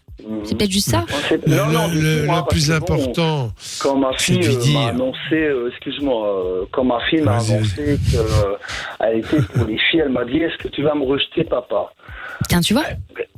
C'est 0.45 0.57
peut-être 0.57 0.72
juste 0.72 0.91
ça. 0.91 1.05
Sait- 1.29 1.39
Le, 1.47 1.57
non, 1.57 1.66
non, 1.66 1.89
le- 1.89 2.49
plus 2.49 2.66
que 2.68 2.79
bon, 2.79 2.95
important, 2.95 3.53
Quand 3.81 3.97
ma 3.97 4.16
fille 4.16 4.41
euh, 4.45 4.72
m'a 4.72 4.89
annoncé, 4.89 5.18
euh, 5.35 5.68
excuse-moi, 5.70 6.27
euh, 6.29 6.64
quand 6.72 6.85
ma 6.85 6.99
fille 7.09 7.20
m'a 7.20 7.37
annoncé 7.37 7.99
qu'elle 8.11 9.18
était 9.18 9.43
pour 9.53 9.66
les 9.66 9.79
filles, 9.79 10.01
elle 10.05 10.09
m'a 10.12 10.24
dit 10.24 10.39
Est-ce 10.39 10.57
que 10.57 10.68
tu 10.68 10.83
vas 10.83 10.95
me 10.95 11.05
rejeter, 11.05 11.45
papa? 11.45 11.93
Tiens, 12.49 12.61
tu 12.62 12.72
vois? 12.72 12.85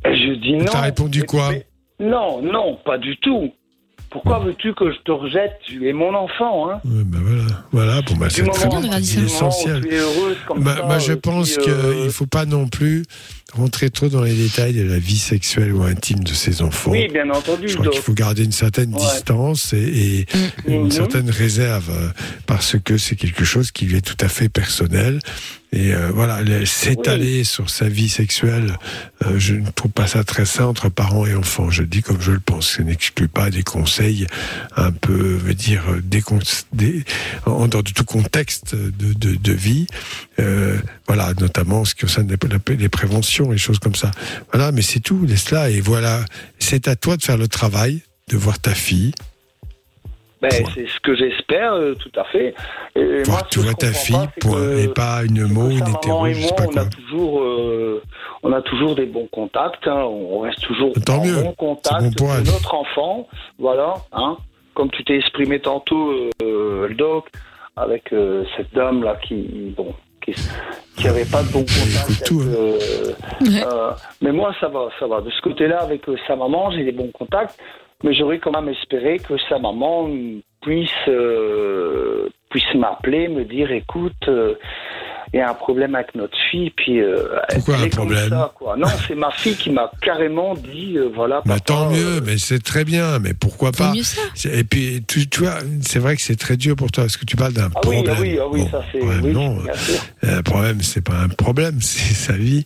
Je 0.05 0.35
dis 0.41 0.55
non. 0.55 0.67
T'as 0.71 0.83
répondu 0.83 1.25
quoi? 1.25 1.51
Mais- 1.51 1.67
Non, 2.01 2.41
non, 2.43 2.79
pas 2.85 2.97
du 2.97 3.17
tout. 3.19 3.51
Pourquoi 4.11 4.39
veux-tu 4.39 4.73
que 4.75 4.91
je 4.91 4.99
te 5.05 5.11
rejette 5.13 5.53
Tu 5.67 5.89
es 5.89 5.93
mon 5.93 6.15
enfant, 6.15 6.71
hein 6.71 6.81
Ouais, 6.85 7.03
bah 7.05 7.19
voilà, 7.21 7.45
voilà, 7.73 8.03
bon, 8.03 8.17
bah, 8.17 8.29
Du 8.29 8.35
c'est 8.37 8.45
très 8.49 8.69
bien 8.69 8.81
c'est 9.03 9.21
essentiel. 9.21 9.83
Tu 9.87 9.95
es 9.95 9.99
heureuse 9.99 10.37
comme 10.47 10.63
Bah, 10.63 10.77
ça. 10.79 10.87
moi, 10.87 10.99
je 10.99 11.13
euh, 11.13 11.17
pense 11.17 11.53
puis, 11.55 11.65
qu'il 11.65 11.73
euh, 11.73 12.05
ne 12.07 12.11
faut 12.11 12.27
pas 12.27 12.47
non 12.47 12.69
plus 12.69 13.05
rentrer 13.53 13.91
trop 13.91 14.09
dans 14.09 14.23
les 14.23 14.35
détails 14.35 14.73
de 14.75 14.83
la 14.83 14.99
vie 14.99 15.19
sexuelle 15.19 15.73
ou 15.75 15.83
intime 15.83 16.21
de 16.25 16.33
ses 16.33 16.63
enfants. 16.63 16.91
Oui, 16.93 17.09
bien 17.13 17.29
entendu. 17.31 17.69
je 17.69 17.77
crois 17.77 17.89
qu'il 17.89 18.01
faut 18.03 18.15
garder 18.15 18.45
une 18.45 18.53
certaine 18.53 18.95
Ouais. 18.95 19.01
distance 19.01 19.73
et, 19.75 20.27
et 20.67 20.73
une 20.75 20.85
Mhm. 20.85 20.91
certaine 20.91 21.31
réserve 21.31 21.91
euh, 21.91 22.09
parce 22.47 22.77
que 22.83 22.97
c'est 22.99 23.17
quelque 23.17 23.45
chose 23.45 23.71
qui 23.73 23.85
lui 23.87 23.97
est 23.99 24.01
tout 24.01 24.17
à 24.25 24.29
fait 24.29 24.49
personnel. 24.49 25.19
Et 25.71 25.93
euh, 25.95 26.11
voilà, 26.15 26.41
le- 26.41 26.65
s'étaler 26.65 27.45
sur 27.45 27.69
sa 27.69 27.89
vie 27.91 28.09
sexuelle, 28.09 28.79
euh, 29.27 29.39
je 29.39 29.55
ne 29.55 29.69
trouve 29.71 29.91
pas 29.91 30.07
ça 30.07 30.25
très 30.25 30.47
sain 30.47 30.65
entre 30.65 30.89
parents 30.89 31.27
et 31.27 31.35
enfants. 31.35 31.69
Je 31.71 31.83
le 31.83 31.89
dis 31.89 32.01
comme 32.01 32.21
je 32.23 32.33
le 32.33 32.41
pense. 32.41 32.77
Ça 32.77 32.83
n'exclut 32.83 33.29
pas 33.29 33.51
des 33.51 33.63
conseils 33.63 34.27
un 34.77 34.91
peu, 34.93 35.35
veut 35.37 35.53
dire, 35.55 35.83
euh, 35.91 36.01
décon- 36.01 36.41
des- 36.73 37.05
en 37.45 37.69
dehors 37.69 37.83
de 37.83 37.91
tout 37.91 38.05
contexte 38.05 38.75
de, 38.75 39.13
de, 39.13 39.35
de 39.35 39.53
vie. 39.53 39.87
Euh, 40.41 40.79
voilà, 41.07 41.35
notamment 41.39 41.85
ce 41.85 41.95
qui 41.95 42.03
concerne 42.07 42.29
les, 42.29 42.77
les 42.77 42.89
préventions 42.89 43.53
et 43.53 43.59
choses 43.59 43.79
comme 43.79 43.95
ça. 43.95 44.11
Voilà, 44.53 44.73
mais 44.73 44.83
c'est 44.83 45.01
tout, 45.01 45.27
laisse-la. 45.27 45.69
Et 45.71 45.81
voilà, 45.83 46.25
c'est 46.59 46.89
à 46.89 46.97
toi 46.97 47.19
de 47.19 47.23
faire 47.23 47.37
le 47.37 47.47
travail, 47.49 48.01
de 48.31 48.37
voir 48.39 48.59
ta 48.59 48.75
fille 48.75 49.13
Ben, 50.41 50.51
c'est 50.75 50.87
ce 50.87 51.01
que 51.01 51.17
j'espère, 51.17 51.73
euh, 51.73 51.95
tout 51.95 52.13
à 52.19 52.23
fait. 52.25 52.55
Et 52.95 53.23
moi, 53.29 53.41
ce 53.45 53.49
Tu 53.51 53.59
vois 53.61 53.75
ta 53.75 53.93
fille, 53.93 54.15
pas, 54.15 54.27
que- 54.41 54.79
et 54.85 54.89
pas 54.89 55.23
une 55.25 55.47
mot, 55.49 55.69
une 55.69 55.79
hétéro, 55.79 56.27
je 56.29 56.39
moi, 56.41 56.49
sais 56.49 56.55
pas 56.55 56.67
on 56.73 56.77
a 56.77 56.85
toujours, 56.87 57.41
euh, 57.41 58.03
on 58.45 58.53
a 58.53 58.63
toujours 58.63 58.95
des 58.95 59.07
bons 59.07 59.29
contacts. 59.33 59.87
hein. 59.89 60.03
On 60.05 60.41
reste 60.41 60.61
toujours 60.61 60.93
en 61.09 61.25
mieux. 61.25 61.43
bon 61.43 61.53
contact 61.55 62.03
bon 62.03 62.11
pour 62.27 62.29
notre 62.29 62.75
enfant. 62.75 63.27
Voilà, 63.59 63.95
hein. 64.13 64.37
Comme 64.75 64.91
tu 64.93 65.03
t'es 65.03 65.17
exprimé 65.17 65.59
tantôt, 65.59 66.13
euh, 66.43 66.87
le 66.87 66.95
doc, 66.95 67.27
avec 67.77 68.13
euh, 68.13 68.45
cette 68.57 68.73
dame 68.75 69.03
là 69.03 69.17
qui, 69.27 69.75
bon, 69.77 69.93
qui, 70.33 70.49
qui 70.97 71.09
avait 71.09 71.25
pas 71.25 71.43
de 71.43 71.53
bon 71.53 71.61
contact. 71.61 72.05
avec, 72.05 72.25
tout, 72.25 72.41
hein. 72.41 72.55
euh, 72.55 73.13
euh, 73.43 73.91
mais 74.21 74.33
moi, 74.33 74.55
ça 74.61 74.69
va, 74.69 74.89
ça 74.99 75.07
va. 75.07 75.21
De 75.21 75.31
ce 75.31 75.41
côté-là, 75.43 75.81
avec 75.83 76.09
euh, 76.09 76.17
sa 76.27 76.37
maman, 76.37 76.71
j'ai 76.71 76.85
des 76.85 76.93
bons 76.93 77.11
contacts. 77.13 77.59
Mais 78.05 78.15
j'aurais 78.15 78.39
quand 78.39 78.53
même 78.53 78.69
espéré 78.69 79.19
que 79.19 79.37
sa 79.49 79.59
maman 79.59 80.09
puisse 80.61 80.91
euh, 81.09 82.29
puisse 82.51 82.75
m'appeler, 82.75 83.29
me 83.29 83.45
dire, 83.45 83.71
écoute, 83.73 84.13
euh, 84.29 84.55
il 85.35 85.39
y 85.39 85.41
a 85.43 85.51
un 85.51 85.55
problème 85.55 85.95
avec 85.95 86.15
notre 86.15 86.37
fille, 86.51 86.71
puis 86.71 87.01
euh, 87.01 87.37
Pourquoi 87.51 87.75
elle 87.77 87.81
un 87.83 87.85
est 87.85 87.91
comme 87.91 88.07
problème 88.07 88.29
ça, 88.31 88.53
quoi. 88.55 88.77
Non, 88.79 88.89
c'est 89.07 89.15
ma 89.15 89.31
fille 89.31 89.57
qui 89.57 89.69
m'a 89.71 89.91
carrément 90.01 90.55
dit, 90.55 90.95
euh, 90.97 91.11
voilà. 91.15 91.43
Bah, 91.45 91.57
papa, 91.57 91.61
tant 91.61 91.93
euh, 91.93 91.95
mieux, 91.95 92.21
mais 92.23 92.39
c'est 92.39 92.63
très 92.63 92.85
bien, 92.85 93.19
mais 93.19 93.35
pourquoi 93.35 93.73
pas 93.73 93.93
mieux 93.93 94.03
ça. 94.03 94.23
Et 94.51 94.65
puis, 94.65 95.03
tu, 95.07 95.29
tu 95.29 95.41
vois, 95.41 95.59
c'est 95.83 95.99
vrai 95.99 96.17
que 96.17 96.23
c'est 96.23 96.37
très 96.37 96.57
dur 96.57 96.77
pour 96.77 96.91
toi, 96.91 97.05
parce 97.05 97.19
que 97.19 97.27
tu 97.27 97.37
parles 97.37 97.53
d'un 97.53 97.71
Ah 97.75 97.81
oui, 97.87 98.03
problème. 98.03 98.15
ah 98.17 98.21
oui, 98.23 98.39
ah 98.41 98.47
oui, 98.51 98.61
Bon, 98.63 98.71
ça 98.71 98.85
c'est. 98.91 99.03
oui, 99.03 99.33
non, 99.33 99.57
bien 99.63 99.75
sûr. 99.75 100.01
le 100.23 100.43
problème, 100.43 100.81
c'est 100.81 101.05
pas 101.05 101.19
un 101.21 101.29
problème, 101.29 101.79
c'est 101.83 102.15
sa 102.15 102.33
vie. 102.33 102.65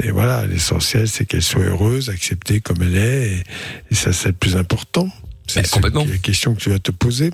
Et 0.00 0.12
voilà, 0.12 0.46
l'essentiel, 0.46 1.08
c'est 1.08 1.24
qu'elle 1.24 1.42
soit 1.42 1.62
heureuse, 1.64 2.08
acceptée 2.10 2.60
comme 2.60 2.76
elle 2.82 2.96
est, 2.96 3.26
et, 3.32 3.42
et 3.90 3.94
ça, 3.96 4.12
c'est 4.12 4.28
le 4.28 4.34
plus 4.34 4.56
important. 4.56 5.08
C'est 5.48 5.66
ce- 5.66 5.80
la 5.80 6.18
question 6.18 6.54
que 6.54 6.60
tu 6.60 6.70
vas 6.70 6.78
te 6.78 6.92
poser. 6.92 7.30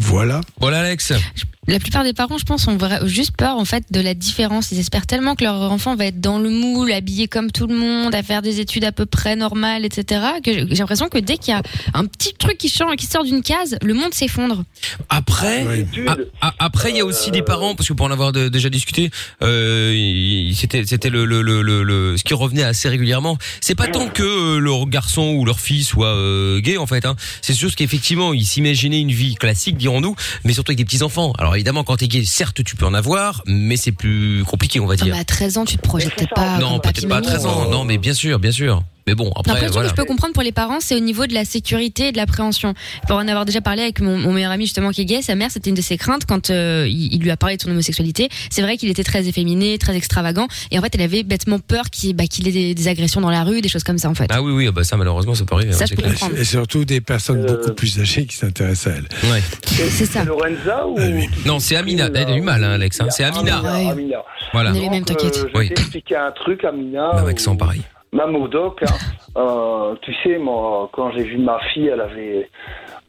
Voilà. 0.00 0.40
Voilà, 0.58 0.80
Alex. 0.80 1.12
La 1.68 1.78
plupart 1.78 2.04
des 2.04 2.14
parents, 2.14 2.38
je 2.38 2.44
pense, 2.44 2.66
ont 2.68 2.78
juste 3.04 3.36
peur 3.36 3.56
en 3.58 3.66
fait 3.66 3.84
de 3.90 4.00
la 4.00 4.14
différence. 4.14 4.72
Ils 4.72 4.78
espèrent 4.80 5.06
tellement 5.06 5.34
que 5.36 5.44
leur 5.44 5.60
enfant 5.70 5.94
va 5.94 6.06
être 6.06 6.18
dans 6.20 6.38
le 6.38 6.48
moule, 6.48 6.90
habillé 6.90 7.28
comme 7.28 7.52
tout 7.52 7.66
le 7.66 7.74
monde, 7.76 8.14
à 8.14 8.22
faire 8.22 8.40
des 8.40 8.60
études 8.60 8.84
à 8.84 8.92
peu 8.92 9.04
près 9.04 9.36
normales, 9.36 9.84
etc. 9.84 10.22
Que 10.42 10.52
j'ai 10.52 10.64
l'impression 10.74 11.08
que 11.08 11.18
dès 11.18 11.36
qu'il 11.36 11.52
y 11.52 11.56
a 11.56 11.62
un 11.92 12.06
petit 12.06 12.32
truc 12.34 12.56
qui 12.56 12.70
change, 12.70 12.96
qui 12.96 13.06
sort 13.06 13.24
d'une 13.24 13.42
case, 13.42 13.76
le 13.82 13.92
monde 13.92 14.12
s'effondre. 14.14 14.64
Après, 15.10 15.64
a- 16.08 16.16
a- 16.48 16.54
après 16.58 16.90
il 16.90 16.96
y 16.96 17.00
a 17.00 17.04
aussi 17.04 17.30
des 17.30 17.42
parents 17.42 17.74
parce 17.74 17.88
que 17.88 17.92
pour 17.92 18.06
en 18.06 18.10
avoir 18.10 18.32
de- 18.32 18.48
déjà 18.48 18.70
discuté, 18.70 19.10
euh, 19.42 20.50
c'était 20.54 20.84
c'était 20.86 21.10
le, 21.10 21.24
le, 21.26 21.42
le, 21.42 21.60
le, 21.62 21.82
le- 21.82 22.16
ce 22.16 22.24
qui 22.24 22.32
revenait 22.34 22.62
assez 22.64 22.88
régulièrement. 22.88 23.36
C'est 23.60 23.74
pas 23.74 23.86
tant 23.86 24.08
que 24.08 24.22
euh, 24.22 24.58
leur 24.58 24.86
garçon 24.88 25.34
ou 25.36 25.44
leur 25.44 25.60
fille 25.60 25.84
soit 25.84 26.16
euh, 26.16 26.58
gay 26.60 26.78
en 26.78 26.86
fait. 26.86 27.04
Hein. 27.04 27.16
C'est 27.42 27.56
juste 27.56 27.76
qu'effectivement 27.76 28.32
ils 28.32 28.46
s'imaginaient 28.46 29.00
une 29.00 29.12
vie 29.12 29.34
classique, 29.34 29.76
dirons-nous, 29.76 30.16
mais 30.44 30.54
surtout 30.54 30.70
avec 30.70 30.78
des 30.78 30.84
petits 30.86 31.02
enfants. 31.02 31.32
Alors 31.38 31.49
évidemment 31.54 31.84
quand 31.84 31.96
t'es 31.96 32.08
gay, 32.08 32.24
certes 32.24 32.62
tu 32.64 32.76
peux 32.76 32.86
en 32.86 32.94
avoir, 32.94 33.42
mais 33.46 33.76
c'est 33.76 33.92
plus 33.92 34.44
compliqué 34.44 34.80
on 34.80 34.86
va 34.86 34.96
Non, 34.96 35.04
dire. 35.04 35.14
mais 35.14 35.20
à 35.20 35.24
13 35.24 35.58
ans, 35.58 35.64
tu 35.64 35.76
te 35.76 35.82
projettes 35.82 36.14
peut-être 36.14 36.34
pas. 36.34 36.58
non, 36.58 36.78
peut-être 36.80 37.08
pas 37.08 37.16
à 37.16 37.20
papy, 37.20 37.28
13 37.32 37.44
maman. 37.44 37.56
ans. 37.60 37.70
Non, 37.70 37.84
mais 37.84 37.98
bien 37.98 38.14
sûr, 38.14 38.38
bien 38.38 38.52
sûr. 38.52 38.82
Mais 39.06 39.14
bon, 39.14 39.30
après, 39.36 39.52
Après, 39.52 39.66
voilà. 39.68 39.88
que 39.88 39.96
je 39.96 40.00
peux 40.00 40.06
comprendre 40.06 40.32
pour 40.34 40.42
les 40.42 40.52
parents, 40.52 40.78
c'est 40.80 40.94
au 40.94 41.00
niveau 41.00 41.26
de 41.26 41.34
la 41.34 41.44
sécurité 41.44 42.08
et 42.08 42.12
de 42.12 42.16
l'appréhension. 42.16 42.74
Pour 43.08 43.16
en 43.16 43.26
avoir 43.28 43.44
déjà 43.44 43.60
parlé 43.60 43.82
avec 43.82 44.00
mon, 44.00 44.16
mon 44.18 44.32
meilleur 44.32 44.50
ami 44.52 44.64
justement 44.66 44.90
qui 44.90 45.02
est 45.02 45.04
gay, 45.06 45.22
sa 45.22 45.34
mère, 45.34 45.50
c'était 45.50 45.70
une 45.70 45.76
de 45.76 45.80
ses 45.82 45.96
craintes 45.96 46.26
quand 46.26 46.50
euh, 46.50 46.86
il, 46.88 47.14
il 47.14 47.20
lui 47.20 47.30
a 47.30 47.36
parlé 47.36 47.56
de 47.56 47.62
son 47.62 47.70
homosexualité. 47.70 48.28
C'est 48.50 48.62
vrai 48.62 48.76
qu'il 48.76 48.88
était 48.90 49.04
très 49.04 49.26
efféminé, 49.28 49.78
très 49.78 49.96
extravagant, 49.96 50.46
et 50.70 50.78
en 50.78 50.82
fait, 50.82 50.94
elle 50.94 51.02
avait 51.02 51.22
bêtement 51.22 51.58
peur 51.58 51.84
qu'il 51.90 52.14
bah, 52.14 52.24
ait 52.24 52.50
des, 52.50 52.74
des 52.74 52.88
agressions 52.88 53.20
dans 53.20 53.30
la 53.30 53.42
rue, 53.44 53.60
des 53.60 53.68
choses 53.68 53.84
comme 53.84 53.98
ça 53.98 54.08
en 54.08 54.14
fait. 54.14 54.26
Ah 54.30 54.42
oui, 54.42 54.52
oui, 54.52 54.70
bah 54.70 54.84
ça 54.84 54.96
malheureusement 54.96 55.34
ça 55.34 55.44
peut 55.44 55.54
arriver. 55.54 55.72
Ça, 55.72 55.84
hein, 55.84 55.86
je 55.86 55.90
c'est 55.90 55.96
peux 55.96 56.02
clair. 56.02 56.14
comprendre. 56.14 56.38
Et 56.40 56.44
surtout 56.44 56.84
des 56.84 57.00
personnes 57.00 57.44
Euh, 57.44 57.56
beaucoup 57.56 57.74
plus 57.74 57.98
âgées 58.00 58.26
qui 58.26 58.36
s'intéressent 58.36 58.92
à 58.92 58.96
elle. 58.98 59.30
Ouais. 59.30 59.42
C'est 59.66 60.06
ça. 60.06 60.24
Lorenza 60.24 60.86
ou 60.86 60.96
Non, 61.46 61.58
c'est 61.58 61.76
Amina. 61.76 62.08
Elle 62.14 62.16
a 62.28 62.36
eu 62.36 62.40
mal, 62.42 62.62
hein, 62.62 62.72
Alex. 62.72 63.00
hein. 63.00 63.06
C'est 63.10 63.24
Amina. 63.24 63.58
Amina, 63.58 63.90
Amina. 63.92 64.16
Voilà. 64.52 64.70
On 64.72 64.74
est 64.74 64.80
les 64.80 64.88
mêmes, 64.90 65.04
Donc, 65.04 65.16
t'inquiète. 65.18 65.36
euh, 65.36 65.48
je 65.48 65.52
vais 65.52 65.58
Oui. 65.58 65.68
t'expliquer 65.68 66.16
un 66.16 66.30
truc, 66.32 66.64
Amina. 66.64 67.12
Même 67.16 67.26
accent 67.26 67.56
pareil. 67.56 67.82
Même 68.12 68.34
au 68.36 68.48
doc, 68.48 68.82
hein. 68.82 68.94
Euh, 69.36 69.94
tu 70.02 70.12
sais, 70.24 70.36
moi, 70.38 70.90
quand 70.92 71.12
j'ai 71.12 71.22
vu 71.22 71.38
ma 71.38 71.60
fille, 71.72 71.86
elle 71.86 72.00
avait, 72.00 72.50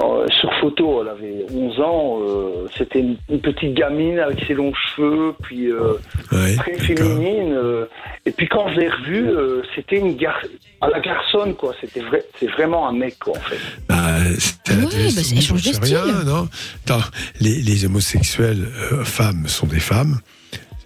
euh, 0.03 0.27
sur 0.39 0.53
photo, 0.61 1.01
elle 1.01 1.07
avait 1.09 1.45
11 1.51 1.79
ans, 1.79 2.19
euh, 2.21 2.67
c'était 2.77 2.99
une, 2.99 3.17
une 3.27 3.41
petite 3.41 3.73
gamine 3.73 4.19
avec 4.19 4.45
ses 4.45 4.53
longs 4.53 4.73
cheveux, 4.75 5.33
puis 5.41 5.71
euh, 5.71 5.93
Ouais, 6.31 6.55
très 6.57 6.77
féminine. 6.77 7.53
euh, 7.53 7.85
et 8.27 8.31
puis 8.31 8.47
quand 8.47 8.69
je 8.69 8.79
l'ai 8.81 8.89
revue, 8.89 9.27
euh, 9.29 9.63
c'était 9.75 9.97
une 9.97 10.15
gar 10.15 10.39
à 10.81 10.89
la 10.89 10.99
garçonne, 10.99 11.55
quoi. 11.55 11.73
C'était 11.81 12.01
vrai, 12.01 12.23
c'est 12.39 12.51
vraiment 12.51 12.87
un 12.87 12.93
mec, 12.93 13.17
quoi, 13.17 13.33
en 13.35 13.41
fait. 13.41 13.57
Bah, 13.89 13.95
c'est 14.37 14.73
Ouais, 14.75 14.81
l'adolescence, 14.83 15.33
bah, 15.33 15.41
change 15.41 15.63
de 15.63 15.95
rien, 15.95 16.23
non? 16.23 16.47
Attends, 16.85 17.03
les, 17.39 17.55
les 17.61 17.85
homosexuels 17.85 18.67
euh, 18.91 19.03
femmes 19.03 19.47
sont 19.47 19.65
des 19.65 19.79
femmes, 19.79 20.19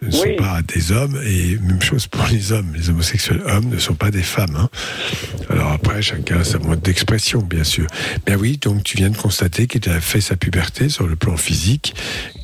ne 0.06 0.12
sont 0.12 0.24
Oui. 0.24 0.36
pas 0.38 0.62
des 0.62 0.92
hommes, 0.92 1.20
et 1.26 1.58
même 1.58 1.82
chose 1.82 2.08
pour 2.08 2.26
les 2.28 2.52
hommes. 2.52 2.74
Les 2.76 2.90
homosexuels 2.90 3.42
hommes 3.46 3.70
ne 3.70 3.78
sont 3.80 3.96
pas 3.96 4.12
des 4.12 4.24
femmes. 4.24 4.56
hein. 4.56 4.70
Alors 5.50 5.72
après, 5.72 6.02
chacun 6.02 6.40
a 6.40 6.44
sa 6.44 6.60
mode 6.60 6.82
d'expression, 6.82 7.42
bien 7.42 7.64
sûr. 7.64 7.88
Mais 8.28 8.36
oui, 8.36 8.58
donc 8.62 8.84
tu 8.84 8.98
viens 8.98 9.10
de 9.10 9.18
constater 9.18 9.68
qu'elle 9.68 9.92
a 9.92 10.00
fait 10.02 10.22
sa 10.22 10.36
puberté 10.36 10.90
sur 10.90 11.08
le 11.08 11.16
plan 11.16 11.38
physique, 11.38 11.96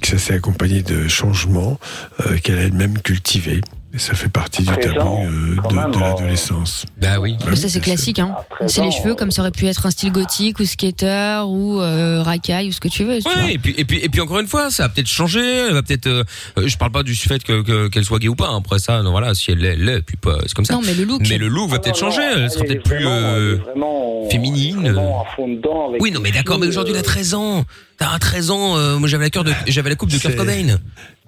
que 0.02 0.08
ça 0.08 0.18
s'est 0.18 0.34
accompagné 0.34 0.82
de 0.84 1.08
changements 1.08 1.80
euh, 2.26 2.38
qu'elle 2.38 2.58
a 2.58 2.64
elle-même 2.64 3.00
cultivés. 3.02 3.62
Et 3.94 4.00
ça 4.00 4.14
fait 4.14 4.30
partie 4.30 4.62
du 4.64 4.74
tabou 4.74 5.18
euh, 5.26 5.56
de, 5.70 5.78
hein. 5.78 5.92
l'adolescence. 6.00 6.86
Bah 7.02 7.20
oui. 7.20 7.36
Bah 7.46 7.58
ça 7.58 7.68
c'est 7.68 7.82
classique, 7.82 8.20
hein. 8.20 8.34
C'est 8.68 8.82
les 8.84 8.92
cheveux 8.92 9.16
comme 9.16 9.32
ça 9.32 9.42
aurait 9.42 9.52
pu 9.52 9.68
être 9.68 9.86
un 9.86 9.92
style 9.92 10.14
gothique 10.14 10.60
ou 10.62 10.66
skater 10.66 11.42
ou 11.46 11.82
euh, 11.82 12.22
racaille 12.24 12.70
ou 12.70 12.72
ce 12.72 12.80
que 12.80 12.88
tu 12.88 13.04
veux. 13.04 13.18
tu 13.18 13.24
vois. 13.24 13.52
Et 13.52 13.58
puis 13.58 13.76
et 13.78 13.84
puis 13.84 14.00
et 14.02 14.08
puis 14.08 14.22
encore 14.22 14.40
une 14.40 14.48
fois, 14.48 14.72
ça 14.72 14.84
va 14.84 14.90
peut-être 14.90 15.08
changer, 15.10 15.42
elle 15.68 15.74
va 15.74 15.84
peut-être 15.84 16.08
euh, 16.08 16.24
euh, 16.58 16.68
je 16.70 16.78
parle 16.78 16.92
pas 16.92 17.04
du 17.04 17.16
fait 17.16 17.44
que 17.44 17.62
que- 17.64 17.90
qu'elle 17.90 18.06
soit 18.06 18.20
gay 18.20 18.30
ou 18.30 18.36
pas, 18.36 18.48
hein. 18.48 18.60
après 18.60 18.80
ça 18.80 19.02
non, 19.04 19.12
voilà, 19.12 19.34
si 19.34 19.52
elle 19.52 19.58
l'est, 19.58 19.74
elle 19.74 19.84
l'est, 19.84 20.02
puis 20.04 20.16
pas 20.16 20.38
c'est 20.44 20.54
comme 20.54 20.64
ça. 20.66 20.74
Non, 20.76 20.82
mais 20.86 20.94
le 20.94 21.04
look. 21.04 21.22
Mais 21.30 21.38
le 21.38 21.50
look 21.50 21.70
va 21.70 21.76
Ah, 21.76 21.80
peut-être 21.80 21.98
changer, 22.00 22.22
elle 22.22 22.50
sera 22.50 22.64
peut-être 22.64 22.84
plus 22.84 23.04
vraiment- 23.04 23.34
euh, 23.36 24.30
féminine. 24.30 24.88
avec 24.88 26.02
Oui, 26.02 26.12
non 26.12 26.22
mais 26.22 26.32
d'accord, 26.32 26.60
mais 26.60 26.68
aujourd'hui 26.68 26.94
elle 26.94 27.00
a 27.00 27.02
euh, 27.02 27.04
13 27.04 27.34
ans. 27.34 27.66
T'as 27.98 28.18
13 28.20 28.52
ans, 28.52 28.78
euh, 28.78 28.98
moi 28.98 29.10
j'avais 29.10 29.26
la 29.26 29.30
cœur 29.30 29.44
de 29.44 29.52
j'avais 29.68 29.90
la 29.90 29.96
coupe 29.98 30.10
de 30.12 30.18
Kurt 30.18 30.36
Cobain. 30.38 30.78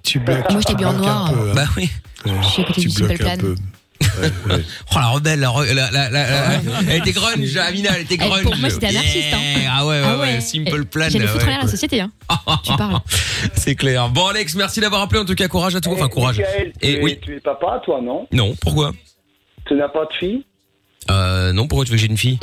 Tu 0.03 0.19
bloques, 0.19 0.49
Moi, 0.51 0.59
j'étais 0.61 0.75
bien 0.75 0.89
en 0.89 0.93
noir. 0.93 1.33
peu, 1.33 1.49
hein. 1.49 1.53
Bah 1.55 1.65
oui. 1.77 1.89
Je 2.25 2.47
suis 2.47 2.61
à 2.61 2.65
côté 2.65 2.81
tu 2.81 2.87
du 2.87 2.93
Simple 2.93 3.07
bloques 3.17 3.21
un 3.21 3.37
Plan. 3.37 3.37
peu. 3.37 3.55
Ouais, 4.21 4.55
ouais. 4.55 4.63
Oh 4.91 4.95
la 4.99 5.07
rebelle, 5.07 5.39
la, 5.39 5.51
la, 5.73 5.91
la, 5.91 6.09
la- 6.09 6.09
la- 6.09 6.61
elle 6.89 6.97
était 6.99 7.13
grunge, 7.13 7.55
Amina, 7.57 7.91
elle 7.95 8.01
était 8.01 8.17
grunge. 8.17 8.43
pour 8.43 8.57
moi, 8.57 8.69
c'était 8.69 8.87
anarchiste, 8.87 9.33
hein. 9.33 9.37
Yeah. 9.59 9.71
Ah 9.75 9.85
ouais, 9.85 10.01
ouais, 10.01 10.05
Ah 10.07 10.19
ouais, 10.19 10.41
simple 10.41 10.85
plan. 10.85 11.07
J'allais 11.09 11.27
foutre 11.27 11.45
l'air 11.45 11.59
la 11.63 11.67
société, 11.67 12.01
hein. 12.01 12.11
Tu 12.63 12.73
parles. 12.77 12.99
C'est 13.55 13.75
clair. 13.75 14.09
Bon 14.09 14.27
Alex, 14.27 14.55
merci 14.55 14.81
d'avoir 14.81 15.01
appelé 15.01 15.21
en 15.21 15.25
tout 15.25 15.35
cas, 15.35 15.47
courage 15.47 15.75
à 15.75 15.81
toi, 15.81 15.93
enfin 15.93 16.07
eh, 16.07 16.13
courage. 16.13 16.37
Michael, 16.39 16.73
tu, 16.81 16.85
Et 16.87 16.99
es, 16.99 17.03
oui. 17.03 17.19
tu 17.21 17.35
es 17.35 17.39
papa, 17.39 17.81
toi, 17.85 18.01
non? 18.03 18.27
Non, 18.33 18.55
pourquoi? 18.61 18.91
Tu 19.65 19.73
n'as 19.75 19.87
pas 19.87 20.05
de 20.05 20.13
fille? 20.19 20.45
Euh 21.09 21.53
non, 21.53 21.67
pourquoi 21.67 21.85
tu 21.85 21.91
veux 21.91 21.97
que 21.97 22.01
j'ai 22.01 22.07
une 22.07 22.17
fille? 22.17 22.39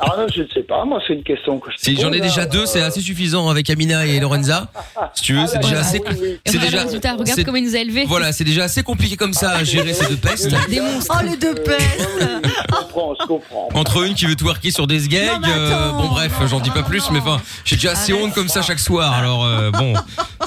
Ah 0.00 0.14
non, 0.18 0.26
je 0.34 0.42
ne 0.42 0.48
sais 0.48 0.62
pas. 0.62 0.84
Moi, 0.84 1.00
c'est 1.06 1.14
une 1.14 1.22
question 1.22 1.58
que 1.58 1.70
je 1.70 1.76
Si 1.78 1.96
j'en 2.00 2.12
ai 2.12 2.20
déjà 2.20 2.42
hein. 2.42 2.46
deux, 2.50 2.66
c'est 2.66 2.82
assez 2.82 3.00
suffisant 3.00 3.48
avec 3.48 3.68
Amina 3.70 4.06
et 4.06 4.20
Lorenza. 4.20 4.68
Si 5.14 5.22
tu 5.22 5.34
veux, 5.34 5.46
c'est 5.46 5.56
Ah, 5.56 5.60
déjà 5.60 5.74
bah, 5.74 5.80
assez. 5.80 5.98
oui, 6.08 6.16
oui. 6.20 6.28
Et 6.44 6.50
C'est 6.50 6.58
regarde 6.58 6.90
déjà. 6.90 7.12
regarde 7.14 7.44
comment 7.44 7.56
il 7.58 7.64
nous 7.64 7.76
a 7.76 7.78
élevés. 7.80 8.04
Voilà, 8.06 8.32
c'est 8.32 8.44
déjà 8.44 8.64
assez 8.64 8.82
compliqué 8.82 9.16
comme 9.16 9.32
ça 9.34 9.50
à 9.52 9.64
gérer 9.64 9.92
ces 9.92 10.06
deux 10.08 10.16
pestes. 10.16 10.48
Des 10.68 10.80
monstres. 10.80 11.14
Oh, 11.18 11.26
les 11.28 11.36
deux 11.36 11.50
Euh, 11.50 11.64
pestes 11.64 12.08
je 12.68 12.74
comprends, 12.76 13.14
je 13.20 13.26
comprends. 13.26 13.68
Entre 13.74 14.04
une 14.06 14.14
qui 14.14 14.26
veut 14.26 14.36
twerker 14.36 14.70
sur 14.70 14.86
des 14.86 15.06
gags, 15.08 15.44
attends. 15.44 15.96
bon 15.98 16.08
bref, 16.08 16.32
j'en 16.46 16.60
dis 16.60 16.70
pas 16.70 16.82
plus, 16.82 17.10
mais 17.10 17.18
enfin, 17.20 17.40
j'ai 17.64 17.76
déjà 17.76 17.92
assez 17.92 18.12
honte 18.12 18.34
comme 18.34 18.48
ça 18.48 18.62
chaque 18.62 18.78
soir, 18.78 19.12
alors 19.12 19.44
euh, 19.44 19.70
bon, 19.70 19.94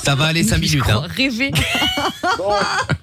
ça 0.04 0.16
va 0.16 0.26
aller 0.26 0.44
5 0.44 0.58
minutes. 0.60 0.84
Hein. 0.90 1.04
Rêver. 1.16 1.52
Bon, 2.38 2.52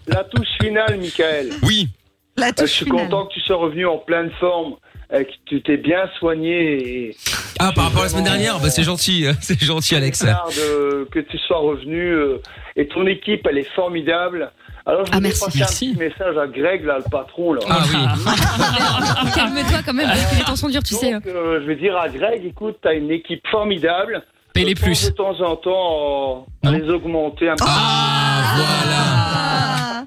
la 0.06 0.24
touche 0.24 0.48
finale, 0.60 0.98
Michael. 0.98 1.50
Oui, 1.62 1.88
La 2.36 2.48
Euh, 2.48 2.52
touche 2.52 2.68
je 2.70 2.74
suis 2.74 2.84
finale. 2.84 3.04
content 3.08 3.26
que 3.26 3.32
tu 3.34 3.40
sois 3.40 3.56
revenu 3.56 3.86
en 3.86 3.98
pleine 3.98 4.30
forme, 4.40 4.74
euh, 5.12 5.24
que 5.24 5.30
tu 5.46 5.62
t'es 5.62 5.76
bien 5.76 6.08
soigné 6.18 7.08
et 7.08 7.16
ah 7.60 7.72
par 7.74 7.84
rapport 7.84 8.00
à 8.02 8.04
la 8.04 8.08
semaine 8.10 8.24
dernière, 8.24 8.60
bah 8.60 8.70
c'est 8.70 8.84
gentil, 8.84 9.26
c'est 9.40 9.60
gentil 9.60 9.96
Alex. 9.96 10.24
Garde, 10.24 10.52
euh, 10.58 11.04
que 11.10 11.18
tu 11.18 11.38
sois 11.38 11.58
revenu 11.58 12.00
euh, 12.12 12.38
et 12.76 12.86
ton 12.86 13.06
équipe, 13.06 13.46
elle 13.50 13.58
est 13.58 13.74
formidable. 13.74 14.52
Alors 14.86 15.04
je 15.04 15.10
Ah, 15.12 15.16
voulais 15.16 15.28
merci. 15.28 15.44
passer 15.44 15.58
Merci. 15.58 15.86
un 15.86 15.92
petit 15.94 15.98
message 15.98 16.36
à 16.38 16.46
Greg, 16.46 16.84
là, 16.84 16.98
le 16.98 17.10
patron. 17.10 17.52
Là. 17.54 17.60
Ah 17.68 17.82
oui, 17.90 19.30
Calme-toi 19.34 19.78
quand 19.84 19.92
même, 19.92 20.06
parce 20.06 20.24
que 20.32 20.36
les 20.38 20.44
temps 20.44 20.56
sont 20.56 20.68
durs, 20.68 20.82
tu 20.82 20.94
sais. 20.94 21.12
Donc, 21.12 21.26
euh, 21.26 21.60
je 21.62 21.66
vais 21.66 21.76
dire 21.76 21.96
à 21.96 22.08
Greg, 22.08 22.44
écoute, 22.46 22.76
t'as 22.82 22.94
une 22.94 23.10
équipe 23.10 23.46
formidable. 23.50 24.22
Les 24.64 24.74
plus. 24.74 25.06
De 25.06 25.10
temps 25.10 25.40
en 25.40 25.56
temps, 25.56 26.44
euh, 26.64 26.68
à 26.68 26.70
Non. 26.72 26.78
les 26.78 26.90
augmenter 26.90 27.48
un 27.50 27.56
peu. 27.56 27.64
ah 27.66 28.54
voilà. 28.56 29.04
Ah. 29.04 30.04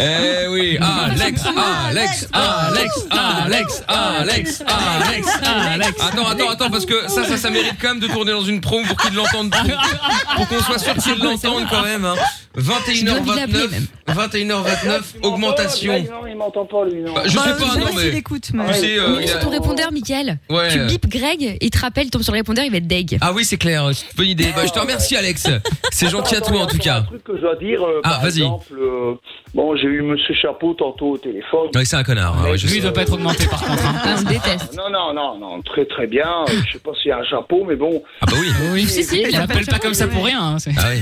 Eh 0.00 0.48
oui, 0.48 0.78
Alex, 0.80 1.42
Alex, 1.46 2.28
Alex, 2.32 3.06
Alex, 3.10 3.82
Alex, 3.86 4.64
Alex, 4.66 5.28
Alex. 5.44 6.02
Attends, 6.02 6.26
attends, 6.26 6.50
attends, 6.50 6.70
parce 6.70 6.86
que 6.86 7.08
ça, 7.08 7.24
ça, 7.24 7.36
ça 7.36 7.50
mérite 7.50 7.74
quand 7.80 7.88
même 7.88 8.00
de 8.00 8.06
tourner 8.08 8.32
dans 8.32 8.42
une 8.42 8.60
promo 8.60 8.84
pour 8.86 8.96
qu'ils 8.96 9.14
l'entendent, 9.14 9.50
pour, 9.52 10.36
pour 10.36 10.48
qu'on 10.48 10.60
soit 10.64 10.78
sûr 10.78 10.94
qu'ils 10.94 11.18
l'entendent 11.22 11.68
quand 11.70 11.82
même. 11.82 12.04
Hein. 12.04 12.14
J'ai 12.56 13.10
envie 13.10 13.30
de 13.30 13.36
l'appeler, 13.36 13.66
21h29, 13.66 13.70
même. 13.70 13.86
21h29, 14.08 15.00
augmentation. 15.22 15.92
Non, 15.98 16.26
il 16.28 16.36
m'entend 16.36 16.66
pas, 16.66 16.84
lui. 16.84 17.00
Non. 17.02 17.14
Bah, 17.14 17.22
je 17.24 17.30
sais 17.30 17.36
pas, 17.36 17.76
non, 17.78 17.86
mais. 17.96 18.08
écoute, 18.18 18.50
Tu 18.52 18.74
sais, 18.74 18.98
euh, 18.98 19.40
ton 19.40 19.50
répondeur, 19.50 19.92
Mickaël, 19.92 20.38
tu 20.70 20.78
bipes 20.86 21.08
Greg, 21.08 21.56
il 21.60 21.70
te 21.70 21.78
rappelle, 21.78 22.06
il 22.06 22.10
tombe 22.10 22.22
sur 22.22 22.32
le 22.32 22.38
répondeur, 22.38 22.64
il 22.64 22.70
va 22.70 22.78
être 22.78 22.86
deg. 22.86 23.18
Ah 23.20 23.32
oui, 23.32 23.44
c'est 23.44 23.56
clair. 23.58 23.91
C'est 23.92 24.06
une 24.10 24.16
Bonne 24.16 24.26
idée. 24.28 24.52
Bah, 24.54 24.66
je 24.66 24.72
te 24.72 24.78
remercie, 24.78 25.16
Alex. 25.16 25.48
C'est 25.90 26.08
gentil 26.08 26.36
à 26.36 26.40
toi, 26.40 26.58
en 26.60 26.66
tout 26.66 26.78
cas. 26.78 26.98
Un 26.98 27.02
truc 27.02 27.24
que 27.24 27.36
je 27.36 27.40
dois 27.42 27.56
dire, 27.56 27.82
euh, 27.86 28.00
Ah, 28.04 28.10
par 28.10 28.22
vas-y. 28.22 28.40
exemple, 28.42 28.72
euh, 28.78 29.14
bon, 29.54 29.76
j'ai 29.76 29.84
eu 29.88 30.02
Monsieur 30.02 30.34
Chapeau 30.34 30.74
tantôt 30.74 31.12
au 31.12 31.18
téléphone. 31.18 31.68
Ouais, 31.74 31.84
c'est 31.84 31.96
un 31.96 32.02
connard. 32.04 32.36
hein, 32.38 32.50
ouais, 32.50 32.58
je 32.58 32.64
Lui, 32.66 32.72
sais. 32.72 32.78
il 32.78 32.82
doit 32.82 32.92
pas 32.92 33.02
être 33.02 33.12
augmenté 33.12 33.46
par 33.46 33.60
contre. 33.62 33.84
hein. 33.86 33.94
Ah, 34.04 34.14
on 34.18 34.22
déteste. 34.22 34.74
Non, 34.76 34.90
non, 34.90 35.12
non, 35.14 35.38
non, 35.38 35.62
très 35.62 35.84
très 35.86 36.06
bien. 36.06 36.26
Euh, 36.48 36.52
Je 36.66 36.72
sais 36.72 36.78
pas 36.78 36.90
s'il 37.00 37.08
y 37.08 37.12
a 37.12 37.18
un 37.18 37.24
chapeau, 37.24 37.64
mais 37.68 37.76
bon. 37.76 38.02
Ah 38.20 38.26
bah 38.26 38.32
oui. 38.40 38.48
Oui, 38.72 38.86
Si, 38.86 39.04
si, 39.04 39.20
il 39.22 39.28
il 39.28 39.36
a 39.36 39.40
l'appelle 39.40 39.66
pas 39.66 39.78
comme 39.78 39.94
ça 39.94 40.06
pour 40.08 40.24
rien. 40.24 40.40
hein, 40.42 40.58
c'est- 40.58 40.72
Ah 40.78 40.88
oui. 40.90 41.00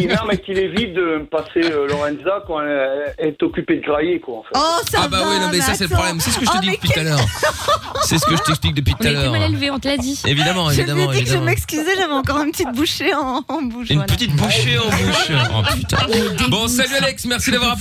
Qui- 0.00 0.06
non, 0.06 0.14
mais 0.28 0.38
qu'il 0.38 0.58
évite 0.58 0.94
de 0.94 1.00
me 1.20 1.24
passer 1.26 1.60
euh, 1.64 1.86
Lorenza 1.88 2.42
quand 2.46 2.60
elle 2.62 3.14
elle 3.18 3.28
est 3.28 3.42
occupée 3.42 3.76
de 3.76 3.82
grailler, 3.86 4.20
quoi, 4.20 4.38
en 4.38 4.42
fait. 4.42 4.50
Oh, 4.54 4.80
ça 4.90 5.00
Ah 5.04 5.08
bah 5.08 5.18
va, 5.20 5.28
oui, 5.30 5.40
non, 5.40 5.48
mais 5.52 5.60
ça, 5.60 5.74
c'est 5.74 5.84
le 5.84 5.86
attends. 5.86 5.96
problème. 5.96 6.20
C'est 6.20 6.30
ce 6.30 6.38
que 6.38 6.44
je 6.46 6.50
te 6.50 6.56
Oh, 6.56 6.60
dis 6.60 6.66
mais 6.68 6.74
depuis 6.76 6.88
tout 6.90 7.00
à 7.00 7.02
l'heure. 7.02 7.18
C'est 8.02 8.18
ce 8.18 8.24
que 8.26 8.36
je 8.36 8.42
t'explique 8.42 8.74
depuis 8.74 8.94
On 8.94 9.02
tout 9.02 9.04
a 9.04 9.08
à 9.08 9.12
été 9.12 9.22
l'heure. 9.22 9.32
mal 9.32 9.42
élevé, 9.42 9.70
on 9.70 9.78
te 9.78 9.86
l'a 9.86 9.96
dit. 9.96 10.20
Évidemment, 10.26 10.70
Je 10.70 10.74
lui 10.76 10.80
ai 10.80 10.82
évidemment, 10.84 11.00
dit 11.06 11.06
que 11.10 11.14
je 11.16 11.20
évidemment. 11.22 11.44
m'excusais, 11.44 11.96
j'avais 11.96 12.12
encore 12.12 12.40
une 12.40 12.50
petite 12.50 12.72
bouchée 12.72 13.14
en, 13.14 13.42
en 13.46 13.62
bouche. 13.62 13.90
Une 13.90 13.96
voilà. 13.98 14.12
petite 14.12 14.34
bouchée 14.34 14.78
en 14.78 14.86
bouche. 14.88 15.30
Oh 15.54 15.62
putain. 15.74 15.96
Bon, 16.48 16.66
salut 16.66 16.94
Alex, 17.00 17.26
merci 17.26 17.50
d'avoir 17.50 17.72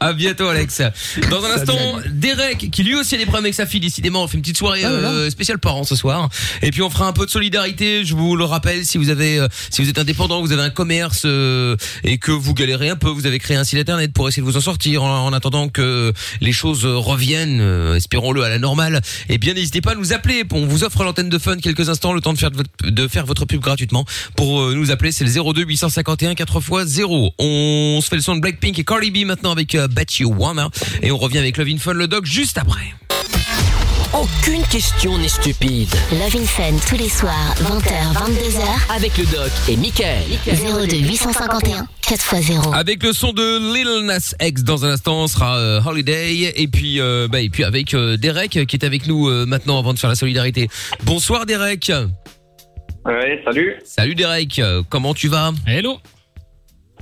À 0.00 0.12
bientôt 0.12 0.48
Alex. 0.48 0.82
Dans 1.30 1.44
un 1.44 1.50
instant, 1.50 1.78
Derek 2.10 2.70
qui 2.70 2.84
lui 2.84 2.94
aussi 2.94 3.14
a 3.14 3.18
des 3.18 3.24
problèmes 3.24 3.44
avec 3.44 3.54
sa 3.54 3.66
fille. 3.66 3.80
Décidément, 3.80 4.22
on 4.22 4.28
fait 4.28 4.36
une 4.36 4.42
petite 4.42 4.56
soirée 4.56 4.84
euh, 4.84 5.28
spéciale 5.30 5.58
parents 5.58 5.84
ce 5.84 5.96
soir. 5.96 6.28
Et 6.62 6.70
puis 6.70 6.82
on 6.82 6.90
fera 6.90 7.06
un 7.06 7.12
peu 7.12 7.26
de 7.26 7.30
solidarité. 7.30 8.04
Je 8.04 8.14
vous 8.14 8.36
le 8.36 8.44
rappelle, 8.44 8.84
si 8.86 8.98
vous 8.98 9.10
avez, 9.10 9.38
euh, 9.38 9.48
si 9.70 9.82
vous 9.82 9.88
êtes 9.88 9.98
indépendant, 9.98 10.40
vous 10.40 10.52
avez 10.52 10.62
un 10.62 10.70
commerce 10.70 11.22
euh, 11.24 11.76
et 12.04 12.18
que 12.18 12.30
vous 12.30 12.54
galérez 12.54 12.88
un 12.90 12.96
peu, 12.96 13.08
vous 13.08 13.26
avez 13.26 13.38
créé 13.38 13.56
un 13.56 13.64
site 13.64 13.78
internet 13.78 14.12
pour 14.12 14.28
essayer 14.28 14.42
de 14.42 14.46
vous 14.46 14.56
en 14.56 14.60
sortir 14.60 15.02
en, 15.02 15.26
en 15.26 15.32
attendant 15.32 15.68
que 15.68 16.12
les 16.40 16.52
choses 16.52 16.86
reviennent, 16.86 17.60
euh, 17.60 17.96
espérons-le 17.96 18.42
à 18.42 18.48
la 18.48 18.58
normale. 18.58 19.00
Et 19.28 19.38
bien 19.38 19.54
n'hésitez 19.54 19.80
pas 19.80 19.92
à 19.92 19.96
nous 19.96 20.12
appeler. 20.12 20.44
On 20.52 20.66
vous 20.66 20.84
offre 20.84 21.02
l'antenne 21.04 21.28
de 21.28 21.38
Fun 21.38 21.56
quelques 21.56 21.88
instants, 21.88 22.12
le 22.12 22.20
temps 22.20 22.32
de 22.32 22.38
faire 22.38 22.50
de 22.82 23.08
faire 23.08 23.26
votre 23.26 23.44
pub 23.44 23.60
gratuitement. 23.60 24.04
Pour 24.36 24.70
nous 24.70 24.90
appeler, 24.90 25.12
c'est 25.12 25.24
le 25.24 25.30
02 25.52 25.62
851 25.62 26.34
4 26.34 26.58
x 26.58 26.86
0. 26.86 27.34
On 27.38 28.00
se 28.08 28.10
fait 28.10 28.16
le 28.16 28.22
son 28.22 28.36
de 28.36 28.40
Blackpink 28.40 28.78
et 28.78 28.84
Cardi 28.84 29.10
B 29.10 29.26
maintenant 29.26 29.52
avec 29.52 29.74
euh, 29.74 29.86
Bet 29.86 30.06
You 30.20 30.32
Wanna 30.34 30.70
et 31.02 31.10
on 31.12 31.18
revient 31.18 31.36
avec 31.38 31.58
Love 31.58 31.68
in 31.68 31.76
Fun 31.76 31.92
le 31.92 32.08
dog 32.08 32.24
juste 32.24 32.56
après. 32.56 32.94
Aucune 34.14 34.62
question 34.68 35.18
n'est 35.18 35.28
stupide. 35.28 35.90
Love 36.12 36.36
in 36.42 36.46
Fun 36.46 36.72
tous 36.88 36.96
les 36.96 37.10
soirs, 37.10 37.54
20h, 37.60 38.14
22h. 38.14 38.96
Avec 38.96 39.18
le 39.18 39.24
doc 39.26 39.50
et 39.68 39.76
Michael. 39.76 40.22
02 40.46 40.96
851 40.96 41.86
4x0. 42.02 42.72
Avec 42.74 43.02
le 43.02 43.12
son 43.12 43.34
de 43.34 43.74
Lil 43.74 44.06
Nas 44.06 44.34
X 44.40 44.62
dans 44.62 44.86
un 44.86 44.92
instant, 44.92 45.24
on 45.24 45.26
sera 45.28 45.58
euh, 45.58 45.82
Holiday 45.84 46.50
et 46.56 46.66
puis 46.66 47.00
euh, 47.00 47.28
bah, 47.30 47.40
et 47.42 47.50
puis 47.50 47.62
avec 47.64 47.92
euh, 47.92 48.16
Derek 48.16 48.52
qui 48.66 48.76
est 48.76 48.84
avec 48.84 49.06
nous 49.06 49.28
euh, 49.28 49.44
maintenant 49.44 49.78
avant 49.78 49.92
de 49.92 49.98
faire 49.98 50.08
la 50.08 50.16
solidarité. 50.16 50.68
Bonsoir 51.04 51.44
Derek. 51.44 51.92
Ouais, 53.04 53.42
salut. 53.44 53.74
Salut 53.84 54.14
Derek, 54.14 54.58
Euh, 54.60 54.82
comment 54.88 55.12
tu 55.12 55.28
vas? 55.28 55.52
Hello. 55.66 55.98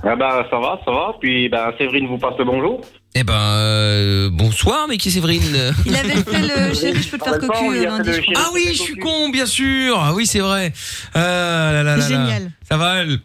Ah 0.03 0.15
bah 0.15 0.45
ça 0.49 0.59
va, 0.59 0.79
ça 0.85 0.91
va. 0.91 1.15
Puis 1.19 1.49
bah 1.49 1.73
Séverine 1.77 2.07
vous 2.07 2.17
passe 2.17 2.35
le 2.37 2.45
bonjour. 2.45 2.81
Eh 3.15 3.23
ben 3.23 3.33
euh, 3.33 4.29
bonsoir 4.31 4.85
mais 4.87 4.97
qui 4.97 5.07
est 5.09 5.11
Séverine? 5.11 5.41
Il 5.85 5.95
avait 5.95 6.09
fait 6.23 6.41
le 6.41 6.73
chéri, 6.79 7.01
je 7.01 7.09
peux 7.09 7.17
te 7.17 7.23
faire 7.23 7.39
on 7.41 7.47
cocu 7.47 7.77
euh, 7.77 7.83
lundi. 7.85 8.11
je 8.13 8.21
crois. 8.21 8.33
Ah 8.45 8.49
oui, 8.53 8.67
je 8.69 8.81
suis 8.81 8.95
con 8.97 9.29
bien 9.29 9.45
sûr. 9.45 9.97
Ah 9.99 10.13
oui, 10.13 10.25
c'est 10.27 10.39
vrai. 10.39 10.71
Ah 11.13 11.71
là 11.73 11.83
là 11.83 11.97
là 11.97 12.01
C'est 12.03 12.13
là. 12.13 12.25
génial. 12.25 12.51
Ça 12.69 12.77
va 12.77 12.97
elle? 12.97 13.19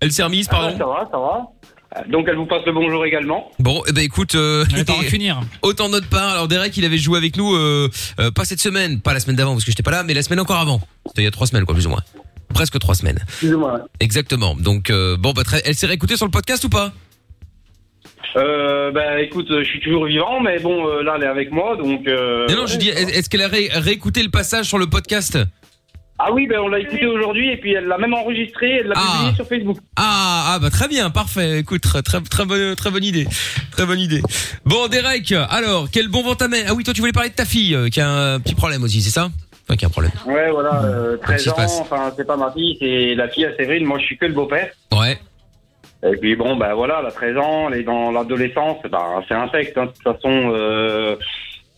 Elle 0.00 0.12
s'est 0.12 0.22
remise, 0.22 0.46
Ah, 0.50 0.54
pardon. 0.54 0.78
ça 0.78 0.84
va, 0.86 1.08
ça 1.10 1.18
va. 1.18 1.46
Euh, 1.96 2.10
Donc 2.10 2.26
elle 2.28 2.36
vous 2.36 2.46
passe 2.46 2.62
le 2.64 2.72
bonjour 2.72 3.04
également. 3.04 3.50
Bon, 3.58 3.82
eh 3.88 3.92
ben 3.92 4.02
écoute, 4.04 4.34
euh, 4.36 4.64
pas 4.86 4.92
rancunière. 4.92 5.40
autant 5.62 5.86
de 5.88 5.92
notre 5.94 6.08
part. 6.08 6.28
Alors 6.32 6.46
Derek, 6.48 6.76
il 6.76 6.84
avait 6.84 6.98
joué 6.98 7.18
avec 7.18 7.36
nous, 7.36 7.54
euh, 7.54 7.90
euh, 8.20 8.30
pas 8.30 8.44
cette 8.44 8.60
semaine, 8.60 9.00
pas 9.00 9.14
la 9.14 9.20
semaine 9.20 9.36
d'avant 9.36 9.52
parce 9.52 9.64
que 9.64 9.70
j'étais 9.72 9.82
pas 9.82 9.90
là, 9.90 10.04
mais 10.04 10.14
la 10.14 10.22
semaine 10.22 10.40
encore 10.40 10.58
avant. 10.60 10.80
C'était 11.06 11.22
il 11.22 11.24
y 11.24 11.28
a 11.28 11.32
trois 11.32 11.46
semaines, 11.48 11.64
quoi, 11.64 11.74
plus 11.74 11.86
ou 11.86 11.90
moins. 11.90 12.02
Presque 12.54 12.78
trois 12.78 12.94
semaines. 12.94 13.18
Excusez-moi. 13.28 13.80
Exactement. 14.00 14.54
Donc 14.54 14.88
euh, 14.90 15.16
bon, 15.18 15.32
bah, 15.32 15.44
très- 15.44 15.62
elle 15.66 15.74
s'est 15.74 15.86
réécoutée 15.86 16.16
sur 16.16 16.24
le 16.26 16.30
podcast 16.32 16.64
ou 16.64 16.68
pas? 16.70 16.92
Euh, 18.36 18.90
bah 18.90 19.20
écoute, 19.20 19.48
euh, 19.50 19.62
je 19.62 19.68
suis 19.68 19.80
toujours 19.80 20.06
vivant, 20.06 20.40
mais 20.40 20.58
bon, 20.58 20.88
euh, 20.88 21.02
là 21.02 21.14
elle 21.16 21.22
est 21.24 21.26
avec 21.28 21.52
moi, 21.52 21.76
donc. 21.76 22.06
Euh, 22.08 22.46
Non, 22.48 22.56
non, 22.62 22.66
je 22.66 22.76
dis, 22.78 22.88
est-ce 22.88 23.28
qu'elle 23.30 23.42
a 23.42 23.48
ré- 23.48 23.68
réécouté 23.72 24.22
le 24.24 24.28
passage 24.30 24.66
sur 24.66 24.78
le 24.78 24.86
podcast? 24.88 25.38
Ah 26.18 26.32
oui, 26.32 26.46
ben 26.48 26.58
on 26.60 26.68
l'a 26.68 26.78
écouté 26.80 27.06
aujourd'hui 27.06 27.50
et 27.50 27.56
puis 27.56 27.72
elle 27.74 27.86
l'a 27.86 27.98
même 27.98 28.14
enregistré, 28.14 28.78
elle 28.80 28.86
l'a 28.88 28.94
Ah. 28.96 29.12
publié 29.18 29.34
sur 29.36 29.46
Facebook. 29.48 29.78
Ah, 29.96 30.54
ah 30.54 30.58
bah 30.60 30.70
très 30.70 30.88
bien, 30.88 31.10
parfait. 31.10 31.58
Écoute, 31.60 31.82
très 31.82 32.02
très 32.02 32.20
très 32.22 32.44
bonne 32.44 32.74
très 32.76 32.90
bonne 32.90 33.04
idée, 33.04 33.26
très 33.72 33.84
bonne 33.86 34.00
idée. 34.00 34.22
Bon, 34.64 34.88
Derek, 34.88 35.30
alors 35.50 35.88
quel 35.92 36.08
bon 36.08 36.22
vent 36.22 36.34
t'amène 36.34 36.64
Ah 36.68 36.74
oui, 36.74 36.82
toi 36.84 36.94
tu 36.94 37.00
voulais 37.00 37.12
parler 37.12 37.30
de 37.30 37.34
ta 37.34 37.44
fille 37.44 37.74
euh, 37.74 37.88
qui 37.88 38.00
a 38.00 38.08
un 38.34 38.40
petit 38.40 38.54
problème 38.54 38.82
aussi, 38.84 39.00
c'est 39.02 39.10
ça? 39.10 39.28
A 39.68 39.72
un 39.72 39.88
problème. 39.88 40.12
Ouais, 40.26 40.50
voilà, 40.50 40.84
euh, 40.84 41.16
Qu'est-ce 41.16 41.22
13 41.22 41.42
qui 41.42 41.44
se 41.44 41.50
ans, 41.50 41.56
passe 41.56 41.80
enfin 41.80 42.12
c'est 42.16 42.26
pas 42.26 42.36
ma 42.36 42.52
fille, 42.52 42.76
c'est 42.78 43.14
la 43.14 43.28
fille 43.28 43.46
à 43.46 43.56
Séverine, 43.56 43.84
moi 43.84 43.98
je 43.98 44.04
suis 44.04 44.18
que 44.18 44.26
le 44.26 44.34
beau-père. 44.34 44.70
Ouais. 44.92 45.18
Et 46.02 46.16
puis 46.16 46.36
bon, 46.36 46.56
ben 46.56 46.74
voilà, 46.74 46.98
elle 47.00 47.06
a 47.06 47.10
13 47.10 47.36
ans, 47.38 47.68
elle 47.70 47.80
est 47.80 47.82
dans 47.82 48.12
l'adolescence, 48.12 48.76
ben, 48.90 49.22
c'est 49.26 49.34
un 49.34 49.48
texte, 49.48 49.78
hein, 49.78 49.86
de 49.86 49.90
toute 49.90 50.02
façon, 50.02 50.52
euh, 50.54 51.16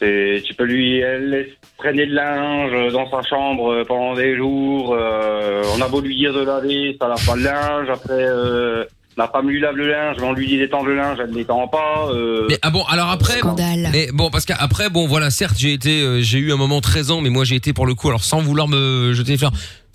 tu 0.00 0.54
peux 0.54 0.64
lui 0.64 0.98
elle 0.98 1.30
laisse 1.30 1.52
traîner 1.78 2.06
de 2.06 2.14
linge 2.14 2.92
dans 2.92 3.08
sa 3.08 3.22
chambre 3.22 3.84
pendant 3.84 4.14
des 4.14 4.36
jours, 4.36 4.94
euh, 4.98 5.62
on 5.76 5.80
a 5.80 5.88
beau 5.88 6.00
lui 6.00 6.16
dire 6.16 6.34
de 6.34 6.44
laver, 6.44 6.96
ça 7.00 7.06
lave 7.06 7.24
pas 7.24 7.36
le 7.36 7.42
linge, 7.42 7.88
après 7.88 8.24
euh, 8.26 8.84
la 9.16 9.28
femme 9.28 9.48
lui 9.48 9.60
lave 9.60 9.76
le 9.76 9.88
linge, 9.90 10.16
mais 10.20 10.24
on 10.26 10.32
lui 10.32 10.46
dit 10.46 10.58
d'étendre 10.58 10.86
le 10.86 10.96
linge, 10.96 11.18
elle 11.22 11.30
ne 11.30 11.36
l'étend 11.36 11.66
pas. 11.68 12.08
Euh, 12.10 12.46
Mais 12.50 12.58
ah 12.62 12.70
bon, 12.70 12.84
alors 12.84 13.08
après, 13.10 13.38
Scandale. 13.38 13.88
mais 13.92 14.08
bon 14.12 14.28
parce 14.30 14.44
qu'après 14.44 14.90
bon 14.90 15.06
voilà, 15.06 15.30
certes 15.30 15.56
j'ai 15.58 15.72
été, 15.72 16.02
euh, 16.02 16.20
j'ai 16.22 16.38
eu 16.38 16.52
un 16.52 16.56
moment 16.56 16.80
13 16.80 17.10
ans, 17.10 17.20
mais 17.22 17.30
moi 17.30 17.44
j'ai 17.44 17.54
été 17.56 17.72
pour 17.72 17.86
le 17.86 17.94
coup, 17.94 18.08
alors 18.08 18.24
sans 18.24 18.40
vouloir 18.40 18.68
me 18.68 19.12
jeter 19.14 19.32
les 19.32 19.38
fleurs. 19.38 19.52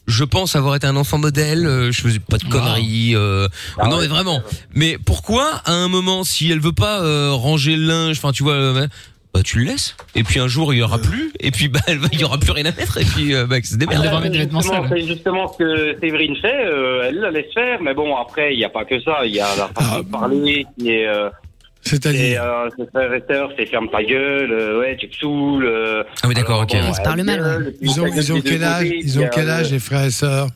Je 0.08 0.24
pense 0.24 0.56
avoir 0.56 0.76
été 0.76 0.88
un 0.88 0.96
enfant 0.96 1.20
modèle, 1.20 1.68
euh, 1.68 1.92
je 1.92 2.02
faisais 2.02 2.18
pas 2.20 2.38
de 2.40 2.44
conneries. 2.46 3.12
euh, 3.16 3.48
Ah 3.78 3.88
non 3.88 3.98
ouais. 3.98 4.02
mais 4.02 4.08
vraiment. 4.08 4.42
Mais 4.74 4.98
pourquoi 4.98 5.46
à 5.66 5.74
un 5.74 5.88
moment 5.88 6.24
si 6.24 6.52
elle 6.52 6.60
veut 6.60 6.72
pas 6.74 7.02
euh, 7.02 7.30
ranger 7.32 7.76
le 7.76 7.86
linge, 7.86 8.18
enfin 8.18 8.32
tu 8.32 8.42
vois, 8.42 8.54
euh, 8.54 8.88
bah 9.34 9.42
tu 9.44 9.60
le 9.60 9.66
laisses. 9.66 9.96
Et 10.16 10.24
puis 10.24 10.40
un 10.40 10.48
jour 10.48 10.74
il 10.74 10.80
y 10.80 10.84
aura 10.84 10.98
plus, 11.00 11.32
et 11.40 11.52
puis 11.52 11.68
bah 11.70 11.80
elle 11.88 12.00
va- 12.00 12.08
il 12.12 12.20
y 12.20 12.24
aura 12.24 12.38
plus 12.38 12.52
rien 12.52 12.66
à 12.66 12.72
mettre, 12.72 12.98
et 13.00 13.06
puis 13.06 13.34
euh, 13.34 13.46
bah 13.46 13.62
que 13.62 13.68
se 13.68 13.76
démerde. 13.78 14.04
Justement, 14.34 14.86
c'est 14.90 15.02
justement 15.08 15.48
ce 15.54 15.58
que 15.58 16.00
Séverine 16.02 16.36
fait, 16.36 16.66
euh, 16.66 17.06
elle 17.08 17.20
la 17.20 17.32
laisse 17.32 17.54
faire, 17.54 17.82
mais 17.82 17.94
bon 17.94 18.16
après 18.18 18.54
il 18.54 18.58
n'y 18.58 18.66
a 18.66 18.70
pas 18.70 18.84
que 18.86 19.00
ça, 19.02 19.20
il 19.26 19.34
y 19.36 19.40
a 19.40 19.48
la 19.58 19.68
façon 19.70 19.96
Ah. 20.00 20.02
de 20.04 20.10
parler 20.12 20.66
qui 20.78 20.90
est... 20.92 21.08
euh, 21.08 21.30
Et 21.30 21.90
C'est-à-dire 21.90 22.44
euh, 22.44 22.70
ses 22.78 22.86
frères 22.88 23.14
et 23.14 23.24
sœurs, 23.30 23.50
c'est 23.58 23.66
ferme 23.68 23.90
ta 23.90 24.04
gueule, 24.04 24.52
euh, 24.52 24.80
ouais, 24.82 24.98
tu 25.00 25.10
te 25.10 25.16
saoules. 25.18 25.66
euh, 25.66 26.04
Ah 26.24 26.28
oui 26.28 26.34
d'accord, 26.36 26.62
ok. 26.62 26.74
Ils 26.74 26.94
se 26.94 27.02
parlent 27.02 27.24
mal, 27.24 27.74
ils 27.82 28.02
ont, 28.02 28.06
ils 28.08 28.44
quel 28.44 28.64
âge 28.64 28.86
Ils 28.88 29.20
ont 29.20 29.30
quel 29.34 29.50
âge 29.50 29.70
euh, 29.70 29.74
les 29.74 29.80
frères 29.80 30.04
et 30.06 30.12
sœurs? 30.12 30.48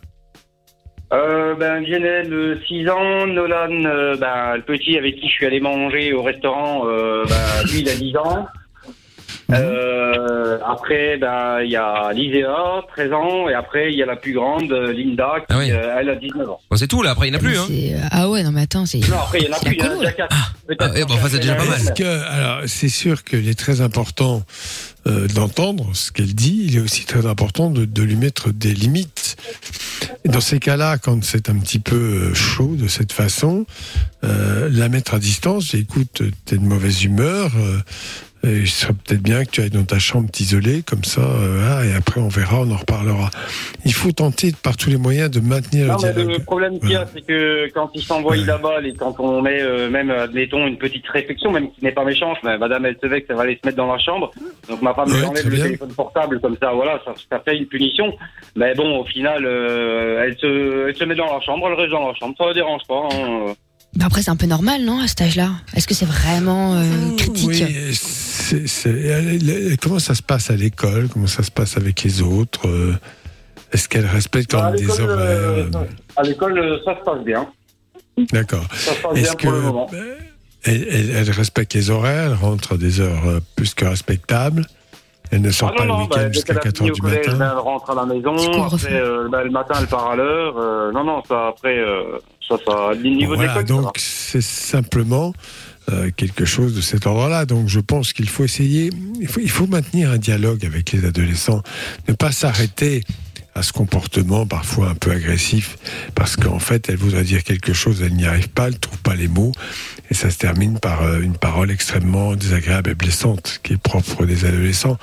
Euh, 1.13 1.53
Ben 1.55 1.79
Lionel, 1.85 2.33
euh, 2.33 2.57
6 2.67 2.89
ans, 2.89 3.27
Nolan, 3.27 3.69
euh, 3.85 4.17
ben, 4.17 4.55
le 4.57 4.63
petit 4.63 4.97
avec 4.97 5.15
qui 5.15 5.27
je 5.29 5.33
suis 5.33 5.45
allé 5.45 5.59
manger 5.59 6.13
au 6.13 6.23
restaurant, 6.23 6.83
euh, 6.87 7.23
ben, 7.27 7.71
lui 7.71 7.79
il 7.81 7.89
a 7.89 7.95
10 7.95 8.17
ans. 8.17 8.47
Euh, 9.51 10.57
après, 10.67 11.17
ben 11.17 11.59
il 11.63 11.69
y 11.71 11.75
a 11.75 12.11
Liséa, 12.13 12.81
13 12.95 13.13
ans, 13.13 13.49
et 13.49 13.53
après 13.53 13.91
il 13.91 13.97
y 13.97 14.03
a 14.03 14.05
la 14.05 14.15
plus 14.15 14.33
grande, 14.33 14.71
euh, 14.71 14.91
Linda, 14.91 15.33
qui 15.39 15.45
Ah 15.49 15.57
oui. 15.59 15.71
euh, 15.71 15.97
elle 15.99 16.09
a 16.09 16.15
19 16.15 16.49
ans. 16.49 16.59
Bon, 16.69 16.77
c'est 16.77 16.87
tout 16.87 17.01
là, 17.03 17.11
après 17.11 17.27
il 17.27 17.31
n'y 17.31 17.37
en 17.37 17.39
a 17.39 17.43
plus 17.43 17.57
hein. 17.57 17.65
C'est- 17.67 17.93
euh, 17.93 17.99
Ah 18.11 18.29
ouais, 18.29 18.43
non 18.43 18.51
mais 18.51 18.61
attends, 18.61 18.85
c'est. 18.85 18.99
Non, 19.07 19.17
après 19.19 19.39
il 19.41 19.45
y 19.45 19.49
en 19.49 19.53
a 19.53 19.57
c'est 19.57 19.65
plus, 19.67 19.75
il 19.75 19.79
y 19.79 19.81
en 19.83 19.85
a 19.85 19.89
colo, 19.89 19.99
déjà 20.01 20.11
là. 20.11 20.27
4. 20.29 20.35
Ah, 20.79 20.91
ouais, 20.91 21.05
bon, 21.05 21.13
enfin, 21.13 21.27
c'est 21.29 21.39
déjà 21.39 21.55
pas 21.55 21.65
mal. 21.65 21.79
Est-ce 21.79 21.91
que, 21.91 22.03
alors, 22.03 22.61
c'est 22.65 22.89
sûr 22.89 23.23
qu'il 23.23 23.47
est 23.47 23.57
très 23.59 23.81
important 23.81 24.41
euh, 25.07 25.27
d'entendre 25.27 25.91
ce 25.93 26.11
qu'elle 26.11 26.33
dit. 26.33 26.63
Il 26.67 26.77
est 26.77 26.81
aussi 26.81 27.05
très 27.05 27.27
important 27.27 27.69
de, 27.69 27.85
de 27.85 28.01
lui 28.01 28.15
mettre 28.15 28.49
des 28.49 28.73
limites. 28.73 29.35
Et 30.23 30.29
dans 30.29 30.39
ces 30.41 30.57
cas-là, 30.57 30.97
quand 30.97 31.23
c'est 31.23 31.49
un 31.49 31.57
petit 31.59 31.77
peu 31.77 31.95
euh, 31.95 32.33
chaud 32.33 32.75
de 32.75 32.87
cette 32.87 33.11
façon, 33.13 33.67
euh, 34.23 34.67
la 34.71 34.89
mettre 34.89 35.13
à 35.13 35.19
distance. 35.19 35.75
Écoute, 35.75 36.23
t'es 36.45 36.57
de 36.57 36.63
mauvaise 36.63 37.03
humeur. 37.03 37.51
euh, 37.55 37.77
et 38.45 38.57
il 38.59 38.67
serait 38.67 38.93
peut-être 38.93 39.21
bien 39.21 39.43
que 39.45 39.49
tu 39.51 39.61
ailles 39.61 39.69
dans 39.69 39.83
ta 39.83 39.99
chambre 39.99 40.29
t'isoler 40.31 40.83
comme 40.83 41.03
ça, 41.03 41.21
euh, 41.21 41.67
ah, 41.79 41.85
et 41.85 41.93
après 41.93 42.21
on 42.21 42.27
verra, 42.27 42.61
on 42.61 42.71
en 42.71 42.77
reparlera. 42.77 43.29
Il 43.85 43.93
faut 43.93 44.11
tenter 44.11 44.51
par 44.63 44.77
tous 44.77 44.89
les 44.89 44.97
moyens 44.97 45.29
de 45.31 45.39
maintenir 45.39 45.87
Non, 45.87 45.93
le 45.93 45.99
dialogue. 45.99 46.31
le 46.31 46.39
problème 46.39 46.79
qu'il 46.79 46.91
y 46.91 46.95
a, 46.95 47.05
c'est 47.13 47.21
que 47.25 47.69
quand 47.73 47.89
ils 47.95 48.03
s'envoient 48.03 48.31
Ouais. 48.37 48.45
la 48.45 48.57
balle 48.57 48.85
et 48.87 48.93
quand 48.93 49.15
on 49.19 49.41
met 49.41 49.61
euh, 49.61 49.89
même, 49.89 50.09
admettons, 50.11 50.65
une 50.67 50.77
petite 50.77 51.07
réflexion, 51.07 51.51
même 51.51 51.71
qui 51.71 51.83
n'est 51.83 51.91
pas 51.91 52.03
méchante, 52.05 52.37
mais 52.43 52.57
madame, 52.57 52.85
elle 52.85 52.97
se 53.01 53.07
vexe, 53.07 53.25
elle 53.29 53.35
va 53.35 53.43
aller 53.43 53.59
se 53.61 53.65
mettre 53.67 53.77
dans 53.77 53.91
la 53.91 53.99
chambre. 53.99 54.31
Donc 54.69 54.81
ma 54.81 54.93
femme 54.93 55.09
Ouais, 55.09 55.17
lui 55.19 55.25
enlève 55.25 55.47
le 55.49 55.57
téléphone 55.61 55.93
portable, 55.93 56.39
comme 56.41 56.57
ça, 56.61 56.71
voilà, 56.73 56.99
ça, 57.05 57.13
ça 57.31 57.39
fait 57.45 57.57
une 57.57 57.65
punition. 57.67 58.13
Mais 58.55 58.73
bon, 58.75 58.99
au 58.99 59.05
final, 59.05 59.45
euh, 59.45 60.23
elle, 60.25 60.37
se, 60.37 60.87
elle 60.89 60.95
se 60.95 61.03
met 61.03 61.15
dans 61.15 61.33
la 61.33 61.41
chambre, 61.41 61.67
elle 61.67 61.73
reste 61.79 61.91
dans 61.91 62.07
la 62.07 62.13
chambre, 62.15 62.35
ça 62.37 62.45
ne 62.47 62.53
dérange 62.53 62.81
pas. 62.87 63.07
hein. 63.13 63.53
Bah 63.95 64.05
après, 64.07 64.21
c'est 64.21 64.31
un 64.31 64.35
peu 64.35 64.45
normal, 64.45 64.83
non, 64.83 64.99
à 64.99 65.07
cet 65.07 65.21
âge-là? 65.21 65.51
Est-ce 65.73 65.87
que 65.87 65.93
c'est 65.93 66.05
vraiment 66.05 66.75
euh, 66.75 67.15
critique? 67.17 67.47
Oui, 67.47 67.93
c'est- 67.93 68.67
c'est- 68.67 68.89
elle- 68.89 69.49
elle- 69.49 69.77
comment 69.77 69.99
ça 69.99 70.15
se 70.15 70.21
passe 70.21 70.49
à 70.49 70.55
l'école? 70.55 71.07
Comment 71.07 71.27
ça 71.27 71.43
se 71.43 71.51
passe 71.51 71.77
avec 71.77 72.03
les 72.03 72.21
autres? 72.21 72.67
Euh, 72.67 72.93
Est-ce 73.71 73.89
qu'elle 73.89 74.05
respecte 74.05 74.51
quand 74.51 74.61
À 74.61 74.71
même 74.71 74.79
des 74.79 74.89
horaires? 75.01 75.07
euh, 75.17 75.65
à 76.15 76.23
l'école, 76.23 76.57
euh, 76.59 76.77
ça 76.85 76.97
se 76.97 77.03
passe 77.03 77.23
bien. 77.25 77.47
D'accord. 78.31 78.65
Ça 78.73 78.93
se 78.93 79.01
passe 79.01 79.17
Est-ce 79.17 79.35
bien 79.35 79.35
pour 79.35 79.51
le 79.51 79.57
que 79.59 79.65
moment. 79.65 79.91
elle, 80.63 80.87
elle- 80.89 81.09
elle 81.11 81.31
respecte 81.31 81.73
les 81.73 81.89
horaires, 81.89 82.31
elle 82.31 82.33
rentre 82.37 82.73
à 82.73 82.77
des 82.77 82.99
heures 83.01 83.39
plus 83.55 83.73
que 83.73 83.85
respectables? 83.85 84.65
Elle 85.31 85.41
ne 85.41 85.49
sort 85.51 85.71
Ah 85.73 85.77
pas 85.77 85.85
non, 85.85 85.93
le 85.93 85.97
bah, 85.97 86.15
week-end 86.15 86.27
dès 86.27 86.33
jusqu'à 86.33 86.53
qu'elle 86.53 86.57
a 86.57 86.61
4 86.61 86.77
fini 86.77 86.89
heures 86.89 86.93
au 86.93 86.95
du 86.95 87.01
collège, 87.01 87.25
matin? 87.27 87.37
ben, 87.39 87.51
elle 87.51 87.57
rentre 87.57 87.89
à 87.89 87.95
la 87.95 88.05
maison. 88.05 88.63
Après, 88.63 88.93
euh, 88.93 89.27
ben, 89.29 89.41
le 89.43 89.49
matin, 89.49 89.75
elle 89.79 89.87
part 89.87 90.11
à 90.11 90.15
l'heure. 90.15 90.55
Euh, 90.57 90.91
non, 90.93 91.03
non, 91.03 91.23
ça, 91.27 91.47
après, 91.47 91.77
euh, 91.77 92.19
ça, 92.47 92.57
ça, 92.65 92.91
Voilà, 93.27 93.63
donc 93.63 93.95
c'est 93.97 94.41
simplement 94.41 95.33
euh, 95.91 96.09
quelque 96.15 96.45
chose 96.45 96.75
de 96.75 96.81
cet 96.81 97.05
ordre-là. 97.05 97.45
Donc 97.45 97.67
je 97.67 97.79
pense 97.79 98.13
qu'il 98.13 98.29
faut 98.29 98.43
essayer, 98.43 98.89
il 99.19 99.27
faut, 99.27 99.39
il 99.39 99.49
faut 99.49 99.67
maintenir 99.67 100.11
un 100.11 100.17
dialogue 100.17 100.65
avec 100.65 100.91
les 100.91 101.05
adolescents, 101.05 101.61
ne 102.07 102.13
pas 102.13 102.31
s'arrêter 102.31 103.03
à 103.55 103.63
ce 103.63 103.71
comportement 103.71 104.45
parfois 104.45 104.89
un 104.89 104.95
peu 104.95 105.11
agressif, 105.11 105.77
parce 106.13 106.35
qu'en 106.35 106.59
fait 106.59 106.89
elle 106.89 106.97
voudrait 106.97 107.23
dire 107.23 107.43
quelque 107.43 107.71
chose, 107.71 108.01
elle 108.01 108.13
n'y 108.13 108.25
arrive 108.25 108.49
pas, 108.49 108.67
elle 108.67 108.73
ne 108.73 108.79
trouve 108.79 108.97
pas 108.99 109.15
les 109.15 109.29
mots, 109.29 109.53
et 110.11 110.13
ça 110.13 110.29
se 110.29 110.37
termine 110.37 110.77
par 110.77 111.03
euh, 111.03 111.21
une 111.21 111.37
parole 111.37 111.71
extrêmement 111.71 112.35
désagréable 112.35 112.89
et 112.89 112.95
blessante, 112.95 113.61
qui 113.63 113.73
est 113.73 113.77
propre 113.77 114.25
des 114.25 114.43
adolescents. 114.43 114.97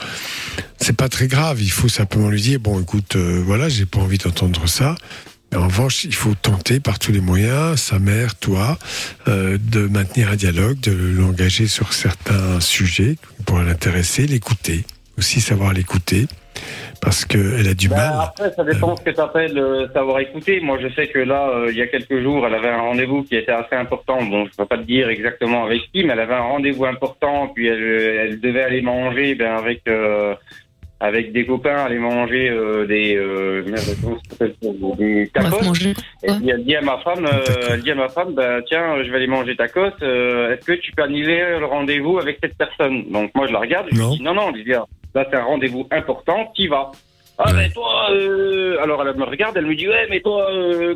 C'est 0.78 0.96
pas 0.96 1.08
très 1.08 1.28
grave, 1.28 1.62
il 1.62 1.70
faut 1.70 1.88
simplement 1.88 2.28
lui 2.28 2.42
dire 2.42 2.60
bon 2.60 2.80
écoute, 2.80 3.16
euh, 3.16 3.42
voilà, 3.44 3.68
j'ai 3.70 3.86
pas 3.86 4.00
envie 4.00 4.18
d'entendre 4.18 4.68
ça. 4.68 4.96
Mais 5.52 5.58
en 5.58 5.66
revanche, 5.66 6.04
il 6.04 6.14
faut 6.14 6.34
tenter 6.34 6.80
par 6.80 6.98
tous 6.98 7.12
les 7.12 7.20
moyens, 7.20 7.78
sa 7.78 7.98
mère, 7.98 8.34
toi, 8.36 8.78
euh, 9.28 9.58
de 9.60 9.86
maintenir 9.86 10.30
un 10.30 10.36
dialogue, 10.36 10.80
de 10.80 10.92
l'engager 10.92 11.66
sur 11.66 11.92
certains 11.92 12.58
sujets 12.60 13.16
qui 13.36 13.44
pourraient 13.44 13.64
l'intéresser, 13.64 14.26
l'écouter, 14.26 14.84
aussi 15.18 15.40
savoir 15.42 15.74
l'écouter, 15.74 16.26
parce 17.02 17.24
qu'elle 17.24 17.68
a 17.68 17.74
du 17.74 17.88
Ben, 17.88 17.96
mal. 17.96 18.12
après, 18.22 18.52
ça 18.54 18.64
dépend 18.64 18.96
ce 18.96 19.02
que 19.02 19.10
tu 19.10 19.20
appelles 19.20 19.58
euh, 19.58 19.88
savoir 19.92 20.20
écouter. 20.20 20.60
Moi, 20.60 20.78
je 20.80 20.88
sais 20.94 21.08
que 21.08 21.18
là, 21.18 21.48
euh, 21.50 21.70
il 21.70 21.76
y 21.76 21.82
a 21.82 21.86
quelques 21.86 22.22
jours, 22.22 22.46
elle 22.46 22.54
avait 22.54 22.68
un 22.70 22.80
rendez-vous 22.80 23.24
qui 23.24 23.36
était 23.36 23.52
assez 23.52 23.74
important. 23.74 24.22
Bon, 24.22 24.44
je 24.46 24.50
ne 24.50 24.56
peux 24.56 24.66
pas 24.66 24.78
te 24.78 24.84
dire 24.84 25.10
exactement 25.10 25.64
avec 25.64 25.82
qui, 25.92 26.04
mais 26.04 26.12
elle 26.14 26.20
avait 26.20 26.34
un 26.34 26.42
rendez-vous 26.42 26.86
important. 26.86 27.48
Puis 27.54 27.66
elle, 27.66 27.82
elle 27.82 28.40
devait 28.40 28.62
aller 28.62 28.80
manger 28.80 29.34
ben, 29.34 29.56
avec 29.56 29.82
euh, 29.88 30.34
avec 31.04 31.32
des 31.32 31.44
copains, 31.44 31.78
aller 31.84 31.98
manger 31.98 32.48
euh, 32.48 32.86
des 32.86 33.16
euh, 33.16 33.62
des 34.96 35.28
tacos. 35.34 35.74
Et 36.22 36.28
puis 36.28 36.48
elle 36.48 36.64
dit 36.64 36.76
à 36.76 36.80
ma 36.80 36.98
femme, 36.98 37.26
euh, 37.26 37.70
elle 37.70 37.82
dit 37.82 37.90
à 37.90 37.96
ma 37.96 38.08
femme, 38.08 38.34
bah, 38.34 38.62
tiens, 38.68 39.02
je 39.02 39.10
vais 39.10 39.16
aller 39.16 39.26
manger 39.26 39.56
tacos. 39.56 39.80
euh, 40.02 40.54
Est-ce 40.54 40.64
que 40.64 40.72
tu 40.74 40.92
peux 40.92 41.02
annuler 41.02 41.58
le 41.58 41.66
rendez-vous 41.66 42.18
avec 42.20 42.38
cette 42.40 42.56
personne? 42.56 43.10
Donc 43.10 43.32
moi, 43.34 43.48
je 43.48 43.52
la 43.52 43.58
regarde. 43.58 43.88
Je 43.90 44.00
lui 44.00 44.18
dis 44.18 44.22
non, 44.22 44.32
non, 44.32 44.52
Lydia, 44.52 44.86
là 45.14 45.26
c'est 45.28 45.36
un 45.36 45.42
rendez-vous 45.42 45.88
important. 45.90 46.52
Qui 46.54 46.68
va 46.68 46.92
ah 47.38 47.50
mais 47.56 47.70
toi, 47.70 48.08
alors 48.80 49.04
elle 49.04 49.16
me 49.16 49.24
regarde, 49.24 49.56
elle 49.56 49.66
me 49.66 49.74
dit 49.74 49.88
ouais 49.88 50.06
mais 50.08 50.20
toi 50.20 50.46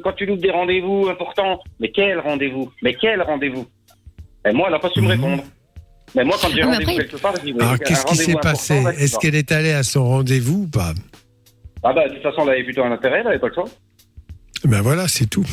quand 0.05 0.13
tu 0.13 0.27
loupes 0.27 0.39
des 0.39 0.53
rendez-vous 0.53 1.09
importants, 1.09 1.59
mais 1.81 1.91
quel 1.91 2.21
rendez-vous? 2.21 2.71
Mais 2.83 2.95
quel 2.95 3.23
rendez-vous? 3.23 3.67
Et 4.47 4.53
moi 4.53 4.67
elle 4.69 4.75
a 4.75 4.79
pas 4.79 4.91
su 4.91 5.01
me 5.01 5.09
répondre. 5.09 5.43
Mais 6.15 6.25
moi 6.25 6.37
quand 6.41 6.49
j'ai 6.49 6.63
Ah, 6.63 6.67
rendez-vous 6.67 6.91
après- 6.91 6.97
quelque 7.05 7.17
part, 7.17 7.35
je 7.37 7.51
dis 7.51 7.55
Alors 7.59 7.73
un 7.73 7.79
qu'est-ce 7.79 8.07
qui 8.07 8.17
s'est 8.17 8.35
passé 8.35 8.83
Est-ce 8.99 9.19
qu'elle 9.19 9.35
est 9.35 9.53
allée 9.53 9.73
à 9.73 9.83
son 9.83 10.05
rendez-vous 10.07 10.63
ou 10.63 10.67
pas 10.67 10.93
Ah 11.83 11.93
bah 11.93 12.09
de 12.09 12.15
toute 12.15 12.23
façon 12.23 12.43
elle 12.45 12.51
avait 12.51 12.65
plutôt 12.65 12.85
un 12.85 12.93
intérêt, 12.93 13.21
elle 13.21 13.27
avait 13.29 13.39
pas 13.39 13.49
le 13.49 13.55
choix. 13.55 13.65
Ben 14.65 14.81
voilà, 14.81 15.07
c'est 15.09 15.27
tout. 15.27 15.45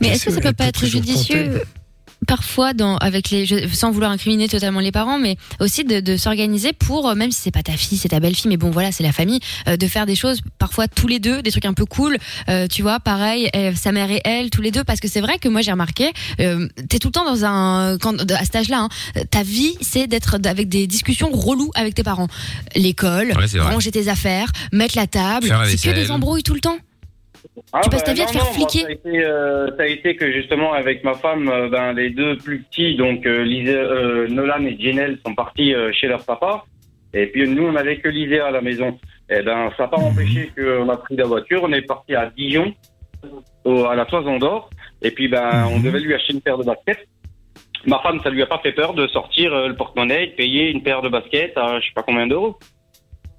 Mais 0.00 0.08
est-ce 0.08 0.26
que 0.26 0.30
ça 0.32 0.40
peut 0.40 0.48
elle 0.48 0.54
pas 0.54 0.64
peut 0.64 0.68
être 0.70 0.86
judicieux. 0.86 1.62
Parfois 2.26 2.72
dans 2.72 2.96
avec 2.98 3.30
les 3.30 3.46
je- 3.46 3.66
sans 3.72 3.90
vouloir 3.90 4.10
incriminer 4.10 4.48
totalement 4.48 4.80
les 4.80 4.92
parents 4.92 5.18
mais 5.18 5.36
aussi 5.60 5.84
de, 5.84 6.00
de 6.00 6.16
s'organiser 6.16 6.72
pour 6.72 7.08
euh, 7.08 7.14
même 7.14 7.30
si 7.32 7.40
c'est 7.42 7.50
pas 7.50 7.62
ta 7.62 7.72
fille 7.72 7.98
c'est 7.98 8.08
ta 8.10 8.20
belle-fille 8.20 8.48
mais 8.48 8.56
bon 8.56 8.70
voilà 8.70 8.92
c'est 8.92 9.02
la 9.02 9.12
famille 9.12 9.40
euh, 9.68 9.76
de 9.76 9.86
faire 9.86 10.06
des 10.06 10.14
choses 10.14 10.40
parfois 10.58 10.88
tous 10.88 11.06
les 11.08 11.18
deux 11.18 11.42
des 11.42 11.50
trucs 11.50 11.64
un 11.64 11.72
peu 11.74 11.84
cool 11.84 12.16
euh, 12.48 12.66
tu 12.68 12.82
vois 12.82 13.00
pareil 13.00 13.48
euh, 13.56 13.72
sa 13.74 13.92
mère 13.92 14.10
et 14.10 14.20
elle 14.24 14.50
tous 14.50 14.62
les 14.62 14.70
deux 14.70 14.84
parce 14.84 15.00
que 15.00 15.08
c'est 15.08 15.20
vrai 15.20 15.38
que 15.38 15.48
moi 15.48 15.62
j'ai 15.62 15.72
remarqué 15.72 16.12
euh, 16.40 16.68
t'es 16.88 16.98
tout 16.98 17.08
le 17.08 17.12
temps 17.12 17.24
dans 17.24 17.44
un 17.44 17.98
quand 17.98 18.30
à 18.32 18.44
cet 18.44 18.56
âge-là 18.56 18.80
hein, 18.82 18.88
ta 19.30 19.42
vie 19.42 19.74
c'est 19.80 20.06
d'être 20.06 20.36
avec 20.44 20.68
des 20.68 20.86
discussions 20.86 21.30
reloues 21.32 21.70
avec 21.74 21.94
tes 21.94 22.02
parents. 22.02 22.28
L'école 22.76 23.32
Ouais, 23.36 23.46
ranger 23.60 23.90
tes 23.90 24.08
affaires 24.08 24.50
mettre 24.72 24.96
la 24.96 25.06
table 25.06 25.48
c'est 25.70 25.76
que 25.76 25.94
des 25.94 26.10
embrouilles 26.10 26.42
tout 26.42 26.54
le 26.54 26.60
temps 26.60 26.76
Ah, 27.72 27.80
Tu 27.82 27.90
passes 27.90 28.00
bah, 28.00 28.06
ta 28.06 28.12
vie 28.14 28.22
à 28.22 28.26
te 28.26 28.32
non, 28.34 28.40
faire 28.40 28.52
non, 28.52 28.58
moi, 28.58 28.68
fliquer. 28.68 28.80
ça, 28.80 28.88
a 28.88 28.92
été, 28.92 29.24
euh, 29.24 29.66
ça 29.76 29.82
a 29.82 29.86
été 29.86 30.16
que 30.16 30.32
justement 30.32 30.72
avec 30.72 31.02
ma 31.04 31.14
femme, 31.14 31.48
euh, 31.48 31.68
ben, 31.68 31.92
les 31.92 32.10
deux 32.10 32.36
plus 32.38 32.60
petits, 32.62 32.96
donc 32.96 33.24
euh, 33.26 33.42
Lisa- 33.44 33.70
euh, 33.72 34.28
Nolan 34.28 34.64
et 34.64 34.76
Jenel, 34.78 35.18
sont 35.24 35.34
partis 35.34 35.74
chez 35.92 36.06
leur 36.08 36.24
papa. 36.24 36.64
Et 37.14 37.26
puis 37.26 37.46
nous, 37.48 37.66
on 37.66 37.72
n'avait 37.72 37.98
que 37.98 38.08
Lisée 38.08 38.40
à 38.40 38.50
la 38.50 38.60
maison. 38.62 38.98
Et 39.28 39.42
ben, 39.42 39.70
ça 39.76 39.84
n'a 39.84 39.88
pas 39.88 39.98
empêché 39.98 40.50
qu'on 40.56 40.88
a 40.88 40.96
pris 40.96 41.16
la 41.16 41.24
voiture, 41.24 41.60
on 41.62 41.72
est 41.72 41.82
parti 41.82 42.14
à 42.14 42.30
Dijon, 42.36 42.74
au- 43.64 43.84
à 43.84 43.94
la 43.94 44.04
Toison 44.06 44.38
d'Or. 44.38 44.70
Et 45.02 45.10
puis 45.10 45.28
ben, 45.28 45.66
on 45.74 45.80
devait 45.80 46.00
lui 46.00 46.14
acheter 46.14 46.32
une 46.32 46.40
paire 46.40 46.58
de 46.58 46.64
baskets. 46.64 47.06
Ma 47.84 47.98
femme, 47.98 48.20
ça 48.22 48.30
lui 48.30 48.42
a 48.42 48.46
pas 48.46 48.58
fait 48.62 48.72
peur 48.72 48.94
de 48.94 49.06
sortir 49.08 49.50
le 49.68 49.74
porte-monnaie 49.74 50.28
de 50.28 50.32
payer 50.32 50.70
une 50.70 50.82
paire 50.82 51.02
de 51.02 51.08
baskets 51.08 51.52
à 51.56 51.80
je 51.80 51.86
sais 51.86 51.92
pas 51.94 52.02
combien 52.04 52.26
d'euros. 52.28 52.56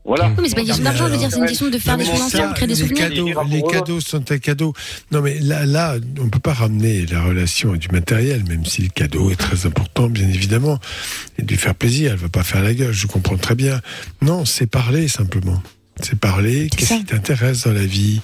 Voilà. 0.05 0.27
Oui, 0.27 0.33
mais 0.41 0.49
c'est 0.49 0.55
pas 0.55 0.61
une 0.61 0.67
question 0.67 0.83
d'argent, 0.83 1.07
je 1.07 1.11
veux 1.13 1.17
dire, 1.17 1.29
c'est 1.31 1.37
une 1.37 1.45
question 1.45 1.69
de 1.69 1.77
faire 1.77 1.97
des 1.97 2.05
choses 2.05 2.21
ensemble, 2.21 2.53
créer 2.55 2.67
des 2.67 2.73
les 2.75 2.81
souvenirs. 2.81 3.09
Cadeaux, 3.09 3.43
les 3.49 3.61
cadeaux 3.63 3.99
sont 4.01 4.19
des 4.19 4.39
cadeaux. 4.39 4.73
Non, 5.11 5.21
mais 5.21 5.39
là, 5.39 5.65
là, 5.65 5.95
on 6.19 6.27
peut 6.27 6.39
pas 6.39 6.53
ramener 6.53 7.05
la 7.05 7.23
relation 7.23 7.73
à 7.73 7.77
du 7.77 7.87
matériel, 7.89 8.43
même 8.49 8.65
si 8.65 8.81
le 8.81 8.89
cadeau 8.89 9.31
est 9.31 9.37
très 9.37 9.65
important, 9.65 10.07
bien 10.07 10.27
évidemment, 10.27 10.77
et 11.39 11.43
de 11.43 11.47
lui 11.47 11.57
faire 11.57 11.75
plaisir. 11.75 12.11
Elle 12.11 12.17
va 12.17 12.29
pas 12.29 12.43
faire 12.43 12.61
la 12.61 12.73
gueule, 12.73 12.91
je 12.91 13.07
comprends 13.07 13.37
très 13.37 13.55
bien. 13.55 13.79
Non, 14.21 14.43
c'est 14.43 14.67
parler 14.67 15.07
simplement. 15.07 15.61
C'est 16.01 16.19
parler. 16.19 16.69
Qu'est-ce 16.75 16.95
qui 16.95 17.05
t'intéresse 17.05 17.63
dans 17.65 17.73
la 17.73 17.85
vie 17.85 18.19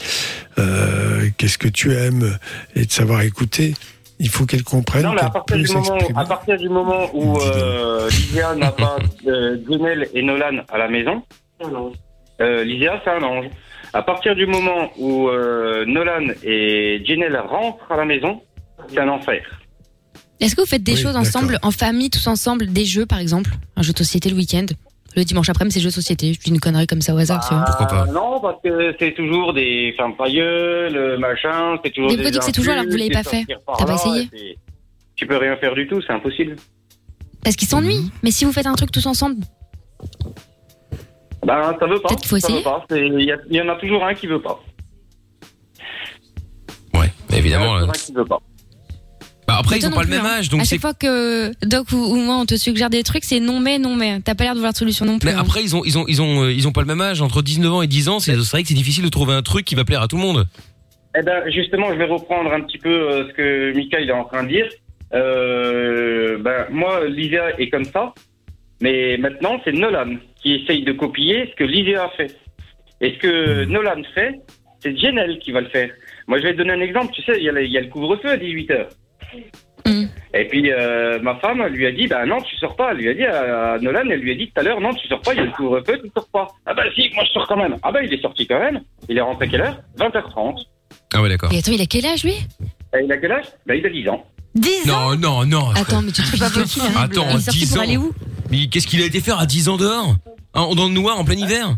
Euh, 0.58 1.30
Qu'est-ce 1.38 1.58
que 1.58 1.68
tu 1.68 1.94
aimes 1.94 2.38
Et 2.76 2.86
de 2.86 2.92
savoir 2.92 3.22
écouter. 3.22 3.74
Il 4.22 4.28
faut 4.28 4.46
qu'elle 4.46 4.64
comprenne. 4.64 5.04
Non, 5.04 5.14
mais 5.14 5.22
à 5.22 5.30
partir, 5.30 5.56
du 5.58 5.68
moment, 5.68 5.84
s'exprimer. 5.86 6.20
à 6.20 6.26
partir 6.26 6.58
du 6.58 6.68
moment 6.68 7.10
où 7.14 7.40
euh, 7.40 8.10
Lysia 8.10 8.54
n'a 8.56 8.72
pas 8.74 8.98
euh, 9.28 9.58
et 10.14 10.22
Nolan 10.24 10.64
à 10.68 10.78
la 10.78 10.90
maison, 10.90 11.24
euh, 12.42 12.64
Lysia, 12.64 13.02
c'est 13.04 13.10
un 13.12 13.24
ange. 13.24 13.46
À 13.94 14.04
partir 14.04 14.36
du 14.36 14.46
moment 14.46 14.92
où 14.98 15.28
euh, 15.28 15.86
Nolan 15.86 16.28
et 16.44 17.04
Janelle 17.06 17.38
rentrent 17.38 17.92
à 17.92 17.98
la 17.98 18.06
maison, 18.06 18.42
c'est 18.88 19.00
un 19.00 19.10
enfer. 19.10 19.42
Est-ce 20.40 20.56
que 20.56 20.62
vous 20.62 20.68
faites 20.68 20.84
des 20.84 20.94
Oui, 20.94 21.02
choses 21.02 21.16
ensemble, 21.18 21.58
en 21.64 21.72
famille, 21.72 22.10
tous 22.10 22.28
ensemble, 22.28 22.68
des 22.68 22.86
jeux 22.86 23.06
par 23.06 23.20
exemple? 23.20 23.52
Un 23.76 23.82
jeu 23.82 23.92
de 23.94 23.98
société 23.98 24.30
le 24.30 24.36
week-end? 24.36 24.66
Le 25.16 25.24
dimanche 25.24 25.50
après-midi, 25.50 25.74
c'est 25.74 25.80
jeu 25.82 25.90
de 25.90 25.94
société. 25.94 26.34
Je 26.34 26.40
dis 26.40 26.52
une 26.52 26.60
connerie 26.60 26.86
comme 26.86 27.02
ça 27.02 27.14
au 27.16 27.18
hasard, 27.18 27.46
tu 27.48 27.54
vois. 27.56 28.04
Euh, 28.04 28.06
Non, 28.14 28.40
parce 28.40 28.62
que 28.64 28.96
c'est 29.00 29.14
toujours 29.16 29.54
des 29.54 29.94
femmes 29.98 30.16
pailleul, 30.16 30.94
le 30.94 31.18
machin, 31.18 31.78
c'est 31.84 31.92
toujours 31.92 32.12
Mais 32.12 32.18
des 32.18 32.24
vous 32.24 32.30
dites 32.30 32.40
que 32.40 32.46
c'est 32.46 32.52
toujours 32.52 32.74
alors 32.74 32.86
que 32.86 32.92
vous 32.92 32.96
l'avez 32.98 33.10
pas 33.10 33.24
fait. 33.24 33.44
T'as 33.78 33.86
pas 33.86 33.96
essayé 33.96 34.30
Tu 35.16 35.26
peux 35.26 35.38
rien 35.38 35.58
faire 35.58 35.74
du 35.74 35.88
tout, 35.88 36.00
c'est 36.06 36.14
impossible. 36.14 36.56
Parce 37.44 37.56
qu'ils 37.56 37.68
s'ennuient. 37.68 38.12
Mais 38.24 38.32
si 38.32 38.46
vous 38.46 38.54
faites 38.54 38.68
un 38.68 38.76
truc 38.76 38.92
tous 38.92 39.08
ensemble, 39.08 39.38
Ben, 41.46 41.76
ça 41.80 41.88
veut 41.88 42.00
pas. 42.00 42.10
Peut-être 42.10 42.20
qu'il 42.20 42.30
faut 42.30 42.38
essayer. 42.38 42.64
Il 42.92 43.56
y, 43.56 43.62
en 43.62 43.70
a 43.70 43.76
toujours 43.76 44.06
un 44.06 44.14
qui 44.14 44.28
veut 44.28 44.42
pas. 44.42 44.60
Évidemment. 47.32 47.66
Il 47.66 47.70
y 47.70 47.70
en 47.70 47.74
a 47.74 47.76
euh, 47.76 47.80
toujours 47.80 47.90
un 47.90 48.06
qui 48.06 48.14
veut 48.14 48.26
pas. 48.26 48.40
Bah 49.48 49.58
après, 49.58 49.78
Mais 49.78 49.82
ils 49.82 49.88
ont 49.88 49.92
pas 49.92 50.04
le 50.04 50.10
même 50.10 50.26
hein. 50.26 50.38
âge, 50.38 50.50
donc 50.50 50.62
à 50.62 50.64
c'est. 50.64 50.76
chaque 50.76 50.82
fois 50.82 50.94
que 50.94 51.52
Doc 51.66 51.92
ou, 51.92 51.96
ou 51.96 52.18
moi 52.18 52.36
on 52.36 52.46
te 52.46 52.54
suggère 52.54 52.92
des 52.92 53.02
trucs, 53.02 53.24
c'est 53.24 53.40
non 53.40 53.60
mais 53.60 53.80
non 53.80 53.96
mais. 53.96 54.20
T'as 54.20 54.36
pas 54.36 54.44
l'air 54.44 54.54
de 54.54 54.60
vouloir 54.60 54.74
de 54.74 54.78
solution 54.78 55.06
non 55.08 55.18
plus. 55.18 55.28
Mais 55.28 55.34
hein. 55.34 55.40
après, 55.42 55.64
ils 55.64 55.76
ont, 55.76 55.82
ils 55.84 55.98
ont, 55.98 56.06
ils 56.08 56.22
ont, 56.22 56.44
euh, 56.44 56.54
ils 56.54 56.68
ont 56.68 56.72
pas 56.72 56.82
le 56.82 56.88
même 56.88 57.02
âge. 57.02 57.24
Entre 57.24 57.42
19 57.42 57.74
ans 57.74 57.82
et 57.82 57.88
10 57.88 58.10
ans, 58.10 58.20
c'est 58.20 58.36
c'est 58.36 58.52
vrai 58.52 58.62
que 58.62 58.68
c'est 58.68 58.76
difficile 58.76 59.04
de 59.04 59.10
trouver 59.10 59.34
un 59.34 59.42
truc 59.42 59.66
qui 59.66 59.74
va 59.74 59.86
plaire 59.86 60.04
à 60.04 60.08
tout 60.08 60.18
le 60.18 60.22
monde. 60.22 60.46
Eh 61.18 61.24
ben, 61.24 61.50
justement, 61.50 61.92
je 61.92 61.98
vais 61.98 62.06
reprendre 62.06 62.52
un 62.54 62.62
petit 62.62 62.78
peu 62.78 62.90
euh, 62.90 63.28
ce 63.28 63.34
que 63.34 63.74
Mika 63.76 64.00
il 64.00 64.10
est 64.10 64.14
en 64.14 64.26
train 64.26 64.44
de 64.44 64.50
dire. 64.50 64.70
Euh, 65.14 66.38
ben, 66.38 66.68
moi, 66.70 67.08
Lysia 67.08 67.60
est 67.60 67.70
comme 67.70 67.86
ça, 67.86 68.14
mais 68.82 69.18
maintenant, 69.18 69.60
c'est 69.64 69.72
Nolan 69.74 70.16
qui 70.42 70.54
essaye 70.56 70.84
de 70.84 70.92
copier 70.94 71.48
ce 71.52 71.56
que 71.56 71.64
Lysia 71.64 72.04
a 72.06 72.10
fait. 72.10 72.36
Et 73.02 73.14
ce 73.14 73.18
que 73.20 73.66
Nolan 73.66 74.02
fait, 74.16 74.40
c'est 74.80 74.98
Jenel 74.98 75.40
qui 75.40 75.52
va 75.52 75.62
le 75.62 75.70
faire. 75.70 75.90
Moi, 76.28 76.38
je 76.40 76.44
vais 76.44 76.54
te 76.54 76.58
donner 76.58 76.74
un 76.74 76.82
exemple. 76.82 77.12
Tu 77.14 77.22
sais, 77.24 77.38
il 77.38 77.44
y 77.44 77.50
a 77.50 77.52
le, 77.52 77.66
il 77.66 77.72
y 77.72 77.78
a 77.78 77.82
le 77.82 77.88
couvre-feu 77.88 78.30
à 78.30 78.38
18h. 78.38 78.88
Et 80.34 80.46
puis, 80.46 80.72
euh, 80.72 81.20
ma 81.22 81.36
femme 81.38 81.66
lui 81.68 81.88
a 81.88 81.92
dit, 81.92 82.06
bah 82.06 82.24
non, 82.26 82.40
tu 82.42 82.56
sors 82.58 82.76
pas. 82.76 82.92
Elle 82.92 82.98
lui 82.98 83.10
a 83.10 83.14
dit 83.16 83.26
à, 83.26 83.74
à 83.74 83.80
Nolan, 83.80 84.04
elle 84.12 84.20
lui 84.20 84.32
a 84.32 84.36
dit 84.36 84.46
tout 84.48 84.60
à 84.60 84.64
l'heure, 84.64 84.80
non, 84.80 84.94
tu 84.94 85.08
sors 85.08 85.22
pas, 85.22 85.34
il 85.34 85.38
y 85.38 85.40
a 85.40 85.46
le 85.46 85.52
couvre-feu, 85.52 86.00
tu 86.04 86.10
sors 86.16 86.28
pas. 86.32 86.48
Ah 86.68 86.74
bah 86.76 86.84
si, 86.96 87.10
moi 87.16 87.24
je 87.26 87.32
sors 87.32 87.48
quand 87.48 87.58
même. 87.58 87.76
Ah 87.82 87.92
bah 87.92 88.04
il 88.04 88.14
est 88.14 88.22
sorti 88.22 88.46
quand 88.46 88.60
même. 88.60 88.82
Il 89.10 89.18
est 89.18 89.22
rentré 89.22 89.46
à 89.46 89.48
quelle 89.48 89.62
heure? 89.62 89.80
20h30. 89.98 90.62
Ah 91.16 91.22
ouais, 91.24 91.30
d'accord. 91.30 91.52
Et 91.52 91.58
attends, 91.58 91.72
il 91.72 91.82
a 91.82 91.86
quel 91.88 92.06
âge 92.06 92.24
lui? 92.24 92.34
Et 92.94 93.04
il 93.04 93.12
a 93.12 93.18
quel 93.18 93.32
âge? 93.32 93.46
Bah 93.66 93.76
il 93.76 93.84
a 93.86 93.90
10 93.90 94.10
ans. 94.10 94.24
10 94.54 94.86
Non, 94.88 95.16
non, 95.16 95.46
non. 95.46 95.70
Attends, 95.72 96.02
mais 96.04 96.12
tu 96.12 96.22
te 96.22 96.28
fais 96.28 96.38
pas 96.38 96.50
qui 96.50 96.80
là 96.80 96.86
Attends, 97.02 97.26
Il 97.32 97.36
est 97.38 97.40
sorti 97.40 97.60
10 97.60 97.72
pour 97.74 97.80
ans. 97.80 97.84
aller 97.84 97.98
où? 97.98 98.14
Mais 98.52 98.68
qu'est-ce 98.68 98.88
qu'il 98.88 99.02
a 99.02 99.06
été 99.06 99.20
faire 99.22 99.40
à 99.40 99.46
10 99.46 99.70
ans 99.70 99.78
dehors 99.78 100.16
Hein, 100.56 100.68
Dans 100.76 100.88
le 100.88 100.94
noir, 100.94 101.20
en 101.20 101.24
plein 101.24 101.36
hiver 101.36 101.76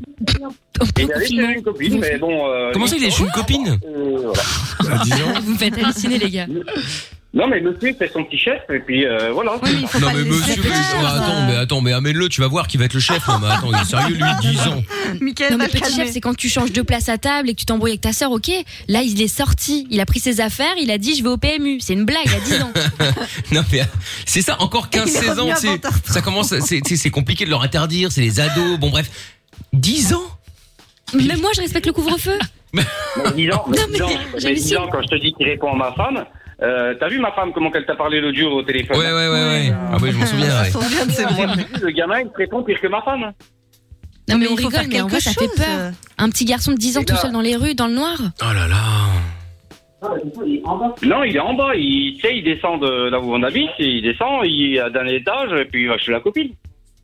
Et 0.97 1.03
il 1.03 1.27
chez 1.27 1.35
une 1.35 1.61
copine, 1.61 1.99
mais 1.99 2.17
bon. 2.17 2.47
euh, 2.47 2.71
Comment 2.71 2.87
ça, 2.87 2.95
il 2.95 3.03
est 3.03 3.11
chez 3.11 3.23
une 3.23 3.31
copine 3.31 3.77
euh, 3.85 4.31
voilà. 4.79 5.01
À 5.01 5.03
10 5.03 5.13
ans 5.13 5.17
Vous 5.43 5.51
me 5.53 5.57
faites 5.57 5.77
halluciner 5.77 6.17
les 6.19 6.29
gars. 6.29 6.47
Non, 7.33 7.47
mais 7.47 7.61
monsieur 7.61 7.89
il 7.91 7.95
fait 7.95 8.11
son 8.11 8.25
petit 8.25 8.37
chef 8.37 8.59
et 8.69 8.79
puis 8.79 9.05
euh, 9.05 9.31
voilà. 9.31 9.53
non 9.53 10.09
mais 10.13 10.23
monsieur, 10.25 10.61
mais 10.63 11.05
attends, 11.05 11.45
mais 11.47 11.55
attends, 11.55 11.79
mais 11.81 11.93
amène-le, 11.93 12.27
tu 12.27 12.41
vas 12.41 12.47
voir 12.47 12.67
qui 12.67 12.75
va 12.75 12.83
être 12.85 12.93
le 12.93 12.99
chef. 12.99 13.25
Non, 13.25 13.39
mais 13.39 13.47
attends, 13.47 13.71
il 13.71 13.79
est 13.81 13.85
sérieux 13.85 14.15
lui, 14.15 14.23
10 14.41 14.67
ans. 14.67 14.83
Michael, 15.21 15.51
non 15.53 15.57
mais 15.57 15.67
petit 15.69 15.79
calmer. 15.79 15.95
chef, 15.95 16.11
c'est 16.11 16.19
quand 16.19 16.35
tu 16.35 16.49
changes 16.49 16.73
de 16.73 16.81
place 16.81 17.07
à 17.07 17.17
table 17.17 17.49
et 17.49 17.53
que 17.53 17.59
tu 17.59 17.65
t'embrouilles 17.65 17.91
avec 17.91 18.01
ta 18.01 18.11
sœur, 18.11 18.31
ok. 18.31 18.51
Là, 18.89 19.01
il 19.03 19.21
est 19.21 19.29
sorti, 19.29 19.87
il 19.89 20.01
a 20.01 20.05
pris 20.05 20.19
ses 20.19 20.41
affaires, 20.41 20.73
il 20.77 20.91
a 20.91 20.97
dit 20.97 21.15
je 21.15 21.23
vais 21.23 21.29
au 21.29 21.37
PMU. 21.37 21.79
C'est 21.79 21.93
une 21.93 22.03
blague, 22.03 22.25
il 22.25 22.33
a 22.33 22.39
10 22.41 22.61
ans. 22.63 22.73
Non 23.53 23.61
mais 23.71 23.81
c'est 24.25 24.41
ça, 24.41 24.57
encore 24.61 24.89
Il 24.93 24.99
est 24.99 25.05
15-16 25.05 25.29
ans, 25.39 25.45
revenu 25.45 25.51
à 25.51 25.55
c'est 25.55 25.67
20h30. 25.75 26.11
ça 26.11 26.21
commence, 26.21 26.49
c'est 26.59 26.81
c'est- 26.85 26.95
c'est 26.97 27.09
compliqué 27.11 27.45
de 27.45 27.49
leur 27.49 27.61
interdire, 27.63 28.11
c'est 28.11 28.21
les 28.21 28.41
ados, 28.41 28.77
bon 28.77 28.89
bref, 28.89 29.09
10 29.71 30.13
ans? 30.13 30.21
Même 31.13 31.39
moi, 31.39 31.51
je 31.55 31.61
respecte 31.61 31.85
le 31.87 31.93
couvre-feu. 31.93 32.37
Mais 32.73 32.83
dis 33.35 33.47
donc, 33.47 33.67
mais 33.67 33.77
dis 33.91 33.99
donc, 33.99 34.09
dis 34.53 34.71
donc, 34.73 34.91
quand 34.91 35.01
je 35.01 35.07
te 35.09 35.15
dis 35.21 35.33
qu'il 35.33 35.45
répond 35.45 35.73
à 35.73 35.75
ma 35.75 35.91
femme, 35.93 36.23
euh, 36.63 36.93
t'as 36.99 37.07
vu 37.09 37.19
ma 37.19 37.31
femme 37.31 37.51
comment 37.53 37.71
elle 37.73 37.85
t'a 37.85 37.95
parlé 37.95 38.21
l'autre 38.21 38.37
jour 38.37 38.53
au 38.53 38.63
téléphone 38.63 38.97
Ouais, 38.97 39.05
ouais, 39.11 39.27
ouais, 39.29 39.45
ouais. 39.69 39.71
Ah 39.91 39.97
oui, 40.01 40.11
je 40.11 40.17
m'en 40.17 40.25
souviens, 40.25 40.61
ouais. 40.61 41.65
Le 41.81 41.91
gamin, 41.91 42.19
il 42.21 42.29
te 42.29 42.37
répond 42.37 42.63
pire 42.63 42.79
que 42.79 42.87
ma 42.87 43.01
femme. 43.01 43.31
Non 44.29 44.37
mais, 44.37 44.47
on 44.47 44.51
il 44.51 44.59
faut 44.61 44.67
rigole, 44.67 44.71
faire 44.71 44.83
mais 44.89 45.01
en 45.01 45.07
vrai, 45.07 45.17
quelque 45.19 45.23
ça 45.23 45.31
fait 45.33 45.45
chose. 45.47 45.55
peur. 45.55 45.91
Un 46.17 46.29
petit 46.29 46.45
garçon 46.45 46.71
de 46.71 46.77
10 46.77 46.97
ans 46.99 47.03
tout 47.03 47.15
seul 47.15 47.31
dans 47.31 47.41
les 47.41 47.55
rues, 47.55 47.73
dans 47.75 47.87
le 47.87 47.93
noir. 47.95 48.15
Oh 48.41 48.53
là 48.53 48.67
là. 48.67 48.77
Non, 51.03 51.23
il 51.23 51.35
est 51.35 51.39
en 51.39 51.53
bas. 51.53 51.75
Il, 51.75 52.15
tu 52.15 52.21
sais, 52.21 52.37
il 52.37 52.43
descend 52.43 52.81
de 52.81 53.09
là 53.09 53.19
où 53.19 53.33
on 53.33 53.43
habite, 53.43 53.69
et 53.79 53.85
il 53.87 54.01
descend, 54.01 54.41
il 54.45 54.75
est 54.75 54.79
à 54.79 54.89
d'un 54.89 55.05
étage, 55.05 55.51
et 55.59 55.65
puis 55.65 55.83
il 55.83 55.89
va 55.89 55.97
chez 55.97 56.11
la 56.11 56.19
copine. 56.19 56.51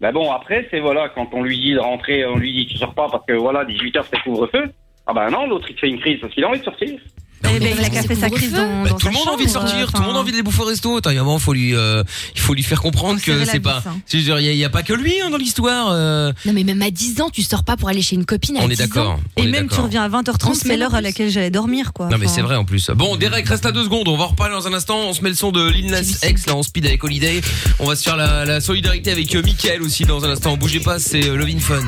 Mais 0.01 0.11
bon, 0.11 0.31
après, 0.31 0.67
c'est 0.71 0.79
voilà, 0.79 1.09
quand 1.09 1.27
on 1.33 1.43
lui 1.43 1.59
dit 1.59 1.73
de 1.73 1.79
rentrer, 1.79 2.25
on 2.25 2.37
lui 2.37 2.53
dit 2.53 2.67
tu 2.67 2.77
sors 2.77 2.93
pas 2.93 3.07
parce 3.11 3.25
que 3.25 3.33
voilà, 3.33 3.65
18h 3.65 4.03
c'est 4.11 4.21
couvre-feu. 4.21 4.65
Ah 5.07 5.13
ben 5.13 5.29
non, 5.29 5.47
l'autre 5.47 5.65
il 5.69 5.75
te 5.75 5.79
fait 5.81 5.89
une 5.89 5.99
crise 5.99 6.19
parce 6.21 6.33
qu'il 6.33 6.43
a 6.43 6.49
envie 6.49 6.59
de 6.59 6.63
sortir. 6.65 6.99
Eh 7.43 7.59
ben, 7.59 7.75
il 7.77 7.83
a 7.85 7.89
qu'à 7.89 8.03
faire 8.03 8.17
sa 8.17 8.29
crise 8.29 8.51
dans, 8.51 8.83
Bah, 8.83 8.89
dans 8.89 8.95
tout 8.97 9.07
le 9.07 9.13
monde 9.13 9.27
a 9.27 9.31
envie 9.31 9.45
de 9.45 9.51
sortir, 9.51 9.91
tout 9.91 10.01
le 10.01 10.07
monde 10.07 10.17
a 10.17 10.19
envie 10.19 10.31
de 10.31 10.37
les 10.37 10.43
bouffer 10.43 10.61
au 10.61 10.65
resto. 10.65 10.97
Attends, 10.97 11.11
il 11.11 11.15
y 11.15 11.17
a 11.17 11.21
un 11.21 11.23
moment, 11.23 11.39
faut 11.39 11.53
lui, 11.53 11.75
euh, 11.75 12.03
il 12.35 12.41
faut 12.41 12.53
lui 12.53 12.63
faire 12.63 12.81
comprendre 12.81 13.21
que 13.21 13.45
c'est 13.45 13.59
pas. 13.59 13.83
hein. 13.85 13.97
Il 14.13 14.21
y, 14.21 14.63
a- 14.63 14.67
a 14.67 14.69
pas 14.69 14.83
que 14.83 14.93
lui 14.93 15.13
hein, 15.21 15.29
dans 15.29 15.37
l'histoire. 15.37 15.89
euh. 15.91 16.33
Non 16.45 16.53
mais 16.53 16.63
même 16.63 16.81
à 16.81 16.89
10 16.91 17.21
ans, 17.21 17.29
tu 17.29 17.41
sors 17.43 17.63
pas 17.63 17.77
pour 17.77 17.89
aller 17.89 18.01
chez 18.01 18.15
une 18.15 18.25
copine 18.25 18.57
à 18.57 18.61
On 18.61 18.69
est 18.69 18.75
10 18.75 18.81
ans. 18.83 18.85
d'accord. 18.87 19.19
Et 19.37 19.43
est 19.43 19.47
même 19.47 19.69
tu 19.69 19.79
reviens 19.79 20.03
à 20.03 20.07
En 20.09 20.21
20h30, 20.21 20.55
c'est 20.55 20.77
l'heure 20.77 20.95
à 20.95 21.01
laquelle 21.01 21.29
j'allais 21.29 21.51
dormir, 21.51 21.93
quoi. 21.93 22.07
Non 22.07 22.17
mais 22.17 22.27
c'est 22.27 22.41
vrai 22.41 22.55
en 22.55 22.65
plus. 22.65 22.89
Bon, 22.95 23.15
Derek 23.15 23.47
reste 23.47 23.65
à 23.65 23.71
deux 23.71 23.83
secondes. 23.83 24.07
On 24.07 24.17
va 24.17 24.25
en 24.25 24.27
reparler 24.27 24.53
dans 24.55 24.67
un 24.67 24.73
instant. 24.73 24.97
On 25.07 25.13
se 25.13 25.21
met 25.21 25.29
le 25.29 25.35
son 25.35 25.51
de 25.51 25.67
Lil 25.69 25.87
Nas 25.91 26.01
X 26.27 26.47
là 26.47 26.55
en 26.55 26.63
speed 26.63 26.85
avec 26.85 27.03
Holiday. 27.03 27.41
On 27.79 27.85
va 27.85 27.95
se 27.95 28.03
faire 28.03 28.17
la, 28.17 28.45
la 28.45 28.59
solidarité 28.61 29.11
avec 29.11 29.33
euh, 29.35 29.41
Mickaël 29.43 29.81
aussi 29.83 30.03
dans 30.05 30.23
un 30.25 30.29
instant. 30.31 30.57
Bougez 30.57 30.79
pas, 30.79 30.99
c'est 30.99 31.21
Love 31.21 31.47
in 31.55 31.59
Fun. 31.59 31.87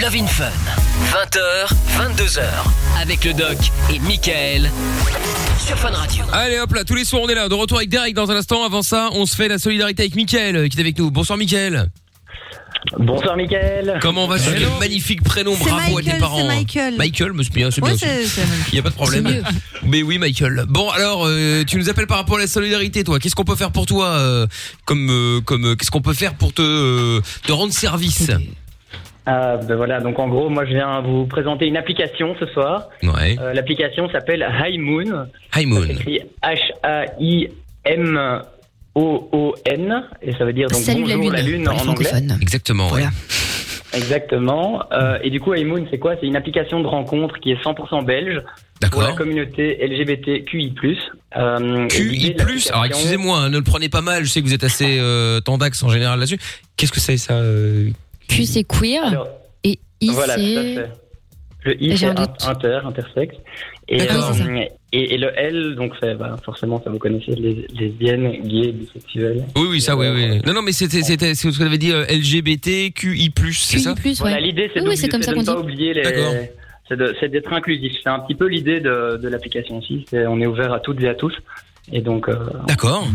Love 0.00 0.16
in 0.16 0.26
Fun, 0.26 0.50
20h, 1.12 1.68
22h, 1.98 2.40
avec 3.00 3.24
le 3.24 3.34
doc 3.34 3.58
et 3.92 3.98
Michael 3.98 4.61
sur 5.64 5.76
Fun 5.78 5.90
Radio. 5.90 6.24
Allez 6.32 6.58
hop 6.58 6.72
là, 6.72 6.84
tous 6.84 6.94
les 6.94 7.04
soirs 7.04 7.22
on 7.22 7.28
est 7.28 7.34
là. 7.34 7.48
De 7.48 7.54
retour 7.54 7.78
avec 7.78 7.88
Derek 7.88 8.14
dans 8.14 8.30
un 8.30 8.36
instant. 8.36 8.64
Avant 8.64 8.82
ça, 8.82 9.10
on 9.12 9.26
se 9.26 9.34
fait 9.36 9.48
la 9.48 9.58
solidarité 9.58 10.02
avec 10.02 10.14
Mickaël 10.14 10.56
euh, 10.56 10.68
qui 10.68 10.76
est 10.76 10.80
avec 10.80 10.98
nous. 10.98 11.10
Bonsoir 11.10 11.38
Mickaël. 11.38 11.90
Bonsoir 12.98 13.36
Mickaël. 13.36 13.98
Comment 14.02 14.26
vas-tu 14.26 14.50
Quel 14.52 14.68
magnifique 14.80 15.22
prénom, 15.22 15.54
bravo 15.56 15.98
à 15.98 16.02
tes 16.02 16.18
parents. 16.18 16.38
c'est 16.38 16.46
Michael. 16.46 16.96
Michael, 16.96 17.32
mais 17.32 17.44
c'est 17.44 17.54
bien, 17.54 17.70
c'est 17.70 17.80
bien. 17.80 17.94
Il 18.72 18.74
y 18.74 18.78
a 18.78 18.82
pas 18.82 18.90
de 18.90 18.94
problème. 18.94 19.42
Mais 19.84 20.02
oui, 20.02 20.18
Michael. 20.18 20.64
Bon, 20.68 20.90
alors, 20.90 21.24
euh, 21.26 21.62
tu 21.64 21.76
nous 21.76 21.88
appelles 21.88 22.06
par 22.08 22.18
rapport 22.18 22.36
à 22.36 22.40
la 22.40 22.46
solidarité, 22.46 23.04
toi. 23.04 23.18
Qu'est-ce 23.20 23.34
qu'on 23.36 23.44
peut 23.44 23.54
faire 23.56 23.70
pour 23.70 23.86
toi 23.86 24.06
euh, 24.08 24.46
Comme, 24.84 25.08
euh, 25.10 25.40
comme, 25.40 25.64
euh, 25.64 25.74
qu'est-ce 25.76 25.90
qu'on 25.92 26.00
peut 26.02 26.14
faire 26.14 26.34
pour 26.34 26.52
te, 26.52 26.62
euh, 26.62 27.20
te 27.46 27.52
rendre 27.52 27.72
service? 27.72 28.30
Ah, 29.26 29.56
ben 29.56 29.76
voilà, 29.76 30.00
donc 30.00 30.18
en 30.18 30.26
gros, 30.28 30.48
moi 30.48 30.64
je 30.64 30.72
viens 30.72 31.00
vous 31.00 31.26
présenter 31.26 31.66
une 31.66 31.76
application 31.76 32.34
ce 32.40 32.46
soir. 32.46 32.88
Ouais. 33.02 33.36
Euh, 33.40 33.54
L'application 33.54 34.10
s'appelle 34.10 34.44
High 34.60 34.80
Moon. 34.80 35.28
High 35.54 35.66
Moon. 35.66 35.82
Ça 35.82 35.86
s'écrit 35.88 36.20
H-A-I-M-O-O-N 36.42 37.48
et 40.22 40.32
ça 40.32 40.44
veut 40.44 40.52
dire 40.52 40.68
donc 40.68 40.80
Salut 40.82 41.04
la 41.04 41.16
bonjour 41.16 41.30
lune, 41.30 41.32
la 41.32 41.42
lune 41.42 41.68
en 41.68 41.88
anglais. 41.88 42.10
Exactement. 42.40 42.90
ouais. 42.90 43.04
Exactement. 43.94 44.82
Euh, 44.92 45.18
et 45.22 45.30
du 45.30 45.38
coup, 45.40 45.54
High 45.54 45.66
Moon, 45.66 45.86
c'est 45.90 45.98
quoi? 45.98 46.14
C'est 46.20 46.26
une 46.26 46.36
application 46.36 46.80
de 46.80 46.86
rencontre 46.86 47.38
qui 47.38 47.50
est 47.52 47.62
100% 47.62 48.04
belge 48.04 48.42
pour 48.90 49.02
la 49.02 49.12
communauté 49.12 49.78
LGBTQI+. 49.86 50.74
Euh, 51.36 51.86
QI+, 51.88 52.34
alors 52.70 52.84
excusez-moi, 52.86 53.38
hein, 53.38 53.48
ne 53.50 53.58
le 53.58 53.64
prenez 53.64 53.88
pas 53.88 54.00
mal, 54.00 54.24
je 54.24 54.30
sais 54.30 54.40
que 54.40 54.46
vous 54.46 54.54
êtes 54.54 54.64
assez 54.64 54.98
euh, 54.98 55.40
tendax 55.40 55.82
en 55.82 55.88
général 55.88 56.18
là-dessus. 56.18 56.38
Qu'est-ce 56.76 56.92
que 56.92 57.00
c'est 57.00 57.16
ça 57.16 57.34
euh, 57.34 57.90
Q 58.28 58.44
c'est 58.44 58.64
queer 58.64 59.26
et 59.64 59.78
I 60.00 60.10
Voilà, 60.10 60.34
c'est. 60.36 60.88
Le 61.64 61.80
I, 61.80 61.96
c'est 61.96 62.06
inter, 62.06 62.80
intersexe. 62.84 63.36
Et, 63.88 64.00
euh, 64.02 64.64
et, 64.92 65.14
et 65.14 65.18
le 65.18 65.28
L, 65.38 65.74
donc 65.76 65.92
c'est, 66.00 66.14
bah, 66.16 66.36
forcément, 66.44 66.82
ça 66.82 66.90
vous 66.90 66.98
connaissez, 66.98 67.32
les 67.36 67.66
lesbiennes, 67.78 68.32
gays, 68.44 68.72
bisexuels. 68.72 69.44
Oui, 69.56 69.66
oui, 69.70 69.80
ça, 69.80 69.94
oui, 69.96 70.06
oui. 70.12 70.40
Non, 70.44 70.54
non, 70.54 70.62
mais 70.62 70.72
c'était, 70.72 71.02
c'était, 71.02 71.34
c'est 71.36 71.50
ce 71.52 71.58
que 71.58 71.62
vous 71.62 71.68
avez 71.68 71.78
dit, 71.78 71.92
euh, 71.92 72.04
LGBT, 72.06 72.92
QI+, 72.92 73.32
c'est 73.52 73.78
ça 73.78 73.94
Voilà, 74.18 74.40
l'idée, 74.40 74.70
c'est, 74.74 74.80
Oui, 74.80 74.86
oui, 74.88 74.94
d'oubli- 74.94 74.96
c'est 74.96 75.08
comme 75.08 75.22
c'est 75.22 75.26
ça 75.30 75.34
de 75.34 75.38
ne 75.40 75.44
pas 75.44 75.58
oublier 75.60 75.94
les. 75.94 76.02
C'est, 76.88 76.96
de- 76.96 77.14
c'est 77.20 77.28
d'être 77.28 77.52
inclusif. 77.52 77.92
C'est 78.02 78.08
un 78.10 78.18
petit 78.18 78.34
peu 78.34 78.48
l'idée 78.48 78.80
de, 78.80 79.16
de 79.22 79.28
l'application 79.28 79.78
aussi. 79.78 80.04
On 80.12 80.40
est 80.40 80.46
ouvert 80.46 80.72
à 80.72 80.80
toutes 80.80 81.00
et 81.00 81.08
à 81.08 81.14
tous. 81.14 81.32
Et 81.90 82.00
donc. 82.00 82.28
euh, 82.28 82.36
D'accord. 82.66 83.06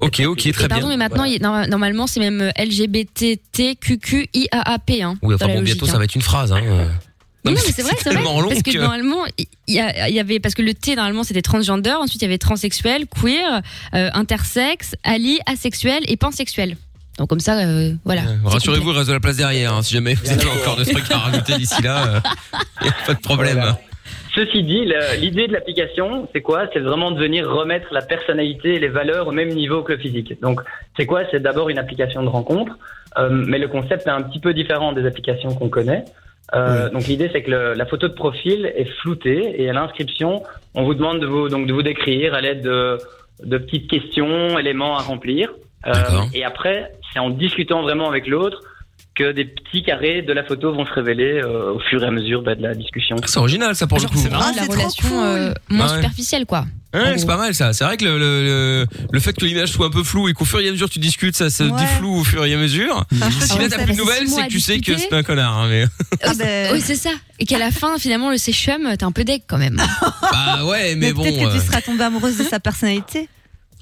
Ok, 0.00 0.20
ok, 0.26 0.52
très 0.52 0.68
pardon, 0.68 0.88
bien. 0.88 0.96
mais 0.96 1.08
maintenant, 1.08 1.24
il 1.24 1.40
normalement, 1.40 2.06
c'est 2.06 2.20
même 2.20 2.50
LGBTQQIAAP. 2.58 4.90
Hein, 5.02 5.14
Oui, 5.22 5.34
enfin 5.34 5.46
bon, 5.46 5.52
logique, 5.60 5.64
bientôt, 5.64 5.86
ça 5.86 5.94
hein. 5.94 5.98
va 5.98 6.04
être 6.04 6.14
une 6.14 6.22
phrase, 6.22 6.52
hein. 6.52 6.60
euh. 6.64 6.88
Non, 7.44 7.52
mais 7.52 7.58
c'est 7.58 7.82
vrai, 7.82 7.92
c'est 8.02 8.12
vrai. 8.12 8.22
long 8.24 8.48
parce 8.48 8.62
que, 8.62 8.72
que- 8.72 8.78
normalement, 8.78 9.24
il 9.38 9.46
y, 9.68 9.78
avait 10.18 10.40
parce 10.40 10.54
que 10.56 10.62
le 10.62 10.74
T 10.74 10.96
normalement 10.96 11.22
c'était 11.22 11.42
transgender, 11.42 11.92
ensuite 11.92 12.20
il 12.20 12.24
y 12.24 12.28
avait 12.28 12.38
transsexuel, 12.38 13.06
queer, 13.06 13.62
euh, 13.94 14.10
intersexe, 14.14 14.96
ali, 15.04 15.38
asexuel 15.46 16.02
et 16.08 16.16
pansexuel. 16.16 16.76
Donc 17.18 17.28
comme 17.28 17.38
ça, 17.38 17.56
euh, 17.60 17.94
voilà. 18.04 18.22
Euh, 18.22 18.36
Rassurez-vous, 18.44 18.90
il 18.90 18.96
reste 18.96 19.06
de 19.08 19.12
la 19.12 19.20
place 19.20 19.36
derrière. 19.36 19.74
hein, 19.74 19.82
si 19.82 19.94
jamais 19.94 20.14
vous 20.14 20.28
avez 20.28 20.44
encore 20.60 20.76
des 20.76 20.86
trucs 20.92 21.08
à 21.10 21.18
rajouter 21.18 21.56
d'ici 21.56 21.80
là, 21.82 22.20
il 22.80 22.84
n'y 22.84 22.88
a 22.90 22.94
pas 23.06 23.14
de 23.14 23.20
problème. 23.20 23.54
Voilà. 23.58 23.78
Ceci 24.36 24.62
dit, 24.64 24.84
l'idée 25.18 25.46
de 25.48 25.52
l'application, 25.54 26.28
c'est 26.32 26.42
quoi? 26.42 26.66
C'est 26.72 26.80
vraiment 26.80 27.10
de 27.10 27.18
venir 27.18 27.48
remettre 27.48 27.88
la 27.92 28.02
personnalité 28.02 28.74
et 28.74 28.78
les 28.78 28.88
valeurs 28.88 29.28
au 29.28 29.32
même 29.32 29.48
niveau 29.48 29.82
que 29.82 29.92
le 29.92 29.98
physique. 29.98 30.38
Donc, 30.42 30.60
c'est 30.96 31.06
quoi? 31.06 31.22
C'est 31.30 31.40
d'abord 31.40 31.70
une 31.70 31.78
application 31.78 32.22
de 32.22 32.28
rencontre, 32.28 32.76
euh, 33.16 33.28
mais 33.30 33.58
le 33.58 33.68
concept 33.68 34.06
est 34.06 34.10
un 34.10 34.20
petit 34.20 34.38
peu 34.38 34.52
différent 34.52 34.92
des 34.92 35.06
applications 35.06 35.54
qu'on 35.54 35.70
connaît. 35.70 36.04
Euh, 36.54 36.90
Donc, 36.90 37.06
l'idée, 37.06 37.30
c'est 37.32 37.42
que 37.42 37.50
le- 37.50 37.72
la 37.74 37.86
photo 37.86 38.08
de 38.08 38.12
profil 38.12 38.70
est 38.76 38.90
floutée 39.00 39.60
et 39.60 39.70
à 39.70 39.72
l'inscription, 39.72 40.42
on 40.74 40.84
vous 40.84 40.94
demande 40.94 41.18
de 41.20 41.26
vous, 41.26 41.48
donc, 41.48 41.66
de 41.66 41.72
vous 41.72 41.82
décrire 41.82 42.34
à 42.34 42.40
l'aide 42.42 42.60
de, 42.62 42.98
de 43.42 43.58
petites 43.58 43.88
questions, 43.90 44.58
éléments 44.58 44.96
à 44.98 45.00
remplir. 45.02 45.54
Euh, 45.86 45.92
et 46.34 46.44
après, 46.44 46.92
c'est 47.12 47.20
en 47.20 47.30
discutant 47.30 47.80
vraiment 47.82 48.08
avec 48.08 48.26
l'autre 48.26 48.60
que 49.16 49.32
des 49.32 49.46
petits 49.46 49.82
carrés 49.82 50.20
de 50.22 50.32
la 50.32 50.44
photo 50.44 50.72
vont 50.74 50.84
se 50.84 50.92
révéler 50.92 51.40
euh, 51.42 51.72
au 51.72 51.80
fur 51.80 52.02
et 52.04 52.06
à 52.06 52.10
mesure 52.10 52.42
bah, 52.42 52.54
de 52.54 52.62
la 52.62 52.74
discussion. 52.74 53.16
C'est 53.24 53.38
original 53.38 53.74
ça 53.74 53.86
pour 53.86 53.98
le 53.98 54.04
coup. 54.06 54.18
Ah, 54.32 54.52
la 54.54 54.62
relation 54.64 55.24
euh, 55.24 55.52
moins 55.70 55.86
Ah 55.88 55.90
ouais. 55.92 55.96
superficielle 55.96 56.44
quoi. 56.46 56.66
Ouais, 56.94 57.18
c'est 57.18 57.26
pas 57.26 57.36
mal 57.36 57.54
ça. 57.54 57.72
C'est 57.74 57.84
vrai 57.84 57.96
que 57.98 58.04
le, 58.04 58.18
le, 58.18 58.42
le, 58.44 58.86
le 59.12 59.20
fait 59.20 59.32
que 59.34 59.44
l'image 59.44 59.68
soit 59.70 59.86
un 59.86 59.90
peu 59.90 60.02
floue 60.02 60.28
et 60.28 60.32
qu'au 60.32 60.44
fur 60.46 60.60
et 60.60 60.68
à 60.68 60.70
mesure 60.70 60.88
tu 60.88 60.98
discutes, 60.98 61.34
ça 61.36 61.50
se 61.50 61.62
Ouais. 61.64 61.70
défloue 61.80 62.20
au 62.20 62.24
fur 62.24 62.44
et 62.46 62.54
à 62.54 62.56
mesure. 62.56 63.04
Si 63.40 63.58
là 63.58 63.68
t'as 63.68 63.84
plus 63.84 63.92
de 63.94 63.98
nouvelles, 63.98 64.28
c'est 64.28 64.42
que 64.46 64.50
tu 64.50 64.60
sais 64.60 64.78
que 64.80 64.96
c'est 64.96 65.12
un 65.12 65.22
connard. 65.22 65.58
hein, 65.58 65.66
mais... 65.68 65.84
Ah 66.22 66.32
Oui, 66.72 66.80
c'est 66.80 66.94
ça. 66.94 67.10
Et 67.38 67.44
qu'à 67.44 67.58
la 67.58 67.70
fin, 67.70 67.98
finalement, 67.98 68.30
le 68.30 68.38
séchum, 68.38 68.88
t'es 68.98 69.04
un 69.04 69.12
peu 69.12 69.24
deck 69.24 69.42
quand 69.46 69.58
même. 69.58 69.76
Bah 70.22 70.64
ouais, 70.64 70.94
mais, 70.96 71.12
bon. 71.12 71.22
Peut-être 71.22 71.36
que 71.36 71.50
tu 71.52 71.58
euh, 71.58 71.60
seras 71.60 71.82
tombée 71.82 72.04
amoureuse 72.04 72.38
de 72.38 72.44
sa 72.44 72.60
personnalité. 72.60 73.28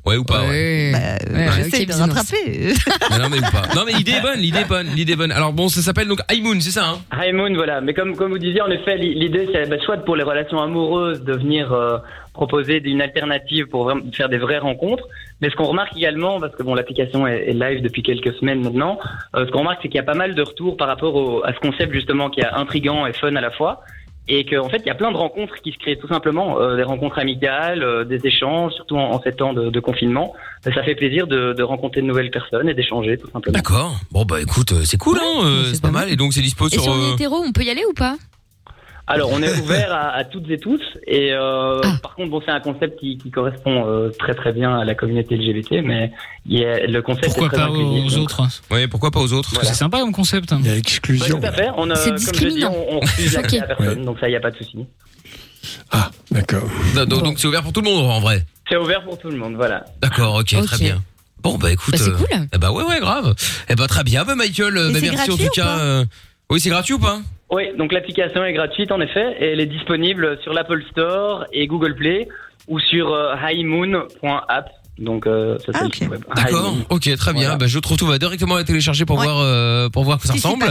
Ouais 0.07 0.17
ou 0.19 0.25
pas. 0.25 0.43
Ouais. 0.45 0.93
Bah, 0.93 1.51
J'essaie 1.57 1.87
de 1.87 1.93
rattraper. 1.93 2.75
Mais 3.11 3.19
non 3.19 3.29
mais 3.31 3.39
ou 3.39 3.51
pas. 3.51 3.63
Non 3.75 3.83
mais 3.87 3.93
l'idée 3.93 4.13
est 4.13 4.21
bonne, 4.21 4.39
l'idée 4.39 4.61
est 4.61 4.69
bonne, 4.69 4.87
l'idée 4.95 5.13
est 5.13 5.17
bonne. 5.17 5.33
Alors 5.33 5.53
bon, 5.55 5.69
ça 5.69 5.81
s'appelle 5.81 6.09
donc 6.09 6.21
High 6.31 6.43
Moon, 6.43 6.61
c'est 6.61 6.71
ça 6.73 6.85
hein? 6.91 6.99
High 7.19 7.35
Moon, 7.35 7.55
voilà. 7.55 7.81
Mais 7.81 7.95
comme, 7.95 8.15
comme 8.15 8.31
vous 8.33 8.39
disiez, 8.39 8.61
en 8.61 8.71
effet, 8.71 8.97
li- 8.99 9.15
l'idée, 9.15 9.49
c'est 9.53 9.67
bah, 9.69 9.77
soit 9.83 9.97
pour 10.05 10.17
les 10.17 10.23
relations 10.23 10.61
amoureuses 10.61 11.23
de 11.23 11.33
venir 11.33 11.73
euh, 11.73 11.97
proposer 12.35 12.83
une 12.85 13.01
alternative 13.01 13.67
pour 13.69 13.85
vraiment 13.85 14.03
faire 14.13 14.29
des 14.29 14.37
vraies 14.39 14.59
rencontres. 14.59 15.05
Mais 15.41 15.49
ce 15.49 15.57
qu'on 15.57 15.65
remarque 15.65 15.97
également, 15.97 16.39
parce 16.39 16.55
que 16.55 16.63
bon, 16.63 16.75
l'application 16.75 17.27
est, 17.27 17.49
est 17.49 17.55
live 17.55 17.81
depuis 17.83 18.03
quelques 18.03 18.35
semaines 18.35 18.63
maintenant, 18.63 18.99
euh, 19.37 19.47
ce 19.47 19.51
qu'on 19.53 19.61
remarque, 19.61 19.79
c'est 19.83 19.89
qu'il 19.89 19.97
y 19.97 20.01
a 20.01 20.05
pas 20.05 20.15
mal 20.15 20.35
de 20.35 20.43
retours 20.43 20.77
par 20.77 20.89
rapport 20.89 21.15
au- 21.17 21.43
à 21.47 21.55
ce 21.55 21.59
concept 21.61 21.93
justement 21.95 22.29
qui 22.29 22.41
est 22.41 22.47
intrigant 22.47 23.07
et 23.07 23.15
fun 23.15 23.35
à 23.37 23.41
la 23.41 23.51
fois. 23.51 23.81
Et 24.27 24.47
qu'en 24.47 24.71
fait, 24.71 24.79
il 24.79 24.87
y 24.87 24.91
a 24.91 24.95
plein 24.95 25.13
de 25.13 25.19
rencontres 25.19 25.57
qui 25.63 25.73
se 25.73 25.79
créent 25.79 25.97
tout 25.99 26.09
simplement, 26.09 26.59
euh, 26.59 26.77
des 26.77 26.83
rencontres 26.83 27.19
amicales, 27.19 27.83
euh, 27.83 28.05
des 28.05 28.27
échanges, 28.27 28.73
surtout 28.73 28.97
en, 28.97 29.11
en 29.11 29.21
ces 29.23 29.33
temps 29.33 29.53
de, 29.53 29.69
de 29.69 29.81
confinement. 29.81 30.33
Ça 30.63 30.83
fait 30.83 30.95
plaisir 30.95 31.27
de, 31.27 31.53
de 31.53 31.63
rencontrer 31.63 32.01
de 32.01 32.07
nouvelles 32.07 32.31
personnes 32.31 32.69
et 32.71 32.75
d'échanger 32.75 33.19
tout 33.19 33.31
simplement. 33.31 33.53
D'accord. 33.53 33.97
Bon 34.13 34.25
bah 34.25 34.41
écoute, 34.41 34.73
euh, 34.73 34.81
c'est 34.85 34.97
cool 34.97 35.19
hein, 35.21 35.43
euh, 35.45 35.65
c'est 35.75 35.83
pas 35.83 35.91
mal. 35.91 36.11
Et 36.11 36.17
donc 36.17 36.33
c'est 36.33 36.41
dispo 36.41 36.69
Et 36.69 36.71
sur. 36.71 36.83
si 36.83 36.89
on 36.89 36.95
est 36.95 37.11
euh, 37.11 37.15
hétéro, 37.15 37.37
on 37.47 37.53
peut 37.53 37.65
y 37.65 37.71
aller 37.71 37.85
ou 37.87 37.93
pas? 37.93 38.17
Alors, 39.07 39.31
on 39.33 39.43
est 39.43 39.53
ouvert 39.61 39.93
à, 39.93 40.11
à 40.15 40.25
toutes 40.25 40.49
et 40.51 40.59
tous. 40.59 40.81
Et 41.07 41.33
euh, 41.33 41.81
Ah. 41.85 41.97
par 42.03 42.15
contre, 42.15 42.31
bon, 42.31 42.41
c'est 42.45 42.51
un 42.53 42.61
concept 42.61 42.99
qui, 42.99 43.19
qui 43.19 43.31
correspond 43.31 43.87
euh, 43.87 44.11
très 44.19 44.35
très 44.35 44.53
bien 44.53 44.79
à 44.79 44.85
la 44.85 44.95
communauté 44.95 45.37
LGBT, 45.37 45.83
mais 45.85 46.11
il 46.47 46.59
y 46.59 46.65
a, 46.65 46.87
le 46.87 47.03
concept 47.03 47.27
Pourquoi 47.27 47.47
est 47.47 47.51
très 47.51 47.59
pas 47.59 47.65
inclusif, 47.65 48.07
aux 48.07 48.17
donc- 48.17 48.25
autres 48.25 48.43
Ouais, 48.71 48.89
pourquoi 48.89 49.11
pas 49.11 49.21
aux 49.21 49.33
autres 49.33 49.51
C'est 49.63 49.75
sympa 49.75 50.01
comme 50.01 50.13
concept. 50.13 50.53
Il 50.59 50.65
y 50.65 50.69
a 50.69 50.71
Ouais, 50.71 50.77
l'exclusion. 50.77 51.39
tout 51.41 51.47
à 51.47 51.53
fait. 51.53 51.69
On, 51.77 51.91
euh, 51.91 51.95
C'est 51.97 52.09
comme 52.11 52.19
je 52.19 52.25
dis, 52.25 52.33
discriminant. 52.33 52.73
on, 52.91 52.97
on 52.97 53.01
refuse 53.01 53.35
l'accès 53.37 53.59
Ok. 53.59 53.63
à 53.63 53.75
personne, 53.75 54.05
donc 54.05 54.19
ça, 54.21 54.29
il 54.29 54.31
n'y 54.31 54.37
a 54.37 54.41
pas 54.41 54.51
de 54.51 54.57
souci. 54.57 54.79
D'accord. 56.31 56.65
donc 57.07 57.23
donc 57.23 57.39
c'est 57.39 57.47
ouvert 57.47 57.63
pour 57.63 57.73
tout 57.73 57.81
le 57.81 57.91
monde 57.91 58.05
en 58.11 58.21
vrai. 58.21 58.45
C'est 58.69 58.77
ouvert 58.77 59.03
pour 59.05 59.19
tout 59.19 59.29
le 59.31 59.37
monde, 59.37 59.55
voilà. 59.55 59.85
D'accord, 60.03 60.35
ok, 60.37 60.55
Ok. 60.59 60.65
très 60.67 60.79
bien. 60.79 61.03
Bon 61.43 61.59
bah 61.59 61.71
écoute, 61.71 61.93
Bah, 61.93 61.99
c'est 62.01 62.11
euh, 62.11 62.15
cool. 62.17 62.49
eh 62.53 62.59
bah 62.59 62.73
ouais 62.73 62.83
ouais 62.85 63.01
grave. 63.01 63.35
Eh 63.69 63.75
bah 63.75 63.87
très 63.87 64.03
bien, 64.03 64.25
bah 64.25 64.35
Michael, 64.35 64.77
Et 64.79 64.93
bah, 64.95 64.99
merci 65.03 65.31
en 65.31 65.37
tout 65.37 65.43
ou 65.45 65.49
cas. 65.51 66.05
Oui 66.51 66.61
c'est 66.61 66.71
gratuit 66.71 66.95
ou 66.95 66.99
pas? 66.99 67.21
Oui, 67.51 67.65
donc 67.79 67.93
l'application 67.93 68.45
est 68.45 68.53
gratuite 68.53 68.91
en 68.91 69.01
effet, 69.01 69.37
et 69.39 69.53
elle 69.53 69.61
est 69.61 69.67
disponible 69.67 70.39
sur 70.43 70.53
l'Apple 70.53 70.83
Store 70.91 71.47
et 71.53 71.67
Google 71.67 71.95
Play 71.95 72.27
ou 72.69 72.81
sur 72.81 73.13
euh, 73.13 73.35
highmoon.app. 73.37 74.71
Donc 74.99 75.27
euh, 75.27 75.59
ça 75.59 75.73
c'est 75.73 75.85
le 75.85 75.93
site 75.93 76.09
web. 76.09 76.25
D'accord, 76.35 76.75
ok 76.89 77.17
très 77.17 77.33
bien. 77.33 77.43
Voilà. 77.43 77.57
Bah 77.57 77.67
je 77.67 77.79
trouve 77.79 77.97
tout, 77.97 78.05
on 78.05 78.09
va 78.09 78.19
directement 78.19 78.57
la 78.57 78.65
télécharger 78.65 79.05
pour 79.05 79.17
voir 79.17 79.39
euh, 79.41 79.89
pour 79.89 80.05
voir 80.05 80.19
que 80.19 80.27
ça 80.27 80.33
ressemble. 80.33 80.65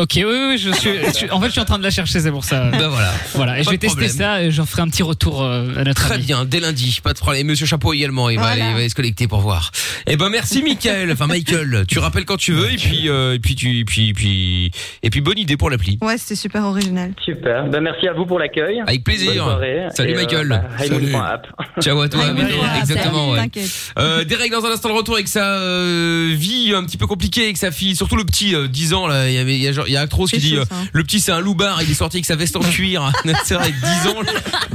Ok, 0.00 0.12
oui, 0.16 0.24
oui, 0.24 0.56
je 0.58 0.70
suis, 0.72 0.90
je 0.94 1.30
En 1.30 1.40
fait, 1.40 1.46
je 1.48 1.52
suis 1.52 1.60
en 1.60 1.64
train 1.66 1.78
de 1.78 1.82
la 1.82 1.90
chercher, 1.90 2.20
c'est 2.20 2.30
pour 2.30 2.44
ça. 2.44 2.70
Bah 2.70 2.88
voilà. 2.88 3.12
Voilà, 3.34 3.54
et 3.58 3.58
Pas 3.58 3.62
je 3.64 3.70
vais 3.70 3.76
de 3.76 3.80
tester 3.82 3.96
problème. 4.06 4.16
ça 4.16 4.42
et 4.42 4.50
j'en 4.50 4.64
ferai 4.64 4.80
un 4.82 4.88
petit 4.88 5.02
retour 5.02 5.42
euh, 5.42 5.68
à 5.76 5.84
notre 5.84 6.02
Très 6.06 6.14
ami. 6.14 6.24
bien, 6.24 6.44
dès 6.46 6.58
lundi, 6.60 7.00
pas 7.02 7.12
de 7.12 7.18
problème. 7.18 7.40
Et 7.42 7.44
Monsieur 7.50 7.66
Chapeau 7.66 7.92
également, 7.92 8.30
il 8.30 8.36
va, 8.38 8.42
Voilà. 8.54 8.68
il 8.68 8.72
va 8.72 8.78
aller 8.78 8.88
se 8.88 8.94
connecter 8.94 9.28
pour 9.28 9.40
voir. 9.40 9.70
Eh 10.06 10.16
ben 10.16 10.30
merci 10.30 10.62
Michael, 10.62 11.12
enfin 11.12 11.26
Michael, 11.26 11.84
tu 11.86 11.98
rappelles 11.98 12.24
quand 12.24 12.38
tu 12.38 12.52
veux 12.52 12.72
et 12.72 12.76
puis 12.76 13.08
euh, 13.10 13.34
et 13.34 13.38
puis 13.38 13.54
tu 13.54 13.78
et 13.80 13.84
puis 13.84 14.08
et 14.08 14.12
puis 14.14 14.70
et 15.02 15.10
puis 15.10 15.20
bonne 15.20 15.38
idée 15.38 15.56
pour 15.58 15.68
l'appli. 15.68 15.98
Ouais, 16.00 16.16
c'était 16.16 16.34
super 16.36 16.64
original. 16.64 17.12
Super. 17.24 17.66
Ben, 17.68 17.80
merci 17.80 18.08
à 18.08 18.12
vous 18.14 18.24
pour 18.24 18.38
l'accueil. 18.38 18.80
Avec 18.86 19.04
plaisir. 19.04 19.32
Bonne 19.34 19.42
soirée. 19.52 19.86
Salut 19.94 20.12
Et, 20.12 20.16
euh, 20.16 20.20
Michael. 20.22 20.48
bah, 20.48 20.62
highmoon.app. 20.78 21.46
Ciao 21.82 22.00
à 22.00 22.08
toi, 22.08 22.24
à 22.24 22.32
bientôt. 22.32 22.54
exactement. 22.80 23.30
ouais. 23.32 23.38
T'inquiète. 23.38 23.70
Euh, 23.98 24.24
Derek 24.24 24.50
dans 24.50 24.64
un 24.64 24.70
instant 24.70 24.88
de 24.88 24.94
retour 24.94 25.14
avec 25.14 25.28
sa 25.28 25.44
euh, 25.58 26.32
vie 26.34 26.72
un 26.74 26.84
petit 26.84 26.96
peu 26.96 27.06
compliquée 27.06 27.44
avec 27.44 27.58
sa 27.58 27.70
fille, 27.70 27.94
surtout 27.94 28.16
le 28.16 28.24
petit 28.24 28.54
euh, 28.54 28.66
10 28.68 28.94
ans 28.94 29.06
là, 29.06 29.28
il 29.28 29.34
y 29.34 29.38
avait 29.38 29.56
il 29.56 29.62
y 29.62 29.68
a, 29.68 29.72
genre- 29.72 29.86
il 29.88 29.89
y 29.92 29.96
a 29.96 30.00
Actros 30.00 30.26
qui 30.26 30.38
dit 30.38 30.50
chaud, 30.50 30.60
euh, 30.60 30.64
hein. 30.70 30.84
le 30.92 31.02
petit 31.02 31.20
c'est 31.20 31.32
un 31.32 31.40
loupard, 31.40 31.82
il 31.82 31.90
est 31.90 31.94
sorti 31.94 32.18
avec 32.18 32.26
sa 32.26 32.36
veste 32.36 32.56
en 32.56 32.60
cuir. 32.60 33.12
c'est 33.44 33.54
vrai, 33.54 33.72
10 33.72 34.08
ans, 34.10 34.22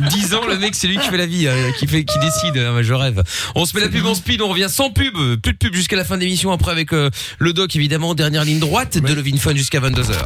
10 0.09 0.33
ans 0.35 0.45
le 0.47 0.57
mec 0.57 0.75
c'est 0.75 0.87
lui 0.87 0.97
qui 0.97 1.07
fait 1.07 1.17
la 1.17 1.25
vie, 1.25 1.47
euh, 1.47 1.71
qui 1.73 1.87
fait 1.87 2.03
qui 2.03 2.17
décide, 2.19 2.57
Ah, 2.57 2.81
je 2.81 2.93
rêve. 2.93 3.23
On 3.55 3.65
se 3.65 3.75
met 3.75 3.81
la 3.81 3.89
pub 3.89 4.05
en 4.05 4.15
speed, 4.15 4.41
on 4.41 4.49
revient 4.49 4.67
sans 4.69 4.89
pub, 4.89 5.13
plus 5.41 5.53
de 5.53 5.57
pub 5.57 5.73
jusqu'à 5.73 5.95
la 5.95 6.05
fin 6.05 6.15
de 6.15 6.21
l'émission 6.21 6.51
après 6.51 6.71
avec 6.71 6.93
euh, 6.93 7.09
le 7.39 7.53
doc 7.53 7.75
évidemment, 7.75 8.15
dernière 8.15 8.43
ligne 8.43 8.59
droite 8.59 8.97
de 8.97 9.13
Levin 9.13 9.37
Fun 9.37 9.55
jusqu'à 9.55 9.79
22h. 9.79 10.25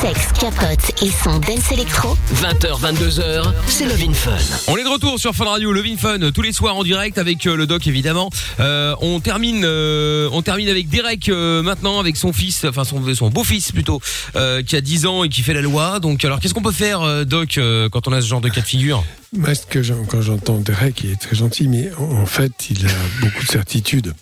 Sexe, 0.00 0.28
capote 0.38 1.02
et 1.02 1.10
son 1.10 1.38
dance 1.40 1.72
électro. 1.72 2.16
20h, 2.36 2.80
22h, 2.80 3.52
c'est 3.66 3.84
Love 3.86 4.02
in 4.08 4.12
Fun. 4.14 4.36
On 4.68 4.76
est 4.76 4.84
de 4.84 4.88
retour 4.88 5.18
sur 5.18 5.34
Fun 5.34 5.44
Radio, 5.46 5.72
Levin 5.72 5.96
Fun, 5.96 6.18
tous 6.32 6.42
les 6.42 6.52
soirs 6.52 6.76
en 6.76 6.84
direct 6.84 7.18
avec 7.18 7.44
euh, 7.46 7.56
le 7.56 7.66
doc 7.66 7.86
évidemment. 7.86 8.30
Euh, 8.60 8.94
on 9.00 9.20
termine, 9.20 9.62
euh, 9.64 10.28
on 10.32 10.42
termine 10.42 10.68
avec 10.68 10.88
Derek 10.88 11.28
euh, 11.28 11.62
maintenant 11.62 11.98
avec 11.98 12.16
son 12.16 12.32
fils, 12.32 12.64
enfin 12.64 12.84
son, 12.84 13.02
son 13.14 13.30
beau-fils 13.30 13.72
plutôt, 13.72 14.00
euh, 14.36 14.62
qui 14.62 14.76
a 14.76 14.80
10 14.80 15.06
ans 15.06 15.24
et 15.24 15.28
qui 15.28 15.42
fait 15.42 15.54
la 15.54 15.62
loi. 15.62 15.98
Donc 16.00 16.24
alors 16.24 16.40
qu'est-ce 16.40 16.54
qu'on 16.54 16.62
peut 16.62 16.72
faire, 16.72 17.02
euh, 17.02 17.24
doc, 17.24 17.58
euh, 17.58 17.88
quand 17.88 18.06
on 18.08 18.12
a 18.12 18.20
ce 18.22 18.26
genre 18.28 18.40
de 18.40 18.48
cas 18.48 18.60
de 18.60 18.66
figure? 18.66 19.04
Moi, 19.36 19.54
ce 19.54 19.66
que 19.66 19.82
j'en- 19.82 20.04
quand 20.04 20.22
j'entends 20.22 20.58
Derek, 20.58 21.00
il 21.04 21.10
est 21.10 21.20
très 21.20 21.36
gentil, 21.36 21.68
mais 21.68 21.90
en, 21.98 22.22
en 22.22 22.26
fait, 22.26 22.52
il 22.70 22.86
a 22.86 22.90
beaucoup 23.20 23.44
de 23.44 23.50
certitudes. 23.50 24.14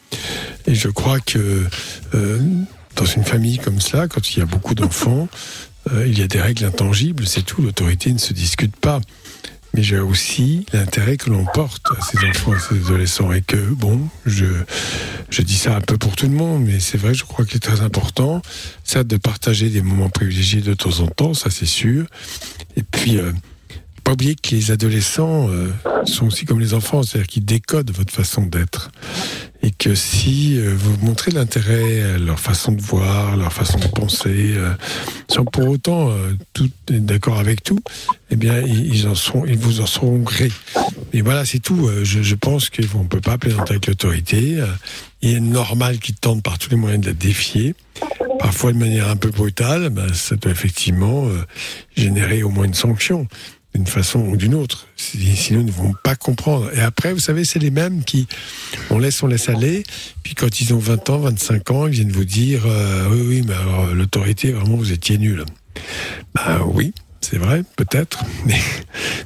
Et 0.67 0.75
je 0.75 0.89
crois 0.89 1.21
que 1.21 1.65
euh, 2.15 2.39
dans 2.97 3.05
une 3.07 3.25
famille 3.25 3.59
comme 3.59 3.81
cela, 3.81 4.09
quand 4.09 4.33
il 4.35 4.41
y 4.41 4.43
a 4.43 4.45
beaucoup 4.45 4.75
d'enfants, 4.75 5.29
euh, 5.93 6.07
il 6.07 6.19
y 6.19 6.23
a 6.23 6.27
des 6.27 6.41
règles 6.41 6.65
intangibles, 6.65 7.27
c'est 7.27 7.43
tout. 7.43 7.63
L'autorité 7.63 8.13
ne 8.13 8.19
se 8.19 8.33
discute 8.33 8.77
pas. 8.77 9.01
Mais 9.75 9.83
j'ai 9.83 9.99
aussi 9.99 10.65
l'intérêt 10.73 11.19
que 11.19 11.29
l'on 11.29 11.45
porte 11.45 11.85
à 11.97 12.03
ces 12.03 12.19
enfants, 12.27 12.53
à 12.53 12.59
ces 12.59 12.77
adolescents, 12.77 13.33
et 13.33 13.43
que, 13.43 13.57
bon, 13.57 14.01
je, 14.25 14.47
je 15.29 15.43
dis 15.43 15.57
ça 15.57 15.77
un 15.77 15.81
peu 15.83 15.99
pour 15.99 16.17
tout 16.17 16.27
le 16.27 16.33
monde, 16.33 16.65
mais 16.65 16.81
c'est 16.81 16.97
vrai, 16.97 17.13
je 17.13 17.25
crois 17.25 17.45
qu'il 17.45 17.57
est 17.57 17.61
très 17.61 17.83
important, 17.83 18.41
ça, 18.83 19.05
de 19.05 19.17
partager 19.19 19.69
des 19.69 19.83
moments 19.83 20.09
privilégiés 20.09 20.63
de 20.63 20.73
temps 20.73 21.01
en 21.01 21.07
temps, 21.09 21.35
ça 21.35 21.51
c'est 21.51 21.67
sûr. 21.67 22.07
Et 22.77 22.83
puis, 22.83 23.19
euh, 23.19 23.31
pas 24.05 24.13
oublier 24.15 24.37
que 24.37 24.55
les 24.55 24.71
adolescents 24.71 25.51
euh, 25.51 25.69
sont 26.05 26.29
aussi 26.29 26.47
comme 26.47 26.61
les 26.61 26.73
enfants, 26.73 27.03
c'est-à-dire 27.03 27.27
qu'ils 27.27 27.45
décodent 27.45 27.91
votre 27.91 28.13
façon 28.13 28.41
d'être. 28.41 28.91
Et 29.63 29.73
que 29.73 29.95
si 29.95 30.57
euh, 30.57 30.73
vous 30.77 30.97
montrez 31.05 31.33
l'intérêt 31.33 32.03
à 32.03 32.19
leur 32.19 32.39
façon 32.39 32.73
de 32.73 32.81
voir, 32.81 33.37
leur 33.37 33.53
façon 33.53 33.79
de 33.79 33.87
penser, 33.89 34.55
euh, 34.57 34.73
sans 35.29 35.45
pour 35.45 35.69
autant 35.69 36.11
euh, 36.11 36.35
tout 36.53 36.71
d'accord 36.89 37.39
avec 37.41 37.65
tout, 37.65 37.81
eh 38.31 38.37
bien, 38.37 38.61
ils, 38.61 39.09
en 39.09 39.15
seront, 39.17 39.45
ils 39.47 39.59
vous 39.59 39.81
en 39.81 39.87
seront 39.87 40.19
gré. 40.19 40.51
Et 41.13 41.23
voilà, 41.23 41.45
c'est 41.45 41.59
tout. 41.59 41.89
Euh, 41.89 42.05
Je, 42.05 42.23
je 42.23 42.35
pense 42.37 42.71
qu'on 42.71 43.03
ne 43.03 43.09
peut 43.09 43.21
pas 43.21 43.37
plaisanter 43.37 43.73
avec 43.73 43.87
l'autorité. 43.89 44.57
Euh, 44.61 44.67
Il 45.23 45.31
est 45.35 45.41
normal 45.41 45.99
qu'ils 45.99 46.15
tentent 46.15 46.43
par 46.45 46.59
tous 46.59 46.71
les 46.71 46.77
moyens 46.77 47.03
de 47.03 47.09
la 47.09 47.15
défier. 47.15 47.75
Parfois 48.39 48.73
de 48.73 48.79
manière 48.79 49.09
un 49.09 49.17
peu 49.17 49.31
brutale, 49.31 49.91
ben, 49.91 50.15
ça 50.15 50.37
peut 50.37 50.51
effectivement 50.51 51.27
euh, 51.27 51.45
générer 51.97 52.45
au 52.45 52.51
moins 52.51 52.65
une 52.67 52.75
sanction 52.75 53.27
d'une 53.75 53.87
façon 53.87 54.21
ou 54.21 54.37
d'une 54.37 54.55
autre. 54.55 54.87
Si- 54.97 55.37
Sinon, 55.37 55.61
ils 55.61 55.67
ne 55.67 55.71
vont 55.73 55.95
pas 56.03 56.17
comprendre. 56.17 56.71
Et 56.75 56.81
après, 56.81 57.13
vous 57.13 57.21
savez, 57.21 57.45
c'est 57.45 57.59
les 57.59 57.71
mêmes 57.71 58.03
qui, 58.05 58.27
on 58.91 58.99
laisse, 58.99 59.23
on 59.23 59.27
laisse 59.27 59.49
aller. 59.49 59.85
Puis 60.23 60.35
quand 60.35 60.61
ils 60.61 60.73
ont 60.75 60.79
20 60.79 61.11
ans, 61.11 61.19
25 61.19 61.71
ans, 61.71 61.87
ils 61.87 61.93
viennent 61.93 62.13
vous 62.13 62.25
dire, 62.25 62.63
euh, 62.67 63.09
oui, 63.11 63.21
oui, 63.27 63.43
mais 63.47 63.55
alors 63.55 63.87
l'autorité, 63.95 64.53
vraiment, 64.53 64.77
vous 64.77 64.93
étiez 64.93 65.19
nul. 65.19 65.45
Ben 66.35 66.63
oui, 66.67 66.93
c'est 67.21 67.39
vrai, 67.39 67.63
peut-être. 67.77 68.25
Mais 68.47 68.59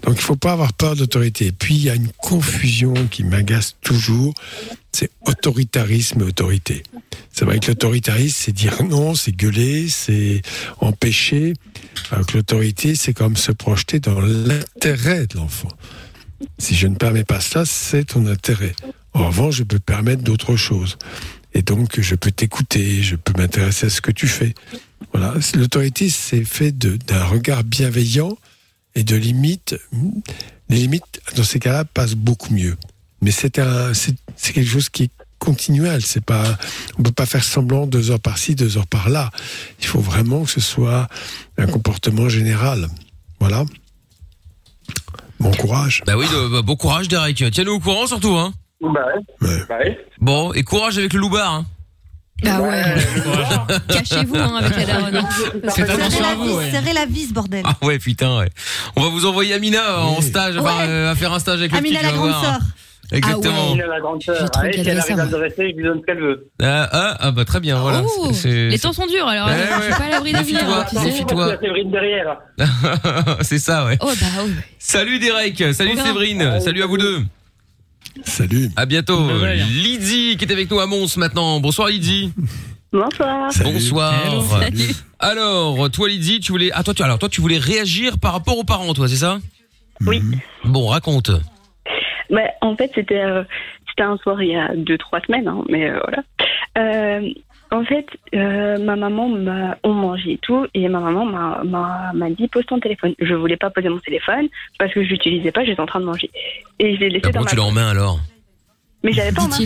donc, 0.02 0.16
il 0.16 0.20
faut 0.22 0.36
pas 0.36 0.52
avoir 0.52 0.72
peur. 0.72 0.94
Et 1.00 1.52
puis, 1.52 1.74
il 1.74 1.82
y 1.84 1.90
a 1.90 1.94
une 1.94 2.08
confusion 2.18 2.94
qui 3.10 3.22
m'agace 3.24 3.76
toujours. 3.82 4.34
C'est 4.94 5.10
autoritarisme 5.22 6.20
et 6.20 6.24
autorité. 6.24 6.82
C'est 7.32 7.44
vrai 7.46 7.58
que 7.58 7.68
l'autoritarisme, 7.68 8.36
c'est 8.38 8.52
dire 8.52 8.82
non, 8.84 9.14
c'est 9.14 9.32
gueuler, 9.32 9.88
c'est 9.88 10.42
empêcher. 10.80 11.54
Que 12.10 12.36
l'autorité, 12.36 12.94
c'est 12.94 13.14
comme 13.14 13.36
se 13.36 13.52
projeter 13.52 14.00
dans 14.00 14.20
l'intérêt 14.20 15.26
de 15.26 15.38
l'enfant. 15.38 15.68
Si 16.58 16.74
je 16.74 16.86
ne 16.88 16.96
permets 16.96 17.24
pas 17.24 17.40
cela, 17.40 17.64
c'est 17.64 18.04
ton 18.04 18.26
intérêt. 18.26 18.74
En 19.14 19.28
revanche, 19.28 19.56
je 19.56 19.62
peux 19.62 19.78
permettre 19.78 20.22
d'autres 20.22 20.56
choses. 20.56 20.98
Et 21.54 21.62
donc, 21.62 22.00
je 22.00 22.14
peux 22.14 22.30
t'écouter, 22.30 23.02
je 23.02 23.16
peux 23.16 23.32
m'intéresser 23.38 23.86
à 23.86 23.90
ce 23.90 24.00
que 24.00 24.10
tu 24.10 24.26
fais. 24.26 24.54
Voilà. 25.12 25.34
L'autorité, 25.54 26.10
c'est 26.10 26.44
fait 26.44 26.72
d'un 26.72 27.24
regard 27.24 27.64
bienveillant 27.64 28.36
et 28.94 29.04
de 29.04 29.16
limites. 29.16 29.76
Les 30.68 30.78
limites, 30.78 31.20
dans 31.36 31.44
ces 31.44 31.58
cas-là, 31.58 31.84
passent 31.84 32.14
beaucoup 32.14 32.52
mieux. 32.52 32.76
Mais 33.20 33.30
c'est 33.30 33.60
c'est 34.42 34.52
quelque 34.52 34.68
chose 34.70 34.88
qui 34.88 35.04
est 35.04 35.10
continuel. 35.38 36.02
C'est 36.02 36.24
pas, 36.24 36.44
on 36.98 37.02
peut 37.02 37.12
pas 37.12 37.26
faire 37.26 37.42
semblant 37.44 37.86
deux 37.86 38.10
heures 38.10 38.20
par-ci, 38.20 38.54
deux 38.54 38.76
heures 38.76 38.86
par-là. 38.86 39.30
Il 39.80 39.86
faut 39.86 40.00
vraiment 40.00 40.44
que 40.44 40.50
ce 40.50 40.60
soit 40.60 41.08
un 41.58 41.66
comportement 41.66 42.28
général. 42.28 42.88
Voilà. 43.40 43.64
Bon 45.40 45.50
courage. 45.52 46.02
Bah 46.06 46.14
oui, 46.16 46.26
bah, 46.50 46.62
bon 46.62 46.76
courage 46.76 47.08
Derek. 47.08 47.42
Tiens-nous 47.52 47.72
au 47.72 47.80
courant 47.80 48.06
surtout, 48.06 48.36
hein. 48.36 48.52
Bah 48.80 48.88
ouais. 49.40 49.48
Ouais. 49.70 49.98
Bon, 50.20 50.52
et 50.52 50.62
courage 50.64 50.98
avec 50.98 51.12
le 51.12 51.20
loupard. 51.20 51.52
Hein. 51.52 51.66
Bah 52.42 52.60
ouais. 52.60 52.82
Cachez-vous 53.88 54.34
hein, 54.36 54.56
avec 54.60 54.76
la 54.76 54.84
daronne. 54.86 55.16
hein. 55.16 55.28
Faites 55.70 55.70
Serrez 55.86 55.92
attention 55.92 56.20
la 56.22 56.28
à 56.30 56.34
vous. 56.34 56.44
vis, 56.44 56.54
ouais. 56.54 56.70
serrez 56.72 56.92
la 56.92 57.06
vis, 57.06 57.32
bordel. 57.32 57.62
Ah 57.64 57.76
ouais, 57.82 57.98
putain, 58.00 58.38
ouais. 58.38 58.48
On 58.96 59.02
va 59.02 59.08
vous 59.10 59.26
envoyer 59.26 59.54
Amina 59.54 59.80
euh, 59.90 59.98
en 60.00 60.20
stage, 60.20 60.56
enfin, 60.56 60.86
euh, 60.88 61.12
à 61.12 61.14
faire 61.14 61.32
un 61.32 61.38
stage 61.38 61.60
avec 61.60 61.70
le 61.72 61.78
Amina, 61.78 61.98
petit, 62.00 62.06
la 62.06 62.12
grande 62.12 62.28
voir. 62.30 62.44
sœur. 62.44 62.58
Exactement. 63.12 63.74
Il 63.74 63.82
a 63.82 63.86
la 63.86 64.00
grande 64.00 64.22
sœur. 64.22 64.42
Hâte 64.42 64.56
si 64.72 64.80
elle 64.80 64.98
arrive 64.98 65.16
ça, 65.16 65.22
à 65.22 65.24
le 65.26 65.30
dresser, 65.30 65.70
je 65.70 65.76
lui 65.76 65.84
donne 65.84 66.00
ce 66.00 66.06
qu'elle 66.06 66.20
veut. 66.20 66.48
Ah, 66.62 66.88
ah, 66.90 67.16
ah, 67.20 67.30
bah 67.30 67.44
très 67.44 67.60
bien, 67.60 67.78
voilà. 67.80 68.02
Oh, 68.18 68.30
C'est- 68.32 68.68
les 68.68 68.78
temps 68.78 68.92
sont 68.92 69.06
durs 69.06 69.26
alors. 69.26 69.48
Ouais, 69.48 69.54
je 69.58 69.82
suis 69.82 69.92
ouais. 69.92 69.98
pas 69.98 70.04
à 70.04 70.08
l'abri 70.10 70.32
de 70.32 70.38
Méfie-toi, 70.38 70.84
venir. 70.90 71.04
méfie-toi. 71.04 71.46
La 71.46 71.58
Séverine 71.60 71.90
derrière. 71.90 72.38
c'est 73.42 73.58
ça, 73.58 73.84
ouais. 73.84 73.98
Oh 74.00 74.06
bah 74.20 74.26
oui. 74.44 74.52
Salut 74.78 75.18
Derek, 75.18 75.62
salut. 75.74 75.96
Séverine, 75.96 76.60
salut 76.60 76.82
à 76.82 76.86
vous 76.86 76.98
deux. 76.98 77.20
Salut. 78.24 78.70
À 78.76 78.86
bientôt. 78.86 79.28
Lydie 79.54 80.36
qui 80.38 80.44
est 80.44 80.52
avec 80.52 80.70
nous 80.70 80.80
à 80.80 80.86
Mons 80.86 81.16
maintenant. 81.16 81.60
Bonsoir 81.60 81.88
Lydie. 81.88 82.32
Bonsoir. 82.92 83.50
Salut. 83.52 83.72
Bonsoir. 83.72 84.14
Salut. 84.50 84.94
Alors, 85.18 85.90
toi 85.90 86.08
Lydie, 86.08 86.40
tu 86.40 86.52
voulais 86.52 86.70
ah 86.74 86.82
toi 86.82 86.92
tu 86.94 87.02
alors 87.02 87.18
toi 87.18 87.28
tu 87.28 87.40
voulais 87.40 87.58
réagir 87.58 88.18
par 88.18 88.32
rapport 88.32 88.58
aux 88.58 88.64
parents 88.64 88.92
toi, 88.92 89.08
c'est 89.08 89.16
ça? 89.16 89.38
Oui. 90.06 90.20
Bon, 90.64 90.88
raconte. 90.88 91.30
Bah, 92.32 92.42
en 92.62 92.74
fait, 92.76 92.90
c'était 92.94 93.20
euh, 93.22 93.44
c'était 93.88 94.02
un 94.02 94.16
soir 94.16 94.42
il 94.42 94.48
y 94.50 94.56
a 94.56 94.74
deux 94.74 94.98
trois 94.98 95.20
semaines, 95.20 95.46
hein, 95.46 95.62
mais 95.68 95.88
euh, 95.90 96.00
voilà. 96.00 96.22
Euh, 96.78 97.28
en 97.70 97.84
fait, 97.84 98.06
euh, 98.34 98.78
ma 98.78 98.96
maman 98.96 99.28
m'a 99.28 99.78
on 99.84 99.92
mangeait 99.92 100.32
et 100.32 100.38
tout, 100.38 100.66
et 100.74 100.88
ma 100.88 100.98
maman 101.00 101.24
m'a- 101.24 101.62
m'a 101.64 102.10
m'a 102.14 102.30
dit 102.30 102.48
pose 102.48 102.66
ton 102.66 102.80
téléphone. 102.80 103.14
Je 103.20 103.34
voulais 103.34 103.56
pas 103.56 103.70
poser 103.70 103.88
mon 103.88 103.98
téléphone 103.98 104.48
parce 104.78 104.92
que 104.92 105.04
je 105.04 105.08
l'utilisais 105.10 105.52
pas, 105.52 105.64
j'étais 105.64 105.80
en 105.80 105.86
train 105.86 106.00
de 106.00 106.04
manger, 106.06 106.30
et 106.78 106.94
je 106.94 107.00
l'ai 107.00 107.10
laissé 107.10 107.26
Ah, 107.28 107.32
dans 107.32 107.40
ma 107.44 107.50
tu 107.50 107.56
l'as 107.56 107.62
en 107.64 107.70
main 107.70 107.88
alors? 107.90 108.18
Mais 109.04 109.12
j'avais 109.12 109.32
pas 109.32 109.42
en 109.42 109.48
main. 109.48 109.56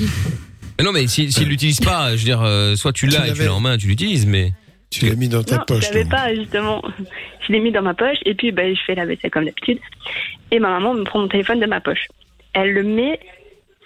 Mais 0.78 0.84
Non 0.84 0.92
mais 0.92 1.06
si 1.06 1.30
s'il 1.32 1.48
l'utilise 1.48 1.80
pas, 1.80 2.10
je 2.12 2.16
veux 2.18 2.24
dire 2.24 2.42
euh, 2.42 2.74
soit 2.76 2.92
tu 2.92 3.06
Tu 3.08 3.12
l'as 3.16 3.28
et 3.28 3.32
tu 3.32 3.42
l'as 3.42 3.54
en 3.54 3.60
main, 3.60 3.76
tu 3.76 3.86
l'utilises 3.88 4.26
mais 4.26 4.52
Tu 4.90 5.06
l'as 5.06 5.14
mis 5.16 5.28
dans 5.28 5.42
ta 5.42 5.56
Non, 5.58 5.64
poche. 5.66 5.86
je 5.88 5.92
l'avais 5.94 6.08
pas 6.08 6.34
justement. 6.34 6.82
Je 7.46 7.52
l'ai 7.52 7.60
mis 7.60 7.70
dans 7.72 7.82
ma 7.82 7.94
poche 7.94 8.18
et 8.24 8.34
puis 8.34 8.50
ben, 8.52 8.74
je 8.74 8.80
fais 8.86 8.94
la 8.94 9.04
vaisselle 9.06 9.30
comme 9.30 9.44
d'habitude. 9.46 9.78
Et 10.52 10.58
ma 10.60 10.68
maman 10.70 10.94
me 10.94 11.02
prend 11.04 11.20
mon 11.20 11.28
téléphone 11.28 11.58
de 11.60 11.66
ma 11.66 11.80
poche. 11.80 12.06
Elle 12.58 12.72
le 12.72 12.82
met 12.82 13.20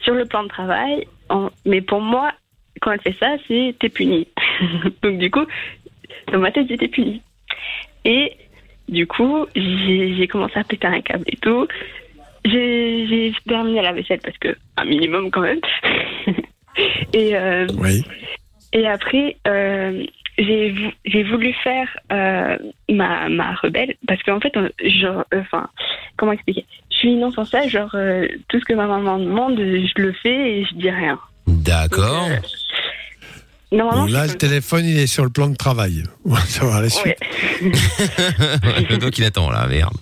sur 0.02 0.14
le 0.14 0.24
plan 0.26 0.44
de 0.44 0.48
travail. 0.48 1.06
en- 1.28 1.51
Mais 1.66 1.80
pour 1.80 2.01
moi, 2.01 2.32
quand 2.80 2.92
elle 2.92 3.01
fait 3.02 3.16
ça, 3.18 3.36
c'est 3.48 3.74
t'es 3.80 3.88
puni. 3.88 4.28
Donc 5.02 5.18
du 5.18 5.28
coup, 5.30 5.44
dans 6.32 6.38
ma 6.38 6.52
tête, 6.52 6.68
j'étais 6.68 6.88
punie. 6.88 7.20
Et 8.05 8.32
du 8.88 9.06
coup, 9.09 9.47
j'ai 9.56 10.26
commencé 10.28 10.56
à 10.59 10.64
péter 10.64 10.86
un 10.86 11.01
câble 11.01 11.24
et 11.26 11.36
tout. 11.36 11.66
j'ai 12.44 13.32
terminé 13.47 13.82
la 13.82 13.92
vaisselle 13.92 14.20
parce 14.20 14.38
que 14.38 14.56
un 14.76 14.84
minimum 14.84 15.30
quand 15.30 15.42
même. 15.42 15.60
et 17.12 17.36
euh, 17.36 17.66
Oui. 17.76 18.02
et 18.72 18.86
après 18.86 19.36
euh, 19.47 20.05
j'ai 20.38 20.70
vou- 20.70 20.92
j'ai 21.05 21.22
voulu 21.24 21.52
faire 21.64 21.88
euh, 22.12 22.56
ma 22.88 23.28
ma 23.28 23.55
rebelle 23.56 23.94
parce 24.06 24.22
qu'en 24.22 24.40
fait 24.40 24.55
genre 24.84 25.24
enfin 25.34 25.68
comment 26.16 26.32
expliquer? 26.32 26.64
Suis 27.01 27.47
sage 27.47 27.70
genre 27.70 27.90
euh, 27.94 28.27
tout 28.48 28.59
ce 28.60 28.64
que 28.64 28.74
ma 28.74 28.86
maman 28.86 29.18
demande 29.18 29.59
je 29.59 30.02
le 30.02 30.12
fais 30.12 30.59
et 30.60 30.64
je 30.64 30.74
dis 30.74 30.90
rien. 30.90 31.18
D'accord. 31.47 32.28
Normalement 33.72 34.06
Bon, 34.06 34.12
là, 34.12 34.27
le 34.27 34.35
téléphone, 34.35 34.85
il 34.85 34.98
est 34.98 35.06
sur 35.06 35.22
le 35.24 35.31
plan 35.31 35.48
de 35.48 35.55
travail. 35.56 36.02
On 36.24 36.31
va 36.35 36.40
savoir 36.40 36.82
la 36.82 36.89
suite. 36.89 37.16
le 37.62 38.97
doc 38.98 39.16
il 39.18 39.24
attend 39.24 39.51
là, 39.51 39.66
merde. 39.68 39.94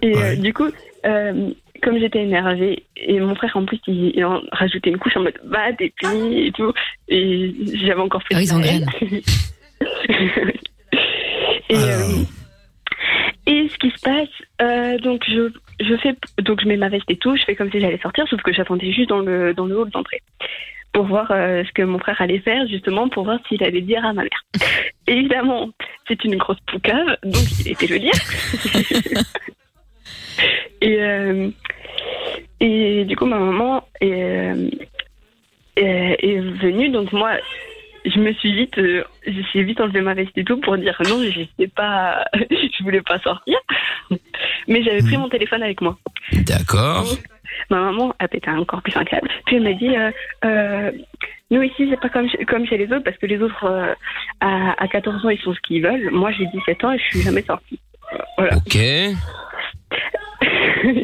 Et 0.00 0.16
euh, 0.16 0.36
du 0.36 0.52
coup, 0.54 0.68
euh, 1.04 1.50
comme 1.82 1.98
j'étais 1.98 2.22
énervée, 2.22 2.84
et 2.96 3.20
mon 3.20 3.34
frère 3.34 3.54
en 3.56 3.64
plus, 3.66 3.78
il, 3.86 4.12
il 4.14 4.24
en 4.24 4.40
rajoutait 4.52 4.90
une 4.90 4.98
couche 4.98 5.16
en 5.16 5.22
mode 5.22 5.34
bah 5.44 5.72
t'es 5.76 5.92
puni 5.96 6.46
et 6.46 6.52
tout, 6.52 6.72
et 7.08 7.54
j'avais 7.74 8.00
encore 8.00 8.22
fait 8.22 8.34
Ah, 8.34 8.40
ils 8.42 8.48
ça. 8.48 8.56
engrainent. 8.56 8.88
et, 11.68 11.76
euh, 11.76 12.02
et 13.46 13.68
ce 13.68 13.76
qui 13.78 13.90
se 13.90 14.00
passe, 14.00 14.28
euh, 14.60 14.98
donc 14.98 15.24
je, 15.26 15.50
je 15.80 15.96
fais, 15.96 16.14
donc 16.42 16.60
je 16.60 16.68
mets 16.68 16.76
ma 16.76 16.88
veste 16.88 17.10
et 17.10 17.16
tout, 17.16 17.36
je 17.36 17.42
fais 17.42 17.56
comme 17.56 17.70
si 17.72 17.80
j'allais 17.80 17.98
sortir, 17.98 18.26
sauf 18.28 18.40
que 18.42 18.52
j'attendais 18.52 18.92
juste 18.92 19.08
dans 19.08 19.20
le 19.20 19.52
dans 19.52 19.66
le 19.66 19.76
hall 19.76 19.90
d'entrée 19.90 20.22
pour 20.92 21.06
voir 21.06 21.30
euh, 21.30 21.64
ce 21.64 21.72
que 21.72 21.82
mon 21.82 21.98
frère 21.98 22.20
allait 22.20 22.38
faire, 22.38 22.66
justement 22.68 23.08
pour 23.08 23.24
voir 23.24 23.40
s'il 23.48 23.64
allait 23.64 23.80
dire 23.80 24.04
à 24.04 24.12
ma 24.12 24.22
mère. 24.22 24.44
Évidemment, 25.06 25.70
c'est 26.06 26.22
une 26.24 26.36
grosse 26.36 26.60
poucave, 26.66 27.16
donc 27.24 27.42
il 27.60 27.72
était 27.72 27.86
le 27.86 27.98
dire. 27.98 28.12
et, 30.80 31.02
euh, 31.02 31.50
et 32.60 33.04
du 33.06 33.16
coup, 33.16 33.26
ma 33.26 33.38
maman 33.38 33.88
est, 34.00 34.52
est, 35.76 36.16
est 36.22 36.40
venue, 36.60 36.90
donc 36.90 37.12
moi, 37.12 37.38
je 38.04 38.18
me 38.18 38.32
suis 38.34 38.54
vite, 38.54 38.76
euh, 38.78 39.04
j'ai 39.26 39.62
vite 39.62 39.80
enlevé 39.80 40.00
ma 40.00 40.14
veste 40.14 40.36
et 40.36 40.44
tout 40.44 40.58
pour 40.58 40.76
dire 40.76 41.00
non, 41.08 41.22
je 41.22 41.42
sais 41.58 41.68
pas, 41.68 42.24
je 42.50 42.82
voulais 42.82 43.02
pas 43.02 43.18
sortir, 43.20 43.56
mais 44.68 44.82
j'avais 44.82 45.02
pris 45.02 45.16
mon 45.16 45.28
téléphone 45.28 45.62
avec 45.62 45.80
moi. 45.80 45.96
D'accord. 46.32 47.06
Ma 47.70 47.80
maman 47.80 48.14
a 48.18 48.28
pété 48.28 48.50
encore 48.50 48.82
plus 48.82 48.96
un 48.96 49.04
câble. 49.04 49.28
Puis 49.46 49.56
elle 49.56 49.62
m'a 49.62 49.72
dit, 49.74 49.96
euh, 49.96 50.10
euh, 50.44 50.90
nous 51.50 51.62
ici, 51.62 51.86
c'est 51.90 52.00
pas 52.00 52.08
comme 52.08 52.28
chez, 52.28 52.44
comme 52.44 52.66
chez 52.66 52.78
les 52.78 52.86
autres, 52.86 53.04
parce 53.04 53.16
que 53.18 53.26
les 53.26 53.40
autres, 53.40 53.64
euh, 53.64 53.94
à, 54.40 54.82
à 54.82 54.88
14 54.88 55.24
ans, 55.24 55.28
ils 55.28 55.38
font 55.38 55.54
ce 55.54 55.60
qu'ils 55.60 55.82
veulent. 55.82 56.10
Moi, 56.10 56.32
j'ai 56.32 56.46
17 56.46 56.84
ans 56.84 56.92
et 56.92 56.98
je 56.98 57.04
suis 57.04 57.22
jamais 57.22 57.42
sortie. 57.42 57.78
Voilà. 58.36 58.56
Ok. 58.56 58.74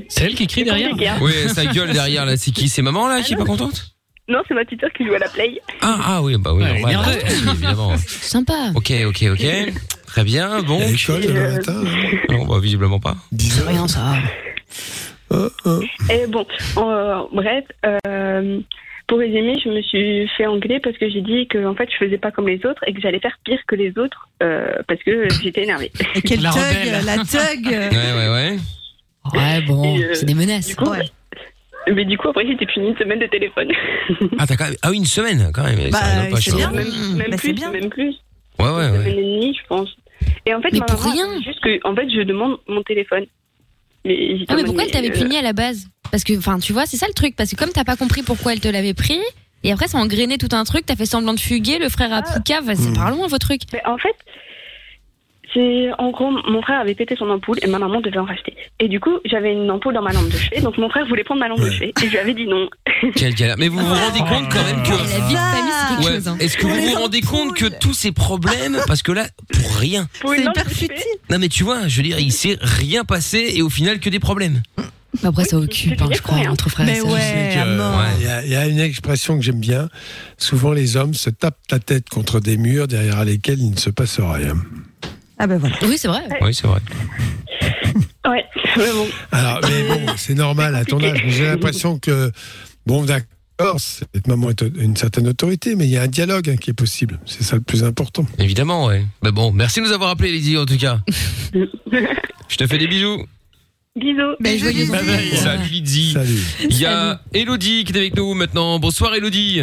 C'est 0.09 0.25
elle 0.25 0.35
qui 0.35 0.47
crie 0.47 0.65
derrière 0.65 0.93
Oui, 1.21 1.33
ça 1.49 1.65
gueule 1.67 1.93
derrière 1.93 2.27
là. 2.27 2.37
C'est 2.37 2.51
qui? 2.51 2.69
C'est 2.69 2.83
maman 2.83 3.09
là 3.09 3.23
qui 3.23 3.35
est 3.35 3.37
pas 3.37 3.45
contente? 3.45 3.95
Non, 4.29 4.43
c'est 4.47 4.55
ma 4.55 4.65
petite 4.65 4.81
sœur 4.81 4.93
qui 4.93 5.07
joue 5.07 5.15
à 5.15 5.19
la 5.19 5.29
play. 5.29 5.59
Ah, 5.81 5.99
ah 6.05 6.23
oui, 6.23 6.37
bah 6.39 6.53
oui, 6.53 6.63
Ouais, 6.63 6.81
normal. 6.81 6.91
énervée. 6.91 7.19
Oui, 7.45 7.51
évidemment. 7.53 7.97
Sympa. 8.07 8.73
Ok, 8.75 8.93
ok, 9.07 9.25
ok. 9.33 9.47
Très 10.07 10.25
bien, 10.25 10.63
bon. 10.63 10.79
l'école 10.81 11.21
demain 11.23 11.53
matin. 11.53 11.83
Non, 12.31 12.45
bah 12.47 12.59
visiblement 12.61 13.01
pas. 13.01 13.17
Rien, 13.67 13.89
ça. 13.89 14.15
Et 16.11 16.27
bon, 16.29 16.47
euh, 16.79 17.23
bref, 17.33 17.65
euh, 18.07 18.61
pour 19.07 19.19
résumer, 19.19 19.59
je 19.63 19.69
me 19.71 19.83
suis 19.83 20.29
fait 20.37 20.47
engueuler 20.47 20.81
parce 20.81 20.97
que 20.99 21.09
j'ai 21.11 21.21
dit 21.23 21.47
que 21.49 21.65
en 21.67 21.75
fait, 21.75 21.89
je 21.91 22.05
faisais 22.05 22.19
pas 22.19 22.31
comme 22.31 22.49
les 22.49 22.65
autres 22.67 22.83
et 22.87 22.93
que 22.95 23.01
j'allais 23.01 23.21
faire 23.21 23.39
pire 23.45 23.59
que 23.67 23.75
les 23.75 23.97
autres 23.99 24.29
euh, 24.43 24.73
parce 24.87 25.03
que 25.03 25.29
j'étais 25.43 25.65
énervée. 25.65 25.91
Et 26.15 26.23
quel 26.23 26.41
La 26.43 26.51
thug, 26.51 26.61
rebelle. 26.61 27.05
la 27.05 27.17
thug. 27.19 27.67
Ouais, 27.67 27.89
ouais, 27.91 28.29
ouais. 28.33 28.57
Ouais, 29.35 29.61
bon, 29.63 29.99
euh, 30.01 30.15
c'est 30.15 30.25
des 30.27 30.35
menaces. 30.35 30.69
Du 30.69 30.77
coup, 30.77 30.91
mais 31.95 32.05
du 32.05 32.17
coup, 32.19 32.29
après, 32.29 32.47
j'étais 32.47 32.67
punie 32.67 32.89
une 32.89 32.97
semaine 32.97 33.19
de 33.19 33.27
téléphone. 33.27 33.69
Ah, 34.39 34.47
t'as 34.47 34.57
quand 34.57 34.65
même. 34.65 34.77
Ah 34.83 34.91
oui, 34.91 34.97
une 34.99 35.05
semaine 35.07 35.51
quand 35.53 35.65
même. 35.65 35.79
Bah, 35.91 35.99
Ça 35.99 36.21
rigole 36.21 36.31
pas, 36.33 36.41
c'est 36.41 36.55
bien. 36.57 36.71
même 36.71 37.17
même 37.17 37.31
Bah, 37.31 37.37
plus, 37.37 37.53
bien. 37.53 37.71
même 37.71 37.89
plus. 37.91 38.15
Ouais, 38.59 38.67
ouais, 38.67 38.87
Une 38.87 38.93
ouais. 38.93 38.99
semaine 38.99 39.19
et 39.19 39.23
demie, 39.23 39.55
je 39.61 39.67
pense. 39.69 39.89
Et 40.47 40.55
en 40.55 40.61
fait, 40.61 40.71
Mais 40.73 40.81
ma 40.81 40.87
pour 40.87 41.01
maman, 41.01 41.13
rien. 41.13 41.43
Juste 41.43 41.61
que, 41.61 41.79
en 41.89 41.95
fait, 41.95 42.09
je 42.11 42.23
demande 42.23 42.57
mon 42.69 42.83
téléphone. 42.83 43.25
Mais, 44.05 44.37
Ah, 44.49 44.55
mais 44.57 44.65
pourquoi 44.65 44.85
elle 44.85 44.91
t'avait 44.91 45.11
euh, 45.11 45.21
puni 45.21 45.37
à 45.37 45.43
la 45.43 45.53
base? 45.53 45.87
Parce 46.11 46.25
que, 46.25 46.37
enfin, 46.39 46.59
tu 46.59 46.73
vois, 46.73 46.87
c'est 46.87 46.97
ça 46.97 47.07
le 47.07 47.13
truc. 47.15 47.37
Parce 47.37 47.51
que 47.51 47.57
comme 47.57 47.71
t'as 47.71 47.85
pas 47.85 47.97
compris 47.97 48.23
pourquoi 48.23 48.53
elle 48.53 48.61
te 48.61 48.69
l'avait 48.69 48.95
pris, 48.95 49.21
et 49.65 49.73
après 49.73 49.87
ça 49.89 49.99
a 49.99 50.01
engrainé 50.01 50.39
tout 50.39 50.49
un 50.53 50.65
truc, 50.65 50.87
t'as 50.87 50.97
fait 50.97 51.05
semblant 51.07 51.35
de 51.35 51.41
fuguer, 51.41 51.79
le 51.79 51.89
frère 51.89 52.13
à 52.13 52.23
Poucave, 52.23 52.73
c'est 52.75 52.95
pas 52.95 53.11
loin 53.11 53.27
vos 53.27 53.39
trucs. 53.39 53.63
Mais 53.73 53.83
en 53.87 53.99
fait, 53.99 54.15
c'est 55.55 55.89
en 55.99 56.11
gros, 56.11 56.31
mon 56.49 56.63
frère 56.63 56.81
avait 56.81 56.95
pété 56.95 57.17
son 57.17 57.29
ampoule 57.31 57.59
et 57.63 57.67
ma 57.67 57.79
maman 57.79 58.01
devait 58.01 58.19
en 58.19 58.25
racheter. 58.25 58.55
Et 58.81 58.89
du 58.89 59.01
coup, 59.01 59.19
j'avais 59.25 59.53
une 59.53 59.71
ampoule 59.71 59.95
dans 59.95 60.03
ma 60.03 60.13
lampe 60.13 60.29
de 60.29 60.37
chevet, 60.37 60.61
donc 60.61 60.77
mon 60.79 60.89
frère 60.91 61.07
voulait 61.07 61.25
prendre 61.25 61.41
ma 61.41 61.49
lampe 61.49 61.61
de 61.61 61.71
chevet 61.71 61.89
et 62.03 62.05
je 62.07 62.11
lui 62.11 62.19
avais 62.19 62.35
dit 62.35 62.47
non. 62.47 62.69
Quel 63.17 63.35
galère. 63.35 63.57
Mais 63.59 63.69
vous 63.69 63.79
vous 63.79 63.95
rendez 63.95 64.19
compte 64.21 64.49
quand 64.53 64.65
même 64.65 64.83
que. 64.83 64.91
La 64.91 65.27
vie 65.27 65.35
de 65.35 65.39
famille, 65.39 65.73
c'est 65.73 65.95
quelque 65.97 66.07
Ouais. 66.09 66.15
chose. 66.17 66.29
hein. 66.29 66.37
Est-ce 66.41 66.57
que 66.57 66.67
vous 66.67 66.81
vous 66.81 66.95
rendez 66.95 67.21
compte 67.21 67.55
que 67.57 67.67
tous 67.67 67.95
ces 67.95 68.13
problèmes, 68.13 68.79
parce 68.87 69.03
que 69.03 69.13
là, 69.13 69.27
pour 69.53 69.77
rien. 69.77 70.07
Pour 70.21 70.31
C'est 70.33 70.39
une 70.41 70.45
lampe 70.45 70.57
hyper 70.57 70.65
de 70.67 70.75
chevet, 70.75 70.95
futile. 70.95 71.13
Non 71.31 71.39
mais 71.39 71.49
tu 71.49 71.65
vois, 71.65 71.89
je 71.89 71.97
veux 71.97 72.03
dire, 72.03 72.19
il 72.19 72.33
s'est 72.33 72.59
rien 72.61 73.05
passé 73.05 73.53
et 73.55 73.63
au 73.63 73.71
final 73.71 74.01
que 74.01 74.11
des 74.11 74.19
problèmes. 74.21 74.63
Mais 75.23 75.29
Après, 75.31 75.45
ça 75.45 75.57
occupe, 75.57 76.01
hein, 76.03 76.09
je 76.15 76.21
crois, 76.21 76.39
entre 76.49 76.69
frères 76.69 76.87
et 76.87 76.93
Mais 76.93 76.99
sœurs. 77.01 77.11
Ouais, 77.11 77.51
que, 77.55 77.59
à 77.59 77.65
mort. 77.65 77.99
ouais, 77.99 78.05
Il 78.21 78.27
y, 78.27 78.29
a- 78.31 78.45
il 78.45 78.51
y 78.51 78.55
a 78.57 78.67
une 78.67 78.79
expression 78.79 79.37
que 79.39 79.43
j'aime 79.43 79.59
bien. 79.59 79.89
Souvent, 80.37 80.73
les 80.73 80.97
hommes 80.99 81.15
se 81.15 81.31
tapent 81.31 81.57
la 81.71 81.79
tête 81.79 82.09
contre 82.11 82.41
des 82.41 82.59
murs 82.59 82.87
derrière 82.89 83.25
lesquels 83.25 83.59
il 83.59 83.71
ne 83.71 83.77
se 83.79 83.89
passe 83.91 84.21
rien. 84.21 84.55
Ah 85.39 85.47
ben 85.47 85.59
voilà. 85.59 85.77
Oui, 85.83 85.97
c'est 85.99 86.09
vrai. 86.09 86.23
Oui, 86.41 86.55
c'est 86.55 86.67
vrai. 86.67 86.81
Ouais, 88.29 88.45
mais 88.77 88.93
bon. 88.93 89.07
Alors, 89.33 89.61
mais 89.63 89.89
bon, 89.89 90.13
c'est 90.17 90.35
normal 90.35 90.75
à 90.75 90.85
ton 90.85 91.03
âge. 91.03 91.25
J'ai 91.29 91.47
l'impression 91.47 91.99
que, 91.99 92.31
bon, 92.85 93.05
d'accord, 93.05 93.81
cette 93.81 94.27
maman 94.27 94.51
est 94.51 94.61
une 94.61 94.97
certaine 94.97 95.29
autorité, 95.29 95.77
mais 95.77 95.87
il 95.87 95.91
y 95.91 95.97
a 95.97 96.03
un 96.03 96.09
dialogue 96.09 96.51
hein, 96.51 96.57
qui 96.57 96.71
est 96.71 96.75
possible. 96.75 97.19
C'est 97.25 97.43
ça 97.43 97.57
le 97.57 97.63
plus 97.63 97.85
important. 97.85 98.27
Évidemment, 98.39 98.87
ouais. 98.87 99.03
Mais 99.23 99.33
bon, 99.33 99.51
merci 99.51 99.81
de 99.81 99.87
nous 99.87 99.93
avoir 99.93 100.11
appelés, 100.11 100.33
Lydie, 100.33 100.59
en 100.59 100.67
tout 100.67 100.77
cas. 100.77 100.99
Je 101.55 102.57
te 102.57 102.67
fais 102.67 102.77
des 102.77 102.87
bisous. 102.87 103.25
Bisous. 103.97 104.37
Ben, 104.41 104.59
joyeux. 104.59 104.87
Salut, 105.35 105.69
Lydie. 105.71 106.13
Salut. 106.13 106.43
Il 106.69 106.79
y 106.79 106.85
a 106.85 107.21
Elodie 107.33 107.85
qui 107.85 107.93
est 107.93 107.97
avec 107.97 108.17
nous 108.17 108.35
maintenant. 108.35 108.79
Bonsoir, 108.79 109.15
Elodie. 109.15 109.63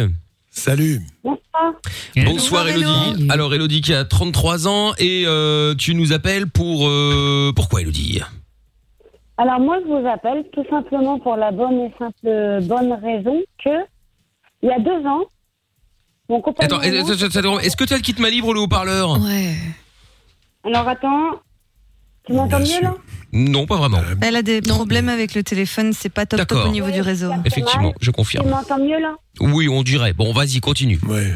Salut. 0.56 1.02
Bonsoir, 2.16 2.66
Elodie. 2.66 3.28
Alors, 3.28 3.52
Elodie 3.54 3.82
qui 3.82 3.92
a 3.92 4.04
33 4.06 4.66
ans 4.66 4.94
et 4.98 5.24
euh, 5.26 5.74
tu 5.74 5.94
nous 5.94 6.14
appelles 6.14 6.48
pour... 6.48 6.88
euh, 6.88 7.52
pourquoi, 7.54 7.82
Elodie? 7.82 8.22
Alors 9.36 9.60
moi, 9.60 9.76
je 9.84 9.86
vous 9.86 10.08
appelle 10.08 10.46
tout 10.54 10.64
simplement 10.70 11.18
pour 11.18 11.36
la 11.36 11.52
bonne 11.52 11.78
et 11.80 11.92
simple 11.98 12.66
bonne 12.66 12.92
raison 12.94 13.42
que 13.62 13.70
il 14.62 14.70
y 14.70 14.72
a 14.72 14.78
deux 14.78 15.06
ans, 15.06 15.24
mon 16.30 16.40
compagnon. 16.40 16.78
Attends, 16.78 17.58
est-ce 17.60 17.76
que 17.76 17.84
tu 17.84 17.92
as 17.92 17.96
le 17.98 18.02
kit 18.02 18.14
ma 18.18 18.30
libre 18.30 18.54
le 18.54 18.60
haut-parleur? 18.60 19.20
Ouais. 19.20 19.52
Alors 20.64 20.88
attends, 20.88 21.32
tu 22.26 22.32
m'entends 22.32 22.60
mieux 22.60 22.80
là? 22.82 22.94
Non, 23.32 23.66
pas 23.66 23.76
vraiment. 23.76 24.00
Elle 24.22 24.36
a 24.36 24.42
des 24.42 24.62
problèmes 24.62 25.08
avec 25.08 25.34
le 25.34 25.42
téléphone, 25.42 25.92
c'est 25.92 26.08
pas 26.12 26.24
top 26.26 26.38
top 26.40 26.48
D'accord. 26.48 26.68
au 26.68 26.72
niveau 26.72 26.90
du 26.90 27.00
réseau. 27.00 27.30
Effectivement, 27.44 27.92
je 28.00 28.06
Tu 28.10 28.12
confirme. 28.12 28.48
m'entends 28.48 28.78
mieux 28.78 28.98
là? 29.00 29.14
Oui, 29.40 29.68
on 29.68 29.82
dirait. 29.82 30.12
Bon, 30.12 30.32
vas-y, 30.32 30.60
continue. 30.60 30.98
Ouais. 31.08 31.32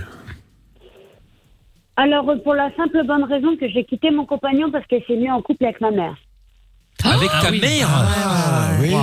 Alors 1.96 2.28
euh, 2.30 2.36
pour 2.36 2.54
la 2.54 2.70
simple 2.76 3.04
bonne 3.06 3.24
raison 3.24 3.56
que 3.56 3.68
j'ai 3.68 3.84
quitté 3.84 4.10
mon 4.10 4.24
compagnon 4.24 4.70
parce 4.70 4.86
qu'elle 4.86 5.02
s'est 5.06 5.16
mise 5.16 5.30
en 5.30 5.42
couple 5.42 5.64
avec 5.64 5.80
ma 5.80 5.90
mère. 5.90 6.14
Avec 7.04 7.30
ta 7.42 7.50
mère 7.50 7.88
Ah 7.90 8.70
oui, 8.80 8.94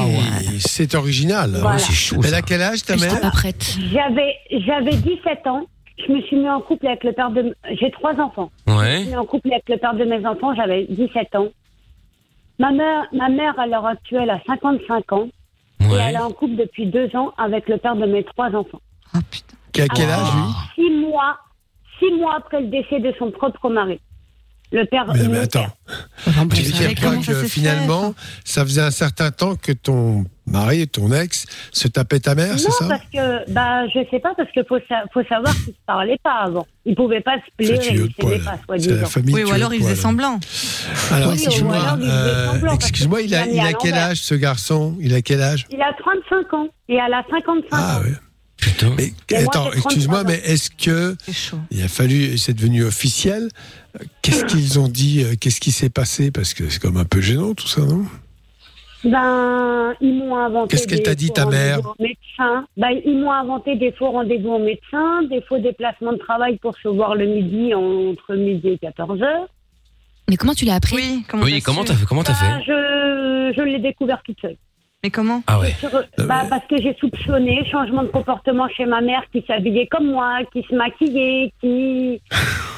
c'est 0.59 0.95
original. 0.95 1.51
Voilà. 1.59 1.77
C'est 1.79 1.93
chaud, 1.93 2.21
Elle 2.25 2.33
a 2.33 2.41
quel 2.41 2.61
âge 2.61 2.83
ta 2.83 2.95
mère 2.95 3.19
pas 3.21 3.31
prête. 3.31 3.75
J'avais 3.91 4.35
j'avais 4.65 4.95
17 4.95 5.45
ans. 5.47 5.65
Je 6.07 6.13
me 6.13 6.21
suis 6.21 6.35
mis 6.37 6.47
en 6.49 6.61
couple 6.61 6.87
avec 6.87 7.03
le 7.03 7.11
père 7.11 7.31
de. 7.31 7.55
J'ai 7.79 7.89
trois 7.91 8.13
enfants. 8.19 8.51
Je 8.67 8.71
me 8.73 8.77
Ouais. 8.77 8.97
suis 8.99 9.07
mis 9.09 9.15
en 9.15 9.25
couple 9.25 9.51
avec 9.51 9.67
le 9.67 9.77
père 9.77 9.95
de 9.95 10.03
mes 10.05 10.25
enfants. 10.27 10.53
J'avais 10.55 10.85
17 10.89 11.35
ans. 11.35 11.47
Ma 12.59 12.71
mère, 12.71 13.07
ma 13.13 13.29
mère 13.29 13.59
à 13.59 13.67
l'heure 13.67 13.85
actuelle 13.85 14.29
a 14.29 14.41
55 14.45 15.11
ans 15.13 15.29
et 15.79 15.93
elle 15.93 16.15
est 16.15 16.19
en 16.19 16.31
couple 16.31 16.55
depuis 16.55 16.87
deux 16.87 17.15
ans 17.15 17.33
avec 17.37 17.67
le 17.69 17.77
père 17.77 17.95
de 17.95 18.05
mes 18.05 18.23
trois 18.23 18.47
enfants. 18.47 18.81
Oh 19.15 19.19
putain. 19.29 19.55
Qui 19.71 19.81
a 19.81 19.87
quel 19.87 20.09
âge, 20.09 20.27
lui 20.33 20.83
Six 20.83 20.91
mois, 20.91 21.37
six 21.99 22.11
mois 22.13 22.35
après 22.37 22.61
le 22.61 22.67
décès 22.67 22.99
de 22.99 23.13
son 23.19 23.31
propre 23.31 23.69
mari. 23.69 23.99
Le 24.71 24.85
père. 24.85 25.05
Mais, 25.13 25.27
mais 25.27 25.39
attends, 25.39 25.67
tu 26.25 26.31
veux 26.31 26.71
dire 26.71 26.95
que 26.95 27.33
fait, 27.33 27.47
finalement, 27.47 28.13
ça 28.43 28.65
faisait 28.65 28.81
un 28.81 28.91
certain 28.91 29.31
temps 29.31 29.55
que 29.55 29.71
ton 29.71 30.25
mari, 30.47 30.87
ton 30.87 31.11
ex, 31.13 31.45
se 31.71 31.87
tapait 31.87 32.19
ta 32.19 32.33
mère, 32.35 32.57
c'est 32.57 32.69
Non, 32.69 32.73
ça? 32.79 32.87
parce 32.87 33.03
que, 33.13 33.51
bah, 33.51 33.87
je 33.87 33.99
sais 34.09 34.19
pas, 34.19 34.33
parce 34.35 34.51
qu'il 34.51 34.63
faut, 34.67 34.79
sa- 34.89 35.03
faut 35.13 35.23
savoir 35.27 35.53
qu'ils 35.55 35.73
se 35.73 35.79
parlaient 35.85 36.19
pas 36.23 36.43
avant. 36.45 36.65
Ils 36.85 36.95
pouvaient 36.95 37.21
pas 37.21 37.35
se 37.37 37.51
plaire, 37.57 37.79
ils 37.91 38.01
de 38.07 38.09
s'aimaient 38.19 38.39
pas, 38.39 38.51
C'est 38.51 38.51
la 38.51 38.59
soi-disant. 38.65 39.05
famille 39.07 39.35
Oui, 39.35 39.43
ou 39.43 39.51
alors 39.51 39.69
de 39.69 39.75
il 39.75 39.81
faisait 39.81 39.93
poil. 39.93 40.01
semblant. 40.01 40.39
Alors, 41.11 41.29
Oui, 41.31 41.39
ou 41.39 42.73
excuse-moi, 42.73 43.21
il 43.21 43.33
euh, 43.33 43.37
que 43.43 43.59
a, 43.59 43.69
il 43.69 43.75
quel 43.81 43.93
âge 43.93 44.17
ce 44.21 44.35
garçon? 44.35 44.95
Il 45.01 45.13
a 45.13 45.21
quel 45.21 45.41
âge? 45.41 45.65
Il 45.71 45.81
a 45.81 45.93
35 45.99 46.53
ans 46.53 46.67
et 46.89 46.95
elle 46.95 47.13
a 47.13 47.23
55 47.29 47.67
Ah 47.71 47.97
ans. 47.97 48.01
oui. 48.05 48.11
Putain. 48.59 48.91
Mais 48.97 49.13
Et 49.29 49.35
attends, 49.35 49.71
excuse-moi, 49.71 50.23
33 50.23 50.23
mais 50.23 50.39
est-ce 50.51 50.71
que 50.71 51.15
C'est 51.23 51.31
chaud. 51.33 51.59
il 51.69 51.83
a 51.83 51.87
fallu, 51.87 52.37
c'est 52.39 52.53
devenu 52.53 52.83
officiel? 52.85 53.49
Qu'est-ce 54.23 54.45
qu'ils 54.45 54.79
ont 54.79 54.87
dit? 54.87 55.23
Euh, 55.23 55.35
Qu'est-ce 55.39 55.59
qui 55.59 55.71
s'est 55.71 55.89
passé? 55.91 56.31
Parce 56.31 56.53
que 56.55 56.67
c'est 56.69 56.81
comme 56.81 56.97
un 56.97 57.05
peu 57.05 57.21
gênant 57.21 57.53
tout 57.53 57.67
ça, 57.67 57.81
non? 57.81 58.05
Ben, 59.03 59.93
ils 60.01 60.13
m'ont 60.13 60.35
inventé. 60.35 60.69
Qu'est-ce 60.71 60.87
qu'elle 60.87 60.97
des 60.99 61.03
t'a 61.03 61.15
dit, 61.15 61.27
faux 61.27 61.33
ta 61.33 61.45
mère 61.45 61.79
médecin. 61.99 62.65
Ben, 62.77 62.99
ils 63.05 63.17
m'ont 63.19 63.31
inventé 63.31 63.75
des 63.75 63.91
faux 63.91 64.11
rendez-vous 64.11 64.49
au 64.53 64.59
médecin, 64.59 65.23
des 65.29 65.41
faux 65.41 65.59
déplacements 65.59 66.13
de 66.13 66.17
travail 66.17 66.57
pour 66.57 66.75
se 66.77 66.87
voir 66.87 67.15
le 67.15 67.25
midi 67.27 67.73
entre 67.75 68.35
midi 68.35 68.69
et 68.69 68.77
14 68.77 69.21
heures. 69.21 69.47
Mais 70.29 70.35
comment 70.35 70.53
tu 70.53 70.65
l'as 70.65 70.75
appris? 70.75 71.23
Oui, 71.33 71.39
Oui, 71.41 71.61
comment 71.61 71.83
t'as 71.83 71.93
fait 71.93 72.05
Comment 72.05 72.23
t'as 72.23 72.33
Ben, 72.33 72.59
fait? 72.59 72.63
je, 72.65 73.53
je 73.55 73.61
l'ai 73.61 73.79
découvert 73.79 74.21
toute 74.23 74.39
seule. 74.41 74.57
Mais 75.03 75.11
comment 75.11 75.43
Ah 75.45 75.59
ouais. 75.59 75.75
Sur- 75.79 75.91
bah, 76.25 76.45
parce 76.49 76.65
que 76.67 76.75
j'ai 76.81 76.95
soupçonné 76.99 77.63
changement 77.71 78.01
de 78.01 78.07
comportement 78.07 78.67
chez 78.75 78.85
ma 78.87 78.99
mère 78.99 79.21
qui 79.31 79.43
s'habillait 79.45 79.85
comme 79.91 80.07
moi, 80.07 80.39
qui 80.51 80.65
se 80.67 80.73
maquillait, 80.73 81.51
qui, 81.61 82.19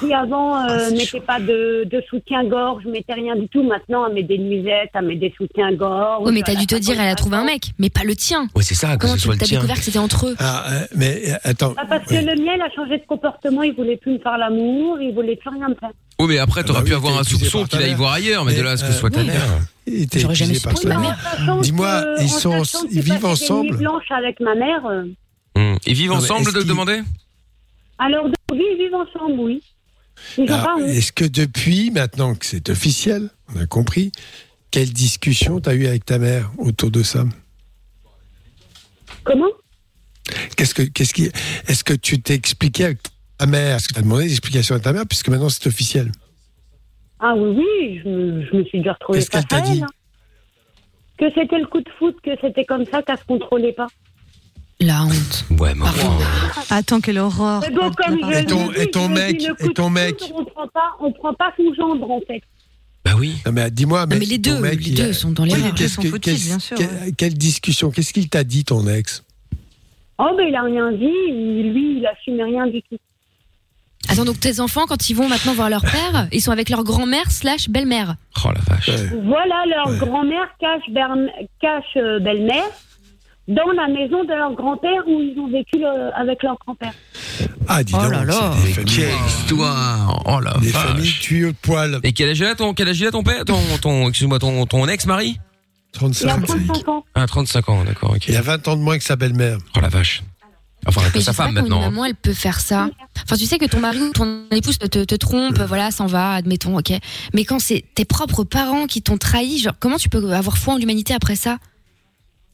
qui 0.01 0.13
avant 0.13 0.55
Ah, 0.55 0.67
euh, 0.69 0.91
mettait 0.91 1.21
pas 1.21 1.39
de, 1.39 1.85
de 1.89 2.03
soutien-gorge, 2.09 2.83
mettait 2.87 3.13
rien 3.13 3.37
du 3.37 3.47
tout. 3.47 3.63
Maintenant, 3.63 4.05
elle 4.07 4.15
met 4.15 4.23
des 4.23 4.37
nuisettes, 4.37 4.89
elle 4.95 5.05
met 5.05 5.15
des 5.15 5.33
soutiens-gorge. 5.37 6.23
Oh, 6.25 6.31
mais 6.31 6.41
t'as 6.41 6.55
dû 6.55 6.67
te 6.67 6.75
dire, 6.75 6.99
elle 6.99 7.07
a 7.07 7.15
trouvé 7.15 7.37
un 7.37 7.45
mec, 7.45 7.71
mais 7.79 7.89
pas 7.89 8.03
le 8.03 8.15
tien. 8.17 8.47
Oui, 8.53 8.65
c'est 8.65 8.75
ça, 8.75 8.97
que 8.97 9.01
Comment 9.03 9.13
ce 9.13 9.19
tu 9.19 9.23
soit 9.23 9.35
le 9.35 9.39
t'as 9.39 9.45
tien. 9.45 9.57
découvert 9.59 9.77
que 9.77 9.83
c'était 9.83 9.99
entre 9.99 10.27
eux 10.27 10.35
Ah, 10.39 10.65
euh, 10.73 10.79
mais 10.97 11.21
euh, 11.31 11.35
attends. 11.45 11.73
Ah, 11.77 11.85
parce 11.87 12.03
que 12.03 12.15
le 12.15 12.35
mien, 12.43 12.51
il 12.57 12.61
a 12.61 12.69
changé 12.75 12.97
de 12.97 13.05
comportement, 13.05 13.63
il 13.63 13.73
voulait 13.73 13.95
plus 13.95 14.11
me 14.11 14.19
faire 14.19 14.37
l'amour, 14.37 14.97
il 14.99 15.13
voulait 15.13 15.37
plus 15.37 15.51
rien 15.51 15.69
me 15.69 15.75
faire. 15.75 15.91
Oui, 16.19 16.25
mais 16.27 16.37
après, 16.39 16.65
t'aurais 16.65 16.79
bah 16.79 16.85
pu 16.85 16.91
oui, 16.91 16.97
avoir 16.97 17.17
un 17.17 17.23
soupçon 17.23 17.63
qu'il 17.63 17.81
aille 17.81 17.93
voir 17.93 18.11
ailleurs, 18.11 18.43
mais 18.43 18.53
de 18.55 18.61
là 18.61 18.71
à 18.71 18.77
ce 18.77 18.83
que 18.83 18.91
ce 18.91 18.99
soit 18.99 19.09
ta 19.09 19.23
mère. 19.23 19.41
Il 19.91 20.03
était 20.03 20.19
J'aurais 20.19 20.35
jamais 20.35 20.55
épuisé 20.57 20.63
par. 20.63 20.77
Sachant 20.77 21.61
Dis-moi, 21.61 22.01
que- 22.03 22.21
ils 22.23 22.29
sont- 22.29 22.63
ils 22.91 23.01
vivent 23.01 23.25
ensemble 23.25 23.75
blanches 23.77 24.11
avec 24.11 24.39
ma 24.39 24.55
mère. 24.55 24.85
euh, 24.85 25.05
Hum. 25.55 25.77
Ils 25.85 25.93
vivent 25.95 26.11
Non, 26.11 26.17
ensemble, 26.17 26.47
est-ce 26.49 26.57
de 26.57 26.63
demander 26.63 27.01
Alors, 27.97 28.25
oui, 28.51 28.61
ils 28.73 28.77
vivent 28.77 28.93
ensemble, 28.95 29.39
oui. 29.39 29.61
Ah, 30.47 30.75
Est-ce 30.85 31.11
que 31.11 31.25
depuis, 31.25 31.91
maintenant 31.91 32.35
que 32.35 32.45
c'est 32.45 32.69
officiel, 32.69 33.29
on 33.53 33.59
a 33.59 33.65
compris, 33.65 34.11
quelle 34.69 34.91
discussion 34.93 35.59
t'as 35.59 35.73
eu 35.73 35.87
avec 35.87 36.05
ta 36.05 36.17
mère 36.19 36.51
autour 36.59 36.91
de 36.91 37.03
ça? 37.03 37.25
Comment? 39.23 39.49
Qu'est-ce 40.55 40.73
que, 40.75 40.83
qu'est-ce 40.83 41.13
qui, 41.13 41.29
est-ce 41.67 41.83
que 41.83 41.93
tu 41.93 42.21
t'es 42.21 42.35
expliqué 42.35 42.85
avec 42.85 42.99
ta 43.37 43.45
mère? 43.47 43.77
Est-ce 43.77 43.87
que 43.87 43.93
tu 43.93 43.99
as 43.99 44.03
demandé 44.03 44.25
des 44.25 44.31
explications 44.31 44.75
à 44.75 44.79
ta 44.79 44.93
mère 44.93 45.05
puisque 45.07 45.29
maintenant 45.29 45.49
c'est 45.49 45.65
officiel? 45.67 46.11
Ah 47.19 47.33
oui, 47.35 47.55
oui, 47.57 48.01
je 48.03 48.09
me, 48.09 48.45
je 48.45 48.55
me 48.55 48.63
suis 48.63 48.79
déjà 48.79 48.93
retrouvée 48.93 49.19
Qu'est-ce 49.19 49.29
qu'elle 49.29 49.45
t'a 49.45 49.61
dit 49.61 49.77
elle, 49.77 49.83
hein. 49.83 49.87
Que 51.17 51.25
c'était 51.35 51.59
le 51.59 51.67
coup 51.67 51.81
de 51.81 51.89
foot, 51.99 52.15
que 52.23 52.31
c'était 52.41 52.63
comme 52.63 52.85
ça, 52.85 53.01
qu'elle 53.03 53.17
se 53.17 53.25
contrôlait 53.25 53.73
pas. 53.73 53.87
La 54.79 55.03
honte. 55.03 55.45
Ouais, 55.59 55.73
mais 55.75 55.81
enfin. 55.83 56.17
Attends, 56.69 57.01
quelle 57.01 57.17
horreur. 57.17 57.59
Mais 57.61 57.69
bon, 57.75 57.91
comme 57.91 58.17
je 58.31 58.37
Et 58.39 58.45
ton- 58.45 58.67
le 58.69 58.73
dis, 58.75 58.81
et 58.81 58.87
ton 58.91 59.03
je 59.03 59.07
le 59.09 59.13
mec- 59.15 59.37
dis, 59.37 59.47
le 59.47 59.65
et 59.69 59.73
ton 59.73 59.83
foot, 59.83 59.91
mec 59.93 60.31
On 60.33 60.45
prend 60.45 60.67
pas, 60.69 60.91
on 61.01 61.11
prend 61.11 61.33
pas 61.33 61.53
son 61.57 61.73
gendre, 61.73 62.09
en 62.09 62.21
fait. 62.21 62.41
Bah 63.03 63.11
oui. 63.17 63.33
Non, 63.45 63.51
mais 63.51 63.69
dis-moi, 63.69 64.05
mais, 64.05 64.17
mais 64.19 64.25
les 64.25 64.37
deux, 64.37 64.57
mec, 64.61 64.79
les 64.79 64.91
il 64.91 65.01
a- 65.01 65.05
deux 65.07 65.13
sont 65.13 65.31
dans 65.31 65.43
Oui, 65.43 65.51
qu'est-ce 65.75 65.95
Sont 65.95 66.01
que- 66.03 66.17
bien 66.17 66.59
sûr, 66.59 66.77
quelle, 66.77 67.15
quelle 67.17 67.33
discussion 67.33 67.91
Qu'est-ce 67.91 68.13
qu'il 68.13 68.29
t'a 68.29 68.45
dit, 68.45 68.63
ton 68.63 68.87
ex? 68.87 69.25
Oh, 70.17 70.29
ben 70.37 70.47
il 70.47 70.55
a 70.55 70.61
rien 70.63 70.91
dit, 70.93 71.11
il- 71.27 71.73
lui, 71.73 71.97
il 71.97 72.05
assume 72.07 72.39
rien 72.41 72.67
du 72.67 72.81
tout. 72.83 72.97
Attends, 74.07 74.25
donc 74.25 74.39
tes 74.39 74.59
enfants, 74.59 74.85
quand 74.87 75.09
ils 75.09 75.15
vont 75.15 75.27
maintenant 75.29 75.53
voir 75.53 75.69
leur 75.69 75.81
père, 75.81 76.27
ils 76.31 76.41
sont 76.41 76.51
avec 76.51 76.69
leur 76.69 76.83
grand-mère 76.83 77.29
slash 77.31 77.69
belle-mère. 77.69 78.15
Oh 78.43 78.49
la 78.49 78.61
vache. 78.75 78.89
Voilà, 79.23 79.63
leur 79.67 79.87
Ouais. 79.89 79.97
grand-mère 79.97 80.47
cache, 80.59 80.89
berne- 80.91 81.29
cache 81.61 81.83
euh, 81.97 82.19
belle-mère 82.19 82.63
dans 83.47 83.71
la 83.75 83.87
maison 83.87 84.23
de 84.23 84.33
leur 84.33 84.53
grand-père 84.53 85.03
où 85.07 85.19
ils 85.21 85.37
ont 85.39 85.47
vécu 85.51 85.77
le- 85.77 86.11
avec 86.15 86.41
leur 86.43 86.55
grand-père. 86.65 86.93
Ah, 87.67 87.83
dis 87.83 87.93
Oh 87.95 88.01
donc, 88.01 88.11
là 88.11 88.23
là. 88.23 88.51
c'est 88.55 88.61
des 88.61 88.67
Mais 88.67 88.73
familles, 88.73 88.95
quelle 88.95 89.27
histoire 89.27 90.23
Oh 90.25 90.39
la 90.39 90.53
des 90.59 90.69
familles 90.69 91.01
vache. 91.05 91.19
tuées 91.19 91.45
au 91.45 91.53
poil. 91.53 91.99
Et 92.03 92.13
quel 92.13 92.29
âge 92.29 92.39
il 92.39 92.45
a 92.45 92.55
ton, 92.55 92.73
quel 92.73 92.87
âge 92.89 92.99
il 92.99 93.05
a 93.07 93.11
ton 93.11 93.21
père 93.23 93.45
Ton, 93.45 93.59
ton, 93.81 94.07
excuse-moi, 94.09 94.39
ton, 94.39 94.65
ton 94.65 94.87
ex-mari? 94.87 95.37
Il 95.37 95.97
a 95.97 95.99
35. 95.99 96.45
35 96.45 96.87
ans. 96.87 97.05
Ah, 97.15 97.25
35 97.27 97.69
ans, 97.69 97.83
d'accord, 97.83 98.11
ok. 98.11 98.27
Il 98.27 98.35
a 98.37 98.41
20 98.41 98.67
ans 98.67 98.75
de 98.75 98.81
moins 98.81 98.97
que 98.97 99.03
sa 99.03 99.15
belle-mère. 99.15 99.57
Oh 99.75 99.79
la 99.81 99.89
vache. 99.89 100.23
Enfin, 100.87 101.01
avec 101.01 101.15
Mais 101.15 101.21
sa 101.21 101.31
je 101.31 101.35
sais 101.35 101.37
pas 101.37 101.45
femme 101.45 101.55
maintenant. 101.55 101.81
maman, 101.81 102.05
elle 102.05 102.15
peut 102.15 102.33
faire 102.33 102.59
ça. 102.59 102.89
Enfin, 103.23 103.35
tu 103.35 103.45
sais 103.45 103.57
que 103.57 103.65
ton 103.65 103.79
mari 103.79 103.99
ou 104.01 104.11
ton 104.11 104.45
épouse 104.51 104.77
te, 104.79 105.15
trompe, 105.15 105.59
voilà, 105.59 105.91
s'en 105.91 106.05
va, 106.07 106.33
admettons, 106.33 106.77
ok. 106.77 106.93
Mais 107.33 107.43
quand 107.45 107.59
c'est 107.59 107.83
tes 107.95 108.05
propres 108.05 108.43
parents 108.43 108.87
qui 108.87 109.01
t'ont 109.01 109.17
trahi, 109.17 109.59
genre, 109.59 109.73
comment 109.79 109.97
tu 109.97 110.09
peux 110.09 110.31
avoir 110.33 110.57
foi 110.57 110.75
en 110.75 110.77
l'humanité 110.77 111.13
après 111.13 111.35
ça? 111.35 111.57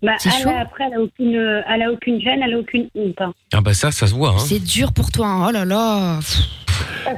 Bah, 0.02 0.14
elle, 0.26 0.32
chaud. 0.32 0.50
après, 0.50 0.84
elle 0.88 0.94
a 1.00 1.02
aucune, 1.02 1.64
elle 1.68 1.82
a 1.82 1.92
aucune 1.92 2.20
gêne, 2.20 2.40
elle 2.44 2.54
a 2.54 2.60
aucune 2.60 2.90
honte. 2.96 3.16
hein. 3.22 3.34
Ah 3.54 3.62
bah 3.62 3.74
ça, 3.74 3.92
ça 3.92 4.08
se 4.08 4.14
voit. 4.14 4.32
Hein. 4.32 4.40
C'est 4.46 4.60
dur 4.60 4.92
pour 4.92 5.12
toi, 5.12 5.28
hein. 5.28 5.46
oh 5.48 5.52
là 5.52 5.66
là. 5.66 6.20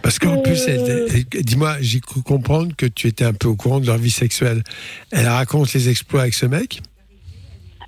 Parce 0.04 0.20
qu'en 0.20 0.38
Euh, 0.38 0.42
plus, 0.42 0.68
elle- 0.68 1.26
dis-moi, 1.44 1.78
j'ai 1.82 2.00
cru 2.00 2.22
comprendre 2.22 2.74
que 2.78 2.86
tu 2.86 3.08
étais 3.08 3.26
un 3.26 3.34
peu 3.34 3.48
au 3.48 3.56
courant 3.56 3.80
de 3.80 3.88
leur 3.88 3.98
vie 3.98 4.12
sexuelle. 4.12 4.64
Elle 5.12 5.28
raconte 5.28 5.74
les 5.74 5.90
exploits 5.90 6.22
avec 6.22 6.34
ce 6.34 6.46
mec? 6.46 6.82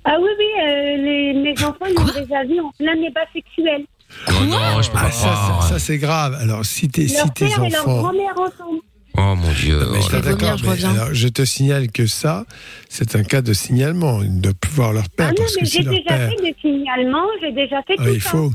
Ah 0.04 0.16
oui, 0.20 0.28
oui, 0.38 0.44
euh, 0.62 0.96
les, 0.96 1.32
mes 1.34 1.52
enfants, 1.64 1.86
ils 1.88 1.98
ont 1.98 2.04
déjà 2.04 2.44
vu 2.44 2.60
en 2.60 2.70
plein 2.78 2.96
débat 2.96 3.20
sexuel. 3.32 3.84
Oh 4.28 4.44
non, 4.44 4.82
je 4.82 4.88
peux 4.90 4.94
pas 4.94 5.04
Ah, 5.06 5.10
ça, 5.10 5.28
croire. 5.28 5.62
ça, 5.62 5.68
ça, 5.74 5.78
c'est 5.78 5.98
grave. 5.98 6.36
Alors, 6.40 6.64
si, 6.64 6.88
t'es- 6.88 7.06
si 7.06 7.16
Leur 7.16 7.32
tes 7.32 7.46
père 7.46 7.64
et 7.64 7.70
leur 7.70 7.80
enfants. 7.86 7.98
grand-mère 8.02 8.32
ensemble. 8.38 8.80
Oh 9.16 9.34
mon 9.36 9.52
dieu. 9.52 9.78
Mais 9.92 10.00
je 10.00 10.00
oh 10.00 10.02
suis 10.02 10.12
là 10.12 10.20
je 10.56 10.62
mais 10.64 10.70
reviens. 10.70 10.90
alors, 10.94 11.08
je 11.14 11.28
te 11.28 11.44
signale 11.44 11.90
que 11.90 12.06
ça, 12.06 12.44
c'est 12.88 13.14
un 13.16 13.22
cas 13.24 13.42
de 13.42 13.52
signalement. 13.52 14.22
Ils 14.22 14.34
ne 14.36 14.40
doivent 14.40 14.54
plus 14.54 14.70
voir 14.72 14.92
leur 14.92 15.08
père 15.10 15.26
Ah 15.28 15.32
non, 15.32 15.36
parce 15.38 15.54
mais 15.56 15.62
que 15.62 15.66
j'ai 15.68 15.78
c'est 15.78 15.82
leur 15.82 15.94
déjà 15.94 16.08
père. 16.08 16.30
fait 16.30 16.42
des 16.42 16.56
signalements, 16.60 17.26
j'ai 17.40 17.52
déjà 17.52 17.82
fait 17.82 17.94
Ah, 17.98 18.04
tout 18.04 18.14
il 18.14 18.22
ça. 18.22 18.30
faut. 18.30 18.52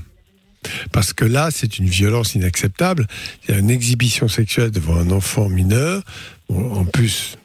Parce 0.92 1.14
que 1.14 1.26
là, 1.26 1.50
c'est 1.52 1.78
une 1.78 1.86
violence 1.88 2.34
inacceptable. 2.36 3.06
Il 3.48 3.54
y 3.54 3.58
a 3.58 3.60
une 3.60 3.70
exhibition 3.70 4.28
sexuelle 4.28 4.72
devant 4.72 4.96
un 4.96 5.12
enfant 5.12 5.48
mineur, 5.48 6.02
bon, 6.50 6.74
en 6.74 6.86
plus 6.86 7.38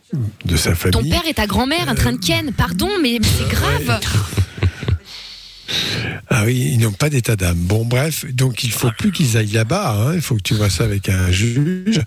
de 0.45 0.57
sa 0.57 0.71
Ton 0.71 0.77
famille. 0.77 1.11
père 1.11 1.23
et 1.29 1.35
ta 1.35 1.47
grand-mère 1.47 1.89
en 1.89 1.95
train 1.95 2.13
de 2.13 2.19
ken, 2.19 2.53
pardon, 2.53 2.89
mais, 3.03 3.19
mais 3.21 3.27
c'est 3.29 3.49
grave. 3.49 4.01
Ah 6.29 6.43
oui, 6.47 6.71
ils 6.73 6.79
n'ont 6.81 6.93
pas 6.93 7.11
d'état 7.11 7.37
d'âme. 7.37 7.57
Bon, 7.59 7.85
bref, 7.85 8.25
donc 8.33 8.65
il 8.65 8.73
faut 8.73 8.91
plus 8.99 9.13
qu'ils 9.13 9.37
aillent 9.37 9.53
là-bas. 9.53 9.95
hein. 9.97 10.15
Il 10.15 10.21
faut 10.21 10.35
que 10.37 10.43
tu 10.43 10.55
vois 10.55 10.71
ça 10.71 10.85
avec 10.85 11.09
un 11.09 11.31
juge. 11.31 12.01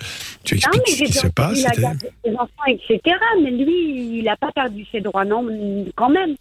Tu 0.44 0.56
Non, 0.56 0.58
expliques 0.60 0.84
mais 0.88 0.92
ce 0.94 0.98
j'ai 0.98 1.06
qui 1.06 1.14
se 1.14 1.28
passe. 1.28 1.60
il 1.60 1.66
a 1.66 1.70
c'était- 1.70 1.82
gardé 1.82 2.10
ses 2.26 2.32
enfants, 2.34 2.66
etc. 2.68 3.00
Mais 3.42 3.52
lui, 3.52 4.18
il 4.20 4.24
n'a 4.26 4.36
pas 4.36 4.52
perdu 4.54 4.86
ses 4.92 5.00
droits, 5.02 5.24
non, 5.24 5.46
quand 5.96 6.10
même. 6.10 6.32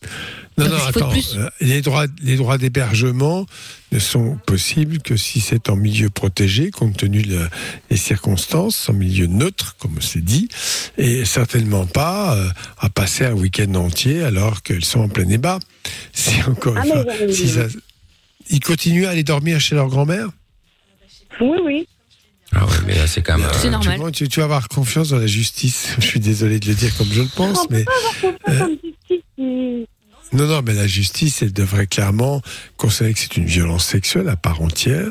Non, 0.59 0.65
Donc, 0.65 0.69
non, 0.69 0.77
il 0.89 0.93
faut 0.93 0.99
de 1.01 1.05
attends. 1.05 1.09
plus. 1.11 1.37
euh, 1.39 1.49
Les 1.61 1.81
droits, 1.81 2.07
les 2.23 2.37
droits 2.37 2.59
d'hébergement 2.59 3.47
ne 3.93 3.99
sont 3.99 4.39
possibles 4.47 5.01
que 5.01 5.17
si 5.17 5.41
c'est 5.41 5.69
en 5.69 5.77
milieu 5.77 6.09
protégé, 6.11 6.71
compte 6.71 6.97
tenu 6.97 7.23
de- 7.23 7.47
des 7.91 7.97
circonstances, 7.97 8.89
en 8.89 8.95
milieu 8.95 9.27
neutre, 9.27 9.77
comme 9.79 10.01
c'est 10.01 10.25
dit, 10.25 10.49
et 10.99 11.25
certainement 11.25 11.87
pas 11.87 12.37
euh, 12.37 12.49
à 12.79 12.89
passer 12.89 13.25
un 13.27 13.35
week-end 13.35 13.75
entier 13.75 14.23
alors 14.23 14.63
qu'elles 14.63 14.85
sont 14.85 15.01
en 15.01 15.09
plein 15.09 15.25
débat. 15.27 15.59
C'est 16.13 16.43
encore 16.45 16.77
Ah, 16.79 16.85
si 17.31 17.49
ça- 17.49 17.67
Ils 18.51 18.61
continuent 18.61 19.07
à 19.07 19.11
aller 19.11 19.25
dormir 19.25 19.61
chez 19.61 19.75
leur 19.75 19.89
grand-mère? 19.89 20.29
Oui, 21.41 21.59
oui. 21.65 21.89
Ah 22.55 22.67
ouais, 22.67 22.73
mais 22.87 22.95
là, 22.97 23.07
c'est 23.07 23.23
quand 23.23 23.39
même. 23.39 23.49
C'est 23.55 23.69
euh, 23.69 23.71
normal. 23.71 23.95
Tu, 23.95 24.01
vois, 24.01 24.13
tu- 24.13 24.29
tu 24.29 24.41
vas 24.41 24.45
avoir 24.45 24.69
confiance 24.69 25.09
dans 25.09 25.19
la 25.19 25.27
justice. 25.27 25.95
Je 25.99 26.07
suis 26.07 26.21
désolé 26.21 26.61
de 26.61 26.67
le 26.69 26.75
dire 26.75 26.95
comme 26.99 27.09
je 27.11 27.23
le 27.23 27.29
pense, 27.29 27.61
On 27.61 27.67
peut 27.67 27.77
mais 27.79 27.85
pas 27.85 27.93
avoir 27.97 28.13
confiance 28.21 28.61
en 28.61 28.69
justice. 28.69 29.25
si- 29.39 29.87
Non, 30.33 30.47
non, 30.47 30.63
mais 30.63 30.73
la 30.73 30.87
justice, 30.87 31.43
elle 31.43 31.53
devrait 31.53 31.87
clairement 31.87 32.41
considérer 32.79 33.13
que 33.13 33.21
c'est 33.21 33.37
une 33.37 33.45
violence 33.45 33.85
sexuelle 33.85 34.31
à 34.31 34.37
part 34.37 34.63
entière, 34.63 35.11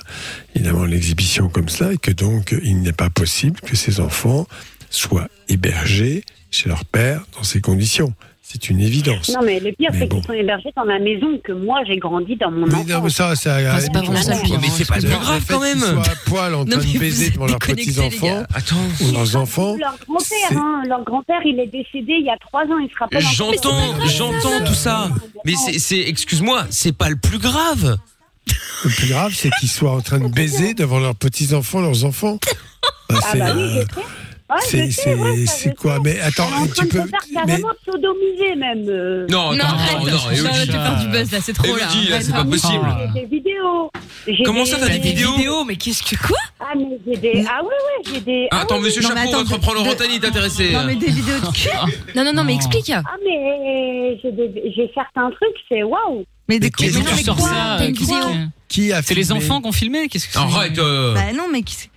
évidemment 0.55 0.85
l'exhibition 0.85 1.47
comme 1.47 1.69
ça, 1.69 1.93
et 1.93 1.97
que 1.97 2.11
donc 2.11 2.55
il 2.63 2.81
n'est 2.81 2.91
pas 2.91 3.11
possible 3.11 3.59
que 3.61 3.75
ces 3.75 3.99
enfants 3.99 4.47
soient 4.89 5.29
hébergés 5.47 6.23
chez 6.49 6.69
leur 6.69 6.85
père 6.85 7.23
dans 7.33 7.43
ces 7.43 7.61
conditions. 7.61 8.13
C'est 8.53 8.69
une 8.69 8.81
évidence. 8.81 9.29
Non, 9.29 9.39
mais 9.45 9.61
le 9.61 9.71
pire, 9.71 9.91
Mais 9.93 9.99
c'est 9.99 10.05
bon. 10.07 10.17
qu'ils 10.17 10.25
sont 10.25 10.33
hébergés 10.33 10.69
dans 10.75 10.83
la 10.83 10.99
maison 10.99 11.39
que 11.41 11.53
moi, 11.53 11.79
j'ai 11.87 11.95
grandi 11.97 12.35
dans 12.35 12.51
mon 12.51 12.65
Mais 12.67 12.73
enfance. 12.75 12.87
non, 12.89 13.01
mais 13.03 13.09
ça, 13.09 13.35
c'est 13.37 13.49
Ah, 13.49 13.79
c'est 13.79 13.93
pas 13.93 14.01
vraiment 14.01 14.21
ça. 14.21 14.33
Mais 14.61 14.67
c'est 14.69 14.85
pas 14.87 14.99
grave 14.99 15.43
quand 15.47 15.59
même. 15.61 15.77
Qu'ils 15.79 15.87
soient 15.87 16.01
à 16.09 16.15
poil 16.25 16.55
en 16.55 16.65
train 16.65 16.79
mais 16.85 16.93
de 16.93 16.99
baiser 16.99 17.29
devant 17.29 17.45
leurs 17.47 17.59
déconnectés, 17.59 17.91
petits 17.91 17.99
les 17.99 18.05
enfants 18.07 18.27
gars. 18.41 18.47
Attends. 18.53 18.75
ou 19.07 19.11
leurs 19.13 19.35
enfants. 19.37 19.77
Leur 19.79 19.95
grand-père, 20.05 20.57
hein, 20.61 20.83
leur 20.87 21.03
grand-père, 21.05 21.39
il 21.45 21.59
est 21.61 21.67
décédé 21.67 22.13
il 22.19 22.25
y 22.25 22.29
a 22.29 22.37
trois 22.41 22.63
ans, 22.63 22.77
il 22.83 22.89
se 22.89 22.97
rappelle. 22.99 23.21
J'entends, 23.21 23.95
j'entends 24.07 24.65
tout 24.65 24.73
ça. 24.73 25.09
Mais 25.45 25.53
c'est, 25.55 25.99
excuse-moi, 25.99 26.65
c'est 26.69 26.95
pas 26.97 27.07
le 27.09 27.15
plus 27.15 27.39
grave. 27.39 27.97
Le 28.83 28.89
plus 28.89 29.07
grave, 29.07 29.31
c'est 29.33 29.49
qu'ils 29.59 29.69
soient 29.69 29.91
en 29.93 30.01
train 30.01 30.19
de 30.19 30.27
baiser 30.27 30.73
devant 30.73 30.99
leurs 30.99 31.15
petits 31.15 31.53
enfants, 31.53 31.79
leurs 31.79 32.03
enfants. 32.03 32.37
Bah, 33.09 33.15
Ah 33.23 33.29
c'est, 33.31 33.39
bah 33.39 33.53
oui, 33.55 33.79
euh. 34.55 35.15
Ouais, 35.17 35.45
c'est- 35.45 35.75
quoi. 35.75 35.99
Mais 36.03 36.19
attends, 36.19 36.47
tu 36.77 36.87
peux- 36.87 36.99
mais- 37.47 37.61
sodomiser, 37.85 38.55
même. 38.55 38.85
euh. 38.87 39.27
Non, 39.29 39.51
Non, 39.51 39.57
non, 39.57 39.63
non, 39.99 40.05
buzz 41.11 41.31
là, 41.31 41.39
c'est 41.41 41.53
trop 41.53 41.75
là. 41.75 41.83
Elodie, 41.91 42.09
là, 42.09 42.21
c'est 42.21 42.31
pas 42.31 42.45
possible. 42.45 42.85
J'ai 43.15 43.21
des 43.21 43.25
vidéos. 43.27 43.91
J'ai 44.27 44.43
Comment 44.43 44.65
ça, 44.65 44.77
t'as 44.79 44.89
des 44.89 44.99
vidéos 44.99 45.63
mais 45.65 45.75
qu'est-ce 45.75 46.03
que 46.03 46.15
quoi 46.27 46.37
Ah, 46.59 46.73
mais 46.75 46.97
j'ai 47.07 47.17
des. 47.17 47.45
Ah, 47.49 47.61
ouais, 47.63 47.67
ouais, 47.69 48.11
j'ai 48.13 48.21
des. 48.21 48.47
Ah, 48.51 48.57
Ah, 48.57 48.61
Attends, 48.63 48.79
monsieur 48.79 49.01
Chapeau, 49.01 49.43
votre 49.43 49.83
de- 49.83 49.89
Rotani 49.89 50.15
est 50.15 50.25
intéressé. 50.25 50.71
Non, 50.73 50.83
mais 50.85 50.95
des 50.95 51.07
vidéos 51.09 51.39
de 51.39 51.47
cul. 51.53 51.69
Non, 52.15 52.23
non, 52.23 52.33
non, 52.33 52.43
mais 52.43 52.53
explique. 52.55 52.91
Ah, 52.93 53.01
mais 53.25 54.17
j'ai 54.21 54.31
des- 54.31 54.71
j'ai 54.75 54.91
certains 54.93 55.29
trucs, 55.31 55.55
c'est 55.69 55.83
waouh. 55.83 56.23
Mais 56.47 56.59
des 56.59 56.69
Mais 56.79 56.87
Mais 56.87 57.01
mais 57.15 57.23
ça 57.23 58.27
euh, 58.27 58.45
Qui 58.67 58.91
a 58.93 59.01
C'est 59.01 59.15
les 59.15 59.31
enfants 59.31 59.61
qui 59.61 59.67
ont 59.67 59.71
filmé 59.71 60.07
Qu'est-ce 60.09 60.27
que 60.27 60.33
c'est 60.33 60.39
Arrête. 60.39 60.77
euh. 60.79 61.13
Bah 61.13 61.33
non, 61.35 61.45
mais 61.51 61.61
qui- 61.61 61.89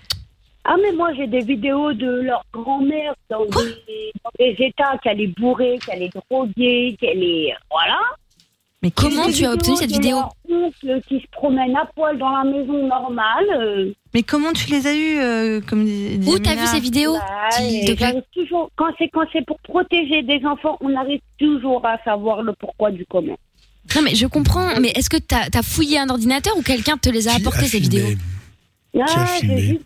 Ah, 0.64 0.76
mais 0.82 0.92
moi, 0.92 1.12
j'ai 1.14 1.26
des 1.26 1.40
vidéos 1.40 1.92
de 1.92 2.06
leur 2.22 2.42
grand-mère 2.52 3.14
dans 3.28 3.44
des, 3.44 4.12
dans 4.24 4.30
des 4.38 4.56
états 4.60 4.96
qu'elle 5.02 5.20
est 5.20 5.38
bourrée, 5.38 5.78
qu'elle 5.84 6.02
est 6.02 6.12
droguée, 6.30 6.96
qu'elle 6.98 7.22
est. 7.22 7.52
Voilà. 7.70 7.98
Mais 8.82 8.90
comment 8.90 9.28
tu 9.30 9.44
as 9.46 9.52
obtenu 9.52 9.76
cette 9.76 9.92
vidéo 9.92 10.18
oncle 10.50 11.00
qui 11.08 11.18
se 11.20 11.26
promène 11.32 11.74
à 11.76 11.86
poil 11.94 12.18
dans 12.18 12.28
la 12.30 12.44
maison 12.44 12.86
normale. 12.86 13.46
euh, 13.58 13.92
Mais 14.12 14.22
comment 14.22 14.52
tu 14.52 14.68
les 14.70 14.86
as 14.86 14.94
eus 14.94 15.18
euh, 15.18 15.60
comme 15.66 15.84
dis- 15.84 16.18
Où 16.26 16.38
t'as 16.38 16.54
vu 16.54 16.66
ces 16.66 16.80
vidéos 16.80 17.14
bah, 17.14 17.50
s'il 17.50 17.76
et 17.82 17.84
te 17.86 17.92
plaît 17.92 17.96
j'arrive 18.08 18.22
toujours, 18.34 18.70
quand 18.76 18.90
c'est 18.98 19.08
quand 19.08 19.24
c'est 19.32 19.44
pour 19.46 19.58
protéger 19.60 20.22
des 20.22 20.44
enfants, 20.44 20.76
on 20.82 20.94
arrive 20.96 21.20
toujours 21.38 21.84
à 21.86 21.96
savoir 22.04 22.42
le 22.42 22.52
pourquoi 22.52 22.90
du 22.90 23.06
comment. 23.06 23.36
Non, 23.96 24.02
mais 24.02 24.14
je 24.14 24.26
comprends. 24.26 24.78
Mais 24.80 24.90
est-ce 24.94 25.08
que 25.08 25.16
t'as 25.18 25.46
as 25.54 25.62
fouillé 25.62 25.98
un 25.98 26.08
ordinateur 26.10 26.54
ou 26.58 26.62
quelqu'un 26.62 26.96
te 26.98 27.08
les 27.08 27.26
a 27.28 27.34
apportés 27.34 27.66
ces 27.66 27.78
vidéos 27.80 28.06
filmé 28.92 29.56
j'ai 29.56 29.58
juste 29.62 29.84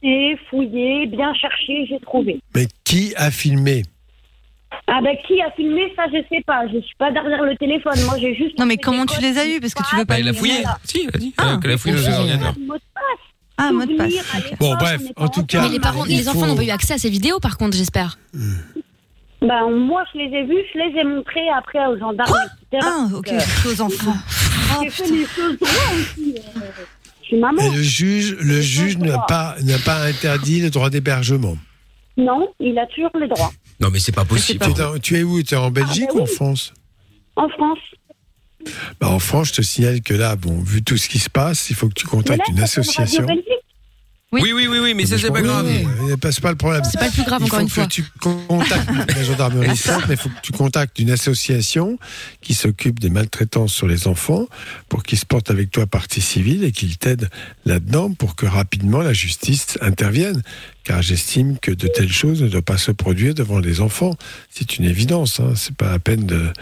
fouillé, 0.00 0.38
fouillé, 0.50 1.06
bien 1.06 1.32
cherché, 1.34 1.86
j'ai 1.88 1.98
trouvé. 2.00 2.40
Mais 2.54 2.66
qui 2.84 3.14
a 3.16 3.30
filmé? 3.30 3.82
Ah 4.86 5.00
ben 5.02 5.16
qui 5.26 5.40
a 5.40 5.50
filmé 5.52 5.92
ça, 5.96 6.04
je 6.12 6.18
sais 6.28 6.42
pas. 6.46 6.66
Je 6.68 6.78
suis 6.80 6.94
pas 6.98 7.10
derrière 7.10 7.42
le 7.42 7.56
téléphone. 7.56 7.94
Moi, 8.04 8.16
j'ai 8.18 8.34
juste. 8.34 8.58
Non, 8.58 8.66
mais 8.66 8.76
comment 8.76 9.06
tu 9.06 9.20
les 9.20 9.38
as 9.38 9.46
eus 9.46 9.60
Parce 9.60 9.74
que 9.74 9.82
tu 9.88 9.96
veux 9.96 10.04
pas. 10.04 10.14
Bah, 10.14 10.20
il 10.20 10.28
a 10.28 10.32
fouillé. 10.34 10.60
Voilà. 10.62 10.78
Si, 10.84 11.00
il 11.04 11.08
a 11.08 11.18
dit. 11.18 11.34
Ah, 11.38 11.58
qu'elle 11.60 11.72
a 11.72 11.78
fouillé 11.78 11.94
dans. 11.96 12.54
Ah, 13.60 13.72
mot 13.72 13.84
de 13.86 13.96
passe. 13.96 14.12
Bon, 14.60 14.74
bref, 14.76 15.02
en 15.16 15.28
tout 15.28 15.44
cas, 15.44 15.62
Mais 15.62 15.68
les 15.70 15.80
parents, 15.80 16.04
il 16.04 16.16
les 16.16 16.28
enfants 16.28 16.40
faut- 16.40 16.46
n'ont 16.46 16.54
pas 16.56 16.62
eu 16.64 16.70
accès 16.70 16.94
à 16.94 16.98
ces 16.98 17.10
vidéos, 17.10 17.40
par 17.40 17.56
contre, 17.58 17.76
j'espère. 17.76 18.16
Ben, 19.42 19.68
moi, 19.70 20.04
je 20.12 20.18
les 20.18 20.24
ai 20.36 20.44
vus, 20.44 20.62
je 20.74 20.78
les 20.78 21.00
ai 21.00 21.04
montrés 21.04 21.48
après 21.56 21.84
aux 21.86 21.98
gendarmes, 21.98 22.34
etc. 22.72 22.84
Ah, 22.84 23.06
ok, 23.14 23.28
Euh, 23.32 23.70
aux 23.72 23.80
enfants. 23.80 24.14
J'ai 24.82 24.90
fait 24.90 25.10
les 25.10 25.24
choses 25.26 25.56
aussi. 25.60 26.34
euh, 26.56 26.60
suis 27.28 27.36
maman. 27.38 27.62
Et 27.62 27.70
le 27.70 27.82
juge, 27.82 28.36
le 28.40 28.60
juge 28.60 28.98
n'a 28.98 29.18
pas, 29.20 29.56
n'a 29.62 29.78
pas 29.78 30.02
interdit 30.04 30.60
le 30.60 30.70
droit 30.70 30.90
d'hébergement. 30.90 31.56
Non, 32.16 32.48
il 32.58 32.76
a 32.78 32.86
toujours 32.86 33.10
le 33.14 33.28
droit. 33.28 33.52
Non, 33.80 33.90
mais 33.92 34.00
c'est 34.00 34.12
pas 34.12 34.24
possible. 34.24 34.58
Tu 34.64 34.70
es, 34.70 34.74
dans- 34.74 34.98
tu 34.98 35.16
es 35.18 35.22
où? 35.22 35.40
Tu 35.42 35.54
es 35.54 35.56
en 35.56 35.70
Belgique 35.70 36.06
Ah, 36.08 36.12
bah 36.14 36.18
ou 36.18 36.22
en 36.22 36.26
oui. 36.26 36.34
France? 36.34 36.74
En 37.36 37.48
France. 37.48 37.78
bah, 39.00 39.08
En 39.08 39.18
France, 39.20 39.48
je 39.48 39.52
te 39.54 39.62
signale 39.62 40.00
que 40.00 40.14
là, 40.14 40.34
bon, 40.34 40.60
vu 40.60 40.82
tout 40.82 40.96
ce 40.96 41.08
qui 41.08 41.18
se 41.20 41.30
passe, 41.30 41.70
il 41.70 41.76
faut 41.76 41.88
que 41.88 41.94
tu 41.94 42.06
là, 42.06 42.10
contactes 42.10 42.48
une 42.48 42.60
association. 42.60 43.22
Radio 43.26 43.36
Belgique. 43.36 43.64
Oui, 44.30 44.52
oui, 44.54 44.66
oui, 44.68 44.78
oui, 44.78 44.92
mais 44.92 45.06
ça, 45.06 45.16
c'est 45.16 45.30
pas 45.30 45.40
grave. 45.40 45.64
Oui, 45.66 45.86
oui, 46.02 46.14
mais 46.22 46.32
C'est 46.32 46.42
pas 46.42 46.50
le 46.50 46.56
problème. 46.56 46.82
C'est 46.84 46.98
pas 46.98 47.06
le 47.06 47.12
plus 47.12 47.22
grave, 47.22 47.40
Il 47.40 47.46
encore 47.46 47.60
faut 47.60 47.62
une 47.62 47.68
que 47.68 47.74
fois. 47.74 47.86
tu 47.86 48.04
contactes 48.20 49.16
la 49.16 49.22
gendarmerie 49.24 49.68
mais 49.68 50.14
il 50.14 50.16
faut 50.18 50.28
que 50.28 50.40
tu 50.42 50.52
contactes 50.52 50.98
une 50.98 51.10
association 51.10 51.98
qui 52.42 52.52
s'occupe 52.52 53.00
des 53.00 53.08
maltraitances 53.08 53.72
sur 53.72 53.86
les 53.86 54.06
enfants 54.06 54.46
pour 54.90 55.02
qu'ils 55.02 55.18
se 55.18 55.24
portent 55.24 55.50
avec 55.50 55.70
toi 55.70 55.86
partie 55.86 56.20
civile 56.20 56.62
et 56.64 56.72
qu'ils 56.72 56.98
t'aident 56.98 57.30
là-dedans 57.64 58.12
pour 58.12 58.36
que 58.36 58.44
rapidement 58.44 59.00
la 59.00 59.14
justice 59.14 59.78
intervienne. 59.80 60.42
Car 60.84 61.00
j'estime 61.00 61.58
que 61.58 61.70
de 61.70 61.88
telles 61.88 62.12
choses 62.12 62.42
ne 62.42 62.48
doivent 62.48 62.62
pas 62.62 62.76
se 62.78 62.90
produire 62.90 63.34
devant 63.34 63.60
les 63.60 63.80
enfants. 63.80 64.14
C'est 64.50 64.76
une 64.76 64.84
évidence. 64.84 65.40
Hein. 65.40 65.54
C'est 65.56 65.74
pas 65.74 65.90
la 65.92 65.98
peine 65.98 66.26
de 66.26 66.52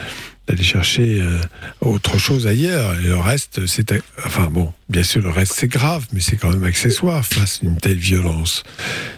d'aller 0.46 0.62
chercher 0.62 1.20
euh, 1.20 1.38
autre 1.80 2.18
chose 2.18 2.46
ailleurs. 2.46 2.98
Et 3.00 3.04
le 3.04 3.16
reste, 3.16 3.66
c'est... 3.66 3.92
Enfin 4.24 4.46
bon, 4.46 4.72
bien 4.88 5.02
sûr, 5.02 5.20
le 5.22 5.30
reste, 5.30 5.54
c'est 5.54 5.68
grave, 5.68 6.06
mais 6.12 6.20
c'est 6.20 6.36
quand 6.36 6.50
même 6.50 6.64
accessoire 6.64 7.24
face 7.26 7.60
à 7.62 7.66
une 7.66 7.78
telle 7.78 7.98
violence. 7.98 8.62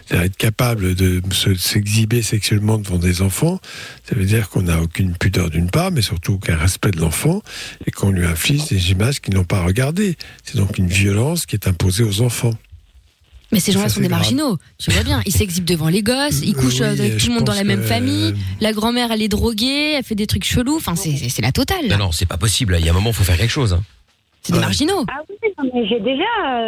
C'est-à-dire 0.05 0.25
être 0.25 0.37
capable 0.37 0.95
de 0.95 1.21
se- 1.31 1.53
s'exhiber 1.55 2.21
sexuellement 2.21 2.77
devant 2.77 2.97
des 2.97 3.21
enfants, 3.21 3.59
ça 4.07 4.15
veut 4.15 4.25
dire 4.25 4.49
qu'on 4.49 4.63
n'a 4.63 4.81
aucune 4.81 5.15
pudeur 5.15 5.49
d'une 5.49 5.69
part, 5.69 5.91
mais 5.91 6.01
surtout 6.01 6.33
aucun 6.33 6.55
respect 6.57 6.91
de 6.91 6.99
l'enfant, 6.99 7.41
et 7.85 7.91
qu'on 7.91 8.09
lui 8.11 8.25
inflige 8.25 8.67
des 8.67 8.91
images 8.91 9.21
qu'ils 9.21 9.35
n'ont 9.35 9.43
pas 9.43 9.61
regardées. 9.63 10.17
C'est 10.43 10.57
donc 10.57 10.77
une 10.77 10.87
violence 10.87 11.45
qui 11.45 11.55
est 11.55 11.67
imposée 11.67 12.03
aux 12.03 12.21
enfants. 12.21 12.55
Mais 13.51 13.59
ces 13.59 13.71
gens-là 13.71 13.89
sont 13.89 13.99
des 14.01 14.07
grave. 14.07 14.19
marginaux. 14.19 14.57
Tu 14.77 14.91
vois 14.91 15.03
bien. 15.03 15.21
Ils 15.25 15.31
s'exhibent 15.33 15.65
devant 15.65 15.89
les 15.89 16.03
gosses, 16.03 16.41
ils 16.43 16.55
Euh, 16.55 16.61
couchent 16.61 16.81
oui, 16.81 16.85
avec 16.85 17.17
tout 17.17 17.27
le 17.27 17.33
monde 17.33 17.43
dans 17.45 17.53
la 17.53 17.63
même 17.63 17.81
que- 17.81 17.87
famille. 17.87 18.35
La 18.61 18.73
grand-mère, 18.73 19.11
elle 19.11 19.21
est 19.23 19.27
droguée, 19.27 19.93
elle 19.97 20.03
fait 20.03 20.15
des 20.15 20.27
trucs 20.27 20.45
chelous. 20.45 20.75
Enfin, 20.77 20.95
c'est 20.95 21.41
la 21.41 21.51
totale. 21.51 21.87
Non, 21.89 21.97
non, 21.97 22.11
c'est 22.11 22.25
pas 22.27 22.37
possible. 22.37 22.75
Il 22.79 22.85
y 22.85 22.89
a 22.89 22.91
un 22.91 22.95
moment, 22.95 23.11
faut 23.11 23.23
faire 23.23 23.37
quelque 23.37 23.49
chose. 23.49 23.73
hein. 23.73 23.83
C'est 24.41 24.53
des 24.53 24.59
marginaux. 24.59 25.05
Ah 25.09 25.21
oui, 25.29 25.35
non, 25.57 25.69
mais 25.73 25.87
j'ai 25.87 25.99
déjà, 25.99 26.23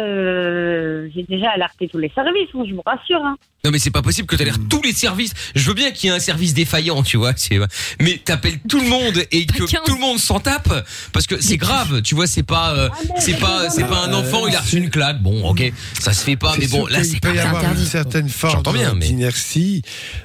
euh, 0.06 1.08
j'ai 1.14 1.22
déjà 1.24 1.50
alerté 1.50 1.88
tous 1.88 1.98
les 1.98 2.10
services, 2.14 2.48
hein, 2.54 2.62
je 2.68 2.74
vous 2.74 2.82
rassure. 2.84 3.24
Hein. 3.24 3.36
Non 3.64 3.70
mais 3.70 3.78
c'est 3.78 3.92
pas 3.92 4.02
possible 4.02 4.26
que 4.26 4.34
t'ailles 4.34 4.50
tous 4.68 4.82
les 4.82 4.92
services. 4.92 5.32
Je 5.54 5.68
veux 5.68 5.74
bien 5.74 5.92
qu'il 5.92 6.10
y 6.10 6.12
ait 6.12 6.16
un 6.16 6.18
service 6.18 6.52
défaillant, 6.52 7.04
tu 7.04 7.16
vois. 7.16 7.32
c'est- 7.36 7.60
Mais 8.00 8.18
t'appelles 8.24 8.58
tout 8.68 8.80
le 8.80 8.88
monde 8.88 9.22
et 9.30 9.46
que 9.46 9.62
tout 9.84 9.94
le 9.94 10.00
monde 10.00 10.18
s'en 10.18 10.40
tape 10.40 10.84
parce 11.12 11.28
que 11.28 11.40
c'est 11.40 11.58
grave. 11.58 12.02
Tu 12.02 12.16
vois, 12.16 12.26
c'est 12.26 12.42
pas, 12.42 12.74
euh, 12.74 12.88
c'est 13.18 13.38
pas, 13.38 13.70
c'est 13.70 13.84
pas 13.86 14.04
un 14.04 14.12
enfant. 14.14 14.48
Il 14.48 14.56
a 14.56 14.60
reçu 14.60 14.78
une 14.78 14.90
claque. 14.90 15.22
Bon, 15.22 15.48
ok, 15.48 15.72
ça 16.00 16.12
se 16.12 16.24
fait 16.24 16.34
pas. 16.36 16.54
Mais 16.58 16.66
bon, 16.66 16.86
là 16.86 17.04
c'est 17.04 17.20
peut 17.20 17.32
y 17.32 17.36
pas 17.36 17.42
avoir 17.42 17.70
une 17.72 17.78
certaine 17.84 18.28
forme 18.28 18.54
J'entends 18.54 18.72
bien, 18.72 18.94
mais- 18.94 19.06
d'inertie 19.06 19.82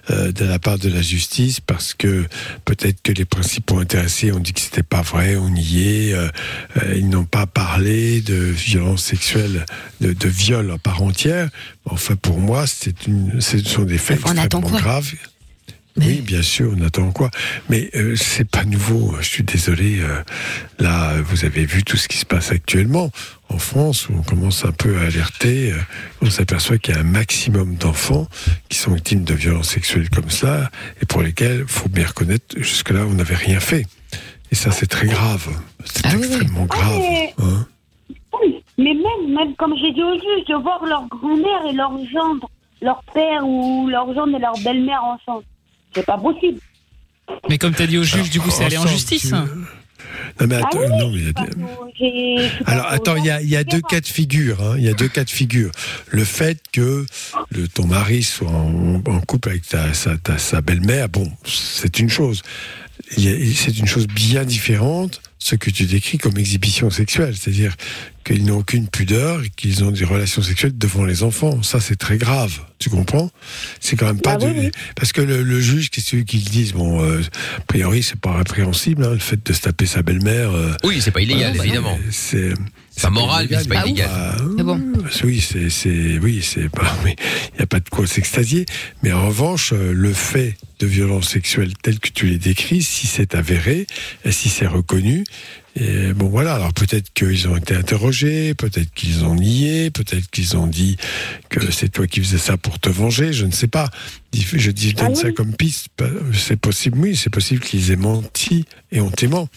euh, 0.09 0.31
de 0.31 0.43
la 0.43 0.57
part 0.57 0.79
de 0.79 0.89
la 0.89 1.03
justice 1.03 1.59
parce 1.59 1.93
que 1.93 2.25
peut-être 2.65 3.03
que 3.03 3.11
les 3.11 3.25
principaux 3.25 3.77
intéressés 3.77 4.31
ont 4.31 4.39
dit 4.39 4.53
que 4.53 4.61
c'était 4.61 4.81
pas 4.81 5.03
vrai, 5.03 5.35
on 5.35 5.53
y 5.53 5.87
est, 5.87 6.13
euh, 6.13 6.27
euh, 6.77 6.95
ils 6.95 7.07
n'ont 7.07 7.25
pas 7.25 7.36
parlé 7.45 8.21
de 8.21 8.35
violence 8.35 9.03
sexuelle, 9.03 9.65
de, 10.01 10.13
de 10.13 10.27
viol 10.27 10.71
en 10.71 10.79
part 10.79 11.03
entière. 11.03 11.49
Enfin, 11.85 12.15
pour 12.15 12.39
moi, 12.39 12.65
c'est 12.65 13.05
une, 13.05 13.39
ce 13.41 13.59
sont 13.59 13.83
des 13.83 13.97
faits 13.97 14.19
On 14.25 14.35
extrêmement 14.35 14.69
graves. 14.69 15.13
Oui, 15.99 16.21
bien 16.21 16.43
sûr, 16.43 16.71
on 16.77 16.85
attend 16.85 17.11
quoi 17.11 17.31
Mais 17.69 17.89
euh, 17.95 18.15
c'est 18.15 18.47
pas 18.47 18.65
nouveau. 18.65 19.15
Je 19.19 19.27
suis 19.27 19.43
désolé. 19.43 19.99
euh, 19.99 20.21
là, 20.77 21.19
vous 21.21 21.43
avez 21.43 21.65
vu 21.65 21.83
tout 21.83 21.97
ce 21.97 22.07
qui 22.07 22.17
se 22.17 22.25
passe 22.25 22.51
actuellement 22.51 23.11
en 23.49 23.57
France, 23.57 24.07
où 24.07 24.13
on 24.13 24.21
commence 24.21 24.63
un 24.63 24.71
peu 24.71 24.95
à 24.99 25.05
alerter. 25.07 25.71
euh, 25.71 25.77
on 26.21 26.29
s'aperçoit 26.29 26.77
qu'il 26.77 26.93
y 26.93 26.97
a 26.97 27.01
un 27.01 27.03
maximum 27.03 27.77
d'enfants 27.77 28.27
qui 28.69 28.77
sont 28.77 28.93
victimes 28.93 29.23
de 29.23 29.33
violences 29.33 29.69
sexuelles 29.69 30.09
comme 30.11 30.29
ça, 30.29 30.69
et 31.01 31.07
pour 31.07 31.23
lesquels, 31.23 31.65
faut 31.67 31.89
bien 31.89 32.05
reconnaître, 32.05 32.55
jusque-là, 32.57 33.03
on 33.07 33.15
n'avait 33.15 33.35
rien 33.35 33.59
fait. 33.59 33.87
Et 34.51 34.55
ça, 34.55 34.71
c'est 34.71 34.87
très 34.87 35.07
grave. 35.07 35.47
C'est 35.85 36.05
extrêmement 36.13 36.65
grave. 36.65 36.97
mais- 36.99 37.33
hein. 37.39 37.67
Oui, 38.41 38.63
mais 38.77 38.93
même, 38.93 39.33
même 39.33 39.55
comme 39.55 39.73
j'ai 39.81 39.91
dit 39.91 40.03
au 40.03 40.13
juge, 40.13 40.45
de 40.47 40.55
voir 40.61 40.83
leur 40.85 41.07
grand-mère 41.07 41.65
et 41.69 41.73
leur 41.73 41.91
gendre, 42.11 42.49
leur 42.81 43.01
père 43.13 43.45
ou 43.45 43.87
leur 43.89 44.13
gendre 44.13 44.35
et 44.35 44.39
leur 44.39 44.57
belle-mère 44.63 45.03
ensemble, 45.03 45.43
c'est 45.93 46.05
pas 46.05 46.17
possible. 46.17 46.59
Mais 47.49 47.57
comme 47.57 47.73
t'as 47.73 47.87
dit 47.87 47.97
au 47.97 48.03
juge, 48.03 48.29
du 48.29 48.39
coup, 48.39 48.49
c'est 48.51 48.65
allé 48.65 48.77
en 48.77 48.87
justice. 48.87 49.27
tu- 49.29 49.33
Non, 50.39 50.47
mais 50.47 50.55
attends, 50.55 50.69
Ah 50.73 50.77
oui, 50.79 50.87
non, 50.99 51.09
mais 51.11 51.17
il 51.19 51.25
y 51.25 51.29
a 51.29 51.33
des- 51.33 52.49
Alors 52.65 52.87
attends, 52.87 53.15
il 53.17 53.25
y 53.25 53.29
a, 53.31 53.41
il 53.41 53.49
y 53.49 53.55
a 53.57 53.63
deux 53.63 53.81
cas 53.81 53.99
de 53.99 54.05
figure. 54.05 54.61
hein. 54.61 54.75
Il 54.77 54.83
y 54.83 54.89
a 54.89 54.93
deux 54.93 55.07
cas 55.09 55.23
de 55.23 55.29
figure. 55.29 55.71
Le 56.09 56.23
fait 56.23 56.59
que 56.71 57.05
le, 57.49 57.67
ton 57.67 57.87
mari 57.87 58.23
soit 58.23 58.47
en, 58.47 59.01
en 59.05 59.19
couple 59.21 59.49
avec 59.49 59.67
ta, 59.67 59.93
sa, 59.93 60.17
ta- 60.17 60.37
sa 60.37 60.61
belle-mère, 60.61 61.09
bon, 61.09 61.29
c'est 61.45 61.99
une 61.99 62.09
chose. 62.09 62.43
C'est 63.09 63.77
une 63.77 63.87
chose 63.87 64.07
bien 64.07 64.43
différente 64.43 65.21
ce 65.39 65.55
que 65.55 65.69
tu 65.69 65.85
décris 65.85 66.17
comme 66.17 66.37
exhibition 66.37 66.89
sexuelle, 66.89 67.35
c'est-à-dire 67.37 67.75
qu'ils 68.27 68.45
n'ont 68.45 68.57
aucune 68.57 68.87
pudeur 68.87 69.41
et 69.43 69.49
qu'ils 69.49 69.83
ont 69.83 69.91
des 69.91 70.03
relations 70.05 70.41
sexuelles 70.41 70.77
devant 70.77 71.05
les 71.05 71.23
enfants. 71.23 71.63
Ça, 71.63 71.79
c'est 71.79 71.95
très 71.95 72.17
grave. 72.17 72.59
Tu 72.79 72.89
comprends? 72.89 73.31
C'est 73.79 73.95
quand 73.95 74.05
même 74.05 74.19
pas 74.21 74.37
Bah 74.37 74.45
oui, 74.47 74.53
de... 74.53 74.59
oui. 74.65 74.71
parce 74.95 75.11
que 75.13 75.21
le, 75.21 75.41
le 75.41 75.59
juge, 75.61 75.89
qu'est-ce 75.89 76.17
que 76.17 76.21
qu'ils 76.21 76.43
disent 76.43 76.73
Bon, 76.73 77.01
euh, 77.03 77.21
a 77.57 77.61
priori, 77.61 78.03
c'est 78.03 78.19
pas 78.19 78.33
répréhensible 78.37 79.03
hein, 79.03 79.13
le 79.13 79.17
fait 79.19 79.43
de 79.43 79.53
se 79.53 79.61
taper 79.61 79.85
sa 79.87 80.03
belle-mère. 80.03 80.51
euh, 80.51 80.73
Oui, 80.83 80.99
c'est 81.01 81.11
pas 81.11 81.21
illégal, 81.21 81.53
voilà, 81.55 81.63
évidemment. 81.65 81.97
C'est 82.11 82.53
C'est 82.91 83.01
pas 83.01 83.09
moral, 83.09 83.47
mais 83.49 83.57
c'est 83.61 83.67
pas 83.69 83.85
illégal. 83.85 84.09
Mais 84.57 84.63
bon. 84.63 84.79
Oui, 85.23 85.41
c'est, 85.41 85.69
c'est, 85.69 86.19
oui, 86.19 86.41
c'est 86.43 86.69
pas, 86.69 86.95
mais 87.05 87.15
il 87.53 87.57
n'y 87.57 87.63
a 87.63 87.67
pas 87.67 87.79
de 87.79 87.89
quoi 87.89 88.05
s'extasier. 88.05 88.65
Mais 89.01 89.11
en 89.11 89.25
revanche, 89.27 89.71
euh, 89.73 89.93
le 89.93 90.13
fait 90.13 90.55
de 90.79 90.85
violences 90.85 91.29
sexuelles 91.29 91.73
telles 91.81 91.99
que 91.99 92.09
tu 92.09 92.27
les 92.27 92.37
décris, 92.37 92.83
si 92.83 93.07
c'est 93.07 93.33
avéré, 93.33 93.87
et 94.25 94.31
si 94.31 94.49
c'est 94.49 94.67
reconnu, 94.67 95.23
et 95.79 96.13
bon 96.13 96.27
voilà, 96.27 96.55
alors 96.55 96.73
peut-être 96.73 97.13
qu'ils 97.13 97.47
ont 97.47 97.55
été 97.55 97.75
interrogés, 97.75 98.53
peut-être 98.55 98.91
qu'ils 98.95 99.23
ont 99.25 99.35
nié, 99.35 99.91
peut-être 99.91 100.29
qu'ils 100.31 100.57
ont 100.57 100.65
dit 100.67 100.97
que 101.49 101.71
c'est 101.71 101.89
toi 101.89 102.07
qui 102.07 102.19
faisais 102.21 102.37
ça 102.39 102.57
pour 102.57 102.79
te 102.79 102.89
venger, 102.89 103.31
je 103.33 103.45
ne 103.45 103.51
sais 103.51 103.67
pas. 103.67 103.89
Je 104.33 104.71
dis, 104.71 104.89
je 104.89 104.95
donne 104.95 105.15
ça 105.15 105.31
comme 105.31 105.55
piste. 105.55 105.89
C'est 106.33 106.59
possible, 106.59 106.97
oui, 106.99 107.15
c'est 107.15 107.29
possible 107.29 107.61
qu'ils 107.61 107.91
aient 107.91 107.95
menti 107.95 108.65
et 108.91 109.01
hontément. 109.01 109.47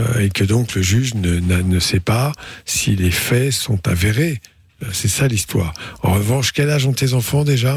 Euh, 0.00 0.20
et 0.20 0.28
que 0.30 0.44
donc 0.44 0.74
le 0.76 0.82
juge 0.82 1.14
ne, 1.14 1.40
n'a- 1.40 1.62
ne 1.62 1.80
sait 1.80 1.98
pas 2.00 2.30
si 2.64 2.94
les 2.94 3.10
faits 3.10 3.50
sont 3.52 3.86
avérés. 3.88 4.40
Euh, 4.84 4.86
C'est 4.92 5.08
ça 5.08 5.26
l'histoire. 5.26 5.74
En 6.04 6.12
revanche, 6.14 6.52
quel 6.52 6.70
âge 6.70 6.86
ont 6.86 6.92
tes 6.92 7.14
enfants 7.14 7.42
déjà? 7.44 7.74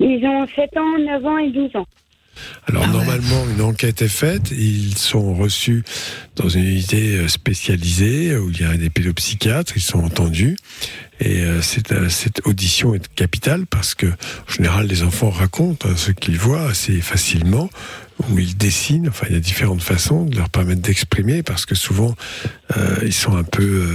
Ils 0.00 0.24
ont 0.26 0.46
7 0.54 0.76
ans, 0.78 0.98
9 0.98 1.24
ans 1.26 1.38
et 1.38 1.50
12 1.52 1.76
ans. 1.76 1.86
Alors 2.66 2.86
normalement, 2.88 3.44
une 3.54 3.62
enquête 3.62 4.02
est 4.02 4.08
faite, 4.08 4.50
ils 4.50 4.96
sont 4.98 5.34
reçus 5.34 5.84
dans 6.36 6.48
une 6.48 6.64
unité 6.64 7.16
euh, 7.16 7.28
spécialisée 7.28 8.36
où 8.36 8.50
il 8.50 8.60
y 8.60 8.64
a 8.64 8.76
des 8.76 8.90
pédopsychiatres, 8.90 9.72
ils 9.76 9.82
sont 9.82 10.00
entendus. 10.04 10.56
Et 11.18 11.40
euh, 11.44 11.62
cette, 11.62 11.92
euh, 11.92 12.08
cette 12.10 12.42
audition 12.46 12.94
est 12.94 13.08
capitale 13.14 13.66
parce 13.66 13.94
que, 13.94 14.06
en 14.06 14.52
général, 14.52 14.86
les 14.86 15.02
enfants 15.02 15.30
racontent 15.30 15.88
hein, 15.88 15.94
ce 15.96 16.10
qu'ils 16.10 16.38
voient 16.38 16.68
assez 16.68 17.00
facilement, 17.00 17.70
ou 18.28 18.38
ils 18.38 18.54
dessinent. 18.56 19.08
Enfin, 19.08 19.26
il 19.30 19.34
y 19.34 19.38
a 19.38 19.40
différentes 19.40 19.82
façons 19.82 20.24
de 20.24 20.36
leur 20.36 20.50
permettre 20.50 20.82
d'exprimer 20.82 21.42
parce 21.42 21.64
que 21.64 21.74
souvent, 21.74 22.14
euh, 22.76 22.96
ils 23.02 23.14
sont 23.14 23.34
un 23.34 23.44
peu 23.44 23.88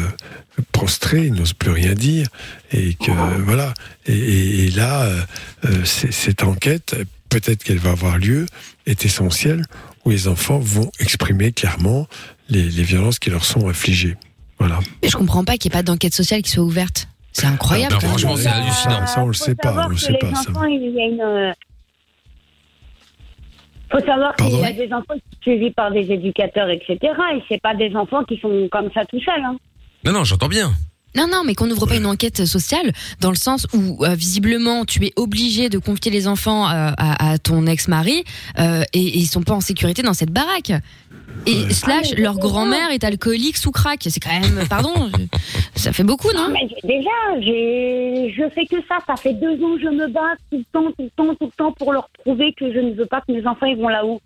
prostrés, 0.72 1.27
ils 1.27 1.34
n'osent 1.34 1.53
plus 1.53 1.72
rien 1.72 1.93
dire, 1.93 2.27
et 2.72 2.95
que 2.95 3.11
voilà. 3.45 3.73
Et, 4.07 4.13
et- 4.18 4.65
et 4.65 4.72
là, 4.72 5.03
euh, 5.03 5.22
euh, 5.65 5.85
cette 5.85 6.43
enquête, 6.43 6.95
peut-être 7.32 7.64
qu'elle 7.64 7.80
va 7.80 7.91
avoir 7.91 8.18
lieu, 8.18 8.45
est 8.86 9.06
essentielle, 9.06 9.64
où 10.06 10.12
les 10.12 10.28
enfants 10.28 10.60
vont 10.60 10.91
exprimer 10.99 11.52
clairement 11.52 12.08
les, 12.49 12.64
les 12.64 12.84
violences 12.84 13.18
qui 13.18 13.30
leur 13.30 13.45
sont 13.45 13.68
infligées. 13.68 14.18
Voilà. 14.60 14.80
Mais 15.02 15.10
je 15.10 15.18
comprends 15.18 15.44
pas 15.44 15.58
qu'il 15.58 15.72
n'y 15.72 15.76
ait 15.76 15.80
pas 15.80 15.84
d'enquête 15.84 16.14
sociale 16.14 16.44
qui 16.44 16.52
soit 16.52 16.64
ouverte. 16.64 17.08
C'est 17.34 17.48
incroyable. 17.48 17.95
Quand 17.95 18.02
même. 18.02 18.10
franchement, 18.10 18.36
c'est 18.36 18.49
hallucinant. 18.49 19.08
Ça, 19.08 19.24
on 19.24 19.28
le 19.28 19.34
sait 19.34 19.56
pas, 19.56 19.70
savoir 19.70 19.88
on 19.88 19.90
le 19.90 19.98
sait 19.98 20.14
pas. 20.14 20.36
ça. 20.36 20.52
il 20.68 20.91
y 20.91 21.02
a 21.02 21.06
une. 21.06 21.53
faut 23.90 24.06
savoir 24.06 24.36
qu'il 24.36 24.60
y 24.60 24.66
a 24.66 24.74
des 24.74 24.94
enfants 24.94 25.16
qui 25.16 25.20
sont 25.20 25.41
suivis 25.41 25.72
par 25.72 25.91
des 25.91 26.12
éducateurs, 26.12 26.70
etc. 26.70 26.98
Et 27.36 27.41
c'est 27.49 27.62
pas 27.62 27.74
des 27.74 27.95
enfants 27.95 28.24
qui 28.26 28.38
sont 28.40 28.68
comme 28.72 28.91
ça 28.94 29.06
tout 29.06 29.20
seuls. 29.22 29.44
Hein. 29.44 29.58
Non, 30.03 30.12
non, 30.12 30.24
j'entends 30.24 30.49
bien. 30.49 30.72
Non, 31.16 31.28
non, 31.32 31.44
mais 31.46 31.56
qu'on 31.56 31.68
n'ouvre 31.68 31.88
pas 31.88 31.96
une 31.98 32.06
enquête 32.06 32.46
sociale 32.46 32.92
dans 33.20 33.30
le 33.32 33.36
sens 33.36 33.68
où 33.74 34.04
euh, 34.06 34.16
visiblement 34.16 34.86
tu 34.86 35.06
es 35.06 35.14
obligé 35.16 35.70
de 35.70 35.78
confier 35.78 36.12
les 36.12 36.28
enfants 36.28 36.68
euh, 36.70 36.92
à, 36.98 37.32
à 37.32 37.38
ton 37.38 37.66
ex-mari 37.68 38.24
euh, 38.60 38.84
et, 38.94 39.00
et 39.00 39.18
ils 39.18 39.26
sont 39.28 39.44
pas 39.44 39.54
en 39.54 39.62
sécurité 39.62 40.02
dans 40.04 40.14
cette 40.14 40.32
baraque. 40.32 40.72
Et 41.48 41.70
slash 41.74 42.14
leur 42.18 42.38
grand-mère 42.38 42.92
est 42.92 43.04
alcoolique 43.04 43.58
sous 43.58 43.72
crack. 43.72 44.00
C'est 44.10 44.20
quand 44.20 44.38
même, 44.40 44.68
pardon, 44.70 45.10
ça 45.76 45.92
fait 45.94 46.04
beaucoup, 46.04 46.32
non? 46.36 46.50
Mais 46.52 46.68
j'ai- 46.70 46.88
déjà, 46.88 47.10
j'ai, 47.40 48.34
je 48.38 48.44
fais 48.54 48.66
que 48.66 48.76
ça. 48.88 48.98
Ça 49.08 49.16
fait 49.16 49.34
deux 49.34 49.54
ans 49.64 49.76
que 49.76 49.82
je 49.82 49.88
me 49.90 50.08
bats 50.08 50.36
tout 50.52 50.58
le 50.58 50.66
temps, 50.74 50.92
tout 50.98 51.04
le 51.04 51.10
temps, 51.16 51.34
tout 51.36 51.46
le 51.46 51.52
temps 51.58 51.72
pour 51.72 51.94
leur 51.94 52.10
prouver 52.24 52.54
que 52.58 52.72
je 52.74 52.80
ne 52.80 52.94
veux 52.94 53.06
pas 53.06 53.22
que 53.22 53.32
mes 53.32 53.46
enfants 53.48 53.66
ils 53.66 53.78
vont 53.78 53.88
là-haut. 53.88 54.22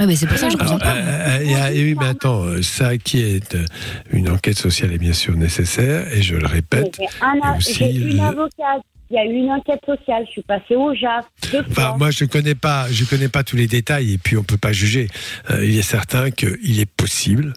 Ouais, 0.00 0.06
mais 0.06 0.16
c'est 0.16 0.26
pour 0.26 0.38
ça 0.38 0.46
que 0.46 0.52
je 0.52 0.56
comprends 0.56 0.78
pas. 0.78 0.96
euh, 0.96 1.38
euh, 1.42 1.62
a- 1.62 1.70
oui, 1.72 1.94
mais 1.98 2.06
attends, 2.06 2.44
ça 2.62 2.96
qui 2.96 3.20
est 3.20 3.54
euh, 3.54 3.64
une 4.10 4.30
enquête 4.30 4.58
sociale 4.58 4.92
est 4.94 4.98
bien 4.98 5.12
sûr 5.12 5.36
nécessaire, 5.36 6.10
et 6.12 6.22
je 6.22 6.34
le 6.36 6.46
répète. 6.46 6.98
Un 7.20 7.56
aussi 7.56 7.74
j'ai 7.74 7.90
une 7.96 8.16
le- 8.16 8.22
avocate. 8.22 8.80
Il 9.12 9.16
y 9.16 9.18
a 9.18 9.24
eu 9.24 9.34
une 9.34 9.50
enquête 9.50 9.80
sociale. 9.84 10.22
Je 10.26 10.30
suis 10.30 10.42
passée 10.42 10.76
au 10.76 10.94
JAF 10.94 11.24
deux 11.50 11.64
Enfin, 11.68 11.88
fois. 11.88 11.96
moi, 11.98 12.10
je 12.12 12.24
connais 12.26 12.54
pas, 12.54 12.86
je 12.92 13.04
connais 13.04 13.28
pas 13.28 13.42
tous 13.42 13.56
les 13.56 13.66
détails, 13.66 14.12
et 14.12 14.18
puis 14.18 14.36
on 14.36 14.44
peut 14.44 14.56
pas 14.56 14.72
juger. 14.72 15.08
Euh, 15.50 15.64
il 15.66 15.76
est 15.76 15.82
certain 15.82 16.30
qu'il 16.30 16.78
est 16.80 16.86
possible. 16.90 17.52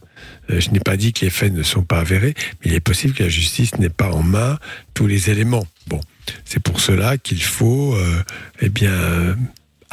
euh, 0.49 0.59
je 0.59 0.71
n'ai 0.71 0.79
pas 0.79 0.97
dit 0.97 1.13
que 1.13 1.23
les 1.25 1.29
faits 1.29 1.53
ne 1.53 1.61
sont 1.63 1.83
pas 1.83 1.99
avérés, 1.99 2.33
mais 2.59 2.71
il 2.71 2.73
est 2.73 2.79
possible 2.79 3.13
que 3.13 3.21
la 3.23 3.29
justice 3.29 3.77
n'ait 3.77 3.89
pas 3.89 4.09
en 4.11 4.23
main 4.23 4.57
tous 4.95 5.05
les 5.05 5.29
éléments. 5.29 5.65
Bon, 5.87 6.01
c'est 6.43 6.59
pour 6.61 6.79
cela 6.81 7.17
qu'il 7.19 7.41
faut, 7.43 7.93
euh, 7.95 8.23
eh 8.59 8.69
bien. 8.69 8.91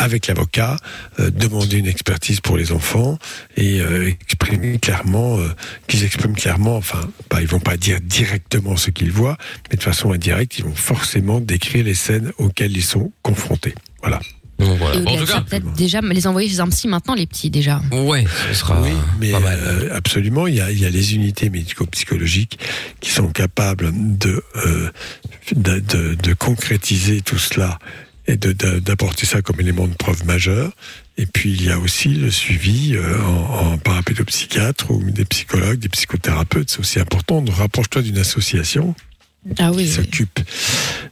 Avec 0.01 0.27
l'avocat, 0.27 0.77
euh, 1.19 1.31
demander 1.31 1.77
une 1.79 1.87
expertise 1.87 2.41
pour 2.41 2.57
les 2.57 2.73
enfants 2.73 3.19
et 3.57 3.81
euh, 3.81 4.09
exprimer 4.09 4.79
clairement, 4.79 5.39
euh, 5.39 5.49
qu'ils 5.87 6.05
expriment 6.05 6.35
clairement, 6.35 6.77
enfin, 6.77 7.01
pas, 7.29 7.43
ils 7.43 7.47
vont 7.47 7.61
pas 7.61 7.77
dire 7.77 8.01
directement 8.01 8.77
ce 8.77 8.91
qu'ils 8.91 9.13
voient, 9.13 9.37
mais 9.71 9.77
de 9.77 9.83
façon 9.83 10.13
indirecte, 10.13 10.59
ils 10.59 10.65
vont 10.65 10.75
forcément 10.75 11.39
décrire 11.39 11.85
les 11.85 11.95
scènes 11.95 12.33
auxquelles 12.39 12.77
ils 12.77 12.83
sont 12.83 13.13
confrontés. 13.23 13.75
Voilà. 14.01 14.21
Et 14.61 15.17
de 15.17 15.25
ça, 15.25 15.41
peut-être 15.41 15.73
déjà 15.73 16.01
les 16.03 16.27
envoyer 16.27 16.47
chez 16.49 16.61
un 16.61 16.69
psy 16.69 16.87
maintenant, 16.87 17.15
les 17.15 17.27
petits 17.27 17.49
déjà. 17.49 17.81
Ouais, 17.93 18.25
ce 18.49 18.55
sera 18.55 18.81
oui, 18.83 18.91
mais 19.19 19.33
euh, 19.35 19.89
absolument, 19.95 20.47
il 20.47 20.57
y, 20.57 20.61
a, 20.61 20.71
il 20.71 20.79
y 20.79 20.85
a 20.85 20.91
les 20.91 21.15
unités 21.15 21.49
médico-psychologiques 21.49 22.59
qui 23.01 23.11
sont 23.11 23.29
capables 23.29 23.91
de, 23.95 24.43
euh, 24.57 24.91
de, 25.57 25.79
de- 25.81 26.15
de 26.15 26.33
concrétiser 26.35 27.23
tout 27.23 27.39
cela 27.39 27.79
et 28.31 28.37
de- 28.37 28.53
de- 28.53 28.79
d'apporter 28.79 29.27
ça 29.27 29.43
comme 29.43 29.61
élément 29.61 29.87
de 29.89 29.95
preuve 29.95 30.25
majeur. 30.25 30.73
Et 31.19 31.27
puis 31.27 31.51
il 31.53 31.65
y 31.65 31.71
a 31.71 31.79
aussi 31.79 32.09
le 32.11 32.31
suivi 32.31 32.95
euh, 32.95 33.21
en, 33.23 33.73
en 33.73 33.79
parapédopsychiatre 33.79 34.91
ou 34.91 35.11
des 35.11 35.25
psychologues, 35.25 35.79
des 35.79 35.89
psychothérapeutes. 35.89 36.71
C'est 36.71 36.81
aussi 36.81 36.99
important. 37.01 37.43
Donc, 37.43 37.57
Rapproche-toi 37.57 38.03
d'une 38.03 38.19
association 38.19 38.95
Ah 39.59 39.73
oui, 39.73 39.85
qui 39.85 39.91
s'occupe 39.91 40.41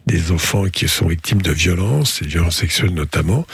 des 0.07 0.31
enfants 0.31 0.65
qui 0.69 0.89
sont 0.89 1.09
victimes 1.09 1.43
de 1.43 1.53
violences, 1.53 2.23
et 2.23 2.25
de 2.25 2.31
violences 2.31 2.57
sexuelles 2.57 2.95
notamment, 2.95 3.47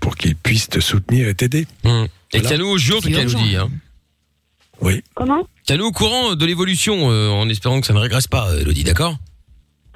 pour 0.00 0.16
qu'ils 0.16 0.36
puissent 0.36 0.68
te 0.68 0.80
soutenir 0.80 1.28
et 1.28 1.34
t'aider. 1.34 1.66
Hum. 1.84 2.08
Et 2.32 2.40
tiens-nous 2.40 2.66
au 2.68 2.78
Elodie. 2.78 3.56
Hein. 3.56 3.70
Oui. 4.80 5.02
Comment? 5.14 5.46
Tiens-nous 5.66 5.84
au 5.86 5.92
courant 5.92 6.34
de 6.34 6.46
l'évolution, 6.46 7.10
euh, 7.10 7.28
en 7.28 7.48
espérant 7.48 7.80
que 7.80 7.86
ça 7.86 7.92
ne 7.92 7.98
régresse 7.98 8.26
pas, 8.26 8.48
Elodie, 8.58 8.82
d'accord? 8.84 9.16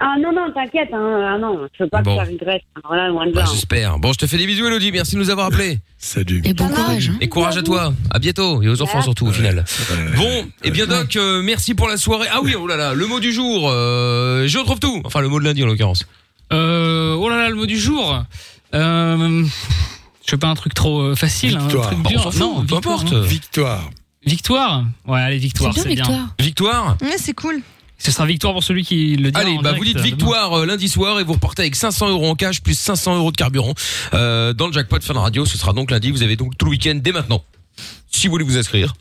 Ah 0.06 0.16
non, 0.20 0.32
non, 0.34 0.52
t'inquiète. 0.52 0.90
Hein. 0.92 1.32
Ah 1.34 1.38
non, 1.38 1.66
je 1.78 1.84
veux 1.84 1.88
pas 1.88 2.02
Bon. 2.02 2.14
que 2.18 2.22
ça 2.24 2.28
régresse. 2.30 2.60
Alors 2.76 2.94
là, 2.94 3.08
loin 3.08 3.26
de 3.26 3.32
Bah, 3.32 3.40
là. 3.40 3.46
J'espère. 3.50 3.98
Bon, 3.98 4.12
je 4.12 4.18
te 4.18 4.26
fais 4.26 4.36
des 4.36 4.46
bisous, 4.46 4.66
Elodie. 4.66 4.92
Merci 4.92 5.14
de 5.14 5.20
nous 5.20 5.30
avoir 5.30 5.46
appelés. 5.46 5.78
Salut. 5.96 6.42
Et 6.44 6.52
bon 6.52 6.68
courage. 6.68 7.10
Et 7.22 7.28
courage 7.30 7.56
à 7.56 7.62
toi. 7.62 7.94
À 8.10 8.18
bientôt. 8.18 8.60
Et 8.62 8.68
aux 8.68 8.82
enfants 8.82 9.00
surtout, 9.00 9.26
au 9.26 9.32
final. 9.32 9.64
Bon, 10.16 10.46
et 10.62 10.70
bien 10.70 10.86
Doc, 10.86 11.16
euh, 11.16 11.40
merci 11.42 11.74
pour 11.74 11.88
la 11.88 11.96
soirée. 11.96 12.28
Ah 12.30 12.40
oui, 12.42 12.54
oh 12.60 12.66
là 12.66 12.76
là, 12.76 12.92
le 12.92 13.06
mot 13.06 13.18
du 13.20 13.32
jour. 13.32 13.70
euh, 13.70 14.46
je 14.46 14.58
retrouve 14.58 14.78
tout. 14.80 15.00
Enfin, 15.04 15.20
le 15.22 15.28
mot 15.28 15.38
de 15.40 15.44
lundi 15.44 15.62
en 15.62 15.66
l'occurrence. 15.66 16.06
Euh, 16.52 17.14
oh 17.14 17.28
là 17.30 17.36
là, 17.36 17.48
le 17.48 17.54
mot 17.54 17.64
du 17.66 17.78
jour. 17.78 18.22
Euh, 18.74 19.44
je 20.26 20.30
veux 20.32 20.38
pas 20.38 20.48
un 20.48 20.54
truc 20.54 20.74
trop 20.74 21.00
euh, 21.00 21.14
facile, 21.14 21.56
hein, 21.56 21.60
Victoire. 21.62 21.84
un 21.86 21.90
truc 21.92 21.98
Bon, 22.02 22.10
dur. 22.10 22.22
s'en 22.24 22.30
fout, 22.30 22.40
non, 22.40 22.66
peu 22.66 22.74
importe. 22.76 23.12
hein. 23.12 23.20
Victoire. 23.22 23.90
Victoire. 24.26 24.84
Ouais, 25.06 25.20
allez, 25.20 25.38
victoire, 25.38 25.72
C'est 25.74 25.84
bien. 25.86 25.94
victoire. 26.04 26.28
Victoire. 26.38 26.96
Ouais, 27.02 27.16
c'est 27.18 27.34
cool. 27.34 27.60
Ce 28.04 28.12
sera 28.12 28.26
victoire 28.26 28.52
pour 28.52 28.62
celui 28.62 28.84
qui 28.84 29.16
le 29.16 29.30
dit. 29.30 29.40
Allez, 29.40 29.52
en 29.52 29.62
bah 29.62 29.72
direct, 29.72 29.78
vous 29.78 29.84
dites 29.84 29.96
euh, 29.96 30.02
victoire 30.02 30.52
euh, 30.52 30.66
lundi 30.66 30.90
soir 30.90 31.20
et 31.20 31.24
vous 31.24 31.32
repartez 31.32 31.62
avec 31.62 31.74
500 31.74 32.10
euros 32.10 32.28
en 32.28 32.34
cash 32.34 32.60
plus 32.60 32.78
500 32.78 33.16
euros 33.16 33.32
de 33.32 33.36
carburant 33.36 33.72
euh, 34.12 34.52
dans 34.52 34.66
le 34.66 34.74
jackpot 34.74 35.00
Fun 35.00 35.14
Radio. 35.14 35.46
Ce 35.46 35.56
sera 35.56 35.72
donc 35.72 35.90
lundi. 35.90 36.10
Vous 36.10 36.22
avez 36.22 36.36
donc 36.36 36.58
tout 36.58 36.66
le 36.66 36.72
week-end 36.72 36.98
dès 37.02 37.12
maintenant. 37.12 37.42
Si 38.10 38.26
vous 38.26 38.32
voulez 38.32 38.44
vous 38.44 38.58
inscrire, 38.58 38.92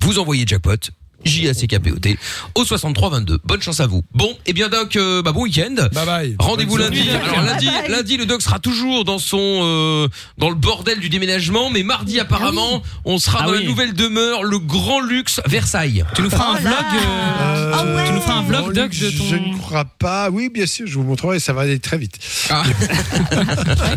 vous 0.00 0.18
envoyez 0.18 0.46
jackpot. 0.46 0.78
J-A-C-K-P-O-T 1.24 2.18
au 2.54 2.64
6322. 2.64 3.38
Bonne 3.44 3.62
chance 3.62 3.80
à 3.80 3.86
vous. 3.86 4.02
Bon, 4.14 4.36
et 4.46 4.52
bien 4.52 4.68
Doc, 4.68 4.96
euh, 4.96 5.22
bah 5.22 5.32
bon 5.32 5.42
week-end. 5.42 5.74
Bye 5.92 6.06
bye. 6.06 6.36
Rendez-vous 6.38 6.76
lundi. 6.76 7.02
Alors 7.10 7.42
lundi, 7.44 7.66
Bye 7.66 7.82
bye. 7.82 7.90
lundi, 7.90 8.16
le 8.16 8.26
Doc 8.26 8.42
sera 8.42 8.58
toujours 8.58 9.04
dans 9.04 9.18
son 9.18 9.38
euh, 9.62 10.08
dans 10.38 10.48
le 10.48 10.54
bordel 10.56 11.00
du 11.00 11.08
déménagement, 11.08 11.70
mais 11.70 11.82
mardi 11.82 12.20
apparemment, 12.20 12.82
on 13.04 13.18
sera 13.18 13.40
Ah 13.42 13.46
dans 13.46 13.52
la 13.52 13.58
oui. 13.60 13.66
nouvelle 13.66 13.92
demeure, 13.94 14.42
le 14.44 14.58
Grand 14.58 15.00
Luxe 15.00 15.40
Versailles. 15.46 16.04
Tu 16.14 16.22
nous 16.22 16.30
feras 16.30 16.52
un 16.56 16.60
vlog. 16.60 16.74
euh, 16.94 17.72
Euh, 17.74 18.06
tu 18.06 18.12
nous 18.12 18.20
feras 18.20 18.34
un 18.34 18.42
vlog, 18.42 18.72
Doc, 18.72 18.90
de 18.90 18.94
je, 18.94 19.06
ton. 19.18 19.24
je 19.24 19.36
ne 19.36 19.56
crois 19.58 19.84
pas. 19.84 20.30
Oui, 20.30 20.48
bien 20.52 20.66
sûr, 20.66 20.86
je 20.86 20.94
vous 20.94 21.02
montrerai. 21.02 21.38
Ça 21.40 21.52
va 21.52 21.62
aller 21.62 21.78
très 21.78 21.98
vite. 21.98 22.18
Ah. 22.50 22.62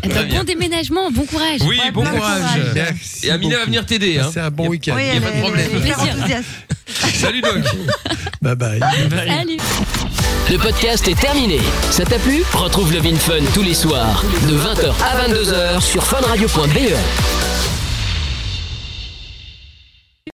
Eh 0.03 0.07
bon 0.35 0.43
déménagement, 0.43 1.11
bon 1.11 1.25
courage. 1.25 1.59
Oui, 1.65 1.79
bon 1.93 2.03
courage. 2.03 2.59
Merci 2.73 3.27
Et 3.27 3.31
Amina 3.31 3.57
va 3.59 3.65
venir 3.65 3.85
t'aider. 3.85 4.19
Hein. 4.19 4.29
C'est 4.33 4.39
un 4.39 4.51
bon 4.51 4.67
week-end. 4.67 4.95
Il 4.99 5.05
y 5.05 5.17
a 5.17 5.21
pas 5.21 5.31
de 5.31 5.41
problème. 5.41 5.71
Salut 7.15 7.41
Doc. 7.41 7.63
Bye 8.41 8.55
bye. 8.55 8.79
Salut. 9.09 9.57
Le 10.51 10.57
podcast 10.57 11.07
est 11.07 11.19
terminé. 11.19 11.59
Ça 11.89 12.03
t'a 12.03 12.19
plu? 12.19 12.43
Retrouve 12.53 12.91
le 12.91 12.99
Vin 12.99 13.15
Fun 13.15 13.43
tous 13.53 13.63
les 13.63 13.73
soirs 13.73 14.23
de 14.47 14.55
20h 14.55 14.93
à 15.01 15.27
22h 15.27 15.81
sur 15.81 16.03
funradio.be. 16.03 17.54